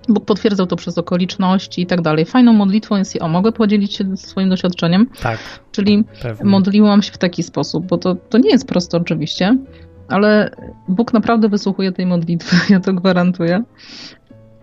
Bóg 0.10 0.26
potwierdzał 0.26 0.68
to 0.68 0.76
przez 0.76 0.98
okoliczności 0.98 1.82
i 1.82 1.86
tak 1.86 2.02
dalej. 2.02 2.26
Fajną 2.26 2.54
modlitwą 2.54 2.98
jest, 2.98 3.22
o, 3.22 3.28
mogę 3.28 3.52
podzielić 3.52 3.96
się 3.96 4.18
swoim 4.18 4.50
doświadczeniem, 4.50 5.10
Tak, 5.22 5.40
czyli 5.72 6.04
pewnie. 6.22 6.46
modliłam 6.46 7.02
się 7.02 7.12
w 7.12 7.18
taki 7.18 7.44
sposób, 7.44 7.86
bo 7.86 7.98
to, 7.98 8.16
to 8.16 8.38
nie 8.38 8.50
jest 8.50 8.68
proste 8.68 8.98
oczywiście, 8.98 9.58
ale 10.08 10.52
Bóg 10.88 11.14
naprawdę 11.14 11.50
wysłuchuje 11.50 11.92
tej 11.92 12.06
modlitwy, 12.06 12.56
ja 12.74 12.80
to 12.80 12.94
gwarantuję. 12.94 13.64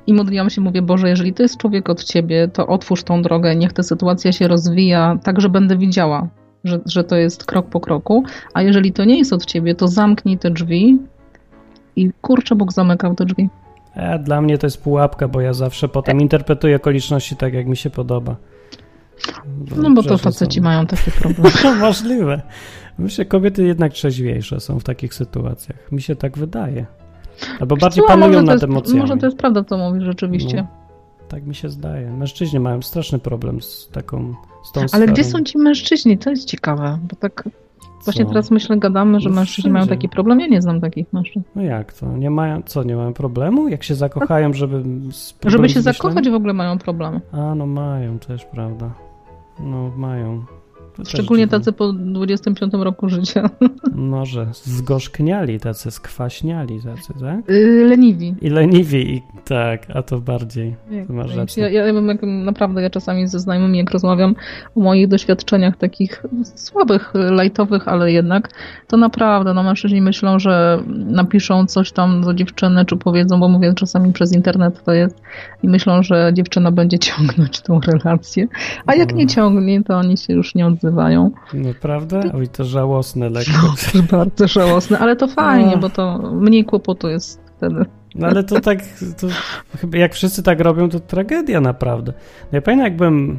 I 0.07 0.15
modliłam 0.15 0.51
się, 0.51 0.61
mówię, 0.61 0.83
Boże, 0.83 1.09
jeżeli 1.09 1.33
to 1.33 1.43
jest 1.43 1.57
człowiek 1.57 1.89
od 1.91 2.05
Ciebie, 2.05 2.49
to 2.49 2.67
otwórz 2.67 3.03
tą 3.03 3.23
drogę, 3.23 3.57
niech 3.57 3.73
ta 3.73 3.83
sytuacja 3.83 4.33
się 4.33 4.49
rozwija 4.49 5.19
tak, 5.23 5.41
że 5.41 5.49
będę 5.49 5.77
widziała, 5.77 6.29
że, 6.65 6.81
że 6.87 7.05
to 7.05 7.17
jest 7.17 7.45
krok 7.45 7.67
po 7.67 7.81
kroku, 7.81 8.25
a 8.55 8.63
jeżeli 8.63 8.93
to 8.93 9.05
nie 9.05 9.19
jest 9.19 9.33
od 9.33 9.45
Ciebie, 9.47 9.75
to 9.75 9.89
zamknij 9.89 10.39
te 10.39 10.51
drzwi 10.51 10.99
i 11.97 12.11
kurczę, 12.21 12.55
Bóg 12.55 12.73
zamykał 12.73 13.15
te 13.15 13.25
drzwi. 13.25 13.49
A 13.97 14.19
dla 14.19 14.41
mnie 14.43 14.59
to 14.59 14.67
jest 14.67 14.83
pułapka, 14.83 15.29
bo 15.29 15.41
ja 15.41 15.53
zawsze 15.53 15.89
potem 15.89 16.21
interpretuję 16.21 16.77
okoliczności 16.77 17.37
tak, 17.37 17.55
jak 17.55 17.67
mi 17.67 17.77
się 17.77 17.91
podoba. 17.91 18.37
No 19.77 19.91
bo 19.91 20.03
to 20.03 20.19
faceci 20.19 20.59
są- 20.59 20.65
mają 20.65 20.87
takie 20.87 21.11
problemy. 21.21 21.51
No, 21.65 21.75
możliwe. 21.75 22.43
Myślę, 22.99 23.25
kobiety 23.25 23.63
jednak 23.63 23.93
trzeźwiejsze 23.93 24.61
są 24.61 24.81
w 24.81 24.85
takich 24.85 25.15
sytuacjach. 25.15 25.93
Mi 25.93 26.03
się 26.03 26.17
tak 26.17 26.39
wydaje. 26.39 26.87
Albo 27.61 27.77
bardziej 27.77 28.05
panują 28.07 28.43
nad 28.43 28.53
jest, 28.55 28.65
emocjami. 28.65 29.01
Może 29.01 29.17
to 29.17 29.27
jest 29.27 29.39
prawda, 29.39 29.65
co 29.65 29.79
mówisz 29.79 30.05
rzeczywiście. 30.05 30.57
No, 30.57 31.27
tak 31.29 31.47
mi 31.47 31.55
się 31.55 31.69
zdaje. 31.69 32.11
Mężczyźni 32.11 32.61
mają 32.61 32.83
straszny 32.83 33.19
problem 33.19 33.63
z 33.63 33.89
taką, 33.93 34.35
z 34.65 34.73
tą 34.73 34.81
Ale 34.81 34.89
sferą. 34.89 35.13
gdzie 35.13 35.25
są 35.25 35.43
ci 35.43 35.59
mężczyźni? 35.59 36.19
To 36.19 36.31
jest 36.31 36.45
ciekawe, 36.45 36.99
bo 37.11 37.17
tak 37.17 37.49
właśnie 38.05 38.25
Co? 38.25 38.29
teraz 38.29 38.51
myślę, 38.51 38.79
gadamy, 38.79 39.21
że 39.21 39.29
No 39.29 39.35
mężczyźni 39.37 39.71
mają 39.71 39.85
wszędzie. 39.85 39.97
taki 40.03 40.09
problem. 40.09 40.41
Ja 40.41 40.47
nie 40.47 40.63
znam 40.63 40.81
takich 40.81 41.13
mężczyzn. 41.13 41.45
No 41.57 41.63
jak 41.63 41.93
to? 41.93 42.17
Nie 42.17 42.31
mają, 42.31 42.63
co, 42.63 42.83
nie 42.83 42.97
mają 42.97 43.13
problemu? 43.13 43.69
Jak 43.69 43.83
się 43.83 43.95
zakochają, 43.95 44.53
żeby... 44.53 44.83
z- 45.13 45.29
Żeby 45.29 45.41
problem 45.41 45.69
się 45.69 45.83
zakochać 45.83 46.31
w 46.31 46.35
ogóle 46.35 46.53
mają 46.53 46.79
problemy. 46.79 47.21
A, 47.33 47.55
no 47.55 47.67
mają, 47.67 48.19
też 48.19 48.45
prawda. 48.45 48.91
No, 49.61 49.91
mają. 49.97 50.45
Szczególnie 51.07 51.49
tacy 51.49 51.73
po 51.73 51.93
25 51.93 52.73
roku 52.73 53.09
życia. 53.09 53.51
Może 53.95 54.47
zgorzkniali 54.53 55.61
tacy, 55.61 55.91
skwaśniali 55.91 56.81
tacy, 56.83 57.13
tak? 57.21 57.49
Yy, 57.49 57.85
Leniwi. 57.89 58.35
I 58.41 58.51
leniwi, 58.51 59.15
i 59.15 59.23
tak, 59.45 59.87
a 59.95 60.03
to 60.03 60.21
bardziej. 60.21 60.77
To 61.07 61.13
masz 61.13 61.31
Ja, 61.31 61.37
rację. 61.37 61.63
ja, 61.63 61.87
ja, 61.87 62.01
jak, 62.01 62.23
naprawdę 62.23 62.83
ja 62.83 62.91
czasami 62.91 63.29
ze 63.29 63.41
znajomymi, 63.41 63.79
jak 63.79 63.91
rozmawiam 63.91 64.35
o 64.77 64.81
moich 64.81 65.09
doświadczeniach 65.09 65.77
takich 65.77 66.23
słabych, 66.55 67.13
lajtowych, 67.15 67.89
ale 67.89 68.13
jednak, 68.13 68.49
to 68.89 68.97
naprawdę 68.97 69.55
no, 69.55 69.63
mężczyźni 69.63 70.01
myślą, 70.01 70.39
że 70.39 70.83
napiszą 70.89 71.67
coś 71.67 71.93
tam 71.93 72.21
do 72.21 72.35
dziewczyny, 72.35 72.85
czy 72.85 72.97
powiedzą, 72.97 73.41
bo 73.41 73.49
mówię 73.49 73.75
czasami 73.75 74.13
przez 74.13 74.33
internet 74.33 74.85
to 74.85 74.93
jest, 74.93 75.23
i 75.63 75.69
myślą, 75.69 76.03
że 76.03 76.31
dziewczyna 76.35 76.71
będzie 76.71 76.99
ciągnąć 76.99 77.61
tą 77.61 77.81
relację, 77.81 78.47
a 78.87 78.95
jak 78.95 79.15
nie 79.15 79.27
ciągnie, 79.27 79.83
to 79.83 79.97
oni 79.97 80.17
się 80.17 80.33
już 80.33 80.55
nie 80.55 80.67
odzywają. 80.67 80.82
Naprawdę? 81.55 82.21
Oj, 82.35 82.49
to 82.49 82.65
żałosne 82.65 83.31
lekko. 83.31 83.75
To 83.93 84.17
bardzo 84.17 84.49
żałosne, 84.49 84.99
ale 84.99 85.17
to 85.17 85.29
fajnie, 85.29 85.73
No. 85.73 85.79
bo 85.79 85.91
to 85.91 86.19
mniej 86.33 86.65
kłopotu 86.65 87.09
jest 87.09 87.41
wtedy. 87.57 87.85
No 88.15 88.27
ale 88.27 88.45
to 88.45 88.61
tak, 88.61 88.79
to 89.21 89.27
chyba 89.79 89.99
jak 89.99 90.15
wszyscy 90.15 90.43
tak 90.43 90.61
robią, 90.61 90.89
to 90.89 91.01
tragedia 91.01 91.61
naprawdę. 91.61 92.13
No 92.43 92.49
ja 92.57 92.63
pamiętam 92.63 92.85
jak 92.85 92.97
byłem, 92.97 93.39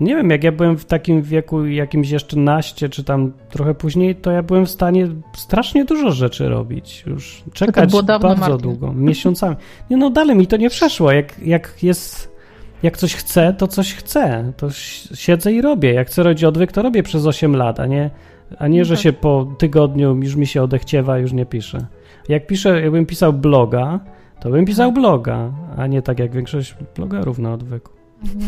nie 0.00 0.16
wiem, 0.16 0.30
jak 0.30 0.44
ja 0.44 0.52
byłem 0.52 0.78
w 0.78 0.84
takim 0.84 1.22
wieku 1.22 1.66
jakimś 1.66 2.10
jeszcze 2.10 2.36
naście, 2.38 2.88
czy 2.88 3.04
tam 3.04 3.32
trochę 3.50 3.74
później, 3.74 4.16
to 4.16 4.30
ja 4.30 4.42
byłem 4.42 4.66
w 4.66 4.70
stanie 4.70 5.08
strasznie 5.36 5.84
dużo 5.84 6.12
rzeczy 6.12 6.48
robić. 6.48 7.04
Już 7.06 7.42
czekać 7.52 7.90
było 7.90 8.02
dawno, 8.02 8.28
bardzo 8.28 8.40
Martin. 8.40 8.58
długo, 8.70 8.92
miesiącami. 8.92 9.56
Nie 9.90 9.96
no, 9.96 10.10
dalej 10.10 10.36
mi 10.36 10.46
to 10.46 10.56
nie 10.56 10.70
przeszło. 10.70 11.12
Jak, 11.12 11.38
jak 11.46 11.82
jest, 11.82 12.37
jak 12.82 12.96
coś 12.96 13.14
chcę, 13.14 13.54
to 13.58 13.66
coś 13.68 13.94
chcę. 13.94 14.52
To 14.56 14.70
si- 14.70 15.16
siedzę 15.16 15.52
i 15.52 15.60
robię. 15.62 15.92
Jak 15.92 16.06
chcę 16.06 16.22
robić 16.22 16.44
odwyk, 16.44 16.72
to 16.72 16.82
robię 16.82 17.02
przez 17.02 17.26
8 17.26 17.56
lat, 17.56 17.80
a 17.80 17.86
nie, 17.86 18.10
a 18.58 18.68
nie 18.68 18.84
że 18.84 18.94
Tak. 18.94 19.02
się 19.02 19.12
po 19.12 19.54
tygodniu 19.58 20.16
już 20.22 20.36
mi 20.36 20.46
się 20.46 20.62
odechciewa, 20.62 21.18
już 21.18 21.32
nie 21.32 21.46
piszę. 21.46 21.86
Jak 22.28 22.46
piszę, 22.46 22.80
jakbym 22.82 23.06
pisał 23.06 23.32
bloga, 23.32 24.00
to 24.40 24.50
bym 24.50 24.64
pisał 24.64 24.92
bloga, 24.92 25.52
a 25.76 25.86
nie 25.86 26.02
tak 26.02 26.18
jak 26.18 26.32
większość 26.32 26.74
blogerów 26.96 27.38
na 27.38 27.52
odwyku. 27.52 27.92
No 28.24 28.40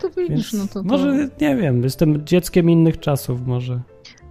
to 0.00 0.08
widzisz, 0.10 0.52
Więc 0.52 0.52
no 0.52 0.66
to, 0.66 0.72
to... 0.74 0.82
Może, 0.82 1.28
nie 1.40 1.56
wiem, 1.56 1.82
jestem 1.82 2.26
dzieckiem 2.26 2.70
innych 2.70 3.00
czasów 3.00 3.46
może. 3.46 3.80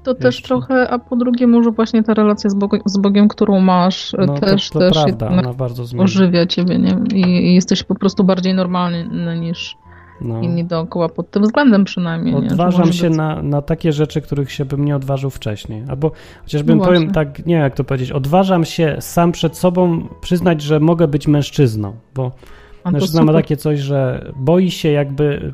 To 0.07 0.15
też 0.15 0.41
trochę, 0.41 0.89
a 0.89 0.99
po 0.99 1.15
drugie 1.15 1.47
może 1.47 1.71
właśnie 1.71 2.03
ta 2.03 2.13
relacja 2.13 2.49
z, 2.49 2.53
Bogiem, 2.53 2.81
z 2.85 2.97
Bogiem 2.97 3.27
którą 3.27 3.59
masz, 3.59 4.15
No 4.27 4.33
też, 4.33 4.69
to, 4.69 4.79
to 4.79 4.79
też 4.79 5.03
prawda, 5.03 5.27
ona 5.29 5.53
bardzo 5.53 5.83
ożywia 5.97 6.45
ciebie, 6.45 6.79
nie? 6.79 6.97
I, 7.13 7.55
jesteś 7.55 7.83
po 7.83 7.95
prostu 7.95 8.23
bardziej 8.23 8.53
normalny 8.53 9.07
niż 9.39 9.77
No. 10.21 10.41
inni 10.41 10.65
dookoła, 10.65 11.09
pod 11.09 11.31
tym 11.31 11.43
względem 11.43 11.83
przynajmniej. 11.83 12.35
Odważam 12.35 12.93
się 12.93 13.07
być- 13.09 13.17
na, 13.17 13.41
na 13.43 13.61
takie 13.61 13.93
rzeczy, 13.93 14.21
których 14.21 14.51
się 14.51 14.65
bym 14.65 14.85
nie 14.85 14.95
odważył 14.95 15.29
wcześniej. 15.29 15.83
Albo 15.89 16.11
chociażbym 16.43 16.77
No 16.77 16.85
powiem 16.85 17.11
tak, 17.11 17.45
nie 17.45 17.55
wiem 17.55 17.63
jak 17.63 17.75
to 17.75 17.83
powiedzieć, 17.83 18.11
odważam 18.11 18.65
się 18.65 18.95
sam 18.99 19.31
przed 19.31 19.57
sobą 19.57 20.07
przyznać, 20.21 20.61
że 20.61 20.79
mogę 20.79 21.07
być 21.07 21.27
mężczyzną, 21.27 21.93
bo 22.15 22.31
A 22.83 22.91
mężczyzna 22.91 23.23
ma 23.23 23.33
takie 23.33 23.57
coś, 23.57 23.79
że 23.79 24.31
boi 24.35 24.71
się 24.71 24.91
jakby 24.91 25.53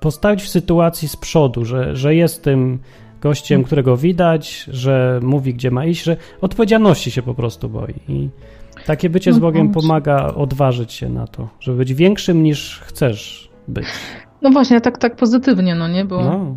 postawić 0.00 0.42
w 0.44 0.48
sytuacji 0.48 1.08
z 1.08 1.16
przodu, 1.16 1.64
że, 1.64 1.96
że 1.96 2.14
jest 2.14 2.44
tym 2.44 2.78
gościem, 3.24 3.64
którego 3.64 3.96
widać, 3.96 4.68
że 4.72 5.20
mówi, 5.22 5.54
gdzie 5.54 5.70
ma 5.70 5.84
iść, 5.84 6.04
że 6.04 6.16
odpowiedzialności 6.40 7.10
się 7.10 7.22
po 7.22 7.34
prostu 7.34 7.68
boi. 7.68 7.94
I 8.08 8.28
takie 8.86 9.10
bycie 9.10 9.32
z 9.32 9.36
No 9.36 9.40
Bogiem 9.40 9.72
pomaga 9.72 10.26
odważyć 10.34 10.92
się 10.92 11.08
na 11.08 11.26
to, 11.26 11.48
żeby 11.60 11.78
być 11.78 11.94
większym 11.94 12.42
niż 12.42 12.80
chcesz 12.84 13.50
być. 13.68 13.86
No 14.42 14.50
właśnie, 14.50 14.80
tak, 14.80 14.98
tak 14.98 15.16
pozytywnie, 15.16 15.74
no 15.74 15.88
nie? 15.88 16.04
Bo 16.04 16.24
No. 16.24 16.56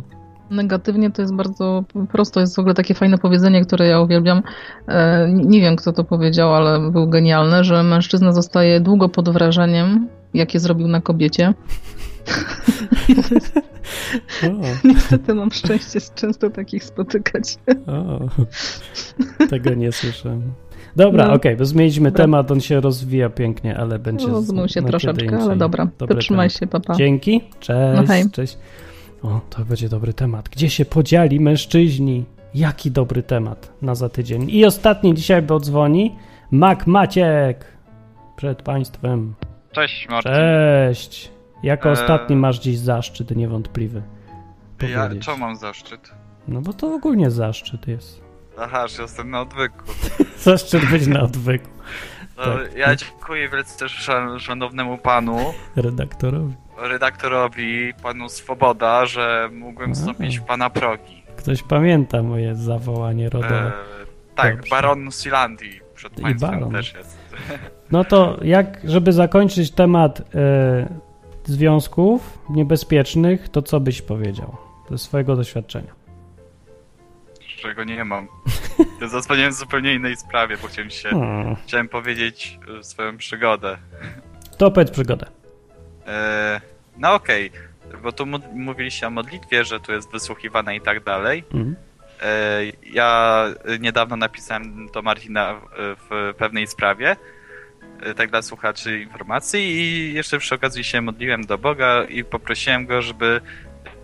negatywnie 0.50 1.10
to 1.10 1.22
jest 1.22 1.34
bardzo 1.34 1.84
prosto. 2.12 2.40
Jest 2.40 2.56
w 2.56 2.58
ogóle 2.58 2.74
takie 2.74 2.94
fajne 2.94 3.18
powiedzenie, 3.18 3.64
które 3.64 3.86
ja 3.86 4.00
uwielbiam. 4.00 4.42
E, 4.88 5.28
nie 5.32 5.60
wiem, 5.60 5.76
kto 5.76 5.92
to 5.92 6.04
powiedział, 6.04 6.54
ale 6.54 6.90
był 6.90 7.08
genialny, 7.08 7.64
że 7.64 7.82
mężczyzna 7.82 8.32
zostaje 8.32 8.80
długo 8.80 9.08
pod 9.08 9.28
wrażeniem, 9.28 10.08
jakie 10.34 10.60
zrobił 10.60 10.88
na 10.88 11.00
kobiecie. 11.00 11.54
Niestety 14.84 15.34
mam 15.34 15.50
szczęście 15.50 15.98
często 16.14 16.50
takich 16.50 16.84
spotykać. 16.84 17.56
O, 17.86 18.18
tego 19.46 19.74
nie 19.74 19.92
słyszałem. 19.92 20.42
Dobra, 20.96 21.26
No. 21.28 21.32
okej, 21.34 21.56
bo 21.56 21.64
zmieniliśmy 21.64 22.10
Dobra. 22.10 22.24
temat, 22.24 22.50
on 22.50 22.60
się 22.60 22.80
rozwija 22.80 23.30
pięknie, 23.30 23.76
ale 23.76 23.98
będzie... 23.98 24.26
z- 24.26 24.28
Rozmył 24.28 24.68
się 24.68 24.82
troszeczkę, 24.82 25.38
ale 25.38 25.56
dobra. 25.56 25.86
To 25.86 26.06
Dobry 26.06 26.22
trzymaj 26.22 26.48
temat. 26.48 26.60
się, 26.60 26.66
papa. 26.66 26.94
Dzięki, 26.94 27.40
cześć, 27.60 27.96
No 28.00 28.06
hej. 28.06 28.30
cześć. 28.30 28.58
O, 29.22 29.40
to 29.50 29.64
będzie 29.64 29.88
dobry 29.88 30.12
temat. 30.12 30.48
Gdzie 30.48 30.70
się 30.70 30.84
podzieli 30.84 31.40
mężczyźni? 31.40 32.24
Jaki 32.54 32.90
dobry 32.90 33.22
temat 33.22 33.72
na 33.82 33.94
za 33.94 34.08
tydzień. 34.08 34.50
I 34.50 34.64
ostatni 34.66 35.14
dzisiaj, 35.14 35.42
bo 35.42 35.60
dzwoni, 35.60 36.14
Mak 36.50 36.86
Maciek 36.86 37.64
przed 38.36 38.62
państwem. 38.62 39.34
Cześć 39.72 40.08
Marcin. 40.08 40.32
Cześć. 40.32 41.30
Jako 41.62 41.88
Eee. 41.88 41.92
ostatni 41.92 42.36
masz 42.36 42.58
dziś 42.60 42.78
zaszczyt 42.78 43.36
niewątpliwy. 43.36 44.02
Ja 44.88 45.08
co 45.22 45.36
mam 45.36 45.56
zaszczyt? 45.56 46.10
No 46.48 46.60
bo 46.60 46.72
to 46.72 46.94
ogólnie 46.94 47.30
zaszczyt 47.30 47.88
jest. 47.88 48.20
Aha, 48.60 48.88
że 48.88 49.02
jestem 49.02 49.30
na 49.30 49.40
odwyku. 49.40 49.84
Zaszczyt 50.38 50.90
być 50.90 51.06
na 51.06 51.20
odwyku. 51.20 51.68
No, 52.36 52.44
Tak. 52.44 52.76
Ja 52.76 52.96
dziękuję 52.96 53.48
wielce 53.48 53.78
też 53.78 53.92
szan- 54.08 54.38
szanownemu 54.38 54.98
panu, 54.98 55.38
Redaktorowi. 55.76 56.54
redaktorowi, 56.78 57.92
panu 58.02 58.28
Swoboda, 58.28 59.06
że 59.06 59.50
mógłbym 59.52 59.90
A. 59.90 59.94
wstąpić 59.94 60.38
w 60.38 60.42
pana 60.42 60.70
progi. 60.70 61.22
Ktoś 61.36 61.62
pamięta 61.62 62.22
moje 62.22 62.54
zawołanie 62.54 63.28
rodowe. 63.30 63.66
E, 63.66 63.72
tak, 64.34 64.56
Dobrze. 64.56 64.70
baron 64.70 65.10
Silandii 65.10 65.80
przed 65.94 66.18
I 66.18 66.22
państwem 66.22 66.50
baron. 66.50 66.72
też 66.72 66.94
jest. 66.94 67.18
No 67.90 68.04
to 68.04 68.38
jak, 68.42 68.80
żeby 68.84 69.12
zakończyć 69.12 69.70
temat 69.70 70.20
e, 70.34 70.88
związków 71.48 72.38
niebezpiecznych, 72.50 73.48
to 73.48 73.62
co 73.62 73.80
byś 73.80 74.02
powiedział 74.02 74.56
ze 74.90 74.98
swojego 74.98 75.36
doświadczenia? 75.36 75.92
Czego 77.56 77.84
nie 77.84 78.04
mam. 78.04 78.28
Ja 79.00 79.08
zadzwoniłem 79.08 79.52
w 79.52 79.54
zupełnie 79.54 79.94
innej 79.94 80.16
sprawie, 80.16 80.56
bo 80.62 80.68
chciałem 80.68 80.90
się, 80.90 81.08
Hmm. 81.08 81.56
chciałem 81.66 81.88
powiedzieć 81.88 82.58
e, 82.80 82.84
swoją 82.84 83.16
przygodę. 83.16 83.78
To 84.58 84.70
powiedz 84.70 84.90
przygodę. 84.90 85.26
E, 86.06 86.60
no 86.98 87.14
okej, 87.14 87.50
bo 88.02 88.12
tu 88.12 88.26
mówiliście 88.54 89.06
o 89.06 89.10
modlitwie, 89.10 89.64
że 89.64 89.80
tu 89.80 89.92
jest 89.92 90.12
wysłuchiwane 90.12 90.76
i 90.76 90.80
tak 90.80 91.04
dalej. 91.04 91.44
Mhm. 91.54 91.76
E, 92.22 92.60
Ja 92.92 93.44
niedawno 93.80 94.16
napisałem 94.16 94.86
do 94.94 95.02
Martina 95.02 95.60
w- 95.78 96.34
pewnej 96.38 96.66
sprawie, 96.66 97.10
e, 97.10 97.16
tak 98.16 98.30
dla 98.30 98.42
słuchaczy 98.42 99.00
informacji 99.00 99.60
i 99.60 100.12
jeszcze 100.14 100.38
przy 100.38 100.54
okazji 100.54 100.84
się 100.84 101.00
modliłem 101.00 101.46
do 101.46 101.58
Boga 101.58 102.04
i 102.04 102.24
poprosiłem 102.24 102.86
go, 102.86 103.02
żeby 103.02 103.40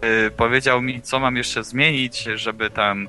e, 0.00 0.30
powiedział 0.30 0.82
mi, 0.82 1.02
co 1.02 1.20
mam 1.20 1.36
jeszcze 1.36 1.64
zmienić, 1.64 2.22
żeby 2.34 2.70
tam 2.70 3.08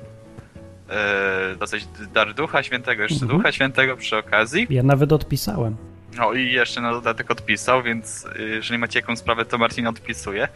e, 0.90 1.56
dostać 1.56 1.86
dar 2.14 2.34
Ducha 2.34 2.62
Świętego, 2.62 3.02
jeszcze 3.02 3.22
Mhm. 3.22 3.38
Ducha 3.38 3.52
Świętego 3.52 3.96
przy 3.96 4.16
okazji. 4.16 4.66
Ja 4.70 4.82
nawet 4.82 5.12
odpisałem. 5.12 5.76
No 6.16 6.32
i 6.32 6.52
jeszcze 6.52 6.80
na 6.80 6.92
dodatek 6.92 7.30
odpisał, 7.30 7.82
więc 7.82 8.24
y, 8.38 8.42
jeżeli 8.42 8.78
macie 8.78 8.98
jakąś 8.98 9.18
sprawę, 9.18 9.44
to 9.44 9.58
Marcin 9.58 9.86
odpisuje. 9.86 10.48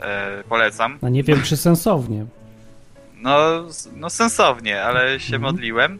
E, 0.00 0.42
polecam. 0.48 0.98
A 1.02 1.08
nie 1.08 1.22
wiem, 1.22 1.42
czy 1.42 1.56
sensownie. 1.56 2.26
No, 3.16 3.38
no 3.96 4.10
sensownie, 4.10 4.82
ale 4.82 5.20
się 5.20 5.36
Mhm. 5.36 5.42
modliłem 5.42 5.98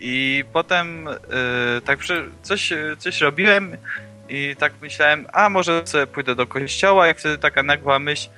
i 0.00 0.44
potem 0.52 1.08
y, 1.08 1.80
tak 1.84 1.98
przy, 1.98 2.30
coś, 2.42 2.72
coś 2.98 3.20
robiłem 3.20 3.76
i 4.28 4.56
tak 4.58 4.72
myślałem, 4.82 5.26
a 5.32 5.48
może 5.48 5.86
sobie 5.86 6.06
pójdę 6.06 6.34
do 6.34 6.46
kościoła 6.46 7.08
i 7.08 7.14
wtedy 7.14 7.38
taka 7.38 7.62
nagła 7.62 7.98
myśl, 7.98 8.28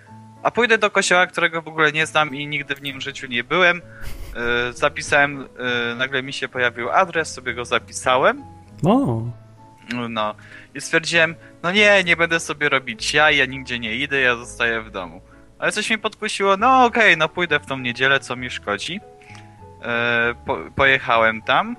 a 0.43 0.51
pójdę 0.51 0.79
do 0.79 0.91
kościoła, 0.91 1.27
którego 1.27 1.63
w 1.63 1.69
ogóle 1.69 1.93
nie 1.93 2.07
znam 2.07 2.35
i 2.35 2.47
nigdy 2.47 2.75
w 2.75 2.83
nim 2.83 2.99
w 2.99 3.03
życiu 3.03 3.27
nie 3.27 3.45
byłem. 3.45 3.79
Y, 3.79 4.73
zapisałem, 4.73 5.41
y, 5.43 5.95
nagle 5.95 6.23
mi 6.23 6.33
się 6.33 6.49
pojawił 6.49 6.91
adres, 6.91 7.35
sobie 7.35 7.55
go 7.55 7.65
zapisałem. 7.65 8.43
O, 8.85 9.23
No 10.09 10.35
i 10.75 10.81
stwierdziłem, 10.81 11.35
no 11.63 11.73
nie, 11.73 12.05
nie 12.05 12.17
będę 12.17 12.41
sobie 12.41 12.69
robić 12.69 13.15
ja, 13.15 13.31
ja 13.31 13.47
nigdzie 13.47 13.79
nie 13.79 13.95
idę, 13.95 14.21
ja 14.21 14.37
zostaję 14.37 14.81
w 14.81 14.91
domu. 14.91 15.21
Ale 15.59 15.73
coś 15.73 15.91
mi 15.91 15.99
podkusiło, 15.99 16.57
no 16.57 16.85
okej, 16.85 17.17
no 17.17 17.29
pójdę 17.29 17.61
w 17.61 17.67
tą 17.67 17.79
niedzielę, 17.79 18.21
co 18.21 18.37
mi 18.37 18.51
szkodzi. 18.51 19.01
E, 19.83 20.35
po, 20.47 20.59
pojechałem 20.77 21.43
tam 21.43 21.77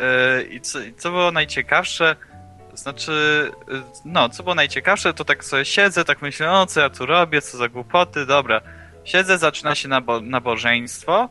e, 0.00 0.42
i 0.42 0.60
co, 0.60 0.78
co 0.96 1.10
było 1.10 1.32
najciekawsze, 1.32 2.16
znaczy, 2.74 3.12
e, 3.72 3.82
no, 4.04 4.28
co 4.28 4.42
było 4.42 4.54
najciekawsze, 4.54 5.14
to 5.14 5.24
tak 5.24 5.44
sobie 5.44 5.64
siedzę, 5.64 6.04
tak 6.04 6.22
myślę, 6.22 6.52
o 6.52 6.66
co 6.66 6.80
ja 6.80 6.90
tu 6.90 7.06
robię, 7.06 7.42
co 7.42 7.58
za 7.58 7.68
głupoty, 7.68 8.26
dobra. 8.26 8.60
Siedzę, 9.04 9.38
zaczyna 9.38 9.74
się 9.74 9.88
nabo 9.88 10.20
nabożeństwo 10.20 11.28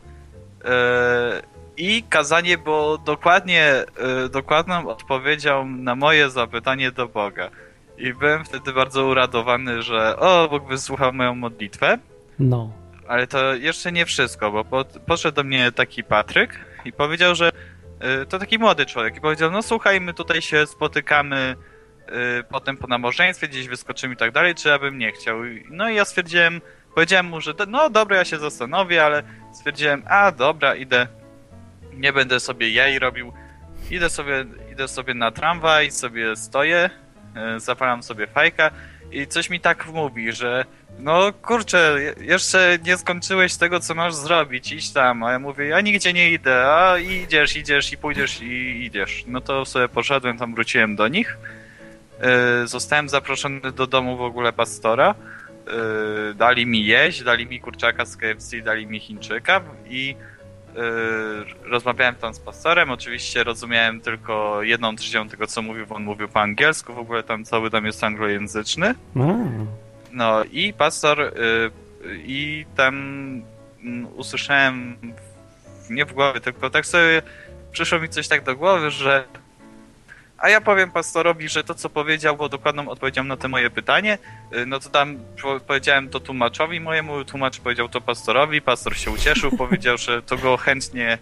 e, 0.66 1.42
i 1.78 2.04
kazanie 2.10 2.58
było 2.58 2.98
dokładnie, 2.98 3.64
e, 3.66 4.30
dokładną 4.30 4.88
odpowiedzią 4.88 5.66
na 5.68 5.96
moje 5.96 6.30
zapytanie 6.30 6.92
do 6.92 7.08
Boga. 7.08 7.50
I 7.98 8.14
byłem 8.14 8.46
wtedy 8.46 8.74
bardzo 8.74 9.06
uradowany, 9.06 9.82
że 9.82 10.18
o, 10.18 10.48
Bóg 10.50 10.68
wysłuchał 10.68 11.14
moją 11.14 11.36
modlitwę. 11.36 11.98
no. 12.40 12.83
Ale 13.14 13.28
to 13.28 13.56
jeszcze 13.56 13.92
nie 13.92 14.06
wszystko, 14.06 14.52
bo 14.52 14.66
po, 14.66 14.86
podszedł 14.86 15.36
do 15.36 15.44
mnie 15.44 15.72
taki 15.72 16.04
Patryk 16.04 16.60
i 16.86 16.94
powiedział, 16.94 17.36
że 17.36 17.52
y, 18.24 18.26
to 18.26 18.40
taki 18.40 18.60
młody 18.60 18.86
człowiek 18.86 19.18
i 19.18 19.22
powiedział, 19.22 19.52
no 19.52 19.62
słuchaj, 19.62 20.02
my 20.02 20.14
tutaj 20.14 20.42
się 20.42 20.68
spotykamy 20.68 21.56
y, 22.40 22.44
potem 22.44 22.78
po 22.78 22.88
nabożeństwie, 22.88 23.48
gdzieś 23.48 23.68
wyskoczymy 23.68 24.14
i 24.14 24.18
tak 24.18 24.32
dalej, 24.32 24.56
czy 24.56 24.70
ja 24.70 24.80
bym 24.80 24.98
nie 24.98 25.12
chciał. 25.12 25.40
No 25.70 25.90
i 25.90 25.96
ja 25.96 26.06
stwierdziłem, 26.06 26.62
powiedziałem 26.96 27.26
mu, 27.26 27.42
że 27.42 27.54
no 27.68 27.90
dobra, 27.90 28.18
ja 28.18 28.26
się 28.26 28.38
zastanowię, 28.38 29.06
ale 29.06 29.24
stwierdziłem, 29.54 30.04
a 30.08 30.32
dobra, 30.32 30.76
idę, 30.76 31.08
nie 31.94 32.14
będę 32.14 32.40
sobie 32.40 32.70
jaj 32.70 33.00
robił, 33.00 33.34
idę 33.92 34.10
sobie, 34.10 34.46
idę 34.72 34.88
sobie 34.88 35.14
na 35.14 35.32
tramwaj, 35.32 35.92
sobie 35.92 36.36
stoję, 36.36 36.90
y, 37.56 37.60
zapalam 37.60 38.04
sobie 38.04 38.28
fajka 38.28 38.72
i 39.12 39.28
coś 39.28 39.50
mi 39.50 39.60
tak 39.60 39.88
mówi, 39.88 40.32
że 40.32 40.66
no 41.00 41.34
kurczę, 41.42 41.96
je- 42.00 42.26
jeszcze 42.26 42.78
nie 42.86 42.98
skończyłeś 42.98 43.56
tego, 43.56 43.80
co 43.80 43.96
masz 43.96 44.14
zrobić, 44.16 44.72
idź 44.72 44.92
tam. 44.94 45.24
A 45.24 45.32
ja 45.32 45.40
mówię, 45.40 45.66
ja 45.66 45.82
nigdzie 45.82 46.14
nie 46.14 46.32
idę, 46.32 46.66
a 46.74 46.98
idziesz, 46.98 47.56
idziesz 47.58 47.94
i 47.94 47.98
pójdziesz 47.98 48.42
i 48.42 48.84
idziesz. 48.86 49.24
No 49.28 49.42
to 49.42 49.66
sobie 49.66 49.88
poszedłem, 49.90 50.38
tam 50.38 50.56
wróciłem 50.56 50.96
do 50.96 51.08
nich. 51.08 51.38
Yy, 52.62 52.68
zostałem 52.68 53.10
zaproszony 53.10 53.72
do 53.72 53.88
domu 53.88 54.18
w 54.18 54.22
ogóle 54.22 54.54
pastora. 54.54 55.16
Yy, 55.68 56.34
dali 56.36 56.66
mi 56.66 56.86
jeść, 56.86 57.24
dali 57.24 57.46
mi 57.48 57.60
kurczaka 57.60 58.06
z 58.06 58.18
KFC, 58.18 58.58
dali 58.62 58.88
mi 58.88 59.00
Chińczyka 59.00 59.62
i 59.90 60.16
yy, 60.76 60.82
rozmawiałem 61.70 62.16
tam 62.16 62.34
z 62.34 62.40
pastorem. 62.40 62.90
Oczywiście 62.92 63.44
rozumiałem 63.44 64.02
tylko 64.02 64.64
jedną 64.64 64.96
trzecią 64.96 65.30
tego, 65.30 65.48
co 65.48 65.62
mówił, 65.62 65.88
bo 65.88 65.96
on 65.96 66.04
mówił 66.04 66.28
po 66.28 66.42
angielsku. 66.42 66.94
W 66.94 67.00
ogóle 67.00 67.24
tam 67.24 67.44
cały 67.46 67.70
dom 67.70 67.86
jest 67.86 68.04
anglojęzyczny. 68.04 68.96
A, 69.16 69.24
No 70.14 70.44
i 70.44 70.74
pastor 70.74 71.22
y, 71.22 71.32
i 72.26 72.66
tam 72.76 72.96
mm, 73.84 74.08
usłyszałem 74.16 74.98
nie 75.90 76.06
w 76.06 76.14
głowie, 76.14 76.40
tylko 76.40 76.70
tak 76.70 76.86
sobie 76.86 77.22
przyszło 77.72 78.00
mi 78.00 78.10
coś 78.10 78.28
tak 78.28 78.44
do 78.44 78.56
głowy, 78.56 78.92
że 78.92 79.24
a 80.38 80.50
ja 80.50 80.62
powiem 80.62 80.92
pastorowi, 80.92 81.50
że 81.50 81.64
to 81.64 81.74
co 81.76 81.90
powiedział 81.90 82.36
było 82.36 82.50
dokładną 82.50 82.90
odpowiedzią 82.90 83.24
na 83.24 83.38
to 83.38 83.50
moje 83.50 83.70
pytanie, 83.70 84.18
y, 84.56 84.66
no 84.66 84.80
to 84.80 84.90
tam 84.90 85.20
po- 85.42 85.60
powiedziałem 85.60 86.10
to 86.10 86.20
tłumaczowi 86.20 86.80
mojemu, 86.80 87.26
tłumacz 87.26 87.60
powiedział 87.60 87.90
to 87.90 88.02
pastorowi, 88.02 88.62
pastor 88.62 88.98
się 88.98 89.12
ucieszył, 89.12 89.52
powiedział, 89.58 89.98
że 89.98 90.22
to 90.22 90.38
go 90.38 90.58
chętnie 90.58 91.18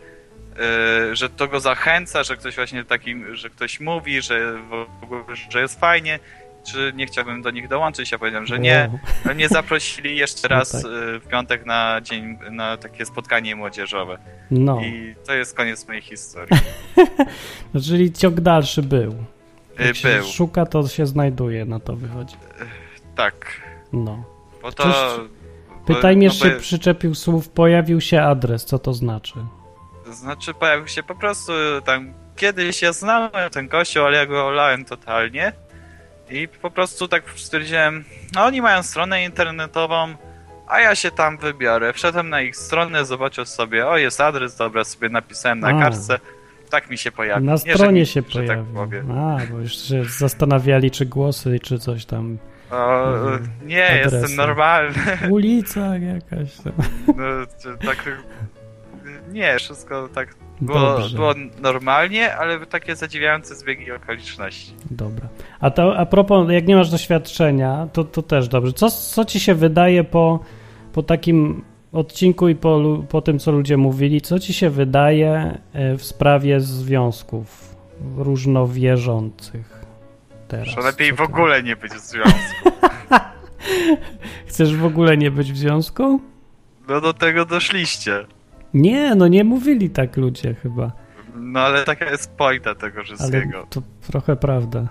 y, 1.12 1.16
że 1.16 1.30
to 1.30 1.48
go 1.48 1.60
zachęca, 1.60 2.24
że 2.24 2.38
ktoś 2.38 2.56
właśnie 2.56 2.86
takim, 2.86 3.36
że 3.36 3.50
ktoś 3.50 3.80
mówi, 3.80 4.22
że 4.22 4.58
w 4.70 5.04
ogóle, 5.04 5.24
że 5.50 5.62
jest 5.62 5.80
fajnie, 5.80 6.20
czy 6.64 6.92
nie 6.96 7.06
chciałbym 7.06 7.42
do 7.42 7.52
nich 7.52 7.68
dołączyć, 7.68 8.12
ja 8.12 8.18
powiedziałem, 8.20 8.46
że 8.48 8.60
nie, 8.60 8.90
ale 9.26 9.36
mnie 9.36 9.48
zaprosili 9.50 10.18
jeszcze 10.18 10.48
No 10.50 10.56
raz 10.56 10.72
tak. 10.72 10.82
y, 10.86 11.20
w 11.20 11.28
piątek 11.28 11.66
na 11.66 12.02
dzień, 12.04 12.38
na 12.52 12.78
takie 12.78 13.06
spotkanie 13.06 13.56
młodzieżowe. 13.56 14.18
No. 14.52 14.82
I 14.82 15.16
to 15.28 15.34
jest 15.34 15.56
koniec 15.58 15.88
mojej 15.88 16.02
historii. 16.02 16.58
No, 17.74 17.82
czyli 17.88 18.12
ciąg 18.14 18.40
dalszy 18.42 18.82
był. 18.84 19.16
Jak 19.80 19.90
Y, 19.92 19.96
się 19.96 20.08
Był, 20.10 20.24
szuka, 20.24 20.66
to 20.66 20.88
się 20.88 21.06
znajduje, 21.08 21.66
na 21.66 21.80
to 21.80 21.96
wychodzi. 21.96 22.36
tak. 23.16 23.62
No. 23.94 24.24
Bo 24.62 24.72
to... 24.72 24.84
Cześć. 24.84 24.96
bo- 25.88 25.96
Pytaj 25.96 26.18
mnie, 26.18 26.28
no 26.28 26.34
bo- 26.54 26.60
przyczepił 26.60 27.16
słów, 27.16 27.50
pojawił 27.50 28.02
się 28.02 28.22
adres, 28.22 28.66
co 28.66 28.80
to 28.80 28.94
znaczy? 28.94 29.34
To 30.06 30.14
znaczy 30.14 30.54
pojawił 30.54 30.88
się 30.88 31.04
po 31.04 31.16
prostu 31.16 31.52
tam 31.86 32.14
kiedyś 32.36 32.82
ja 32.82 32.94
znałem 32.94 33.32
ten 33.52 33.68
kościół, 33.70 34.04
ale 34.06 34.18
ja 34.18 34.26
go 34.26 34.48
olałem 34.48 34.86
totalnie. 34.86 35.54
I 36.32 36.48
po 36.48 36.72
prostu 36.72 37.08
tak 37.08 37.24
stwierdziłem, 37.36 38.04
no 38.36 38.46
oni 38.46 38.62
mają 38.62 38.84
stronę 38.84 39.24
internetową, 39.24 40.16
a 40.68 40.80
ja 40.80 40.96
się 40.96 41.12
tam 41.12 41.38
wybiorę. 41.38 41.94
Wszedłem 41.94 42.30
na 42.30 42.42
ich 42.42 42.56
stronę, 42.58 43.06
zobaczę 43.06 43.46
sobie, 43.46 43.88
o 43.88 43.98
jest 43.98 44.22
adres, 44.22 44.56
dobra, 44.56 44.84
sobie 44.84 45.10
napisałem 45.10 45.60
na 45.60 45.68
A. 45.68 45.80
kartce. 45.82 46.20
Tak 46.70 46.90
mi 46.90 46.98
się 46.98 47.12
pojawił. 47.12 47.46
Na 47.46 47.58
stronie 47.58 48.06
się 48.06 48.24
tak 48.24 48.32
pojawił. 48.32 48.66
powiem. 48.74 49.12
A, 49.12 49.38
bo 49.52 49.60
już 49.60 49.78
się 49.78 50.06
zastanawiali, 50.06 50.92
czy 50.92 51.06
głosy, 51.06 51.60
czy 51.60 51.80
coś 51.80 52.06
tam. 52.06 52.38
O, 52.72 53.14
nie, 53.66 53.86
Adresy. 53.88 54.16
jestem 54.16 54.36
normalny. 54.36 54.94
Ulica 55.30 55.98
jakaś 55.98 56.56
tam. 56.64 56.74
No, 57.08 57.24
tak. 57.86 58.12
Nie, 59.32 59.56
wszystko 59.60 60.10
tak 60.14 60.36
Było, 60.62 60.80
Dobrze. 60.80 61.16
było 61.16 61.34
normalnie, 61.62 62.36
ale 62.36 62.66
takie 62.66 62.96
zadziwiające 62.96 63.56
zbiegi 63.56 63.92
okoliczności. 63.92 64.74
Dobra. 64.92 65.28
A, 65.60 65.72
to, 65.72 65.98
a 65.98 66.06
propos, 66.06 66.50
jak 66.50 66.68
nie 66.68 66.76
masz 66.76 66.90
doświadczenia, 66.90 67.88
to, 67.94 68.04
to 68.04 68.22
też 68.22 68.48
dobrze. 68.48 68.74
Co, 68.74 68.92
co 68.92 69.26
ci 69.26 69.40
się 69.40 69.56
wydaje 69.56 70.04
po, 70.04 70.40
po 70.94 71.04
takim 71.04 71.64
odcinku 71.92 72.50
i 72.50 72.56
po, 72.56 73.04
po 73.10 73.22
tym, 73.22 73.40
co 73.40 73.52
ludzie 73.52 73.78
mówili, 73.78 74.22
co 74.22 74.40
ci 74.40 74.54
się 74.54 74.70
wydaje 74.70 75.58
e, 75.74 75.98
w 75.98 76.04
sprawie 76.04 76.60
związków 76.60 77.76
różnowierzących 78.18 79.86
teraz? 80.48 80.68
Że 80.68 80.82
lepiej 80.82 81.14
w 81.14 81.22
ogóle 81.22 81.64
nie 81.64 81.76
być 81.76 81.92
w 81.92 82.00
związku. 82.00 82.72
Chcesz 84.48 84.76
w 84.76 84.86
ogóle 84.86 85.18
nie 85.18 85.32
być 85.32 85.54
w 85.54 85.58
związku? 85.58 86.22
No 86.88 87.02
do 87.02 87.14
tego 87.14 87.46
doszliście. 87.46 88.26
Nie, 88.74 89.16
no 89.16 89.28
nie 89.28 89.44
mówili 89.44 89.90
tak 89.90 90.18
ludzie 90.18 90.54
chyba. 90.54 90.92
No 91.36 91.60
ale 91.60 91.84
taka 91.84 92.06
jest 92.12 92.32
pointa 92.32 92.76
tego 92.76 92.96
Ale 92.98 93.04
wszystkiego. 93.04 93.68
to 93.70 93.82
trochę 94.08 94.36
prawda. 94.36 94.88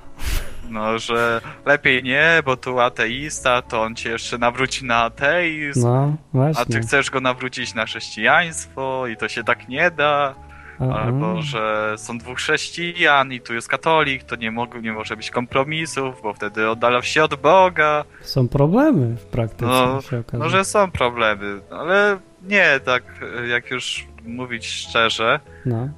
No, 0.70 0.98
że 0.98 1.40
lepiej 1.66 2.02
nie, 2.02 2.42
bo 2.44 2.56
tu 2.56 2.80
ateista, 2.80 3.62
to 3.62 3.82
on 3.82 3.94
cię 3.94 4.10
jeszcze 4.10 4.38
nawróci 4.38 4.84
na 4.84 4.96
ateizm. 4.96 5.82
No, 5.82 6.16
A 6.56 6.64
ty 6.64 6.80
chcesz 6.80 7.10
go 7.10 7.20
nawrócić 7.20 7.74
na 7.74 7.86
chrześcijaństwo 7.86 9.06
i 9.06 9.16
to 9.16 9.28
się 9.28 9.44
tak 9.44 9.68
nie 9.68 9.90
da. 9.90 10.34
Aha. 10.82 11.00
Albo, 11.00 11.42
że 11.42 11.94
są 11.98 12.18
dwóch 12.18 12.38
chrześcijan 12.38 13.32
i 13.32 13.40
tu 13.40 13.54
jest 13.54 13.68
katolik, 13.68 14.24
to 14.24 14.36
nie, 14.36 14.50
mogą, 14.50 14.80
nie 14.80 14.92
może 14.92 15.16
być 15.16 15.30
kompromisów, 15.30 16.22
bo 16.22 16.32
wtedy 16.34 16.68
oddalasz 16.70 17.08
się 17.08 17.24
od 17.24 17.34
Boga. 17.34 18.04
Są 18.22 18.48
problemy 18.48 19.16
w 19.16 19.24
praktyce, 19.24 19.66
No, 19.66 20.00
no, 20.32 20.48
że 20.48 20.64
są 20.64 20.90
problemy, 20.90 21.60
ale 21.70 22.18
nie, 22.42 22.80
tak 22.84 23.02
jak 23.48 23.70
już 23.70 24.06
mówić 24.24 24.66
szczerze, 24.66 25.40
No. 25.66 25.88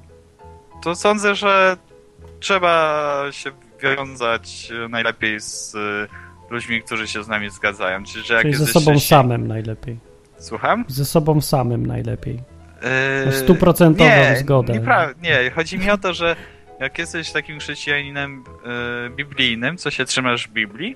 to 0.83 0.95
sądzę, 0.95 1.35
że 1.35 1.77
trzeba 2.39 3.03
się 3.31 3.51
wiązać 3.81 4.69
najlepiej 4.89 5.39
z 5.39 5.75
y, 5.75 6.07
ludźmi, 6.49 6.81
którzy 6.81 7.07
się 7.07 7.23
z 7.23 7.27
nami 7.27 7.49
zgadzają. 7.49 8.03
Czyli, 8.03 8.25
że 8.25 8.33
jak 8.33 8.43
Czyli 8.43 8.55
ze 8.55 8.65
sobą 8.67 8.99
samym 8.99 9.47
najlepiej. 9.47 9.97
Słucham? 10.37 10.85
Ze 10.87 11.05
sobą 11.05 11.41
samym 11.41 11.85
najlepiej. 11.85 12.39
Yy, 13.25 13.31
Stuprocentową 13.31 14.09
nie, 14.09 14.35
zgodę. 14.39 14.73
niepra- 14.73 15.13
nie, 15.21 15.51
chodzi 15.51 15.79
mi 15.79 15.89
o 15.89 15.97
to, 15.97 16.13
że 16.13 16.35
jak 16.79 16.97
jesteś 16.97 17.31
takim 17.31 17.59
chrześcijaninem 17.59 18.43
yy, 19.03 19.09
biblijnym, 19.09 19.77
co 19.77 19.91
się 19.91 20.05
trzymasz 20.05 20.47
Biblii, 20.47 20.95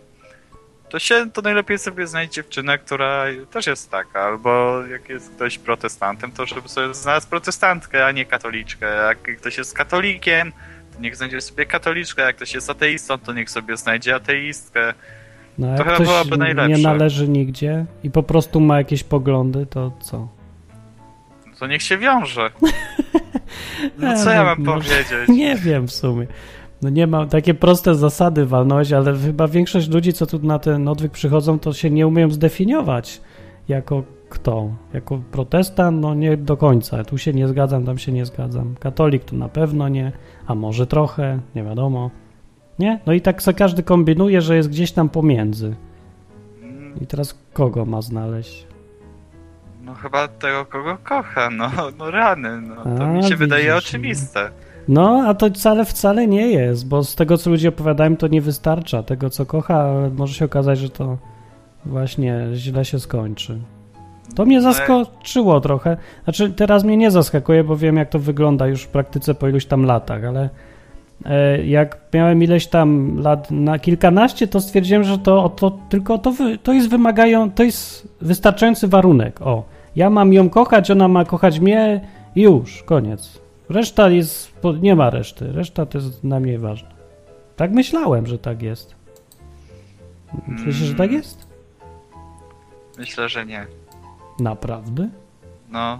to 0.89 0.99
się 0.99 1.31
to 1.33 1.41
najlepiej 1.41 1.77
sobie 1.79 2.07
znaleźć 2.07 2.33
dziewczynę, 2.33 2.77
która 2.77 3.25
też 3.51 3.67
jest 3.67 3.91
taka, 3.91 4.21
albo 4.21 4.81
jak 4.85 5.09
jest 5.09 5.29
ktoś 5.35 5.57
protestantem, 5.57 6.31
to 6.31 6.45
żeby 6.45 6.69
sobie 6.69 6.93
znalazł 6.93 7.27
protestantkę, 7.29 8.05
a 8.05 8.11
nie 8.11 8.25
katoliczkę. 8.25 8.85
Jak 8.95 9.37
ktoś 9.37 9.57
jest 9.57 9.73
katolikiem, 9.77 10.51
to 10.95 11.01
niech 11.01 11.15
znajdzie 11.15 11.41
sobie 11.41 11.65
katoliczkę, 11.65 12.21
jak 12.21 12.35
ktoś 12.35 12.53
jest 12.53 12.69
ateistą, 12.69 13.17
to 13.17 13.33
niech 13.33 13.49
sobie 13.49 13.77
znajdzie 13.77 14.15
ateistkę. 14.15 14.93
No, 15.57 15.77
To 15.77 15.83
chyba 15.83 16.37
najlepsze. 16.37 16.77
nie 16.77 16.83
należy 16.83 17.27
nigdzie 17.27 17.85
i 18.03 18.11
po 18.11 18.23
prostu 18.23 18.59
ma 18.59 18.77
jakieś 18.77 19.03
poglądy, 19.03 19.65
to 19.65 19.91
co? 20.01 20.27
To 21.59 21.67
niech 21.67 21.81
się 21.83 21.97
wiąże. 21.97 22.51
No 23.97 24.23
co 24.23 24.29
ja 24.31 24.43
mam 24.43 24.59
może- 24.63 24.89
powiedzieć? 24.89 25.27
Nie 25.29 25.55
wiem 25.55 25.87
w 25.87 25.91
sumie. 25.91 26.27
No 26.81 26.89
nie 26.89 27.07
ma, 27.07 27.25
takie 27.25 27.53
proste 27.53 27.95
zasady 27.95 28.45
walnąłeś, 28.45 28.93
ale 28.93 29.17
chyba 29.17 29.47
większość 29.47 29.89
ludzi, 29.89 30.13
co 30.13 30.25
tu 30.25 30.39
na 30.39 30.59
ten 30.59 30.87
odwyk 30.87 31.11
przychodzą, 31.11 31.59
to 31.59 31.73
się 31.73 31.89
nie 31.89 32.07
umieją 32.07 32.31
zdefiniować 32.31 33.21
jako 33.67 34.03
kto. 34.29 34.69
Jako 34.93 35.21
protestant, 35.31 36.01
no 36.01 36.13
nie 36.13 36.37
do 36.37 36.57
końca. 36.57 37.03
Tu 37.03 37.17
się 37.17 37.33
nie 37.33 37.47
zgadzam, 37.47 37.85
tam 37.85 37.97
się 37.97 38.11
nie 38.11 38.25
zgadzam. 38.25 38.75
Katolik 38.79 39.23
to 39.23 39.35
na 39.35 39.49
pewno 39.49 39.89
nie, 39.89 40.11
a 40.47 40.55
może 40.55 40.87
trochę, 40.87 41.39
nie 41.55 41.63
wiadomo. 41.63 42.11
Nie? 42.79 42.99
No 43.05 43.13
i 43.13 43.21
tak 43.21 43.41
se 43.41 43.53
każdy 43.53 43.83
kombinuje, 43.83 44.41
że 44.41 44.55
jest 44.55 44.69
gdzieś 44.69 44.91
tam 44.91 45.09
pomiędzy. 45.09 45.75
I 47.01 47.07
teraz 47.07 47.39
kogo 47.53 47.85
ma 47.85 48.01
znaleźć? 48.01 48.67
No 49.85 49.93
chyba 49.93 50.27
tego, 50.27 50.65
kogo 50.65 50.97
kocha, 51.03 51.49
no, 51.49 51.71
no 51.97 52.11
rany, 52.11 52.61
no 52.61 52.97
to 52.97 53.03
A, 53.03 53.07
mi 53.07 53.23
się 53.23 53.35
wydaje 53.35 53.75
oczywiste. 53.75 54.49
No, 54.87 55.23
a 55.27 55.33
to 55.33 55.49
wcale, 55.49 55.85
wcale 55.85 56.27
nie 56.27 56.47
jest, 56.47 56.87
bo 56.87 57.03
z 57.03 57.15
tego, 57.15 57.37
co 57.37 57.49
ludzie 57.49 57.69
opowiadają, 57.69 58.17
to 58.17 58.27
nie 58.27 58.41
wystarcza. 58.41 59.03
Tego, 59.03 59.29
co 59.29 59.45
kocha, 59.45 59.93
może 60.17 60.33
się 60.33 60.45
okazać, 60.45 60.79
że 60.79 60.89
to 60.89 61.17
właśnie 61.85 62.47
źle 62.53 62.85
się 62.85 62.99
skończy. 62.99 63.59
To 64.35 64.45
mnie 64.45 64.61
zaskoczyło 64.61 65.61
trochę. 65.61 65.97
Znaczy, 66.23 66.49
teraz 66.49 66.83
mnie 66.83 66.97
nie 66.97 67.11
zaskakuje, 67.11 67.63
bo 67.63 67.77
wiem, 67.77 67.97
jak 67.97 68.09
to 68.09 68.19
wygląda 68.19 68.67
już 68.67 68.83
w 68.83 68.87
praktyce 68.87 69.35
po 69.35 69.47
iluś 69.47 69.65
tam 69.65 69.85
latach, 69.85 70.23
ale 70.23 70.49
e, 71.25 71.65
jak 71.65 71.97
miałem 72.13 72.43
ileś 72.43 72.67
tam 72.67 73.19
lat, 73.19 73.51
na 73.51 73.79
kilkanaście, 73.79 74.47
to 74.47 74.61
stwierdziłem, 74.61 75.03
że 75.03 75.17
to, 75.17 75.49
to 75.49 75.77
tylko 75.89 76.17
to, 76.17 76.31
wy, 76.31 76.57
to 76.57 76.73
jest 76.73 76.89
wymagają, 76.89 77.51
to 77.51 77.63
jest 77.63 78.07
wystarczający 78.21 78.87
warunek. 78.87 79.41
O, 79.41 79.63
ja 79.95 80.09
mam 80.09 80.33
ją 80.33 80.49
kochać, 80.49 80.91
ona 80.91 81.07
ma 81.07 81.25
kochać 81.25 81.59
mnie 81.59 82.01
już, 82.35 82.83
koniec. 82.83 83.46
Reszta 83.69 84.09
jest, 84.09 84.51
nie 84.81 84.95
ma 84.95 85.09
reszty. 85.09 85.51
Reszta 85.51 85.85
to 85.85 85.97
jest 85.97 86.21
dla 86.21 86.39
mnie 86.39 86.59
ważna. 86.59 86.89
Tak 87.55 87.71
myślałem, 87.71 88.27
że 88.27 88.37
tak 88.39 88.61
jest. 88.61 88.95
Myślisz, 90.47 90.75
że 90.75 90.95
tak 90.95 91.11
jest? 91.11 91.47
Myślę, 92.97 93.29
że 93.29 93.45
nie. 93.45 93.67
Naprawdę? 94.39 95.09
No. 95.71 95.99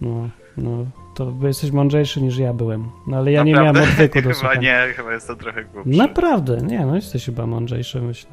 No, 0.00 0.28
no, 0.56 0.86
to 1.14 1.26
by 1.26 1.46
jesteś 1.48 1.70
mądrzejszy 1.70 2.22
niż 2.22 2.38
ja 2.38 2.52
byłem. 2.52 2.90
No 3.06 3.16
ale 3.16 3.32
ja 3.32 3.42
nie 3.44 3.52
Naprawdę? 3.52 3.80
miałem 3.80 3.92
odwyku 3.92 4.14
do 4.14 4.22
Chyba 4.28 4.34
słuchania. 4.34 4.86
nie, 4.86 4.92
chyba 4.92 5.12
jest 5.12 5.26
to 5.26 5.36
trochę 5.36 5.64
głupsze. 5.64 5.90
Naprawdę, 5.90 6.56
nie, 6.56 6.86
no 6.86 6.94
jesteś 6.96 7.24
chyba 7.26 7.46
mądrzejszy, 7.46 8.00
myślę. 8.02 8.30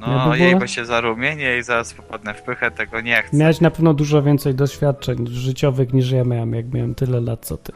No, 0.00 0.18
Jakby 0.28 0.38
jej, 0.38 0.56
bo 0.56 0.66
się 0.66 0.84
zarumienię 0.84 1.58
i 1.58 1.62
zaraz 1.62 1.94
popadnę 1.94 2.34
w 2.34 2.42
pychę, 2.42 2.70
tego 2.70 3.00
nie 3.00 3.22
chcę. 3.22 3.36
Miałeś 3.36 3.60
na 3.60 3.70
pewno 3.70 3.94
dużo 3.94 4.22
więcej 4.22 4.54
doświadczeń 4.54 5.26
życiowych 5.26 5.92
niż 5.92 6.10
ja 6.10 6.24
miałem, 6.24 6.52
jak 6.54 6.72
miałem 6.74 6.94
tyle 6.94 7.20
lat 7.20 7.46
co 7.46 7.56
ty. 7.56 7.72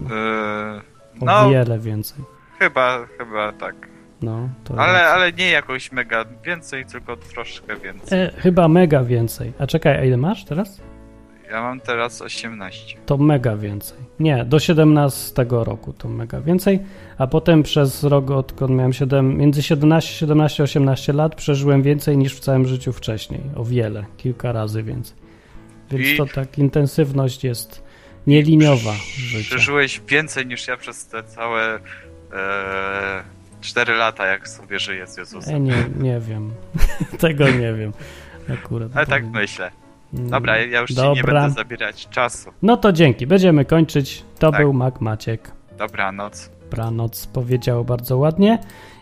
Yy, 0.00 0.06
O 1.20 1.24
no, 1.24 1.50
wiele 1.50 1.78
więcej. 1.78 2.24
chyba, 2.58 3.06
chyba 3.18 3.52
tak. 3.52 3.74
No, 4.22 4.48
to 4.64 4.74
Ale, 4.78 5.06
ale 5.06 5.32
nie 5.32 5.50
jakoś 5.50 5.92
mega 5.92 6.24
więcej, 6.44 6.86
tylko 6.86 7.16
troszkę 7.16 7.76
więcej. 7.76 8.20
e, 8.20 8.30
chyba 8.38 8.68
mega 8.68 9.04
więcej. 9.04 9.52
A 9.58 9.66
czekaj, 9.66 9.96
a 9.96 10.04
ile 10.04 10.16
masz 10.16 10.44
teraz? 10.44 10.80
Ja 11.50 11.62
mam 11.62 11.80
teraz 11.80 12.22
18. 12.22 12.96
to 13.06 13.16
mega 13.16 13.56
więcej. 13.56 13.98
Nie, 14.20 14.44
do 14.44 14.58
17 14.60 15.46
roku 15.50 15.92
to 15.92 16.08
mega 16.08 16.40
więcej, 16.40 16.80
a 17.18 17.26
potem 17.26 17.62
przez 17.62 18.04
rok, 18.04 18.30
odkąd 18.30 18.70
miałem 18.70 18.92
7, 18.92 19.36
między 19.38 19.62
17, 19.62 20.14
17 20.14 20.62
18 20.62 21.12
lat, 21.12 21.34
przeżyłem 21.34 21.82
więcej 21.82 22.16
niż 22.18 22.34
w 22.36 22.40
całym 22.40 22.66
życiu 22.66 22.92
wcześniej. 22.92 23.40
O 23.56 23.64
wiele, 23.64 24.04
kilka 24.16 24.52
razy 24.52 24.82
więcej. 24.82 25.16
Więc 25.90 26.06
I- 26.08 26.16
to 26.16 26.26
tak, 26.26 26.58
intensywność 26.58 27.44
jest 27.44 27.82
nieliniowa 28.26 28.92
życia. 29.16 29.48
Przeżyłeś 29.56 30.00
więcej 30.08 30.46
niż 30.46 30.68
ja 30.68 30.76
przez 30.76 31.06
te 31.06 31.22
całe 31.22 31.74
e, 32.32 33.22
4 33.60 33.94
lata, 33.94 34.26
jak 34.26 34.48
sobie 34.48 34.78
żyję 34.78 35.06
z 35.06 35.16
Jezusem. 35.16 35.54
E, 35.54 35.60
nie, 35.60 35.84
nie 36.00 36.20
wiem. 36.20 36.50
Tego 37.18 37.48
nie 37.48 37.72
wiem. 37.74 37.92
Akurat. 38.52 38.96
Ale 38.96 39.06
tak 39.06 39.22
powiem. 39.22 39.32
myślę. 39.42 39.70
Dobra, 40.12 40.58
ja 40.58 40.80
już 40.80 40.90
ci 40.90 40.96
nie 40.96 41.02
dobra. 41.02 41.40
będę 41.40 41.54
zabierać 41.54 42.08
czasu. 42.08 42.50
No 42.62 42.76
to 42.76 42.92
dzięki, 42.92 43.26
będziemy 43.26 43.64
kończyć. 43.64 44.24
To 44.38 44.50
Tak. 44.50 44.60
był 44.60 44.72
Mac 44.72 45.00
Maciek. 45.00 45.52
Dobranoc. 45.78 46.50
Dobranoc 46.70 47.26
powiedział 47.26 47.84
bardzo 47.84 48.18
ładnie. 48.18 48.58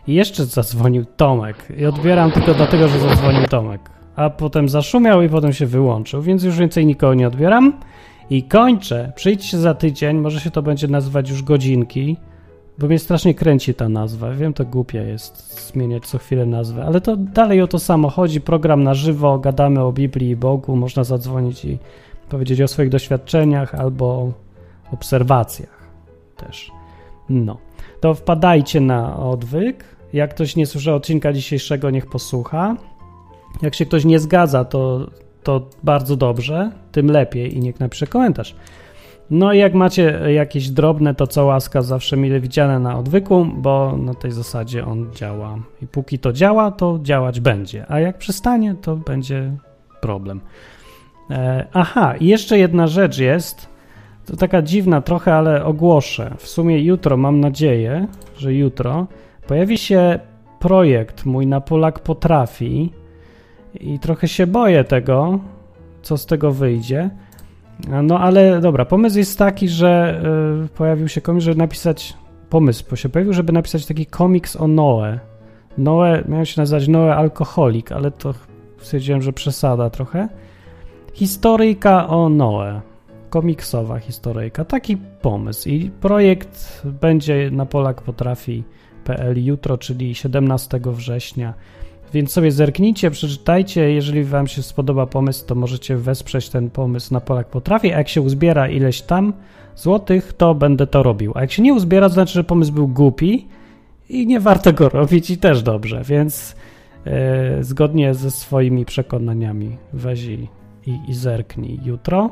I 0.06 0.14
jeszcze 0.14 0.44
zadzwonił 0.44 1.05
Tomek. 1.05 1.56
I 1.78 1.86
odbieram 1.86 2.30
tylko 2.30 2.55
dlatego, 2.55 2.89
że 2.89 2.98
zadzwonił 2.98 3.47
Tomek. 3.47 3.80
A 4.16 4.30
potem 4.30 4.68
zaszumiał 4.68 5.22
i 5.22 5.28
potem 5.28 5.52
się 5.52 5.66
wyłączył, 5.66 6.22
więc 6.22 6.43
już 6.43 6.56
więcej 6.56 6.86
nikogo 6.86 7.14
nie 7.14 7.26
odbieram. 7.26 7.72
I 8.30 8.43
kończę. 8.43 9.12
Przyjdźcie 9.16 9.59
za 9.59 9.74
tydzień, 9.74 10.16
może 10.18 10.40
się 10.40 10.51
to 10.51 10.62
będzie 10.62 10.89
nazywać 10.89 11.30
już 11.30 11.43
godzinki, 11.43 12.16
bo 12.78 12.86
mnie 12.86 12.98
strasznie 12.98 13.34
kręci 13.34 13.74
ta 13.74 13.88
nazwa. 13.88 14.30
Wiem, 14.30 14.55
to 14.55 14.64
głupia 14.64 15.02
jest 15.02 15.68
zmieniać 15.68 16.06
co 16.06 16.18
chwilę 16.18 16.46
nazwę, 16.46 16.84
ale 16.84 17.00
to 17.00 17.16
dalej 17.16 17.62
o 17.62 17.66
to 17.66 17.78
samo 17.78 18.10
chodzi. 18.10 18.40
Program 18.40 18.82
na 18.82 18.94
żywo, 18.94 19.38
gadamy 19.38 19.84
o 19.84 19.92
Biblii 19.92 20.30
i 20.30 20.36
Bogu, 20.36 20.76
można 20.76 21.05
zadzwonić 21.05 21.64
i 21.64 21.78
powiedzieć 22.28 22.60
o 22.60 22.68
swoich 22.68 22.88
doświadczeniach 22.88 23.74
albo 23.74 24.32
obserwacjach 24.92 25.88
też. 26.36 26.70
No, 27.28 27.59
to 28.00 28.14
wpadajcie 28.14 28.80
na 28.80 29.16
odwyk. 29.16 29.84
Jak 30.12 30.30
ktoś 30.34 30.56
nie 30.56 30.66
słyszał 30.66 30.96
odcinka 30.96 31.32
dzisiejszego, 31.32 31.90
niech 31.90 32.06
posłucha. 32.06 32.76
Jak 33.62 33.74
się 33.74 33.86
ktoś 33.86 34.05
nie 34.05 34.18
zgadza, 34.18 34.64
to, 34.64 35.10
to 35.42 35.68
bardzo 35.82 36.16
dobrze, 36.16 36.70
tym 36.92 37.10
lepiej 37.10 37.56
i 37.56 37.60
niech 37.60 37.80
napisze 37.80 38.06
komentarz. 38.06 38.55
No 39.30 39.52
i 39.52 39.59
jak 39.59 39.74
macie 39.74 40.20
jakieś 40.34 40.70
drobne, 40.70 41.14
to 41.14 41.26
co 41.26 41.44
łaska 41.44 41.82
zawsze 41.82 42.16
mile 42.16 42.40
widziane 42.40 42.78
na 42.78 42.98
odwyku, 42.98 43.46
bo 43.56 43.96
na 43.96 44.14
tej 44.14 44.32
zasadzie 44.32 44.86
on 44.86 45.12
działa. 45.14 45.59
I 45.82 45.86
póki 45.86 46.18
to 46.18 46.32
działa, 46.32 46.70
to 46.70 46.98
działać 47.02 47.40
będzie. 47.40 47.84
A 47.88 48.00
jak 48.00 48.18
przestanie, 48.18 48.74
to 48.74 48.96
będzie 48.96 49.52
problem. 50.00 50.40
E, 51.30 51.66
aha, 51.72 52.14
i 52.20 52.26
jeszcze 52.26 52.59
jedna 52.59 52.86
rzecz 52.86 53.18
jest, 53.18 53.68
to 54.26 54.36
taka 54.36 54.62
dziwna 54.62 55.00
trochę, 55.00 55.34
ale 55.34 55.64
ogłoszę. 55.64 56.34
W 56.38 56.48
sumie 56.48 56.82
jutro, 56.82 57.16
mam 57.16 57.40
nadzieję, 57.40 58.06
że 58.36 58.55
jutro 58.55 59.06
pojawi 59.46 59.78
się 59.78 60.18
projekt 60.59 61.24
mój 61.24 61.46
na 61.46 61.60
Polak 61.60 61.98
Potrafi 61.98 62.92
i 63.80 63.98
trochę 63.98 64.28
się 64.28 64.46
boję 64.46 64.84
tego, 64.84 65.38
co 66.02 66.18
z 66.18 66.26
tego 66.26 66.52
wyjdzie. 66.52 67.10
No 68.02 68.20
ale 68.20 68.60
dobra, 68.60 68.84
pomysł 68.84 69.18
jest 69.18 69.38
taki, 69.38 69.68
że 69.68 70.22
y, 70.64 70.68
pojawił 70.68 71.09
się 71.09 71.20
komiks, 71.20 71.44
żeby 71.44 71.59
napisać, 71.59 72.14
pomysł 72.50 72.96
się 72.96 73.09
pojawił, 73.09 73.32
żeby 73.32 73.52
napisać 73.52 73.86
taki 73.86 74.06
komiks 74.06 74.56
o 74.56 74.68
Noe. 74.68 75.18
Noe, 75.78 76.24
miał 76.28 76.46
się 76.46 76.60
nazywać 76.60 76.88
Noe 76.88 77.16
Alkoholik, 77.16 77.92
ale 77.92 78.10
to 78.10 78.34
stwierdziłem, 78.78 79.22
że 79.22 79.32
przesada 79.32 79.90
trochę. 79.90 80.28
Historyjka 81.12 82.09
o 82.09 82.28
Noe. 82.28 82.80
Komiksowa 83.30 83.98
historyjka. 83.98 84.64
Taki 84.64 84.96
pomysł. 84.96 85.68
I 85.68 85.90
projekt 86.00 86.82
będzie 86.84 87.50
na 87.50 87.66
Polak 87.66 88.02
Potrafi.pl 88.02 89.44
jutro, 89.44 89.78
czyli 89.78 90.14
17 90.14 90.80
września. 90.84 91.55
Więc 92.12 92.32
sobie 92.32 92.52
zerknijcie, 92.52 93.10
przeczytajcie. 93.10 93.93
Jeżeli 93.93 94.24
Wam 94.24 94.47
się 94.47 94.62
spodoba 94.62 95.06
pomysł, 95.06 95.47
to 95.47 95.55
możecie 95.55 95.97
wesprzeć 95.97 96.48
ten 96.48 96.70
pomysł 96.70 97.14
na 97.14 97.20
Polak 97.20 97.48
Potrafi. 97.48 97.93
A 97.93 97.98
jak 97.98 98.09
się 98.09 98.22
uzbiera 98.22 98.68
ileś 98.68 99.02
tam 99.02 99.32
złotych, 99.76 100.32
to 100.32 100.55
będę 100.55 100.86
to 100.86 101.02
robił. 101.02 101.32
A 101.35 101.40
jak 101.40 101.52
się 101.52 101.62
nie 101.62 101.74
uzbiera, 101.74 102.09
to 102.09 102.14
znaczy, 102.14 102.32
że 102.32 102.44
pomysł 102.44 102.72
był 102.72 102.89
głupi 102.89 103.47
i 104.09 104.26
nie 104.26 104.40
warto 104.40 104.72
go 104.72 104.89
robić 104.98 105.30
i 105.30 105.39
też 105.39 105.62
dobrze. 105.62 106.02
Więc 106.05 106.56
e, 107.06 107.64
zgodnie 107.64 108.14
ze 108.14 108.30
swoimi 108.30 108.85
przekonaniami 108.85 109.76
weź 109.93 110.24
i, 110.24 110.48
i, 110.86 110.98
i 111.09 111.14
zerknij 111.14 111.80
jutro. 111.85 112.30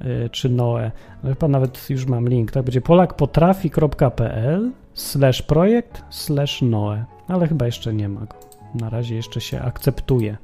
E, 0.00 0.28
czy 0.28 0.48
Noe. 0.48 0.90
No 1.22 1.30
chyba 1.30 1.48
nawet 1.48 1.90
już 1.90 2.06
mam 2.06 2.28
link. 2.28 2.50
Tak 2.50 2.62
będzie 2.62 2.80
polakpotrafi.pl 2.80 4.70
slash 4.94 5.42
projekt 5.42 6.02
slash 6.10 6.62
Noe. 6.62 7.04
Ale 7.28 7.48
chyba 7.48 7.66
jeszcze 7.66 7.94
nie 7.94 8.08
ma 8.08 8.20
go. 8.20 8.47
Na 8.74 8.90
razie 8.90 9.14
jeszcze 9.16 9.40
się 9.40 9.60
akceptuje. 9.60 10.36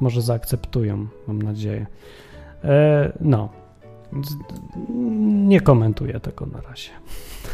Może 0.00 0.22
zaakceptują, 0.22 1.06
mam 1.26 1.42
nadzieję. 1.42 1.86
E, 2.64 3.12
no. 3.20 3.48
Nie 5.46 5.60
komentuję 5.60 6.20
tego 6.20 6.46
na 6.46 6.60
razie. 6.60 6.90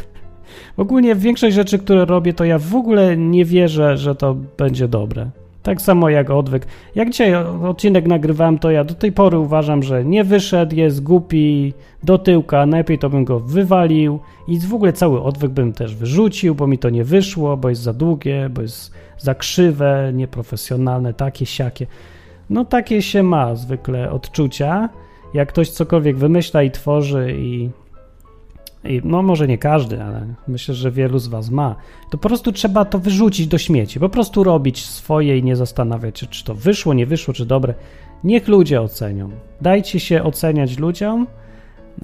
Ogólnie 0.77 1.15
większość 1.15 1.55
rzeczy, 1.55 1.79
które 1.79 2.05
robię, 2.05 2.33
to 2.33 2.45
ja 2.45 2.59
w 2.59 2.75
ogóle 2.75 3.17
nie 3.17 3.45
wierzę, 3.45 3.97
że 3.97 4.15
to 4.15 4.35
będzie 4.57 4.87
dobre. 4.87 5.29
Tak 5.63 5.81
samo 5.81 6.09
jak 6.09 6.29
odwyk. 6.29 6.67
Jak 6.95 7.09
dzisiaj 7.09 7.35
odcinek 7.63 8.07
nagrywałem, 8.07 8.59
to 8.59 8.71
ja 8.71 8.83
do 8.83 8.93
tej 8.93 9.11
pory 9.11 9.39
uważam, 9.39 9.83
że 9.83 10.05
nie 10.05 10.23
wyszedł, 10.23 10.75
jest 10.75 11.03
głupi, 11.03 11.73
do 12.03 12.17
tyłka, 12.17 12.65
najlepiej 12.65 12.99
to 12.99 13.09
bym 13.09 13.25
go 13.25 13.39
wywalił 13.39 14.19
i 14.47 14.59
w 14.59 14.73
ogóle 14.73 14.93
cały 14.93 15.21
odwyk 15.21 15.51
bym 15.51 15.73
też 15.73 15.95
wyrzucił, 15.95 16.55
bo 16.55 16.67
mi 16.67 16.77
to 16.77 16.89
nie 16.89 17.03
wyszło, 17.03 17.57
bo 17.57 17.69
jest 17.69 17.81
za 17.81 17.93
długie, 17.93 18.49
bo 18.49 18.61
jest 18.61 18.93
za 19.17 19.35
krzywe, 19.35 20.11
nieprofesjonalne, 20.13 21.13
takie, 21.13 21.45
siakie. 21.45 21.87
No 22.49 22.65
takie 22.65 23.01
się 23.01 23.23
ma 23.23 23.55
zwykle 23.55 24.11
odczucia, 24.11 24.89
jak 25.33 25.49
ktoś 25.49 25.69
cokolwiek 25.69 26.17
wymyśla 26.17 26.63
i 26.63 26.71
tworzy 26.71 27.35
i 27.37 27.69
i 28.83 29.01
no 29.03 29.21
może 29.21 29.47
nie 29.47 29.57
każdy, 29.57 30.03
ale 30.03 30.25
myślę, 30.47 30.75
że 30.75 30.91
wielu 30.91 31.19
z 31.19 31.27
was 31.27 31.49
ma, 31.49 31.75
to 32.09 32.17
po 32.17 32.27
prostu 32.29 32.51
trzeba 32.51 32.85
to 32.85 32.99
wyrzucić 32.99 33.47
do 33.47 33.57
śmieci, 33.57 33.99
po 33.99 34.09
prostu 34.09 34.43
robić 34.43 34.85
swoje 34.85 35.37
i 35.37 35.43
nie 35.43 35.55
zastanawiać 35.55 36.19
się, 36.19 36.27
czy 36.27 36.43
to 36.43 36.55
wyszło, 36.55 36.93
nie 36.93 37.05
wyszło, 37.05 37.33
czy 37.33 37.45
dobre. 37.45 37.73
Niech 38.23 38.47
ludzie 38.47 38.81
ocenią. 38.81 39.29
Dajcie 39.61 39.99
się 39.99 40.23
oceniać 40.23 40.77
ludziom. 40.77 41.27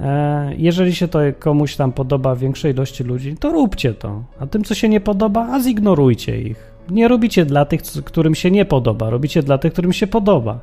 E, 0.01 0.53
Jeżeli 0.57 0.95
się 0.95 1.07
to 1.07 1.19
komuś 1.39 1.75
tam 1.75 1.91
podoba 1.91 2.35
większej 2.35 2.73
ilości 2.73 3.03
ludzi, 3.03 3.35
to 3.39 3.51
róbcie 3.51 3.93
to. 3.93 4.23
A 4.39 4.47
tym, 4.47 4.63
co 4.63 4.75
się 4.75 4.89
nie 4.89 4.99
podoba, 5.01 5.47
a 5.51 5.59
zignorujcie 5.59 6.41
ich. 6.41 6.75
Nie 6.89 7.07
robicie 7.07 7.45
dla 7.45 7.65
tych, 7.65 7.81
którym 7.81 8.35
się 8.35 8.51
nie 8.51 8.65
podoba, 8.65 9.09
robicie 9.09 9.43
dla 9.43 9.57
tych, 9.57 9.73
którym 9.73 9.93
się 9.93 10.07
podoba. 10.07 10.59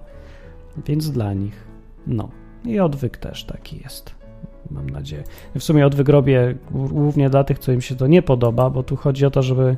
Więc 0.86 1.10
dla 1.10 1.34
nich. 1.34 1.64
No. 2.06 2.28
I 2.64 2.80
odwyk 2.80 3.16
też 3.16 3.44
taki 3.44 3.80
jest 3.84 4.21
mam 4.74 4.90
nadzieję. 4.90 5.24
W 5.54 5.62
sumie 5.62 5.86
odwyk 5.86 6.08
robię 6.08 6.54
głównie 6.70 7.30
dla 7.30 7.44
tych, 7.44 7.58
co 7.58 7.72
im 7.72 7.80
się 7.80 7.94
to 7.94 8.06
nie 8.06 8.22
podoba, 8.22 8.70
bo 8.70 8.82
tu 8.82 8.96
chodzi 8.96 9.26
o 9.26 9.30
to, 9.30 9.42
żeby 9.42 9.76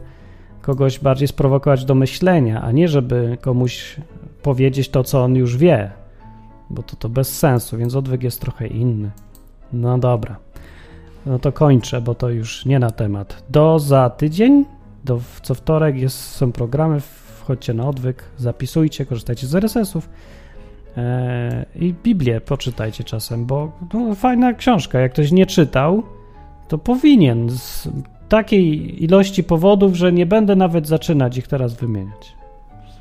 kogoś 0.63 0.99
bardziej 0.99 1.29
sprowokować 1.29 1.85
do 1.85 1.95
myślenia, 1.95 2.63
a 2.63 2.73
nie 2.73 2.89
żeby 2.89 3.39
komuś 3.41 3.97
powiedzieć 4.43 4.89
to, 4.89 5.05
co 5.05 5.25
on 5.25 5.35
już 5.35 5.57
wie, 5.57 5.91
bo 6.71 6.83
to 6.83 6.97
to 6.97 7.09
bez 7.09 7.39
sensu, 7.39 7.77
więc 7.77 7.95
odwyk 7.95 8.23
jest 8.23 8.41
trochę 8.41 8.67
inny. 8.67 9.11
No 9.73 9.99
dobra. 9.99 10.37
No 11.27 11.39
to 11.39 11.53
kończę, 11.53 12.01
bo 12.01 12.15
to 12.15 12.31
już 12.31 12.67
nie 12.67 12.79
na 12.79 12.91
temat. 12.91 13.45
Do 13.51 13.79
za 13.79 14.11
tydzień, 14.11 14.65
do 15.05 15.21
co 15.43 15.55
wtorek 15.55 15.97
jest, 15.97 16.19
są 16.19 16.53
programy, 16.53 17.01
wchodźcie 17.41 17.75
na 17.75 17.89
odwyk, 17.89 18.25
zapisujcie, 18.37 19.07
korzystajcie 19.07 19.47
z 19.47 19.55
RSS-ów. 19.55 20.09
E, 20.97 21.67
I 21.77 21.95
Biblię 22.05 22.41
poczytajcie 22.41 23.05
czasem, 23.05 23.47
bo 23.47 23.73
no, 23.95 24.15
fajna 24.15 24.53
książka. 24.53 25.01
Jak 25.01 25.13
ktoś 25.13 25.33
nie 25.33 25.47
czytał, 25.47 26.03
to 26.69 26.79
powinien 26.79 27.51
z 27.51 27.89
takiej 28.29 29.05
ilości 29.05 29.45
powodów, 29.45 29.95
że 29.95 30.13
nie 30.13 30.27
będę 30.27 30.57
nawet 30.57 30.89
zaczynać 30.89 31.39
ich 31.39 31.49
teraz 31.49 31.75
wymieniać. 31.75 32.37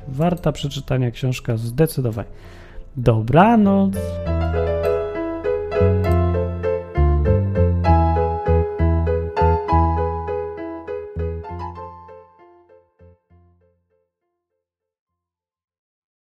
Warta 0.08 0.52
przeczytania 0.52 1.10
książka 1.10 1.56
zdecydowanie. 1.56 2.28
Dobra, 2.96 3.56
no 3.56 3.90